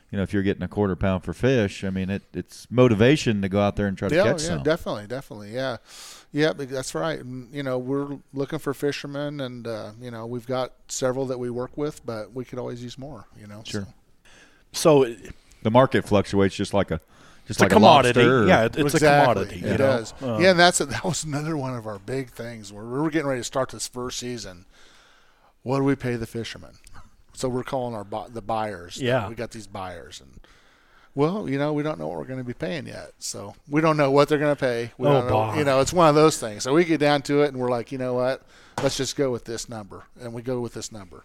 you 0.09 0.17
know, 0.17 0.23
if 0.23 0.31
you're 0.33 0.43
getting 0.43 0.63
a 0.63 0.69
quarter 0.69 0.95
pound 0.95 1.23
for 1.25 1.33
fish, 1.33 1.83
I 1.83 1.89
mean, 1.89 2.09
it 2.09 2.23
it's 2.33 2.67
motivation 2.71 3.41
to 3.41 3.49
go 3.49 3.59
out 3.59 3.75
there 3.75 3.87
and 3.87 3.97
try 3.97 4.07
to 4.07 4.15
yeah, 4.15 4.23
catch 4.23 4.41
yeah, 4.43 4.47
some. 4.47 4.63
definitely, 4.63 5.07
definitely, 5.07 5.53
yeah, 5.53 5.77
yeah. 6.31 6.53
That's 6.55 6.93
right. 6.95 7.19
And, 7.19 7.53
you 7.53 7.63
know, 7.63 7.77
we're 7.77 8.17
looking 8.33 8.59
for 8.59 8.73
fishermen, 8.73 9.39
and 9.41 9.67
uh, 9.67 9.91
you 10.01 10.11
know, 10.11 10.25
we've 10.25 10.47
got 10.47 10.73
several 10.87 11.25
that 11.27 11.37
we 11.37 11.49
work 11.49 11.77
with, 11.77 12.05
but 12.05 12.33
we 12.33 12.45
could 12.45 12.59
always 12.59 12.83
use 12.83 12.97
more. 12.97 13.25
You 13.39 13.47
know, 13.47 13.61
Sure. 13.65 13.87
so. 14.71 15.05
So 15.05 15.15
the 15.63 15.71
market 15.71 16.05
fluctuates 16.05 16.53
just 16.55 16.73
like 16.73 16.91
a 16.91 16.99
just 17.47 17.51
it's 17.51 17.59
like 17.61 17.71
a 17.71 17.75
commodity. 17.75 18.19
lobster 18.19 18.43
or- 18.43 18.47
yeah, 18.47 18.65
it's 18.65 18.77
exactly. 18.77 19.07
a 19.07 19.19
commodity. 19.21 19.59
It 19.59 19.69
know? 19.71 19.77
does. 19.77 20.13
Um, 20.21 20.41
yeah, 20.41 20.49
and 20.51 20.59
that's 20.59 20.79
that 20.79 21.03
was 21.03 21.23
another 21.23 21.55
one 21.55 21.75
of 21.75 21.87
our 21.87 21.99
big 21.99 22.31
things. 22.31 22.73
Where 22.73 22.83
we 22.83 22.99
were 22.99 23.09
getting 23.09 23.27
ready 23.27 23.39
to 23.41 23.45
start 23.45 23.69
this 23.69 23.87
first 23.87 24.19
season. 24.19 24.65
What 25.63 25.77
do 25.79 25.83
we 25.83 25.95
pay 25.95 26.15
the 26.15 26.27
fishermen? 26.27 26.75
So 27.33 27.49
we're 27.49 27.63
calling 27.63 27.95
our 27.95 28.05
the 28.29 28.41
buyers. 28.41 29.01
Yeah. 29.01 29.27
we 29.27 29.35
got 29.35 29.51
these 29.51 29.67
buyers, 29.67 30.21
and 30.21 30.39
well, 31.15 31.49
you 31.49 31.57
know, 31.57 31.73
we 31.73 31.81
don't 31.81 31.97
know 31.97 32.07
what 32.07 32.17
we're 32.17 32.25
going 32.25 32.39
to 32.39 32.43
be 32.45 32.53
paying 32.53 32.87
yet. 32.87 33.13
So 33.19 33.55
we 33.69 33.81
don't 33.81 33.97
know 33.97 34.11
what 34.11 34.27
they're 34.29 34.37
going 34.37 34.55
to 34.55 34.59
pay. 34.59 34.91
We 34.97 35.07
Oh, 35.07 35.13
don't 35.21 35.27
know, 35.29 35.53
you 35.55 35.63
know, 35.63 35.79
it's 35.79 35.93
one 35.93 36.09
of 36.09 36.15
those 36.15 36.37
things. 36.37 36.63
So 36.63 36.73
we 36.73 36.83
get 36.85 36.99
down 36.99 37.21
to 37.23 37.41
it, 37.43 37.47
and 37.47 37.57
we're 37.57 37.69
like, 37.69 37.91
you 37.91 37.97
know 37.97 38.13
what? 38.13 38.43
Let's 38.83 38.97
just 38.97 39.15
go 39.15 39.31
with 39.31 39.45
this 39.45 39.69
number, 39.69 40.03
and 40.19 40.33
we 40.33 40.41
go 40.41 40.59
with 40.59 40.73
this 40.73 40.91
number, 40.91 41.23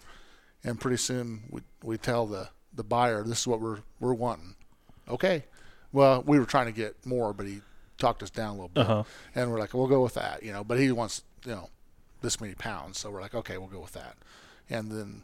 and 0.64 0.78
pretty 0.80 0.98
soon 0.98 1.42
we 1.50 1.62
we 1.82 1.98
tell 1.98 2.26
the 2.26 2.48
the 2.72 2.84
buyer 2.84 3.24
this 3.24 3.40
is 3.40 3.46
what 3.48 3.60
we're 3.60 3.80
we're 3.98 4.14
wanting. 4.14 4.54
Okay. 5.08 5.44
Well, 5.92 6.22
we 6.24 6.38
were 6.38 6.44
trying 6.46 6.66
to 6.66 6.72
get 6.72 7.04
more, 7.04 7.32
but 7.32 7.46
he 7.46 7.62
talked 7.98 8.22
us 8.22 8.30
down 8.30 8.50
a 8.50 8.52
little 8.52 8.68
bit, 8.68 8.82
Uh-huh. 8.88 9.02
and 9.34 9.50
we're 9.50 9.58
like, 9.58 9.74
we'll 9.74 9.88
go 9.88 10.02
with 10.02 10.14
that, 10.14 10.44
you 10.44 10.52
know. 10.52 10.62
But 10.62 10.78
he 10.78 10.92
wants, 10.92 11.24
you 11.44 11.50
know, 11.50 11.68
this 12.22 12.40
many 12.40 12.54
pounds, 12.54 12.98
so 13.00 13.10
we're 13.10 13.20
like, 13.20 13.34
okay, 13.34 13.58
we'll 13.58 13.66
go 13.66 13.80
with 13.80 13.92
that. 13.94 14.16
And 14.70 14.92
then 14.92 15.22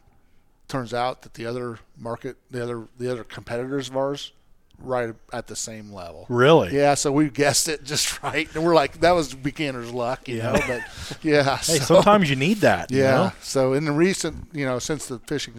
turns 0.67 0.93
out 0.93 1.21
that 1.21 1.35
the 1.35 1.45
other 1.45 1.79
market, 1.97 2.35
the 2.51 2.61
other 2.61 2.87
the 2.99 3.09
other 3.09 3.23
competitors 3.23 3.87
of 3.87 3.95
ours, 3.95 4.33
right 4.79 5.13
at 5.33 5.47
the 5.47 5.55
same 5.55 5.91
level. 5.91 6.25
Really? 6.29 6.75
Yeah, 6.75 6.93
so 6.93 7.11
we 7.11 7.29
guessed 7.29 7.67
it 7.67 7.83
just 7.83 8.21
right, 8.23 8.47
and 8.55 8.63
we're 8.63 8.75
like, 8.75 8.99
that 9.01 9.11
was 9.11 9.33
beginner's 9.33 9.91
luck, 9.91 10.27
you 10.27 10.37
Yeah. 10.37 10.51
know. 10.53 10.59
But 10.67 11.17
yeah, 11.23 11.57
Hey, 11.57 11.79
so- 11.79 11.95
sometimes 11.95 12.29
you 12.29 12.35
need 12.35 12.57
that. 12.57 12.91
you 12.91 12.99
yeah. 13.01 13.11
know? 13.15 13.31
So 13.41 13.73
in 13.73 13.85
the 13.85 13.91
recent, 13.91 14.47
you 14.53 14.65
know, 14.65 14.79
since 14.79 15.07
the 15.07 15.19
fishing 15.19 15.55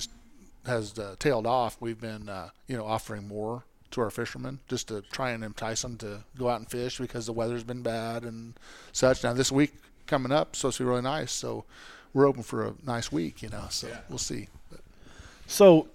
has 0.66 0.98
uh, 0.98 1.16
tailed 1.18 1.46
off, 1.46 1.76
we've 1.80 2.00
been, 2.00 2.28
uh, 2.28 2.50
you 2.66 2.76
know, 2.76 2.84
offering 2.86 3.26
more 3.26 3.64
to 3.90 4.00
our 4.02 4.10
fishermen 4.10 4.58
just 4.68 4.88
to 4.88 5.00
try 5.10 5.30
and 5.30 5.42
entice 5.42 5.80
them 5.82 5.96
to 5.96 6.20
go 6.36 6.48
out 6.50 6.60
and 6.60 6.70
fish 6.70 6.98
because 6.98 7.24
the 7.26 7.32
weather's 7.32 7.64
been 7.64 7.82
bad 7.82 8.22
and 8.24 8.52
such. 8.92 9.24
Now 9.24 9.32
this 9.32 9.50
week 9.50 9.72
coming 10.06 10.30
up, 10.30 10.54
supposed 10.54 10.76
to 10.76 10.82
be 10.84 10.88
really 10.88 11.00
nice, 11.02 11.32
so 11.32 11.64
we're 12.12 12.26
open 12.26 12.42
for 12.42 12.66
a 12.66 12.74
nice 12.84 13.10
week, 13.10 13.42
you 13.42 13.48
know. 13.48 13.64
So 13.70 13.88
we'll 14.10 14.18
see. 14.18 14.48
But 14.70 14.80
So, 15.46 15.86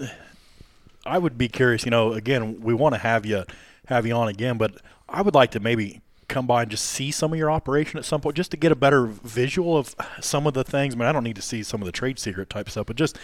I 1.06 1.18
would 1.18 1.38
be 1.38 1.48
curious. 1.50 1.86
You 1.86 1.92
know, 1.92 2.14
again, 2.14 2.62
we 2.62 2.74
want 2.74 2.96
to 2.96 3.00
have 3.00 3.26
you 3.26 3.44
have 3.88 4.06
you 4.06 4.14
on 4.14 4.28
again, 4.28 4.58
but 4.58 4.76
I 5.10 5.22
would 5.22 5.36
like 5.36 5.52
to 5.52 5.60
maybe 5.60 6.02
come 6.30 6.48
by 6.48 6.62
and 6.64 6.72
just 6.72 6.86
see 6.86 7.12
some 7.12 7.34
of 7.34 7.38
your 7.38 7.52
operation 7.52 8.00
at 8.00 8.06
some 8.06 8.22
point, 8.22 8.36
just 8.36 8.50
to 8.52 8.58
get 8.58 8.72
a 8.72 8.76
better 8.76 9.06
visual 9.06 9.78
of 9.78 9.94
some 10.22 10.48
of 10.48 10.54
the 10.54 10.64
things. 10.64 10.96
I 10.96 10.98
mean, 10.98 11.08
I 11.08 11.12
don't 11.12 11.24
need 11.26 11.36
to 11.36 11.42
see 11.42 11.62
some 11.64 11.82
of 11.82 11.86
the 11.86 11.92
trade 11.92 12.18
secret 12.18 12.50
type 12.50 12.70
stuff, 12.70 12.88
but 12.88 12.96
just 12.96 13.20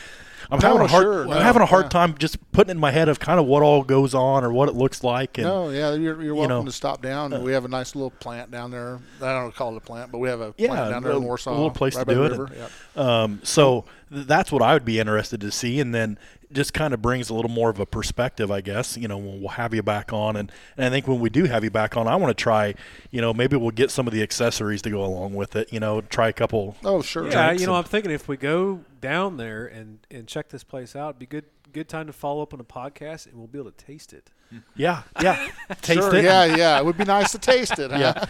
I'm 0.51 0.59
No, 0.59 0.67
having 0.67 0.81
a 0.83 0.87
hard 0.87 1.03
sure, 1.03 1.27
I'm 1.29 1.41
having 1.41 1.61
a 1.61 1.65
hard 1.65 1.85
yeah. 1.85 1.89
time 1.89 2.17
just 2.17 2.51
putting 2.51 2.71
in 2.71 2.77
my 2.77 2.91
head 2.91 3.07
of 3.07 3.19
kind 3.19 3.39
of 3.39 3.45
what 3.45 3.63
all 3.63 3.83
goes 3.83 4.13
on 4.13 4.43
or 4.43 4.51
what 4.51 4.67
it 4.67 4.75
looks 4.75 5.03
like. 5.03 5.37
And 5.37 5.47
no, 5.47 5.69
yeah, 5.69 5.93
you're, 5.93 6.21
you're 6.21 6.35
welcome 6.35 6.49
know, 6.57 6.61
uh, 6.61 6.65
to 6.65 6.71
stop 6.73 7.01
down. 7.01 7.41
we 7.41 7.53
have 7.53 7.63
a 7.65 7.69
nice 7.69 7.95
little 7.95 8.11
plant 8.11 8.51
down 8.51 8.69
there. 8.69 8.99
I 9.21 9.31
don't 9.33 9.55
call 9.55 9.73
it 9.73 9.77
a 9.77 9.81
plant, 9.81 10.11
but 10.11 10.17
we 10.19 10.27
have 10.27 10.41
a 10.41 10.53
Yeah, 10.57 10.67
plant 10.67 10.91
down 10.91 11.03
there 11.03 11.13
a- 11.13 11.17
in 11.17 11.23
a 11.23 11.27
little 11.51 11.71
place 11.71 11.95
right 11.95 12.05
to 12.05 12.13
do 12.13 12.25
it, 12.25 12.33
and- 12.33 12.49
Yep. 12.49 12.71
Um, 12.97 13.39
so 13.43 13.85
that's 14.09 14.51
what 14.51 14.61
I 14.61 14.73
would 14.73 14.85
be 14.85 14.99
interested 14.99 15.41
to 15.41 15.51
see, 15.51 15.79
and 15.79 15.93
then 15.93 16.17
just 16.51 16.73
kind 16.73 16.93
of 16.93 17.01
brings 17.01 17.29
a 17.29 17.33
little 17.35 17.51
more 17.51 17.69
of 17.69 17.79
a 17.79 17.85
perspective, 17.85 18.49
I 18.49 18.61
guess. 18.61 18.97
You 18.97 19.07
know, 19.07 19.17
when 19.17 19.39
we'll 19.39 19.49
have 19.49 19.73
you 19.73 19.83
back 19.83 20.11
on, 20.11 20.35
and, 20.35 20.51
and 20.77 20.85
I 20.85 20.89
think 20.89 21.07
when 21.07 21.19
we 21.19 21.29
do 21.29 21.45
have 21.45 21.63
you 21.63 21.69
back 21.69 21.95
on, 21.95 22.07
I 22.07 22.15
want 22.15 22.35
to 22.35 22.41
try. 22.41 22.73
You 23.11 23.21
know, 23.21 23.33
maybe 23.33 23.55
we'll 23.55 23.71
get 23.71 23.91
some 23.91 24.07
of 24.07 24.13
the 24.13 24.23
accessories 24.23 24.81
to 24.83 24.89
go 24.89 25.03
along 25.03 25.35
with 25.35 25.55
it. 25.55 25.71
You 25.71 25.79
know, 25.79 26.01
try 26.01 26.27
a 26.29 26.33
couple. 26.33 26.75
Oh, 26.83 27.01
sure. 27.01 27.29
Yeah, 27.29 27.51
you 27.51 27.65
know, 27.67 27.73
and- 27.73 27.79
I'm 27.79 27.83
thinking 27.89 28.11
if 28.11 28.27
we 28.27 28.37
go 28.37 28.81
down 28.99 29.37
there 29.37 29.65
and, 29.65 29.99
and 30.09 30.27
check 30.27 30.49
this 30.49 30.63
place 30.63 30.95
out, 30.95 31.09
it'd 31.09 31.19
be 31.19 31.25
good 31.25 31.45
good 31.71 31.87
time 31.87 32.07
to 32.07 32.13
follow 32.13 32.41
up 32.41 32.53
on 32.53 32.59
a 32.59 32.63
podcast, 32.63 33.27
and 33.27 33.35
we'll 33.35 33.47
be 33.47 33.59
able 33.59 33.71
to 33.71 33.85
taste 33.85 34.11
it. 34.13 34.31
Yeah, 34.75 35.03
yeah. 35.21 35.49
Taste 35.81 35.99
Sure, 35.99 36.15
it. 36.15 36.23
yeah, 36.23 36.45
yeah. 36.45 36.79
It 36.79 36.85
would 36.85 36.97
be 36.97 37.05
nice 37.05 37.31
to 37.33 37.39
taste 37.39 37.77
it. 37.77 37.91
Huh? 37.99 38.25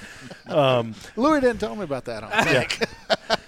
Yeah. 0.48 0.54
Um, 0.54 0.96
Louis 1.16 1.42
didn't 1.42 1.60
tell 1.60 1.76
me 1.76 1.84
about 1.84 2.06
that. 2.06 2.24
I 2.24 2.44
don't 2.44 2.70
think. 2.70 2.90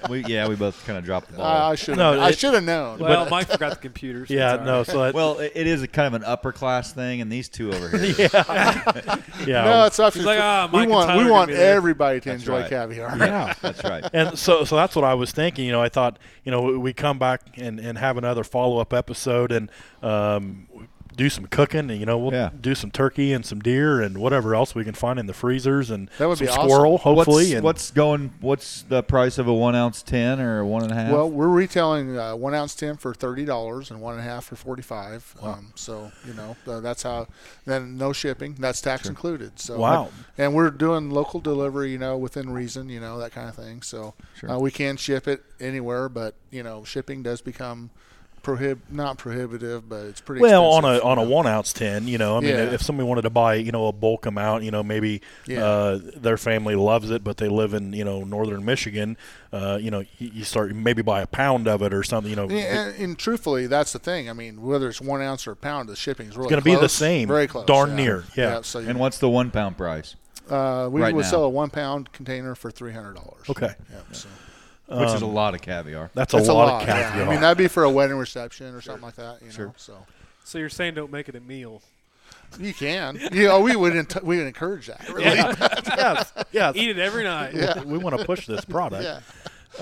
We, 0.09 0.24
yeah, 0.26 0.47
we 0.47 0.55
both 0.55 0.84
kind 0.86 0.97
of 0.97 1.05
dropped 1.05 1.30
the 1.30 1.38
ball. 1.38 1.45
I 1.45 1.76
should. 1.76 1.95
No, 1.95 2.19
I 2.19 2.32
should 2.32 2.53
have 2.53 2.63
known. 2.63 2.99
Well, 2.99 3.30
Mike 3.30 3.47
forgot 3.47 3.69
the 3.69 3.78
computer. 3.78 4.26
so 4.26 4.34
yeah, 4.34 4.55
no. 4.55 4.80
right. 4.80 4.86
So 4.86 5.03
that, 5.03 5.13
well, 5.13 5.39
it, 5.39 5.51
it 5.55 5.67
is 5.67 5.84
a 5.84 5.88
kind 5.88 6.07
of 6.07 6.13
an 6.15 6.24
upper 6.24 6.51
class 6.51 6.91
thing, 6.91 7.22
and 7.22 7.32
these 7.32 7.47
two 7.49 7.72
over 7.72 7.97
here. 7.97 8.30
yeah. 8.34 9.03
yeah. 9.45 9.63
no, 9.63 9.86
it's 9.86 9.99
up 9.99 10.13
to 10.13 10.22
like, 10.24 10.39
ah, 10.39 10.69
we 10.74 10.88
want 10.88 11.17
we 11.17 11.30
want 11.30 11.51
everybody 11.51 12.19
to 12.19 12.30
That's 12.30 12.41
enjoy 12.41 12.61
right. 12.61 12.69
caviar. 12.69 13.15
yeah. 13.17 13.53
That's 13.61 13.84
right. 13.84 14.03
and 14.11 14.38
so 14.38 14.65
so 14.65 14.76
that's 14.76 14.95
what 14.95 15.05
I 15.05 15.13
was 15.13 15.32
thinking. 15.32 15.65
You 15.65 15.72
know, 15.72 15.82
I 15.82 15.89
thought 15.89 16.17
you 16.43 16.51
know 16.51 16.80
we 16.80 16.93
come 16.93 17.19
back 17.19 17.57
and, 17.57 17.80
and 17.80 17.97
have 17.97 18.17
another 18.17 18.43
follow 18.43 18.80
up 18.80 18.93
episode 18.93 19.51
and 19.51 19.69
um, 20.01 20.67
do 21.16 21.30
some 21.30 21.45
cooking 21.47 21.89
and 21.91 21.99
you 21.99 22.05
know 22.05 22.18
we'll 22.18 22.34
Yeah. 22.34 22.49
do 22.59 22.74
some 22.76 22.89
turkey 22.91 23.34
and 23.34 23.45
some 23.45 23.59
deer 23.59 24.01
and 24.01 24.18
whatever 24.18 24.55
else 24.55 24.74
we 24.74 24.84
can 24.84 24.93
find 24.93 25.20
in 25.20 25.26
the 25.28 25.34
freezers 25.34 25.89
and 25.91 26.09
That 26.18 26.28
would 26.30 26.38
some 26.38 26.45
be 26.47 26.51
awesome. 26.51 26.70
squirrel 26.70 26.97
hopefully 26.99 27.43
What's, 27.45 27.53
and 27.53 27.64
what's 27.64 27.91
going? 27.91 28.34
What's 28.41 28.82
the 28.84 29.03
price 29.03 29.38
of 29.38 29.47
a 29.47 29.53
one 29.53 29.76
ounce 29.76 30.01
tin 30.01 30.39
or 30.39 30.59
a 30.59 30.66
one 30.66 30.84
and 30.84 30.91
a 30.91 30.95
half? 30.95 31.12
Well, 31.12 31.30
we're 31.30 31.47
retailing 31.49 32.18
uh, 32.18 32.36
one 32.36 32.53
ounce 32.55 32.76
tin 32.76 32.97
for 32.97 33.14
thirty 33.14 33.45
dollars 33.45 33.91
and 33.91 34.01
one 34.01 34.14
and 34.14 34.22
a 34.22 34.24
half 34.24 34.45
for 34.45 34.55
forty 34.55 34.82
five. 34.82 35.36
Um, 35.41 35.74
so 35.76 36.12
you 36.26 36.34
know 36.34 36.55
uh, 36.68 36.80
that's 36.80 37.03
how. 37.03 37.28
Then 37.66 37.97
no 37.97 38.14
shipping. 38.14 38.55
That's 38.59 38.82
tax 38.82 39.07
included. 39.07 39.59
So 39.59 39.78
Wow. 39.80 40.09
And 40.38 40.53
we're 40.55 40.72
doing 40.72 41.09
local 41.12 41.39
delivery. 41.39 41.91
You 41.91 41.97
know, 41.99 42.18
within 42.18 42.49
reason. 42.51 42.89
You 42.89 42.99
know 42.99 43.20
that 43.20 43.32
kind 43.32 43.49
of 43.49 43.55
thing. 43.55 43.82
So 43.82 44.14
Sure. 44.36 44.51
uh, 44.51 44.57
we 44.59 44.72
can 44.72 44.97
ship 44.97 45.28
it 45.28 45.43
anywhere, 45.59 46.09
but 46.09 46.36
you 46.49 46.64
know 46.64 46.84
shipping 46.84 47.22
does 47.24 47.41
become 47.41 47.89
prohib 48.44 48.80
not 48.89 49.18
prohibitive, 49.18 49.88
but 49.88 50.06
it's 50.06 50.22
pretty. 50.22 50.42
well 50.42 50.66
on 50.66 50.84
a 50.84 50.96
expensive, 50.96 51.08
on 51.08 51.18
a 51.18 51.24
one 51.24 51.48
ounce 51.48 51.74
tin 51.74 52.08
you 52.08 52.18
know 52.18 52.38
I 52.38 52.39
mean 52.39 52.50
Yeah. 52.50 52.74
if 52.74 52.82
somebody 52.82 53.08
wanted 53.08 53.22
to 53.24 53.30
buy 53.30 53.56
you 53.56 53.72
know 53.72 53.88
a 53.88 53.92
bulk 53.92 54.26
amount 54.26 54.64
you 54.64 54.72
know 54.72 54.82
maybe 54.84 55.22
Yeah. 55.46 55.64
uh, 55.66 56.00
their 56.16 56.38
family 56.38 56.76
loves 56.76 57.12
it 57.12 57.24
but 57.24 57.38
they 57.38 57.50
live 57.50 57.74
in 57.74 57.94
you 57.94 58.04
know 58.04 58.24
northern 58.24 58.66
Michigan 58.66 59.18
uh, 59.54 59.78
you 59.82 59.92
know 59.92 60.00
you, 60.18 60.32
you 60.34 60.44
start 60.44 60.74
maybe 60.74 61.02
buy 61.02 61.22
a 61.22 61.28
pound 61.28 61.68
of 61.68 61.82
it 61.82 61.94
or 61.94 62.04
something 62.04 62.30
you 62.30 62.36
know 62.36 62.50
Yeah, 62.50 62.88
and, 62.89 63.04
and 63.04 63.20
truthfully, 63.20 63.68
that's 63.68 63.94
the 63.94 64.00
thing. 64.00 64.30
I 64.30 64.34
mean, 64.34 64.62
whether 64.62 64.89
it's 64.89 65.02
one 65.02 65.22
ounce 65.22 65.46
or 65.48 65.52
a 65.52 65.56
pound, 65.56 65.89
the 65.89 65.96
shipping 65.96 66.28
is 66.30 66.38
really 66.38 66.50
gonna 66.50 66.62
be 66.62 66.76
the 66.76 66.89
same, 66.89 67.28
very 67.28 67.48
close, 67.48 67.66
darn 67.66 67.89
yeah. 67.92 67.96
near, 67.96 68.24
yeah. 68.36 68.62
so 68.62 68.80
and 68.80 69.00
what's 69.00 69.18
the 69.20 69.30
one 69.30 69.52
pound 69.52 69.78
price? 69.78 70.16
uh, 70.50 70.89
we 70.92 71.02
right 71.02 71.14
would 71.14 71.24
now? 71.24 71.30
sell 71.30 71.44
a 71.44 71.50
one 71.50 71.70
pound 71.70 72.12
container 72.12 72.56
for 72.56 72.72
three 72.72 72.92
hundred 72.92 73.16
dollars. 73.16 73.50
Okay. 73.50 73.74
Yeah, 73.92 74.00
so. 74.12 74.28
Which 75.00 75.10
is 75.10 75.22
a 75.22 75.26
lot 75.26 75.54
of 75.56 75.62
caviar. 75.62 76.10
that's 76.14 76.34
a 76.34 76.38
That's 76.38 76.50
lot, 76.50 76.82
of 76.82 76.88
yeah. 76.88 77.10
caviar 77.10 77.28
I 77.28 77.32
mean, 77.32 77.42
that'd 77.42 77.58
be 77.58 77.68
for 77.68 77.84
a 77.84 77.89
wedding 77.89 78.18
reception 78.18 78.74
or 78.76 78.82
something 78.82 79.04
like 79.04 79.16
that. 79.16 79.38
You 79.42 79.48
know, 79.48 79.54
Sure. 79.54 79.74
so 79.78 79.98
So 80.44 80.58
you're 80.60 80.70
saying 80.70 80.96
don't 80.96 81.12
make 81.12 81.30
it 81.30 81.36
a 81.36 81.39
meal. 81.39 81.82
you 82.60 82.74
can. 82.74 83.18
You 83.32 83.48
know, 83.48 83.62
we 83.62 83.76
would 83.76 83.96
ent- 83.96 84.24
we 84.24 84.38
would 84.38 84.48
encourage 84.48 84.88
that. 84.88 85.08
Really. 85.10 85.24
yes 85.88 86.34
yes 86.52 86.76
Eat 86.76 86.89
it 86.89 87.00
every 87.00 87.24
night. 87.24 87.54
Yeah. 87.54 87.84
we 87.84 87.98
want 87.98 88.18
to 88.20 88.26
push 88.26 88.46
this 88.48 88.66
product. 88.66 89.04
Yeah. 89.04 89.20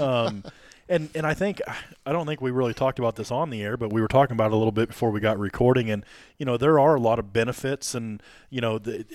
Um, 0.03 0.43
and 0.87 1.09
and 1.15 1.25
I 1.25 1.33
think 1.33 1.61
I 2.05 2.11
don't 2.11 2.25
think 2.27 2.41
we 2.41 2.51
really 2.51 2.73
talked 2.73 2.99
about 2.99 3.15
this 3.15 3.31
on 3.31 3.49
the 3.49 3.61
air, 3.63 3.77
but 3.77 3.91
we 3.91 4.01
were 4.01 4.07
talking 4.07 4.35
about 4.35 4.47
it 4.51 4.53
a 4.53 4.57
little 4.57 4.71
bit 4.71 4.89
before 4.89 5.09
we 5.11 5.19
got 5.19 5.39
recording. 5.39 5.89
And 5.89 6.03
you 6.37 6.45
know, 6.45 6.57
there 6.57 6.79
are 6.79 6.95
a 6.95 6.99
lot 6.99 7.17
of 7.19 7.31
benefits, 7.33 7.93
and 7.95 8.21
you 8.51 8.61
know, 8.61 8.77
the, 8.79 9.05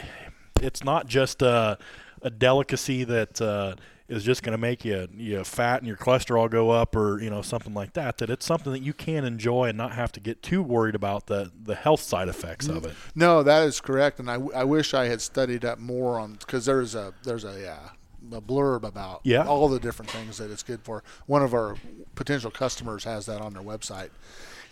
it's 0.60 0.82
not 0.84 1.06
just 1.06 1.42
a, 1.42 1.78
a 2.22 2.30
delicacy 2.30 3.04
that. 3.04 3.40
Uh, 3.40 3.76
is 4.06 4.22
just 4.22 4.42
going 4.42 4.52
to 4.52 4.58
make 4.58 4.84
you 4.84 5.08
you 5.16 5.42
fat 5.44 5.78
and 5.80 5.86
your 5.88 5.96
cholesterol 5.96 6.50
go 6.50 6.70
up 6.70 6.94
or 6.94 7.20
you 7.22 7.30
know 7.30 7.40
something 7.40 7.72
like 7.72 7.94
that 7.94 8.18
that 8.18 8.28
it's 8.28 8.44
something 8.44 8.72
that 8.72 8.82
you 8.82 8.92
can 8.92 9.24
enjoy 9.24 9.64
and 9.64 9.78
not 9.78 9.92
have 9.92 10.12
to 10.12 10.20
get 10.20 10.42
too 10.42 10.62
worried 10.62 10.94
about 10.94 11.26
the 11.26 11.50
the 11.62 11.74
health 11.74 12.00
side 12.00 12.28
effects 12.28 12.68
of 12.68 12.84
it 12.84 12.94
No, 13.14 13.42
that 13.42 13.62
is 13.64 13.80
correct, 13.80 14.18
and 14.20 14.30
I, 14.30 14.34
I 14.54 14.64
wish 14.64 14.92
I 14.92 15.06
had 15.06 15.20
studied 15.22 15.64
up 15.64 15.78
more 15.78 16.18
on 16.18 16.34
because 16.34 16.66
there's 16.66 16.94
a 16.94 17.14
there's 17.22 17.44
a 17.44 17.58
yeah, 17.60 18.36
a 18.36 18.42
blurb 18.42 18.82
about 18.84 19.20
Yeah. 19.24 19.46
all 19.46 19.68
the 19.68 19.80
different 19.80 20.10
things 20.10 20.36
that 20.38 20.50
it's 20.50 20.62
good 20.62 20.82
for. 20.82 21.02
One 21.26 21.42
of 21.42 21.54
our 21.54 21.76
potential 22.14 22.50
customers 22.50 23.04
has 23.04 23.24
that 23.26 23.40
on 23.40 23.54
their 23.54 23.62
website, 23.62 24.10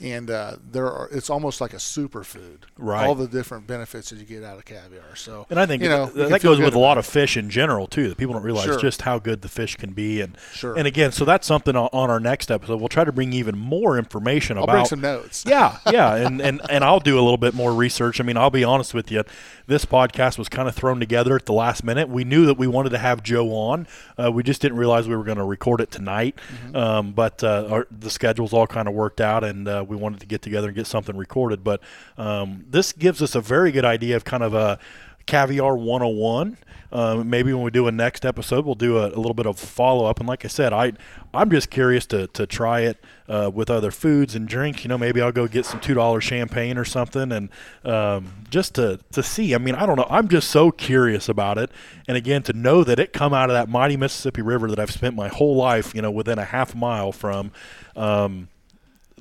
and 0.02 0.30
uh, 0.30 0.56
there 0.70 0.90
are 0.90 1.08
it's 1.12 1.30
almost 1.30 1.60
like 1.60 1.72
a 1.72 1.78
superfood. 1.78 2.58
Right. 2.76 3.06
All 3.06 3.14
the 3.14 3.28
different 3.28 3.66
benefits 3.66 4.10
that 4.10 4.18
you 4.18 4.24
get 4.24 4.42
out 4.42 4.58
of 4.58 4.64
caviar. 4.64 5.14
So 5.16 5.46
And 5.48 5.58
I 5.60 5.66
think 5.66 5.82
you 5.82 5.88
know 5.88 6.06
th- 6.06 6.16
you 6.16 6.22
can 6.24 6.32
that 6.32 6.42
goes 6.42 6.58
with 6.60 6.74
a 6.74 6.78
lot 6.78 6.98
of 6.98 7.06
fish 7.06 7.36
in 7.36 7.48
general 7.50 7.86
too. 7.86 8.08
That 8.08 8.18
people 8.18 8.34
don't 8.34 8.42
realize 8.42 8.64
Sure. 8.64 8.78
just 8.78 9.02
how 9.02 9.18
good 9.18 9.42
the 9.42 9.48
fish 9.48 9.76
can 9.76 9.92
be. 9.92 10.20
And 10.20 10.36
Sure. 10.52 10.76
and 10.76 10.86
again, 10.86 11.12
so 11.12 11.24
that's 11.24 11.46
something 11.46 11.76
on, 11.76 11.88
on 11.92 12.10
our 12.10 12.20
next 12.20 12.50
episode. 12.50 12.80
We'll 12.80 12.88
try 12.88 13.04
to 13.04 13.12
bring 13.12 13.32
even 13.32 13.56
more 13.56 13.96
information 13.98 14.58
I'll 14.58 14.64
about. 14.64 14.72
bring 14.72 14.84
some 14.86 15.00
notes. 15.00 15.44
yeah, 15.48 15.78
yeah, 15.90 16.14
and, 16.16 16.40
and 16.40 16.60
and 16.68 16.84
I'll 16.84 17.00
do 17.00 17.14
a 17.18 17.22
little 17.22 17.36
bit 17.36 17.54
more 17.54 17.72
research. 17.72 18.20
I 18.20 18.24
mean, 18.24 18.36
I'll 18.36 18.50
be 18.50 18.64
honest 18.64 18.94
with 18.94 19.10
you. 19.10 19.24
This 19.66 19.84
podcast 19.84 20.38
was 20.38 20.48
kind 20.48 20.68
of 20.68 20.74
thrown 20.74 20.98
together 20.98 21.36
at 21.36 21.46
the 21.46 21.52
last 21.52 21.84
minute. 21.84 22.08
We 22.08 22.24
knew 22.24 22.46
that 22.46 22.58
we 22.58 22.66
wanted 22.66 22.90
to 22.90 22.98
have 22.98 23.22
Joe 23.22 23.48
on. 23.54 23.86
Uh, 24.18 24.30
we 24.32 24.42
just 24.42 24.60
didn't 24.60 24.76
realize 24.76 25.08
we 25.08 25.16
were 25.16 25.24
going 25.24 25.38
to 25.38 25.44
record 25.44 25.80
it 25.80 25.90
tonight. 25.90 26.36
Mm-hmm. 26.66 26.76
Um, 26.76 27.12
but 27.12 27.42
uh, 27.44 27.68
our, 27.70 27.86
the 27.90 28.10
schedules 28.10 28.52
all 28.52 28.66
kind 28.66 28.88
of 28.88 28.94
worked 28.94 29.20
out, 29.20 29.44
and 29.44 29.68
uh, 29.68 29.84
we 29.92 29.96
wanted 29.96 30.20
to 30.20 30.26
get 30.26 30.42
together 30.42 30.68
and 30.68 30.76
get 30.76 30.86
something 30.86 31.16
recorded. 31.16 31.62
But 31.62 31.80
um, 32.18 32.64
this 32.68 32.92
gives 32.92 33.22
us 33.22 33.34
a 33.34 33.40
very 33.40 33.70
good 33.70 33.84
idea 33.84 34.16
of 34.16 34.24
kind 34.24 34.42
of 34.42 34.54
a 34.54 34.78
caviar 35.26 35.76
101 35.76 36.56
um, 36.90 37.30
maybe 37.30 37.54
when 37.54 37.62
we 37.62 37.70
do 37.70 37.86
a 37.86 37.92
next 37.92 38.24
episode 38.24 38.66
we'll 38.66 38.74
do 38.74 38.98
a, 38.98 39.06
a 39.06 39.16
little 39.16 39.34
bit 39.34 39.46
of 39.46 39.58
follow-up. 39.58 40.18
And 40.18 40.28
like 40.28 40.44
i 40.44 40.48
said 40.48 40.72
i 40.72 40.92
i'm 41.32 41.50
just 41.50 41.70
curious 41.70 42.06
to, 42.06 42.26
to 42.28 42.46
try 42.46 42.80
it 42.80 43.02
uh, 43.28 43.50
with 43.52 43.70
other 43.70 43.90
foods 43.90 44.34
and 44.34 44.48
drinks 44.48 44.84
you 44.84 44.88
know 44.88 44.98
maybe 44.98 45.20
i'll 45.20 45.32
go 45.32 45.46
get 45.46 45.64
some 45.64 45.80
two 45.80 45.94
dollar 45.94 46.20
champagne 46.20 46.76
or 46.76 46.84
something 46.84 47.32
and 47.32 47.48
um, 47.84 48.32
just 48.50 48.74
to, 48.74 49.00
to 49.12 49.22
see. 49.22 49.54
I 49.54 49.58
mean 49.58 49.74
i 49.74 49.86
don't 49.86 49.96
know. 49.96 50.06
I'm 50.10 50.28
just 50.28 50.50
so 50.50 50.70
curious 50.70 51.28
about 51.28 51.56
it. 51.58 51.70
And 52.08 52.16
again 52.16 52.42
to 52.44 52.52
know 52.52 52.84
that 52.84 52.98
it 52.98 53.12
come 53.12 53.32
out 53.32 53.48
of 53.48 53.54
that 53.54 53.68
mighty 53.68 53.96
mississippi 53.96 54.42
river 54.42 54.68
that 54.68 54.78
i've 54.78 54.90
spent 54.90 55.14
my 55.14 55.28
whole 55.28 55.56
life 55.56 55.94
you 55.94 56.02
know 56.02 56.10
within 56.10 56.38
a 56.38 56.44
half 56.44 56.74
mile 56.74 57.12
from 57.12 57.52
um, 57.96 58.48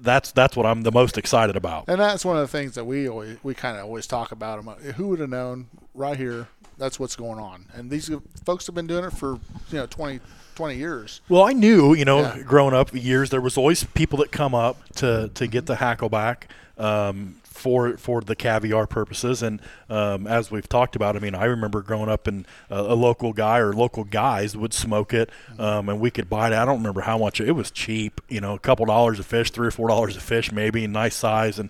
that's 0.01 0.31
that's 0.31 0.55
what 0.57 0.65
i'm 0.65 0.81
the 0.81 0.91
most 0.91 1.17
excited 1.17 1.55
about 1.55 1.85
And 1.87 1.99
that's 1.99 2.25
one 2.25 2.35
of 2.37 2.41
the 2.41 2.47
things 2.57 2.75
that 2.75 2.85
we 2.85 3.07
always 3.07 3.37
we 3.43 3.53
kind 3.53 3.77
of 3.77 3.85
always 3.85 4.07
talk 4.07 4.31
about. 4.31 4.63
Who 4.97 5.07
would 5.09 5.19
have 5.19 5.29
known 5.29 5.67
right 5.93 6.17
here? 6.17 6.47
That's 6.77 6.99
what's 6.99 7.15
going 7.15 7.39
on. 7.39 7.65
And 7.75 7.89
these 7.91 8.09
folks 8.43 8.65
have 8.67 8.73
been 8.75 8.87
doing 8.87 9.05
it 9.05 9.13
for 9.13 9.33
you 9.69 9.77
know 9.79 9.85
20, 9.85 10.19
20 10.55 10.75
years. 10.75 11.21
Well, 11.29 11.43
I 11.43 11.53
knew, 11.53 11.93
you 11.93 12.05
know, 12.05 12.21
Yeah. 12.21 12.41
growing 12.43 12.73
up 12.73 12.93
years, 12.93 13.29
there 13.29 13.41
was 13.41 13.57
always 13.57 13.83
people 13.83 14.17
that 14.19 14.31
come 14.31 14.55
up 14.55 14.77
to, 14.95 15.29
to 15.35 15.47
get 15.47 15.65
the 15.67 15.75
hackleback 15.75 16.43
um, 16.77 17.35
for 17.51 17.97
for 17.97 18.21
the 18.21 18.35
caviar 18.35 18.87
purposes. 18.87 19.43
And 19.43 19.61
um, 19.89 20.25
as 20.25 20.49
we've 20.49 20.67
talked 20.67 20.95
about, 20.95 21.15
I 21.15 21.19
mean, 21.19 21.35
I 21.35 21.45
remember 21.45 21.81
growing 21.81 22.09
up 22.09 22.25
and 22.25 22.47
a, 22.69 22.79
a 22.79 22.95
local 22.95 23.33
guy 23.33 23.59
or 23.59 23.73
local 23.73 24.03
guys 24.03 24.55
would 24.57 24.73
smoke 24.73 25.13
it, 25.13 25.29
um, 25.59 25.89
and 25.89 25.99
we 25.99 26.09
could 26.09 26.29
buy 26.29 26.47
it. 26.47 26.53
I 26.53 26.65
don't 26.65 26.77
remember 26.77 27.01
how 27.01 27.17
much 27.17 27.39
it 27.39 27.51
was 27.51 27.69
cheap, 27.69 28.21
you 28.29 28.41
know, 28.41 28.55
a 28.55 28.59
couple 28.59 28.85
dollars 28.85 29.19
a 29.19 29.23
fish, 29.23 29.51
three 29.51 29.67
or 29.67 29.71
four 29.71 29.89
dollars 29.89 30.15
a 30.15 30.21
fish, 30.21 30.51
maybe, 30.51 30.87
nice 30.87 31.15
size, 31.15 31.59
and. 31.59 31.69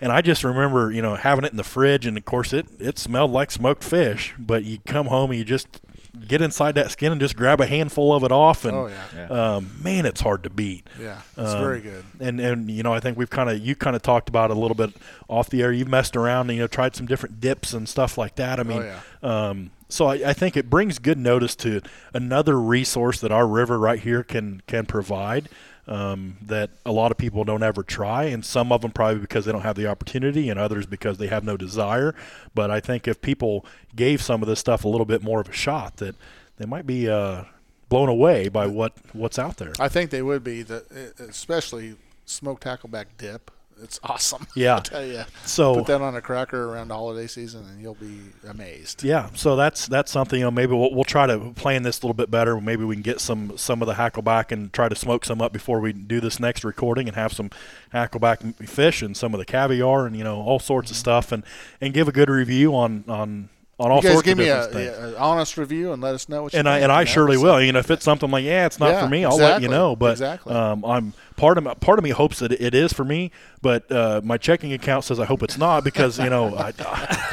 And 0.00 0.12
I 0.12 0.20
just 0.20 0.44
remember, 0.44 0.92
you 0.92 1.02
know, 1.02 1.16
having 1.16 1.44
it 1.44 1.50
in 1.50 1.56
the 1.56 1.64
fridge, 1.64 2.06
and 2.06 2.16
of 2.16 2.24
course, 2.24 2.52
it 2.52 2.68
it 2.78 3.00
smelled 3.00 3.32
like 3.32 3.50
smoked 3.50 3.82
fish. 3.82 4.32
But 4.38 4.62
you 4.62 4.78
come 4.86 5.06
home 5.06 5.32
and 5.32 5.38
you 5.40 5.44
just 5.44 5.80
get 6.26 6.40
inside 6.42 6.74
that 6.76 6.90
skin 6.90 7.12
and 7.12 7.20
just 7.20 7.36
grab 7.36 7.60
a 7.60 7.66
handful 7.66 8.14
of 8.14 8.24
it 8.24 8.32
off, 8.32 8.64
and 8.64 8.76
Oh, 8.76 8.86
yeah. 8.88 9.04
Yeah. 9.28 9.54
um, 9.56 9.70
man, 9.82 10.06
it's 10.06 10.20
hard 10.20 10.42
to 10.44 10.50
beat. 10.50 10.86
Yeah, 11.00 11.18
it's 11.36 11.52
Um, 11.52 11.60
very 11.60 11.80
good. 11.80 12.04
And 12.20 12.40
and 12.40 12.70
you 12.70 12.82
know, 12.82 12.92
I 12.92 13.00
think 13.00 13.16
we've 13.18 13.30
kind 13.30 13.48
of 13.50 13.58
you 13.58 13.74
kind 13.76 13.94
of 13.94 14.02
talked 14.02 14.28
about 14.28 14.50
it 14.50 14.56
a 14.56 14.60
little 14.60 14.74
bit 14.74 14.90
off 15.28 15.48
the 15.50 15.62
air. 15.62 15.72
You've 15.72 15.88
messed 15.88 16.16
around 16.16 16.48
and 16.50 16.56
you 16.56 16.62
know 16.62 16.66
tried 16.66 16.96
some 16.96 17.06
different 17.06 17.40
dips 17.40 17.72
and 17.72 17.88
stuff 17.88 18.16
like 18.18 18.34
that. 18.36 18.58
I 18.58 18.62
mean, 18.62 18.82
yeah. 18.82 19.00
um, 19.22 19.70
so 19.88 20.06
I, 20.06 20.14
I 20.30 20.32
think 20.32 20.56
it 20.56 20.68
brings 20.68 20.98
good 20.98 21.18
notice 21.18 21.54
to 21.56 21.80
another 22.12 22.60
resource 22.60 23.20
that 23.20 23.32
our 23.32 23.46
river 23.46 23.78
right 23.78 24.00
here 24.00 24.22
can 24.22 24.62
can 24.66 24.86
provide. 24.86 25.48
Um, 25.88 26.36
that 26.42 26.68
a 26.84 26.92
lot 26.92 27.12
of 27.12 27.16
people 27.16 27.44
don't 27.44 27.62
ever 27.62 27.82
try, 27.82 28.24
and 28.24 28.44
some 28.44 28.72
of 28.72 28.82
them 28.82 28.90
probably 28.90 29.20
because 29.20 29.46
they 29.46 29.52
don't 29.52 29.62
have 29.62 29.76
the 29.76 29.86
opportunity, 29.86 30.50
and 30.50 30.60
others 30.60 30.84
because 30.84 31.16
they 31.16 31.28
have 31.28 31.44
no 31.44 31.56
desire. 31.56 32.14
But 32.54 32.70
I 32.70 32.78
think 32.78 33.08
if 33.08 33.22
people 33.22 33.64
gave 33.96 34.20
some 34.20 34.42
of 34.42 34.48
this 34.48 34.60
stuff 34.60 34.84
a 34.84 34.88
little 34.88 35.06
bit 35.06 35.22
more 35.22 35.40
of 35.40 35.48
a 35.48 35.52
shot, 35.52 35.96
that 35.96 36.14
they 36.58 36.66
might 36.66 36.86
be 36.86 37.08
uh, 37.08 37.44
blown 37.88 38.10
away 38.10 38.48
by 38.48 38.66
what 38.66 38.92
what's 39.14 39.38
out 39.38 39.56
there. 39.56 39.72
I 39.78 39.88
think 39.88 40.10
they 40.10 40.22
would 40.22 40.44
be 40.44 40.62
the 40.62 40.84
especially 41.18 41.96
smoked 42.26 42.64
hackleback 42.64 43.06
dip. 43.16 43.50
It's 43.82 44.00
awesome. 44.02 44.46
Yeah. 44.58 44.76
I 44.76 44.80
tell 44.80 45.04
you. 45.04 45.22
So 45.44 45.76
Put 45.76 45.86
that 45.86 46.00
on 46.00 46.16
a 46.16 46.20
cracker 46.20 46.72
around 46.72 46.88
the 46.88 46.94
holiday 46.94 47.28
season, 47.28 47.64
and 47.66 47.80
you'll 47.80 47.94
be 47.94 48.20
amazed. 48.48 49.04
Yeah, 49.04 49.28
so 49.34 49.54
that's 49.54 49.86
that's 49.86 50.10
something. 50.10 50.38
You 50.38 50.46
know, 50.46 50.50
maybe 50.50 50.72
we'll, 50.72 50.92
we'll 50.92 51.04
try 51.04 51.26
to 51.26 51.52
plan 51.54 51.84
this 51.84 52.00
a 52.00 52.02
little 52.02 52.14
bit 52.14 52.28
better. 52.30 52.60
Maybe 52.60 52.82
we 52.84 52.96
can 52.96 53.02
get 53.02 53.20
some 53.20 53.56
some 53.56 53.80
of 53.80 53.86
the 53.86 53.94
hackleback 53.94 54.50
and 54.50 54.72
try 54.72 54.88
to 54.88 54.96
smoke 54.96 55.24
some 55.24 55.40
up 55.40 55.52
before 55.52 55.80
we 55.80 55.92
do 55.92 56.18
this 56.20 56.40
next 56.40 56.64
recording, 56.64 57.06
and 57.06 57.14
have 57.14 57.32
some 57.32 57.50
hackleback 57.94 58.68
fish 58.68 59.00
and 59.00 59.16
some 59.16 59.32
of 59.32 59.38
the 59.38 59.44
caviar 59.44 60.06
and 60.06 60.16
you 60.16 60.24
know 60.24 60.40
all 60.40 60.58
sorts 60.58 60.90
of 60.90 60.96
mm-hmm. 60.96 61.00
stuff, 61.00 61.30
and 61.30 61.44
and 61.80 61.94
give 61.94 62.08
a 62.08 62.12
good 62.12 62.30
review 62.30 62.74
on 62.74 63.04
on 63.06 63.48
on 63.78 63.92
all 63.92 63.98
you 63.98 64.02
guys 64.02 64.12
sorts 64.12 64.26
give 64.26 64.38
of 64.38 64.44
me 64.44 64.48
a, 64.48 65.08
an 65.08 65.14
honest 65.16 65.56
review 65.56 65.92
and 65.92 66.02
let 66.02 66.14
us 66.14 66.28
know 66.28 66.42
what 66.42 66.52
you 66.52 66.58
and 66.58 66.68
I 66.68 66.80
and 66.80 66.90
I 66.90 67.04
surely 67.04 67.36
will. 67.36 67.60
You 67.62 67.72
know, 67.72 67.78
if 67.78 67.90
it's 67.90 68.04
something 68.04 68.30
like, 68.30 68.44
yeah, 68.44 68.66
it's 68.66 68.80
not 68.80 68.90
Yeah, 68.90 69.04
for 69.04 69.08
me, 69.08 69.24
I'll 69.24 69.36
let 69.36 69.62
you 69.62 69.68
know. 69.68 69.94
But 69.94 70.12
exactly. 70.12 70.52
um, 70.52 70.84
I'm 70.84 71.12
part 71.36 71.58
of 71.58 71.64
me, 71.64 71.72
part 71.80 71.98
of 71.98 72.02
me 72.02 72.10
hopes 72.10 72.40
that 72.40 72.52
it 72.52 72.74
is 72.74 72.92
for 72.92 73.04
me, 73.04 73.30
but 73.62 73.90
uh, 73.92 74.20
my 74.24 74.36
checking 74.36 74.72
account 74.72 75.04
says 75.04 75.20
I 75.20 75.26
hope 75.26 75.42
it's 75.42 75.58
not 75.58 75.84
because 75.84 76.18
you 76.18 76.28
know, 76.28 76.56
I, 76.56 76.72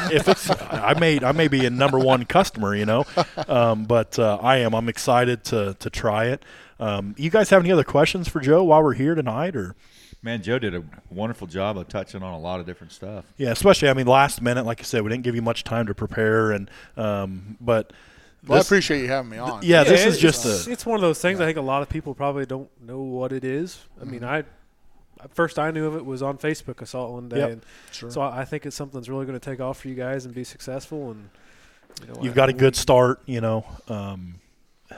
if 0.11 0.27
it's 0.27 0.49
I 0.49 0.93
may 0.99 1.19
I 1.19 1.31
may 1.31 1.47
be 1.47 1.65
a 1.65 1.71
number 1.71 1.97
one 1.97 2.25
customer, 2.25 2.75
you 2.75 2.85
know, 2.85 3.05
um, 3.47 3.85
but 3.85 4.19
uh, 4.19 4.37
I 4.41 4.57
am. 4.57 4.75
I'm 4.75 4.89
excited 4.89 5.43
to 5.45 5.75
to 5.79 5.89
try 5.89 6.25
it. 6.25 6.43
Um, 6.79 7.15
you 7.17 7.29
guys 7.29 7.49
have 7.49 7.61
any 7.61 7.71
other 7.71 7.83
questions 7.83 8.27
for 8.27 8.39
Joe 8.39 8.63
while 8.63 8.83
we're 8.83 8.93
here 8.93 9.15
tonight, 9.15 9.55
or? 9.55 9.75
Man, 10.25 10.41
Joe 10.41 10.57
did 10.57 10.73
a 10.73 10.83
wonderful 11.11 11.45
job 11.45 11.77
of 11.77 11.87
touching 11.87 12.23
on 12.23 12.33
a 12.33 12.39
lot 12.39 12.59
of 12.59 12.65
different 12.65 12.91
stuff. 12.91 13.25
Yeah, 13.37 13.51
especially 13.51 13.89
I 13.89 13.93
mean, 13.93 14.07
last 14.07 14.41
minute, 14.41 14.65
like 14.65 14.79
I 14.79 14.83
said, 14.83 15.03
we 15.03 15.09
didn't 15.11 15.23
give 15.23 15.35
you 15.35 15.43
much 15.43 15.63
time 15.63 15.85
to 15.85 15.93
prepare, 15.93 16.51
and 16.51 16.67
um, 16.97 17.57
but 17.61 17.93
Well, 18.47 18.57
I 18.57 18.61
appreciate 18.61 19.01
you 19.01 19.07
having 19.07 19.29
me 19.29 19.37
on. 19.37 19.61
Yeah, 19.63 19.83
this 19.83 20.01
is 20.03 20.13
it's, 20.15 20.21
just 20.21 20.45
it's, 20.47 20.65
a- 20.67 20.71
it's 20.71 20.83
one 20.85 20.95
of 20.95 21.01
those 21.01 21.19
things. 21.21 21.39
I 21.39 21.45
think 21.45 21.59
a 21.59 21.61
lot 21.61 21.83
of 21.83 21.89
people 21.89 22.15
probably 22.15 22.47
don't 22.47 22.69
know 22.81 23.01
what 23.01 23.31
it 23.33 23.43
is. 23.43 23.79
I 24.01 24.05
mean, 24.05 24.23
I 24.23 24.45
first 25.35 25.59
I 25.59 25.69
knew 25.69 25.85
of 25.85 25.95
it 25.95 26.03
was 26.03 26.23
on 26.23 26.39
Facebook. 26.39 26.81
I 26.81 26.85
saw 26.85 27.07
it 27.07 27.11
one 27.11 27.29
day, 27.29 27.37
Yep. 27.37 27.49
and 27.51 27.61
Sure. 27.91 28.09
so 28.09 28.21
I, 28.21 28.41
I 28.41 28.45
think 28.45 28.65
it's 28.65 28.75
something 28.75 28.99
that's 28.99 29.09
really 29.09 29.27
going 29.27 29.39
to 29.39 29.49
take 29.49 29.59
off 29.61 29.81
for 29.81 29.89
you 29.89 29.95
guys 29.95 30.25
and 30.25 30.33
be 30.33 30.43
successful. 30.43 31.11
And 31.11 31.29
you 32.01 32.07
know, 32.13 32.19
you've 32.23 32.33
I- 32.33 32.35
got 32.35 32.49
a 32.49 32.53
good 32.53 32.75
start. 32.75 33.21
You 33.27 33.41
know, 33.41 33.63
um, 33.89 34.35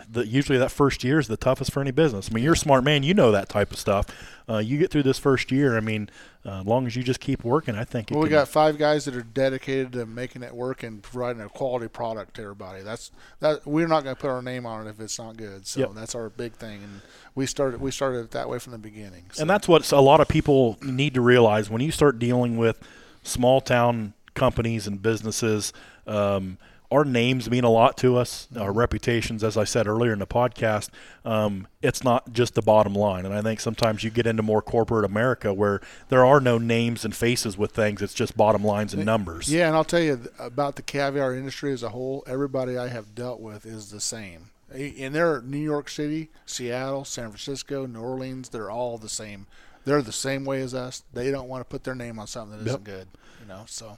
the, 0.10 0.28
usually 0.28 0.58
that 0.58 0.72
first 0.72 1.04
year 1.04 1.20
is 1.20 1.28
the 1.28 1.38
toughest 1.38 1.72
for 1.72 1.80
any 1.80 1.92
business. 1.92 2.30
I 2.30 2.34
mean, 2.34 2.44
you're 2.44 2.54
a 2.54 2.58
smart 2.58 2.84
man. 2.84 3.04
You 3.04 3.14
know 3.14 3.32
that 3.32 3.48
type 3.48 3.72
of 3.72 3.78
stuff. 3.78 4.06
Uh, 4.50 4.58
you 4.58 4.78
get 4.78 4.92
through 4.92 5.04
this 5.04 5.18
first 5.18 5.52
year. 5.52 5.78
I 5.78 5.80
mean, 5.80 6.10
uh, 6.46 6.60
as 6.62 6.66
long 6.66 6.88
as 6.88 6.96
you 6.96 7.04
just 7.04 7.20
keep 7.20 7.44
working, 7.44 7.76
I 7.76 7.84
think. 7.84 8.12
It 8.12 8.14
Well, 8.14 8.24
we 8.24 8.30
got 8.30 8.48
five 8.48 8.78
guys 8.78 9.06
that 9.06 9.16
are 9.16 9.22
dedicated 9.22 9.94
to 9.94 10.06
making 10.06 10.44
it 10.44 10.54
work 10.54 10.84
and 10.84 11.02
providing 11.02 11.42
a 11.42 11.50
quality 11.50 11.88
product 11.88 12.36
to 12.36 12.42
everybody. 12.44 12.82
That's 12.84 13.12
that. 13.40 13.66
We're 13.66 13.88
not 13.88 14.04
going 14.04 14.16
to 14.16 14.22
put 14.22 14.30
our 14.30 14.42
name 14.42 14.66
on 14.66 14.88
it 14.88 14.90
if 14.90 15.00
it's 15.00 15.18
not 15.18 15.38
good. 15.38 15.66
So 15.68 15.82
Yep. 15.82 15.90
that's 15.96 16.16
our 16.16 16.30
big 16.30 16.54
thing, 16.54 16.82
and 16.84 17.02
we 17.36 17.46
started 17.46 17.80
we 17.80 17.92
started 17.92 18.20
it 18.20 18.32
that 18.32 18.50
way 18.50 18.60
from 18.60 18.72
the 18.72 18.78
beginning. 18.78 19.26
So. 19.32 19.42
And 19.42 19.50
that's 19.50 19.68
what 19.68 19.90
a 19.92 20.02
lot 20.02 20.20
of 20.20 20.28
people 20.28 20.78
need 20.82 21.14
to 21.14 21.22
realize 21.22 21.70
when 21.70 21.82
you 21.82 21.92
start 21.92 22.20
dealing 22.20 22.58
with 22.58 22.80
small 23.24 23.62
town 23.62 24.14
companies 24.34 24.86
and 24.88 25.02
businesses. 25.02 25.72
Um, 26.06 26.58
our 26.92 27.04
names 27.04 27.50
mean 27.50 27.64
a 27.64 27.70
lot 27.70 27.98
to 27.98 28.18
us. 28.18 28.48
Our 28.58 28.72
reputations, 28.72 29.44
as 29.44 29.58
I 29.58 29.66
said 29.66 29.88
earlier 29.88 30.14
in 30.14 30.20
the 30.20 30.28
podcast, 30.28 30.90
um, 31.26 31.68
it's 31.82 32.04
not 32.04 32.32
just 32.32 32.56
the 32.56 32.62
bottom 32.62 32.94
line. 32.94 33.26
And 33.26 33.34
I 33.34 33.42
think 33.42 33.60
sometimes 33.60 34.04
you 34.04 34.10
get 34.10 34.26
into 34.26 34.44
more 34.44 34.62
corporate 34.62 35.04
America 35.04 35.54
where 35.54 35.82
there 36.10 36.26
are 36.26 36.40
no 36.40 36.58
names 36.58 37.04
and 37.04 37.16
faces 37.16 37.58
with 37.58 37.72
things. 37.72 38.02
It's 38.02 38.14
just 38.14 38.38
bottom 38.38 38.64
lines 38.64 38.94
and 38.94 39.06
numbers. 39.06 39.52
Yeah, 39.52 39.68
and 39.68 39.76
I'll 39.76 39.84
tell 39.84 40.00
you 40.00 40.30
about 40.40 40.76
the 40.78 40.82
caviar 40.82 41.34
industry 41.34 41.74
as 41.74 41.84
a 41.84 41.90
whole. 41.90 42.24
Everybody 42.26 42.78
I 42.78 42.88
have 42.88 43.14
dealt 43.14 43.42
with 43.42 43.66
is 43.66 43.92
the 43.92 44.02
same. 44.02 44.52
In 44.74 45.14
their 45.14 45.42
New 45.42 45.58
York 45.58 45.90
City, 45.90 46.30
Seattle, 46.46 47.06
San 47.06 47.30
Francisco, 47.30 47.86
New 47.86 48.02
Orleans, 48.02 48.50
they're 48.50 48.72
all 48.72 48.98
the 48.98 49.10
same. 49.10 49.48
They're 49.88 50.02
the 50.02 50.12
same 50.12 50.44
way 50.44 50.62
as 50.62 50.74
us. 50.74 51.04
They 51.14 51.32
don't 51.32 51.48
want 51.48 51.62
to 51.62 51.66
put 51.66 51.84
their 51.86 51.96
name 51.96 52.20
on 52.20 52.28
something 52.28 52.58
that 52.60 52.66
Yep. 52.66 52.72
not 52.80 52.84
good. 52.84 53.08
You 53.42 53.48
know, 53.48 53.64
so 53.68 53.98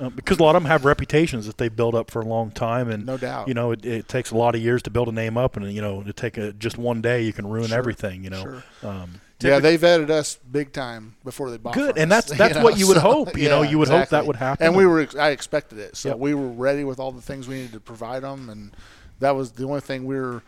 Uh, 0.00 0.08
because 0.10 0.38
a 0.38 0.42
lot 0.42 0.54
of 0.54 0.62
them 0.62 0.70
have 0.70 0.84
reputations 0.84 1.46
that 1.46 1.58
they've 1.58 1.74
built 1.74 1.96
up 1.96 2.10
for 2.10 2.20
a 2.22 2.24
long 2.24 2.52
time, 2.52 2.88
and 2.88 3.04
No 3.04 3.16
doubt. 3.16 3.48
you 3.48 3.54
know 3.54 3.72
it, 3.72 3.84
it 3.84 4.08
takes 4.08 4.30
a 4.30 4.36
lot 4.36 4.54
of 4.54 4.60
years 4.60 4.82
to 4.84 4.90
build 4.90 5.08
a 5.08 5.12
name 5.12 5.36
up, 5.36 5.56
and 5.56 5.72
you 5.72 5.82
know 5.82 6.02
to 6.04 6.12
take 6.12 6.38
a, 6.38 6.52
just 6.52 6.78
one 6.78 7.00
day 7.00 7.22
you 7.22 7.32
can 7.32 7.46
ruin 7.48 7.68
Sure, 7.68 7.78
everything. 7.78 8.22
You 8.22 8.30
know, 8.30 8.42
sure. 8.42 8.88
um, 8.88 9.20
yeah, 9.40 9.58
they 9.58 9.76
vetted 9.76 10.10
us 10.10 10.38
big 10.52 10.72
time 10.72 11.16
before 11.24 11.50
they 11.50 11.56
bought. 11.56 11.74
Good, 11.74 11.94
from 11.96 12.02
and 12.02 12.12
us, 12.12 12.26
that's- 12.26 12.38
that's 12.54 12.62
what 12.64 12.78
you 12.78 12.86
would 12.86 12.98
so, 12.98 13.00
hope, 13.02 13.36
you 13.36 13.48
know, 13.48 13.62
you 13.62 13.78
would 13.80 13.88
hope 13.88 14.10
that 14.10 14.26
would 14.26 14.36
happen. 14.36 14.64
And 14.64 14.76
we 14.76 14.86
were, 14.86 15.08
I 15.18 15.30
expected 15.30 15.78
it, 15.80 15.96
so 15.96 16.10
Yep. 16.10 16.18
we 16.18 16.34
were 16.34 16.48
ready 16.48 16.84
with 16.84 17.00
all 17.00 17.10
the 17.10 17.20
things 17.20 17.48
we 17.48 17.56
needed 17.56 17.72
to 17.72 17.80
provide 17.80 18.22
them, 18.22 18.48
and 18.48 18.70
that 19.18 19.32
was 19.34 19.50
the 19.52 19.64
only 19.64 19.80
thing 19.80 20.04
we 20.06 20.14
were 20.14 20.42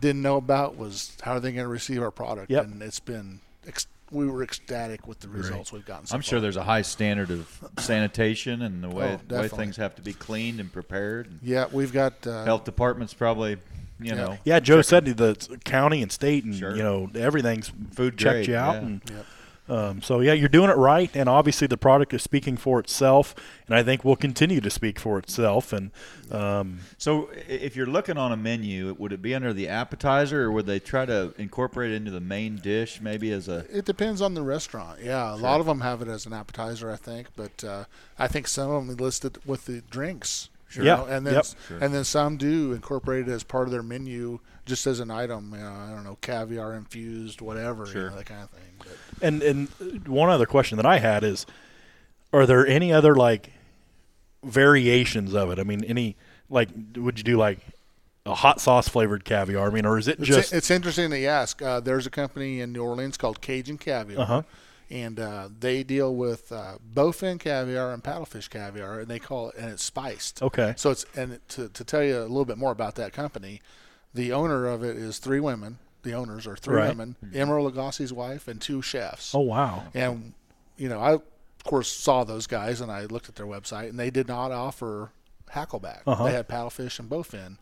didn't 0.00 0.20
know 0.22 0.36
about 0.36 0.76
was 0.76 1.16
how 1.22 1.32
are 1.32 1.40
they 1.40 1.52
going 1.52 1.64
to 1.64 1.68
receive 1.68 2.02
our 2.02 2.10
product, 2.10 2.50
Yep. 2.50 2.64
and 2.64 2.82
it's 2.82 3.00
been. 3.00 3.40
Ex- 3.66 3.86
we 4.10 4.26
were 4.26 4.42
ecstatic 4.42 5.06
with 5.06 5.20
the 5.20 5.28
results 5.28 5.72
we've 5.72 5.84
gotten. 5.84 6.06
So 6.06 6.14
I'm 6.14 6.20
sure 6.22 6.40
there's 6.40 6.56
a 6.56 6.64
high 6.64 6.82
standard 6.82 7.30
of 7.30 7.64
sanitation 7.78 8.62
and 8.62 8.82
the 8.82 8.88
way, 8.88 9.18
Oh, 9.30 9.40
way 9.40 9.48
things 9.48 9.76
have 9.76 9.94
to 9.96 10.02
be 10.02 10.12
cleaned 10.12 10.60
and 10.60 10.72
prepared. 10.72 11.26
And 11.26 11.38
Yeah, 11.42 11.66
we've 11.72 11.92
got. 11.92 12.26
Uh, 12.26 12.44
health 12.44 12.64
department's 12.64 13.14
probably, 13.14 13.52
you 13.52 13.58
Yeah. 14.10 14.14
know, 14.14 14.38
yeah, 14.44 14.60
Joe 14.60 14.82
said 14.82 15.04
the 15.04 15.58
county 15.64 16.02
and 16.02 16.10
state, 16.12 16.44
and 16.44 16.54
Sure. 16.54 16.74
you 16.76 16.82
know 16.82 17.10
everything's 17.14 17.72
Food 17.92 18.16
checked 18.18 18.34
grade, 18.36 18.48
you 18.48 18.56
out, 18.56 18.74
yeah. 18.74 18.80
and 18.80 19.00
Yep. 19.10 19.26
Um, 19.68 20.02
so 20.02 20.20
yeah, 20.20 20.32
you're 20.32 20.48
doing 20.48 20.70
it 20.70 20.76
right, 20.76 21.10
and 21.14 21.28
obviously 21.28 21.66
the 21.66 21.76
product 21.76 22.14
is 22.14 22.22
speaking 22.22 22.56
for 22.56 22.80
itself, 22.80 23.34
and 23.66 23.76
I 23.76 23.82
think 23.82 24.04
will 24.04 24.16
continue 24.16 24.60
to 24.60 24.70
speak 24.70 24.98
for 24.98 25.18
itself, 25.18 25.72
and 25.72 25.90
um, 26.30 26.80
So, 26.98 27.30
if 27.48 27.76
you're 27.76 27.86
looking 27.86 28.16
on 28.16 28.32
a 28.32 28.36
menu, 28.36 28.94
would 28.98 29.12
it 29.12 29.22
be 29.22 29.34
under 29.34 29.52
the 29.52 29.68
appetizer, 29.68 30.44
or 30.44 30.52
would 30.52 30.66
they 30.66 30.78
try 30.78 31.06
to 31.06 31.32
incorporate 31.38 31.92
it 31.92 31.96
into 31.96 32.10
the 32.10 32.20
main 32.20 32.56
dish, 32.56 33.00
maybe 33.00 33.32
as 33.32 33.48
a? 33.48 33.64
It 33.70 33.84
depends 33.84 34.20
on 34.20 34.34
the 34.34 34.42
restaurant. 34.42 35.00
Yeah, 35.02 35.34
a 35.34 35.36
lot 35.36 35.60
of 35.60 35.66
them 35.66 35.80
have 35.80 36.02
it 36.02 36.08
as 36.08 36.26
an 36.26 36.32
appetizer, 36.32 36.90
I 36.90 36.96
think, 36.96 37.28
but 37.36 37.64
uh, 37.64 37.84
I 38.18 38.28
think 38.28 38.48
some 38.48 38.70
of 38.70 38.86
them 38.86 38.96
list 38.96 39.24
it 39.24 39.46
with 39.46 39.66
the 39.66 39.82
drinks. 39.90 40.48
You 40.72 40.84
Yeah, 40.84 41.04
and 41.04 41.26
then 41.26 41.34
yep. 41.34 41.46
Sure. 41.66 41.78
and 41.80 41.94
then 41.94 42.04
some 42.04 42.36
do 42.36 42.72
incorporate 42.72 43.28
it 43.28 43.30
as 43.30 43.42
part 43.42 43.66
of 43.68 43.72
their 43.72 43.82
menu, 43.82 44.40
just 44.66 44.86
as 44.86 45.00
an 45.00 45.10
item. 45.10 45.52
You 45.52 45.60
know, 45.60 45.72
I 45.72 45.90
don't 45.90 46.04
know, 46.04 46.18
caviar 46.20 46.74
infused, 46.74 47.40
whatever, 47.40 47.86
you 47.86 47.94
know, 47.94 48.16
that 48.16 48.26
kind 48.26 48.42
of 48.42 48.50
thing. 48.50 48.62
But 48.78 48.88
And 49.22 49.42
and 49.42 49.68
one 50.06 50.30
other 50.30 50.46
question 50.46 50.76
that 50.76 50.86
I 50.86 50.98
had 50.98 51.24
is, 51.24 51.46
are 52.32 52.46
there 52.46 52.66
any 52.66 52.92
other 52.92 53.14
like 53.14 53.52
variations 54.44 55.34
of 55.34 55.50
it? 55.50 55.58
I 55.58 55.62
mean, 55.62 55.84
any 55.84 56.16
like 56.50 56.68
would 56.96 57.18
you 57.18 57.24
do 57.24 57.36
like 57.36 57.58
a 58.26 58.34
hot 58.34 58.60
sauce 58.60 58.88
flavored 58.88 59.24
caviar? 59.24 59.70
I 59.70 59.74
mean, 59.74 59.86
or 59.86 59.98
is 59.98 60.08
it 60.08 60.18
it's, 60.18 60.28
just 60.28 60.52
it's 60.52 60.70
interesting 60.70 61.10
that 61.10 61.18
you 61.18 61.28
ask. 61.28 61.60
Uh, 61.62 61.80
there's 61.80 62.06
a 62.06 62.10
company 62.10 62.60
in 62.60 62.72
New 62.72 62.82
Orleans 62.82 63.16
called 63.16 63.40
Cajun 63.40 63.78
Caviar. 63.78 64.20
Uh-huh. 64.20 64.42
And 64.90 65.20
uh, 65.20 65.48
they 65.60 65.82
deal 65.82 66.14
with 66.14 66.50
uh, 66.50 66.78
bowfin 66.94 67.38
caviar 67.38 67.92
and 67.92 68.02
paddlefish 68.02 68.48
caviar, 68.48 69.00
and 69.00 69.08
they 69.08 69.18
call 69.18 69.50
it, 69.50 69.56
and 69.56 69.70
it's 69.70 69.84
spiced. 69.84 70.42
okay? 70.42 70.72
So 70.76 70.90
it's 70.90 71.04
and 71.14 71.40
to, 71.48 71.68
to 71.68 71.84
tell 71.84 72.02
you 72.02 72.18
a 72.18 72.22
little 72.22 72.46
bit 72.46 72.56
more 72.56 72.72
about 72.72 72.94
that 72.94 73.12
company, 73.12 73.60
the 74.14 74.32
owner 74.32 74.66
of 74.66 74.82
it 74.82 74.96
is 74.96 75.18
three 75.18 75.40
women. 75.40 75.78
The 76.04 76.14
owners 76.14 76.46
are 76.46 76.56
three 76.56 76.76
Right. 76.76 76.88
women: 76.88 77.16
Emeril 77.34 77.70
Lagasse's 77.70 78.12
wife 78.14 78.48
and 78.48 78.60
two 78.62 78.80
chefs. 78.80 79.34
Oh 79.34 79.40
wow! 79.40 79.84
And 79.92 80.32
you 80.78 80.88
know, 80.88 81.00
I 81.00 81.12
of 81.14 81.22
course 81.64 81.90
saw 81.92 82.24
those 82.24 82.46
guys 82.46 82.80
and 82.80 82.90
I 82.90 83.04
looked 83.04 83.28
at 83.28 83.34
their 83.34 83.46
website, 83.46 83.90
and 83.90 83.98
they 83.98 84.08
did 84.10 84.26
not 84.26 84.52
offer 84.52 85.10
hackleback. 85.52 86.00
Uh-huh. 86.06 86.24
They 86.24 86.32
had 86.32 86.48
paddlefish 86.48 86.98
and 86.98 87.10
bowfin, 87.10 87.58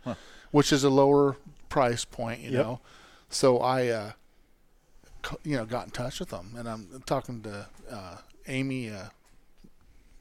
which 0.53 0.73
is 0.73 0.85
a 0.85 0.91
lower 0.91 1.37
price 1.69 2.05
point. 2.05 2.41
You 2.41 2.51
Yep. 2.53 2.65
know, 2.65 2.81
so 3.31 3.59
I, 3.59 3.89
uh, 3.89 4.13
you 5.45 5.57
know, 5.57 5.65
got 5.65 5.87
in 5.87 5.91
touch 5.91 6.21
with 6.21 6.31
them, 6.31 6.55
and 6.57 6.69
I'm 6.69 7.03
talking 7.07 7.43
to 7.43 7.67
uh, 7.91 8.17
Amy. 8.49 8.91
Uh, 8.91 9.09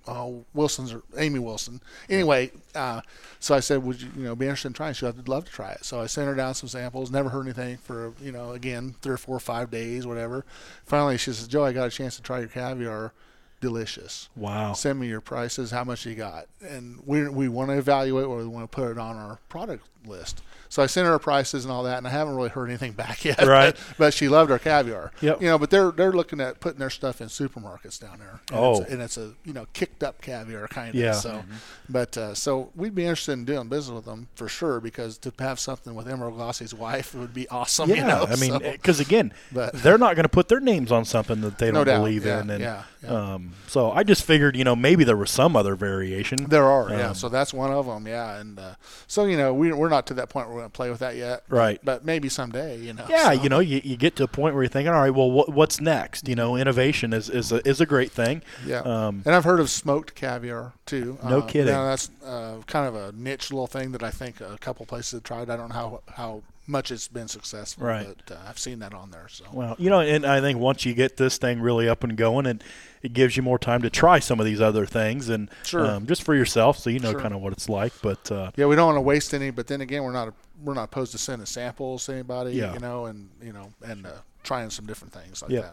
oh, 0.07 0.45
Wilson's 0.53 0.93
or 0.93 1.03
Amy 1.17 1.39
Wilson. 1.39 1.81
Anyway, 2.09 2.51
uh, 2.73 3.01
so 3.39 3.55
I 3.55 3.59
said, 3.59 3.83
"Would 3.83 4.01
you, 4.01 4.09
you 4.15 4.23
know, 4.23 4.35
be 4.35 4.45
interested 4.45 4.69
in 4.69 4.73
trying?" 4.73 4.93
She 4.93 5.01
said, 5.01 5.15
"I'd 5.17 5.27
love 5.27 5.45
to 5.45 5.51
try 5.51 5.71
it." 5.71 5.85
So 5.85 6.01
I 6.01 6.05
sent 6.07 6.27
her 6.27 6.35
down 6.35 6.53
some 6.53 6.69
samples. 6.69 7.11
Never 7.11 7.29
heard 7.29 7.45
anything 7.45 7.77
for 7.77 8.13
you 8.21 8.31
know, 8.31 8.51
again, 8.51 8.95
three 9.01 9.13
or 9.13 9.17
four 9.17 9.35
or 9.35 9.41
five 9.41 9.71
days, 9.71 10.05
whatever. 10.05 10.45
Finally, 10.85 11.17
she 11.17 11.33
says, 11.33 11.47
"Joe, 11.47 11.63
I 11.63 11.73
got 11.73 11.87
a 11.87 11.91
chance 11.91 12.15
to 12.17 12.21
try 12.21 12.39
your 12.39 12.49
caviar. 12.49 13.13
Delicious. 13.61 14.29
Wow! 14.35 14.73
Send 14.73 14.99
me 14.99 15.07
your 15.07 15.21
prices. 15.21 15.71
How 15.71 15.83
much 15.83 16.05
you 16.05 16.13
got?" 16.13 16.47
And 16.61 17.01
we 17.05 17.27
we 17.29 17.47
want 17.47 17.69
to 17.71 17.77
evaluate 17.77 18.25
or 18.25 18.37
we 18.37 18.47
want 18.47 18.69
to 18.69 18.75
put 18.75 18.91
it 18.91 18.97
on 18.97 19.15
our 19.15 19.39
product 19.49 19.87
list. 20.05 20.41
So 20.75 20.83
I 20.83 20.87
sent 20.87 21.05
her 21.05 21.13
her 21.13 21.19
prices 21.19 21.63
and 21.63 21.71
all 21.71 21.83
that, 21.83 21.99
and 21.99 22.05
I 22.05 22.09
haven't 22.09 22.35
really 22.35 22.49
heard 22.49 22.67
anything 22.69 22.91
back 23.03 23.23
yet. 23.23 23.41
Right. 23.41 23.73
but 23.97 24.13
she 24.13 24.27
loved 24.27 24.51
our 24.51 24.59
caviar. 24.59 25.13
Yep. 25.21 25.41
You 25.41 25.47
know, 25.47 25.57
but 25.57 25.69
they're 25.69 25.91
they're 25.91 26.11
looking 26.11 26.41
at 26.41 26.59
putting 26.59 26.79
their 26.79 26.89
stuff 26.89 27.21
in 27.21 27.29
supermarkets 27.29 27.97
down 27.97 28.19
there. 28.19 28.41
And 28.51 28.59
Oh. 28.59 28.81
it's, 28.81 28.91
and 28.91 29.01
it's 29.01 29.15
a 29.17 29.31
you 29.45 29.53
know 29.53 29.67
kicked 29.71 30.03
up 30.03 30.21
caviar 30.21 30.67
kind 30.67 30.89
of. 30.89 30.95
Yeah. 30.95 31.13
So, 31.13 31.43
but 31.87 32.17
uh, 32.17 32.33
so 32.33 32.71
we'd 32.75 32.93
be 32.93 33.03
interested 33.05 33.31
in 33.31 33.45
doing 33.45 33.69
business 33.69 33.95
with 33.95 34.03
them 34.05 34.27
for 34.35 34.49
sure 34.49 34.81
because 34.81 35.17
to 35.19 35.31
have 35.39 35.61
something 35.61 35.95
with 35.95 36.07
Emeril 36.07 36.35
Lagasse's 36.37 36.73
wife 36.73 37.15
would 37.15 37.33
be 37.33 37.47
awesome. 37.47 37.89
yeah, 37.89 37.95
you 37.95 38.01
know? 38.03 38.25
I 38.29 38.35
mean, 38.35 38.51
so- 38.51 38.59
because 38.59 38.99
again, 38.99 39.33
But- 39.53 39.73
they're 39.75 39.97
not 39.97 40.15
going 40.15 40.23
to 40.23 40.29
put 40.29 40.49
their 40.49 40.59
names 40.59 40.91
on 40.91 41.05
something 41.05 41.39
that 41.39 41.57
they 41.57 41.67
No 41.67 41.85
don't 41.85 41.85
doubt, 41.87 41.97
believe 41.99 42.25
yeah, 42.25 42.41
in, 42.41 42.49
and 42.49 42.61
yeah, 42.61 42.83
yeah. 43.01 43.09
Um, 43.09 43.53
so 43.67 43.91
I 43.91 44.03
just 44.03 44.23
figured, 44.25 44.57
you 44.57 44.65
know, 44.65 44.75
maybe 44.75 45.05
there 45.05 45.15
was 45.15 45.31
some 45.31 45.55
other 45.55 45.75
variation. 45.75 46.45
There 46.49 46.65
are, 46.65 46.89
yeah. 46.89 47.09
Um, 47.09 47.15
So 47.15 47.29
that's 47.29 47.53
one 47.53 47.71
of 47.71 47.85
them, 47.85 48.05
yeah. 48.07 48.37
And 48.39 48.59
uh, 48.59 48.75
so 49.07 49.23
you 49.25 49.37
know, 49.37 49.53
we 49.53 49.71
we're 49.71 49.87
not 49.89 50.05
to 50.07 50.13
that 50.15 50.27
point 50.29 50.47
where 50.49 50.57
we're 50.57 50.64
going 50.65 50.71
to 50.71 50.75
play 50.75 50.89
with 50.89 50.99
that 50.99 51.15
yet, 51.15 51.43
Right. 51.49 51.79
But 51.83 52.03
maybe 52.05 52.29
someday, 52.29 52.77
you 52.79 52.93
know. 52.93 53.05
Yeah, 53.09 53.25
so. 53.33 53.43
you 53.43 53.49
know, 53.49 53.59
you, 53.59 53.81
you 53.83 53.95
get 53.97 54.15
to 54.17 54.23
a 54.23 54.27
point 54.27 54.55
where 54.55 54.63
you're 54.63 54.69
thinking, 54.69 54.93
all 54.93 54.99
right, 55.01 55.09
well, 55.13 55.31
what, 55.31 55.49
what's 55.49 55.79
next? 55.79 56.27
You 56.27 56.35
know, 56.35 56.55
innovation 56.55 57.13
is 57.13 57.29
is 57.29 57.51
a, 57.51 57.67
is 57.67 57.79
a 57.81 57.85
great 57.85 58.11
thing. 58.11 58.41
Yeah, 58.65 58.79
Um, 58.79 59.21
and 59.25 59.35
I've 59.35 59.43
heard 59.43 59.59
of 59.59 59.69
smoked 59.69 60.15
caviar 60.15 60.73
too. 60.85 61.17
No 61.23 61.39
Uh, 61.39 61.45
kidding. 61.47 61.73
Now 61.73 61.85
that's 61.85 62.09
uh, 62.25 62.55
kind 62.67 62.87
of 62.87 62.95
a 62.95 63.11
niche 63.13 63.51
little 63.51 63.67
thing 63.67 63.91
that 63.91 64.03
I 64.03 64.11
think 64.11 64.41
a 64.41 64.57
couple 64.59 64.85
places 64.85 65.11
have 65.13 65.23
tried. 65.23 65.49
I 65.49 65.57
don't 65.57 65.69
know 65.69 65.75
how 65.75 66.01
how 66.15 66.41
much 66.67 66.89
it's 66.89 67.07
been 67.07 67.27
successful. 67.27 67.85
Right. 67.85 68.07
But 68.25 68.35
uh, 68.35 68.39
I've 68.49 68.57
seen 68.57 68.79
that 68.79 68.91
on 68.93 69.11
there. 69.11 69.27
So 69.29 69.45
Well, 69.53 69.75
you 69.77 69.91
know, 69.91 69.99
and 69.99 70.25
I 70.25 70.41
think 70.41 70.57
once 70.57 70.83
you 70.83 70.95
get 70.95 71.15
this 71.17 71.37
thing 71.37 71.61
really 71.61 71.87
up 71.87 72.03
and 72.03 72.17
going, 72.17 72.47
and 72.47 72.63
it 73.03 73.13
gives 73.13 73.37
you 73.37 73.43
more 73.43 73.59
time 73.59 73.83
to 73.83 73.89
try 73.91 74.17
some 74.17 74.39
of 74.39 74.47
these 74.47 74.59
other 74.61 74.87
things, 74.87 75.29
and 75.29 75.49
Sure. 75.63 75.85
um, 75.85 76.07
just 76.07 76.23
for 76.23 76.33
yourself, 76.33 76.79
so 76.79 76.89
you 76.89 76.97
know 76.99 77.11
Sure. 77.11 77.21
kind 77.21 77.35
of 77.35 77.41
what 77.41 77.53
it's 77.53 77.69
like. 77.69 77.93
But 78.01 78.31
uh, 78.31 78.49
yeah, 78.55 78.65
we 78.65 78.75
don't 78.75 78.87
want 78.87 78.97
to 78.97 79.01
waste 79.01 79.31
any. 79.35 79.51
But 79.51 79.67
then 79.67 79.79
again, 79.81 80.01
we're 80.03 80.11
not 80.11 80.33
we're 80.63 80.73
not 80.73 80.85
opposed 80.85 81.11
to 81.13 81.17
sending 81.17 81.45
samples 81.45 82.05
to 82.05 82.13
anybody. 82.13 82.51
Yeah. 82.53 82.73
You 82.73 82.79
know, 82.79 83.05
and 83.05 83.29
you 83.41 83.53
know, 83.53 83.71
and 83.83 84.05
uh, 84.05 84.11
trying 84.43 84.69
some 84.69 84.85
different 84.85 85.13
things 85.13 85.41
like 85.41 85.51
Yeah. 85.51 85.71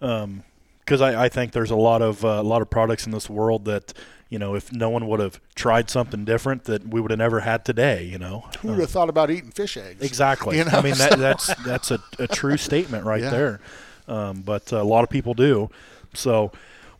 that. 0.00 0.42
because 0.84 1.00
I, 1.00 1.24
I 1.24 1.28
think 1.28 1.52
there's 1.52 1.70
a 1.70 1.76
lot 1.76 2.02
of 2.02 2.24
uh, 2.24 2.28
a 2.28 2.42
lot 2.42 2.62
of 2.62 2.70
products 2.70 3.06
in 3.06 3.12
this 3.12 3.28
world 3.28 3.64
that 3.66 3.92
you 4.28 4.38
know 4.38 4.54
if 4.54 4.72
no 4.72 4.88
one 4.90 5.06
would 5.06 5.20
have 5.20 5.40
tried 5.54 5.90
something 5.90 6.24
different 6.24 6.64
that 6.64 6.86
we 6.88 7.00
would 7.00 7.10
have 7.10 7.18
never 7.18 7.40
had 7.40 7.64
today. 7.64 8.04
You 8.04 8.18
know, 8.18 8.44
Who 8.60 8.68
would 8.68 8.78
have 8.80 8.90
thought 8.90 9.08
about 9.08 9.30
eating 9.30 9.50
fish 9.50 9.76
eggs? 9.76 10.02
Exactly. 10.04 10.58
You 10.58 10.64
know? 10.64 10.70
I 10.72 10.82
mean 10.82 10.94
that 10.98 11.18
that's 11.18 11.54
that's 11.64 11.90
a, 11.90 12.00
a 12.18 12.26
true 12.26 12.56
statement 12.56 13.04
right 13.04 13.20
Yeah. 13.28 13.30
there. 13.30 13.60
Um, 14.06 14.40
but 14.40 14.72
a 14.72 14.82
lot 14.82 15.04
of 15.04 15.10
people 15.10 15.34
do. 15.34 15.68
So, 16.14 16.50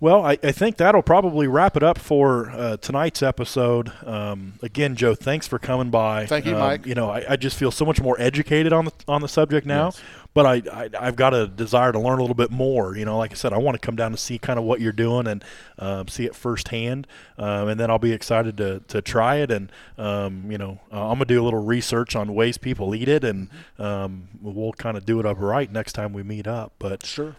well, 0.00 0.24
I, 0.24 0.38
I 0.42 0.52
think 0.52 0.76
that'll 0.76 1.02
probably 1.02 1.46
wrap 1.48 1.76
it 1.76 1.82
up 1.82 1.98
for 1.98 2.50
uh, 2.50 2.76
tonight's 2.76 3.22
episode. 3.22 3.92
Um, 4.06 4.54
again, 4.62 4.94
Joe, 4.96 5.14
thanks 5.14 5.46
for 5.48 5.58
coming 5.58 5.90
by. 5.90 6.26
Thank 6.26 6.46
you, 6.46 6.54
Um, 6.54 6.60
Mike. 6.60 6.86
You 6.86 6.94
know, 6.94 7.10
I, 7.10 7.24
I 7.30 7.36
just 7.36 7.56
feel 7.56 7.70
so 7.70 7.84
much 7.84 8.00
more 8.00 8.16
educated 8.20 8.72
on 8.72 8.84
the 8.86 8.92
on 9.08 9.22
the 9.22 9.28
subject 9.28 9.66
now. 9.66 9.86
Yes. 9.86 10.00
But 10.34 10.46
I, 10.46 10.62
I 10.72 10.90
I've 11.00 11.16
got 11.16 11.34
a 11.34 11.48
desire 11.48 11.90
to 11.90 11.98
learn 11.98 12.18
a 12.18 12.20
little 12.20 12.34
bit 12.36 12.52
more. 12.52 12.96
You 12.96 13.04
know, 13.04 13.18
like 13.18 13.32
I 13.32 13.34
said, 13.34 13.52
I 13.52 13.58
want 13.58 13.74
to 13.74 13.84
come 13.84 13.96
down 13.96 14.12
to 14.12 14.16
see 14.18 14.38
kind 14.38 14.56
of 14.58 14.64
what 14.64 14.80
you're 14.80 14.92
doing 14.92 15.26
and 15.26 15.42
um, 15.80 16.06
see 16.06 16.26
it 16.26 16.36
firsthand, 16.36 17.08
um, 17.38 17.66
and 17.68 17.80
then 17.80 17.90
I'll 17.90 17.98
be 17.98 18.12
excited 18.12 18.56
to, 18.58 18.80
to 18.88 19.02
try 19.02 19.36
it. 19.36 19.50
And 19.50 19.72
um, 19.96 20.48
you 20.52 20.58
know, 20.58 20.78
uh, 20.92 21.08
I'm 21.08 21.14
gonna 21.14 21.24
do 21.24 21.42
a 21.42 21.44
little 21.44 21.64
research 21.64 22.14
on 22.14 22.34
ways 22.34 22.56
people 22.56 22.94
eat 22.94 23.08
it, 23.08 23.24
and 23.24 23.48
um, 23.80 24.28
we'll 24.40 24.74
kind 24.74 24.96
of 24.96 25.04
do 25.04 25.18
it 25.18 25.26
up 25.26 25.38
right 25.40 25.72
next 25.72 25.94
time 25.94 26.12
we 26.12 26.22
meet 26.22 26.46
up. 26.46 26.72
But 26.78 27.04
Sure. 27.04 27.34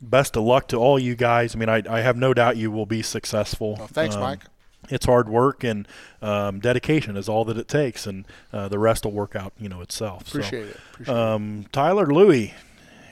Best 0.00 0.36
of 0.36 0.42
luck 0.44 0.68
to 0.68 0.76
all 0.76 0.98
you 0.98 1.14
guys. 1.14 1.54
I 1.54 1.58
mean, 1.58 1.68
I, 1.68 1.82
I 1.88 2.00
have 2.00 2.16
no 2.16 2.32
doubt 2.34 2.56
you 2.56 2.70
will 2.70 2.86
be 2.86 3.02
successful. 3.02 3.76
Well, 3.78 3.86
thanks, 3.86 4.14
Um, 4.14 4.22
Mike. 4.22 4.40
It's 4.88 5.06
hard 5.06 5.28
work 5.28 5.62
and 5.62 5.86
um, 6.22 6.58
dedication 6.58 7.16
is 7.16 7.28
all 7.28 7.44
that 7.44 7.56
it 7.58 7.68
takes, 7.68 8.06
and 8.06 8.26
uh, 8.52 8.66
the 8.68 8.78
rest 8.78 9.04
will 9.04 9.12
work 9.12 9.36
out, 9.36 9.52
you 9.58 9.68
know, 9.68 9.82
itself. 9.82 10.26
So, 10.28 10.38
Appreciate 10.38 10.68
it. 10.68 10.76
Appreciate 10.94 11.14
um, 11.16 11.66
Tyler, 11.70 12.06
Louie, 12.06 12.54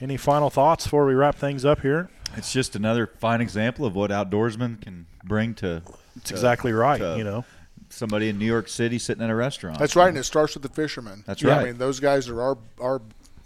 any 0.00 0.16
final 0.16 0.50
thoughts 0.50 0.84
before 0.84 1.04
we 1.06 1.14
wrap 1.14 1.36
things 1.36 1.64
up 1.64 1.82
here? 1.82 2.08
It's 2.36 2.52
just 2.52 2.74
another 2.74 3.06
fine 3.06 3.40
example 3.40 3.84
of 3.84 3.94
what 3.94 4.10
outdoorsmen 4.10 4.80
can 4.80 5.06
bring 5.22 5.54
to 5.56 5.82
It's 6.16 6.30
exactly 6.30 6.72
right. 6.72 6.98
to- 6.98 7.16
you 7.18 7.24
know, 7.24 7.44
somebody 7.90 8.28
in 8.30 8.38
New 8.38 8.46
York 8.46 8.68
City 8.68 8.98
sitting 8.98 9.22
in 9.22 9.30
a 9.30 9.36
restaurant. 9.36 9.78
That's 9.78 9.94
right, 9.94 10.08
and 10.08 10.18
it 10.18 10.24
starts 10.24 10.54
with 10.54 10.62
the 10.62 10.68
fishermen. 10.70 11.22
That's 11.26 11.42
Yeah, 11.42 11.50
right. 11.52 11.60
I 11.60 11.64
mean, 11.66 11.78
those 11.78 12.00
guys 12.00 12.28
are 12.28 12.40
our 12.42 12.58
our 12.80 13.02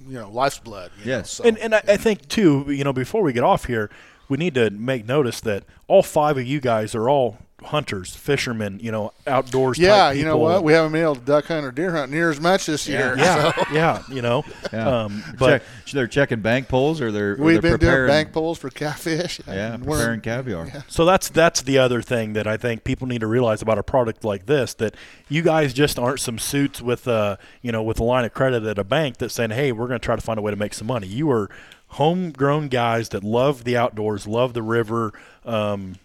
you 0.06 0.14
know 0.18 0.30
life's 0.30 0.58
blood. 0.58 0.90
you 1.00 1.06
know, 1.10 1.16
Yes. 1.18 1.30
so- 1.32 1.44
and 1.44 1.58
and 1.58 1.74
I, 1.74 1.82
I 1.88 1.96
think 1.96 2.28
too, 2.28 2.64
you 2.68 2.84
know, 2.84 2.92
before 2.92 3.22
we 3.22 3.32
get 3.32 3.44
off 3.44 3.64
here, 3.66 3.90
we 4.28 4.36
need 4.36 4.54
to 4.54 4.70
make 4.70 5.06
notice 5.06 5.40
that 5.42 5.64
all 5.88 6.02
five 6.02 6.36
of 6.38 6.44
you 6.46 6.60
guys 6.60 6.94
are 6.94 7.08
all 7.08 7.38
hunters, 7.64 8.14
fishermen, 8.14 8.78
you 8.82 8.90
know, 8.92 9.12
outdoors. 9.26 9.78
yeah, 9.78 9.96
type 10.08 10.16
you 10.16 10.24
know 10.24 10.36
what? 10.36 10.62
We 10.64 10.72
haven't 10.72 10.92
been 10.92 11.02
able 11.02 11.14
to 11.16 11.20
duck 11.20 11.46
hunt 11.46 11.64
or 11.64 11.70
deer 11.70 11.92
hunt 11.92 12.10
near 12.10 12.30
as 12.30 12.40
much 12.40 12.66
this 12.66 12.86
year. 12.88 13.14
Yeah, 13.16 13.52
so 13.52 13.64
yeah, 13.72 14.02
you 14.10 14.22
know, 14.22 14.44
Yeah. 14.72 15.02
um, 15.04 15.24
but 15.38 15.62
Check, 15.62 15.92
they're 15.92 16.06
checking 16.06 16.40
bank 16.40 16.68
poles 16.68 17.00
or 17.00 17.10
they're 17.12 17.36
we've 17.36 17.62
they're 17.62 17.78
been 17.78 17.88
doing 17.88 18.06
bank 18.06 18.32
poles 18.32 18.58
for 18.58 18.70
catfish. 18.70 19.40
Yeah, 19.46 19.74
and 19.74 19.84
we're- 19.84 20.00
preparing 20.00 20.20
caviar. 20.20 20.84
So 20.88 21.04
that's 21.04 21.28
that's 21.28 21.62
the 21.62 21.78
other 21.78 22.02
thing 22.02 22.32
that 22.34 22.46
I 22.46 22.56
think 22.56 22.84
people 22.84 23.06
need 23.06 23.20
to 23.20 23.26
realize 23.26 23.62
about 23.62 23.78
a 23.78 23.82
product 23.82 24.24
like 24.24 24.46
this 24.46 24.74
that 24.74 24.94
you 25.28 25.42
guys 25.42 25.72
just 25.72 25.98
aren't 25.98 26.20
some 26.20 26.38
suits 26.38 26.80
with 26.82 27.06
uh 27.08 27.36
you 27.62 27.72
know 27.72 27.82
with 27.82 27.98
a 28.00 28.04
line 28.04 28.24
of 28.24 28.32
credit 28.34 28.64
at 28.64 28.78
a 28.78 28.84
bank 28.84 29.16
that's 29.18 29.34
saying 29.34 29.50
hey 29.50 29.72
we're 29.72 29.86
going 29.88 29.98
to 30.00 30.04
try 30.04 30.16
to 30.16 30.22
find 30.22 30.38
a 30.38 30.42
way 30.42 30.50
to 30.50 30.56
make 30.56 30.74
some 30.74 30.86
money. 30.86 31.06
You 31.06 31.30
are 31.30 31.48
homegrown 31.88 32.68
guys 32.68 33.10
that 33.10 33.22
love 33.22 33.64
the 33.64 33.76
outdoors, 33.76 34.26
love 34.26 34.54
the 34.54 34.62
river, 34.62 35.12
um, 35.44 35.96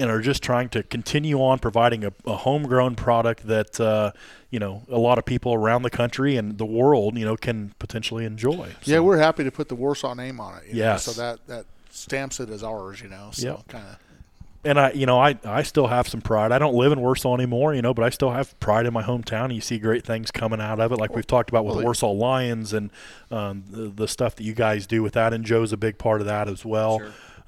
and 0.00 0.10
are 0.10 0.20
just 0.20 0.42
trying 0.42 0.68
to 0.70 0.82
continue 0.82 1.40
on 1.42 1.58
providing 1.58 2.04
a, 2.04 2.12
a 2.26 2.36
homegrown 2.36 2.96
product 2.96 3.46
that 3.46 3.78
uh, 3.80 4.12
you 4.50 4.58
know 4.58 4.82
a 4.90 4.98
lot 4.98 5.18
of 5.18 5.24
people 5.24 5.54
around 5.54 5.82
the 5.82 5.90
country 5.90 6.36
and 6.36 6.58
the 6.58 6.66
world 6.66 7.16
you 7.18 7.24
know 7.24 7.36
can 7.36 7.72
potentially 7.78 8.24
enjoy. 8.24 8.70
Yeah, 8.84 9.00
we're 9.00 9.18
happy 9.18 9.44
to 9.44 9.50
put 9.50 9.68
the 9.68 9.76
Warsaw 9.76 10.14
name 10.14 10.40
on 10.40 10.58
it. 10.58 10.74
Yeah, 10.74 10.96
so 10.96 11.12
that 11.12 11.46
that 11.46 11.66
stamps 11.90 12.40
it 12.40 12.50
as 12.50 12.62
ours. 12.62 13.00
You 13.00 13.08
know. 13.08 13.30
So 13.32 13.46
Yep. 13.46 13.68
kind 13.68 13.86
of. 13.86 13.96
and 14.62 14.78
I, 14.78 14.92
you 14.92 15.06
know, 15.06 15.18
I, 15.18 15.38
I 15.44 15.62
still 15.62 15.86
have 15.86 16.06
some 16.06 16.20
pride. 16.20 16.52
I 16.52 16.58
don't 16.58 16.74
live 16.74 16.92
in 16.92 17.00
Warsaw 17.00 17.34
anymore, 17.34 17.74
you 17.74 17.80
know, 17.80 17.94
but 17.94 18.04
I 18.04 18.10
still 18.10 18.30
have 18.32 18.58
pride 18.60 18.84
in 18.84 18.92
my 18.92 19.02
hometown. 19.02 19.54
You 19.54 19.60
see 19.62 19.78
great 19.78 20.04
things 20.04 20.30
coming 20.30 20.60
out 20.60 20.80
of 20.80 20.92
it, 20.92 20.96
like 20.96 21.14
we've 21.16 21.26
talked 21.26 21.48
about 21.48 21.64
with 21.64 21.74
the 21.74 21.78
Well, 21.78 21.84
Warsaw 21.86 22.10
Lions 22.10 22.72
and 22.74 22.90
um, 23.30 23.64
the, 23.70 23.88
the 23.88 24.06
stuff 24.08 24.36
that 24.36 24.44
you 24.44 24.52
guys 24.52 24.86
do 24.86 25.02
with 25.02 25.14
that. 25.14 25.32
And 25.32 25.44
Joe's 25.46 25.72
a 25.72 25.78
big 25.78 25.96
part 25.96 26.20
of 26.20 26.26
that 26.26 26.46
as 26.46 26.62
well. 26.64 27.00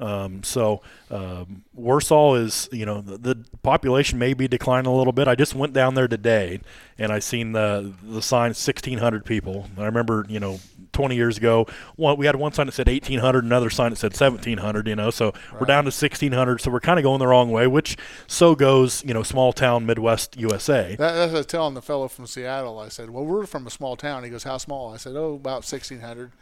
Um, 0.02 0.42
so 0.42 0.82
um, 1.10 1.62
Warsaw 1.74 2.34
is, 2.34 2.68
you 2.72 2.84
know, 2.84 3.00
the, 3.00 3.18
the 3.18 3.44
population 3.62 4.18
may 4.18 4.34
be 4.34 4.48
declining 4.48 4.90
a 4.90 4.94
little 4.94 5.12
bit. 5.12 5.28
I 5.28 5.36
just 5.36 5.54
went 5.54 5.72
down 5.72 5.94
there 5.94 6.08
today, 6.08 6.60
and 6.98 7.12
I 7.12 7.20
seen 7.20 7.52
the 7.52 7.92
the 8.02 8.20
sign 8.20 8.48
1,600 8.48 9.24
people. 9.24 9.68
I 9.78 9.84
remember, 9.84 10.26
you 10.28 10.40
know, 10.40 10.58
20 10.92 11.14
years 11.14 11.38
ago, 11.38 11.66
one, 11.94 12.18
we 12.18 12.26
had 12.26 12.34
one 12.34 12.52
sign 12.52 12.66
that 12.66 12.72
said 12.72 12.88
1,800, 12.88 13.44
another 13.44 13.70
sign 13.70 13.90
that 13.90 13.96
said 13.96 14.10
1,700. 14.10 14.88
You 14.88 14.96
know, 14.96 15.10
so 15.10 15.32
we're 15.52 15.66
down 15.66 15.84
to 15.84 15.88
1,600. 15.88 16.60
So 16.60 16.72
we're 16.72 16.80
kind 16.80 16.98
of 16.98 17.04
going 17.04 17.20
the 17.20 17.28
wrong 17.28 17.52
way, 17.52 17.68
which 17.68 17.96
so 18.26 18.56
goes, 18.56 19.04
you 19.04 19.14
know, 19.14 19.22
small 19.22 19.52
town 19.52 19.86
Midwest 19.86 20.36
USA. 20.36 20.96
That, 20.96 21.12
that's 21.12 21.30
what 21.30 21.36
I 21.36 21.40
was 21.40 21.46
telling 21.46 21.74
the 21.74 21.82
fellow 21.82 22.08
from 22.08 22.26
Seattle. 22.26 22.80
I 22.80 22.88
said, 22.88 23.10
"Well, 23.10 23.24
we're 23.24 23.46
from 23.46 23.68
a 23.68 23.70
small 23.70 23.94
town." 23.94 24.24
He 24.24 24.30
goes, 24.30 24.42
"How 24.42 24.58
small?" 24.58 24.92
I 24.92 24.96
said, 24.96 25.14
"Oh, 25.14 25.34
about 25.34 25.64
sixteen 25.64 26.00
hundred. 26.00 26.32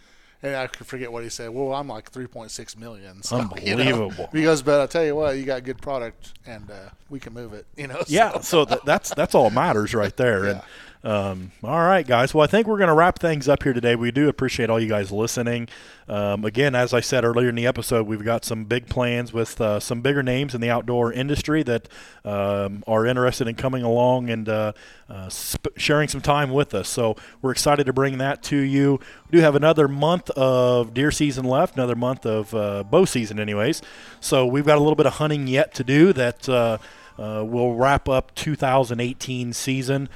And 0.43 0.57
I 0.57 0.67
could 0.69 0.87
forget 0.87 1.13
what 1.13 1.23
he 1.23 1.29
said. 1.29 1.51
Well, 1.51 1.75
I'm 1.75 1.89
like 1.89 2.11
3.6 2.11 2.77
million. 2.79 3.23
So, 3.23 3.37
you 3.37 3.43
know. 3.77 3.83
Unbelievable. 3.83 4.29
He 4.33 4.43
goes, 4.43 4.63
but 4.63 4.81
I'll 4.81 4.89
tell 4.89 5.05
you 5.05 5.15
what, 5.15 5.37
you 5.37 5.45
got 5.45 5.65
good 5.65 5.83
product, 5.83 6.33
and 6.47 6.71
uh, 6.71 6.89
we 7.11 7.21
can 7.21 7.35
move 7.35 7.53
it. 7.53 7.67
You 7.77 7.89
know. 7.89 7.99
so- 7.99 8.05
Yeah, 8.09 8.41
so 8.41 8.65
th- 8.65 8.81
that's 8.87 9.13
that's 9.15 9.35
all 9.35 9.51
matters 9.51 9.95
right 9.95 10.17
there. 10.17 10.45
And 10.51 10.63
um, 11.03 11.51
all 11.65 11.81
right, 11.81 12.07
guys. 12.07 12.35
Well, 12.35 12.45
I 12.45 12.47
think 12.47 12.67
we're 12.67 12.77
going 12.77 12.89
to 12.89 12.95
wrap 12.95 13.19
things 13.19 13.49
up 13.49 13.63
here 13.63 13.73
today. 13.73 13.97
We 13.97 14.11
do 14.11 14.29
appreciate 14.29 14.69
all 14.69 14.79
you 14.79 14.89
guys 14.89 15.11
listening. 15.11 15.69
Um, 16.09 16.45
again, 16.45 16.75
as 16.75 16.93
I 16.93 17.01
said 17.01 17.25
earlier 17.25 17.49
in 17.49 17.55
the 17.55 17.67
episode, 17.67 18.07
we've 18.07 18.25
got 18.25 18.45
some 18.45 18.65
big 18.65 18.87
plans 18.87 19.33
with 19.33 19.59
uh, 19.63 19.81
some 19.81 20.03
bigger 20.03 20.23
names 20.23 20.55
in 20.55 20.61
the 20.61 20.69
outdoor 20.69 21.11
industry 21.11 21.63
that 21.63 21.89
um, 22.23 22.85
are 22.87 23.07
interested 23.07 23.49
in 23.49 23.55
coming 23.55 23.83
along 23.83 24.29
and 24.29 24.47
uh, 24.47 24.73
uh, 25.09 25.31
sp- 25.33 25.73
sharing 25.77 26.09
some 26.09 26.21
time 26.21 26.51
with 26.51 26.75
us. 26.75 26.89
So 26.89 27.17
we're 27.41 27.53
excited 27.53 27.85
to 27.85 27.95
bring 27.95 28.19
that 28.19 28.43
to 28.45 28.57
you. 28.57 29.01
We 29.31 29.39
do 29.39 29.43
have 29.43 29.55
another 29.55 29.89
month 29.89 30.29
of 30.31 30.93
deer 30.93 31.11
season 31.11 31.47
left, 31.47 31.77
another 31.77 31.97
month 31.97 32.27
of 32.27 32.55
uh, 32.55 32.83
bow 32.85 33.07
season, 33.07 33.41
anyways. 33.41 33.81
So 34.21 34.45
we've 34.45 34.67
got 34.67 34.77
a 34.77 34.81
little 34.81 34.97
bit 34.97 35.07
of 35.07 35.15
hunting 35.15 35.47
yet 35.47 35.73
to 35.75 35.85
do 35.85 36.13
that. 36.13 36.47
Uh, 36.47 36.77
uh, 37.19 37.45
we'll 37.45 37.75
wrap 37.75 38.09
up 38.09 38.35
2018 38.35 39.53
season. 39.53 40.09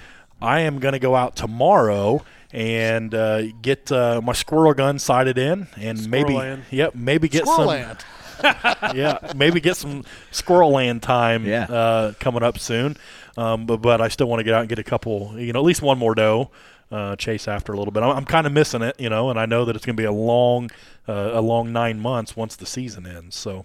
I 0.44 0.60
am 0.60 0.78
going 0.78 0.92
to 0.92 0.98
go 0.98 1.14
out 1.16 1.36
tomorrow 1.36 2.22
and 2.52 3.14
uh, 3.14 3.50
get 3.62 3.90
uh, 3.90 4.20
my 4.22 4.32
squirrel 4.32 4.74
gun 4.74 4.98
sighted 4.98 5.38
in, 5.38 5.66
and 5.76 6.08
maybe 6.08 6.34
land. 6.34 6.64
yep, 6.70 6.94
maybe 6.94 7.28
get 7.28 7.42
Squirrel 7.46 7.58
some 7.58 7.66
land. 7.66 8.04
yeah, 8.96 9.18
maybe 9.34 9.60
get 9.60 9.76
some 9.76 10.04
squirrel 10.30 10.70
land 10.70 11.02
time 11.02 11.44
Yeah. 11.46 11.64
uh, 11.64 12.12
coming 12.20 12.42
up 12.42 12.58
soon. 12.58 12.96
Um, 13.36 13.66
but 13.66 13.78
but 13.78 14.00
I 14.00 14.08
still 14.08 14.28
want 14.28 14.40
to 14.40 14.44
get 14.44 14.54
out 14.54 14.60
and 14.60 14.68
get 14.68 14.78
a 14.78 14.84
couple, 14.84 15.34
you 15.38 15.52
know, 15.52 15.58
at 15.60 15.64
least 15.64 15.82
one 15.82 15.98
more 15.98 16.14
doe. 16.14 16.50
Uh, 16.92 17.16
chase 17.16 17.48
after 17.48 17.72
a 17.72 17.76
little 17.78 17.90
bit. 17.90 18.04
I'm, 18.04 18.18
I'm 18.18 18.24
kind 18.24 18.46
of 18.46 18.52
missing 18.52 18.82
it, 18.82 18.94
you 19.00 19.08
know, 19.08 19.30
and 19.30 19.40
I 19.40 19.46
know 19.46 19.64
that 19.64 19.74
it's 19.74 19.84
going 19.84 19.96
to 19.96 20.00
be 20.00 20.04
a 20.06 20.12
long, 20.12 20.70
uh, 21.08 21.30
a 21.32 21.40
long 21.40 21.72
nine 21.72 21.98
months 21.98 22.36
once 22.36 22.54
the 22.54 22.66
season 22.66 23.04
ends. 23.06 23.34
So, 23.34 23.64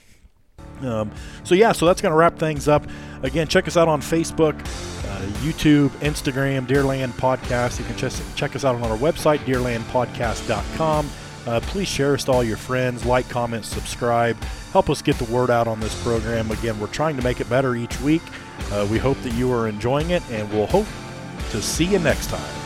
um, 0.84 1.11
so 1.43 1.56
yeah, 1.56 1.72
so 1.72 1.85
that's 1.85 2.01
going 2.01 2.11
to 2.11 2.18
wrap 2.18 2.38
things 2.38 2.68
up. 2.68 2.85
Again, 3.23 3.47
check 3.47 3.68
us 3.68 3.77
out 3.77 3.88
on 3.88 4.01
Facebook, 4.01 4.60
uh, 4.60 5.22
YouTube, 5.43 5.89
Instagram, 5.99 6.65
Deerland 6.68 7.11
Podcast. 7.14 7.80
You 7.80 7.85
can 7.85 7.97
just 7.97 8.22
check 8.35 8.56
us 8.56 8.64
out 8.64 8.76
on 8.76 8.84
our 8.84 8.97
website, 8.97 9.39
deerlandpodcast.com. 9.39 11.10
Uh, 11.47 11.60
please 11.61 11.88
share 11.88 12.14
us 12.14 12.26
to 12.26 12.31
all 12.31 12.43
your 12.43 12.57
friends, 12.57 13.06
like, 13.06 13.27
comment, 13.30 13.65
subscribe. 13.65 14.38
Help 14.72 14.89
us 14.89 15.01
get 15.01 15.18
the 15.18 15.31
word 15.34 15.49
out 15.49 15.68
on 15.68 15.80
this 15.80 15.99
program. 16.03 16.51
Again, 16.51 16.80
we're 16.80 16.88
trying 16.88 17.15
to 17.15 17.23
make 17.23 17.41
it 17.41 17.49
better 17.49 17.76
each 17.76 17.99
week. 18.01 18.22
Uh, 18.72 18.88
we 18.91 18.97
hope 18.97 19.18
that 19.22 19.34
you 19.34 19.51
are 19.51 19.68
enjoying 19.68 20.11
it, 20.11 20.22
and 20.30 20.51
we'll 20.51 20.68
hope 20.68 20.88
to 21.51 21.61
see 21.61 21.85
you 21.85 21.99
next 21.99 22.27
time. 22.27 22.59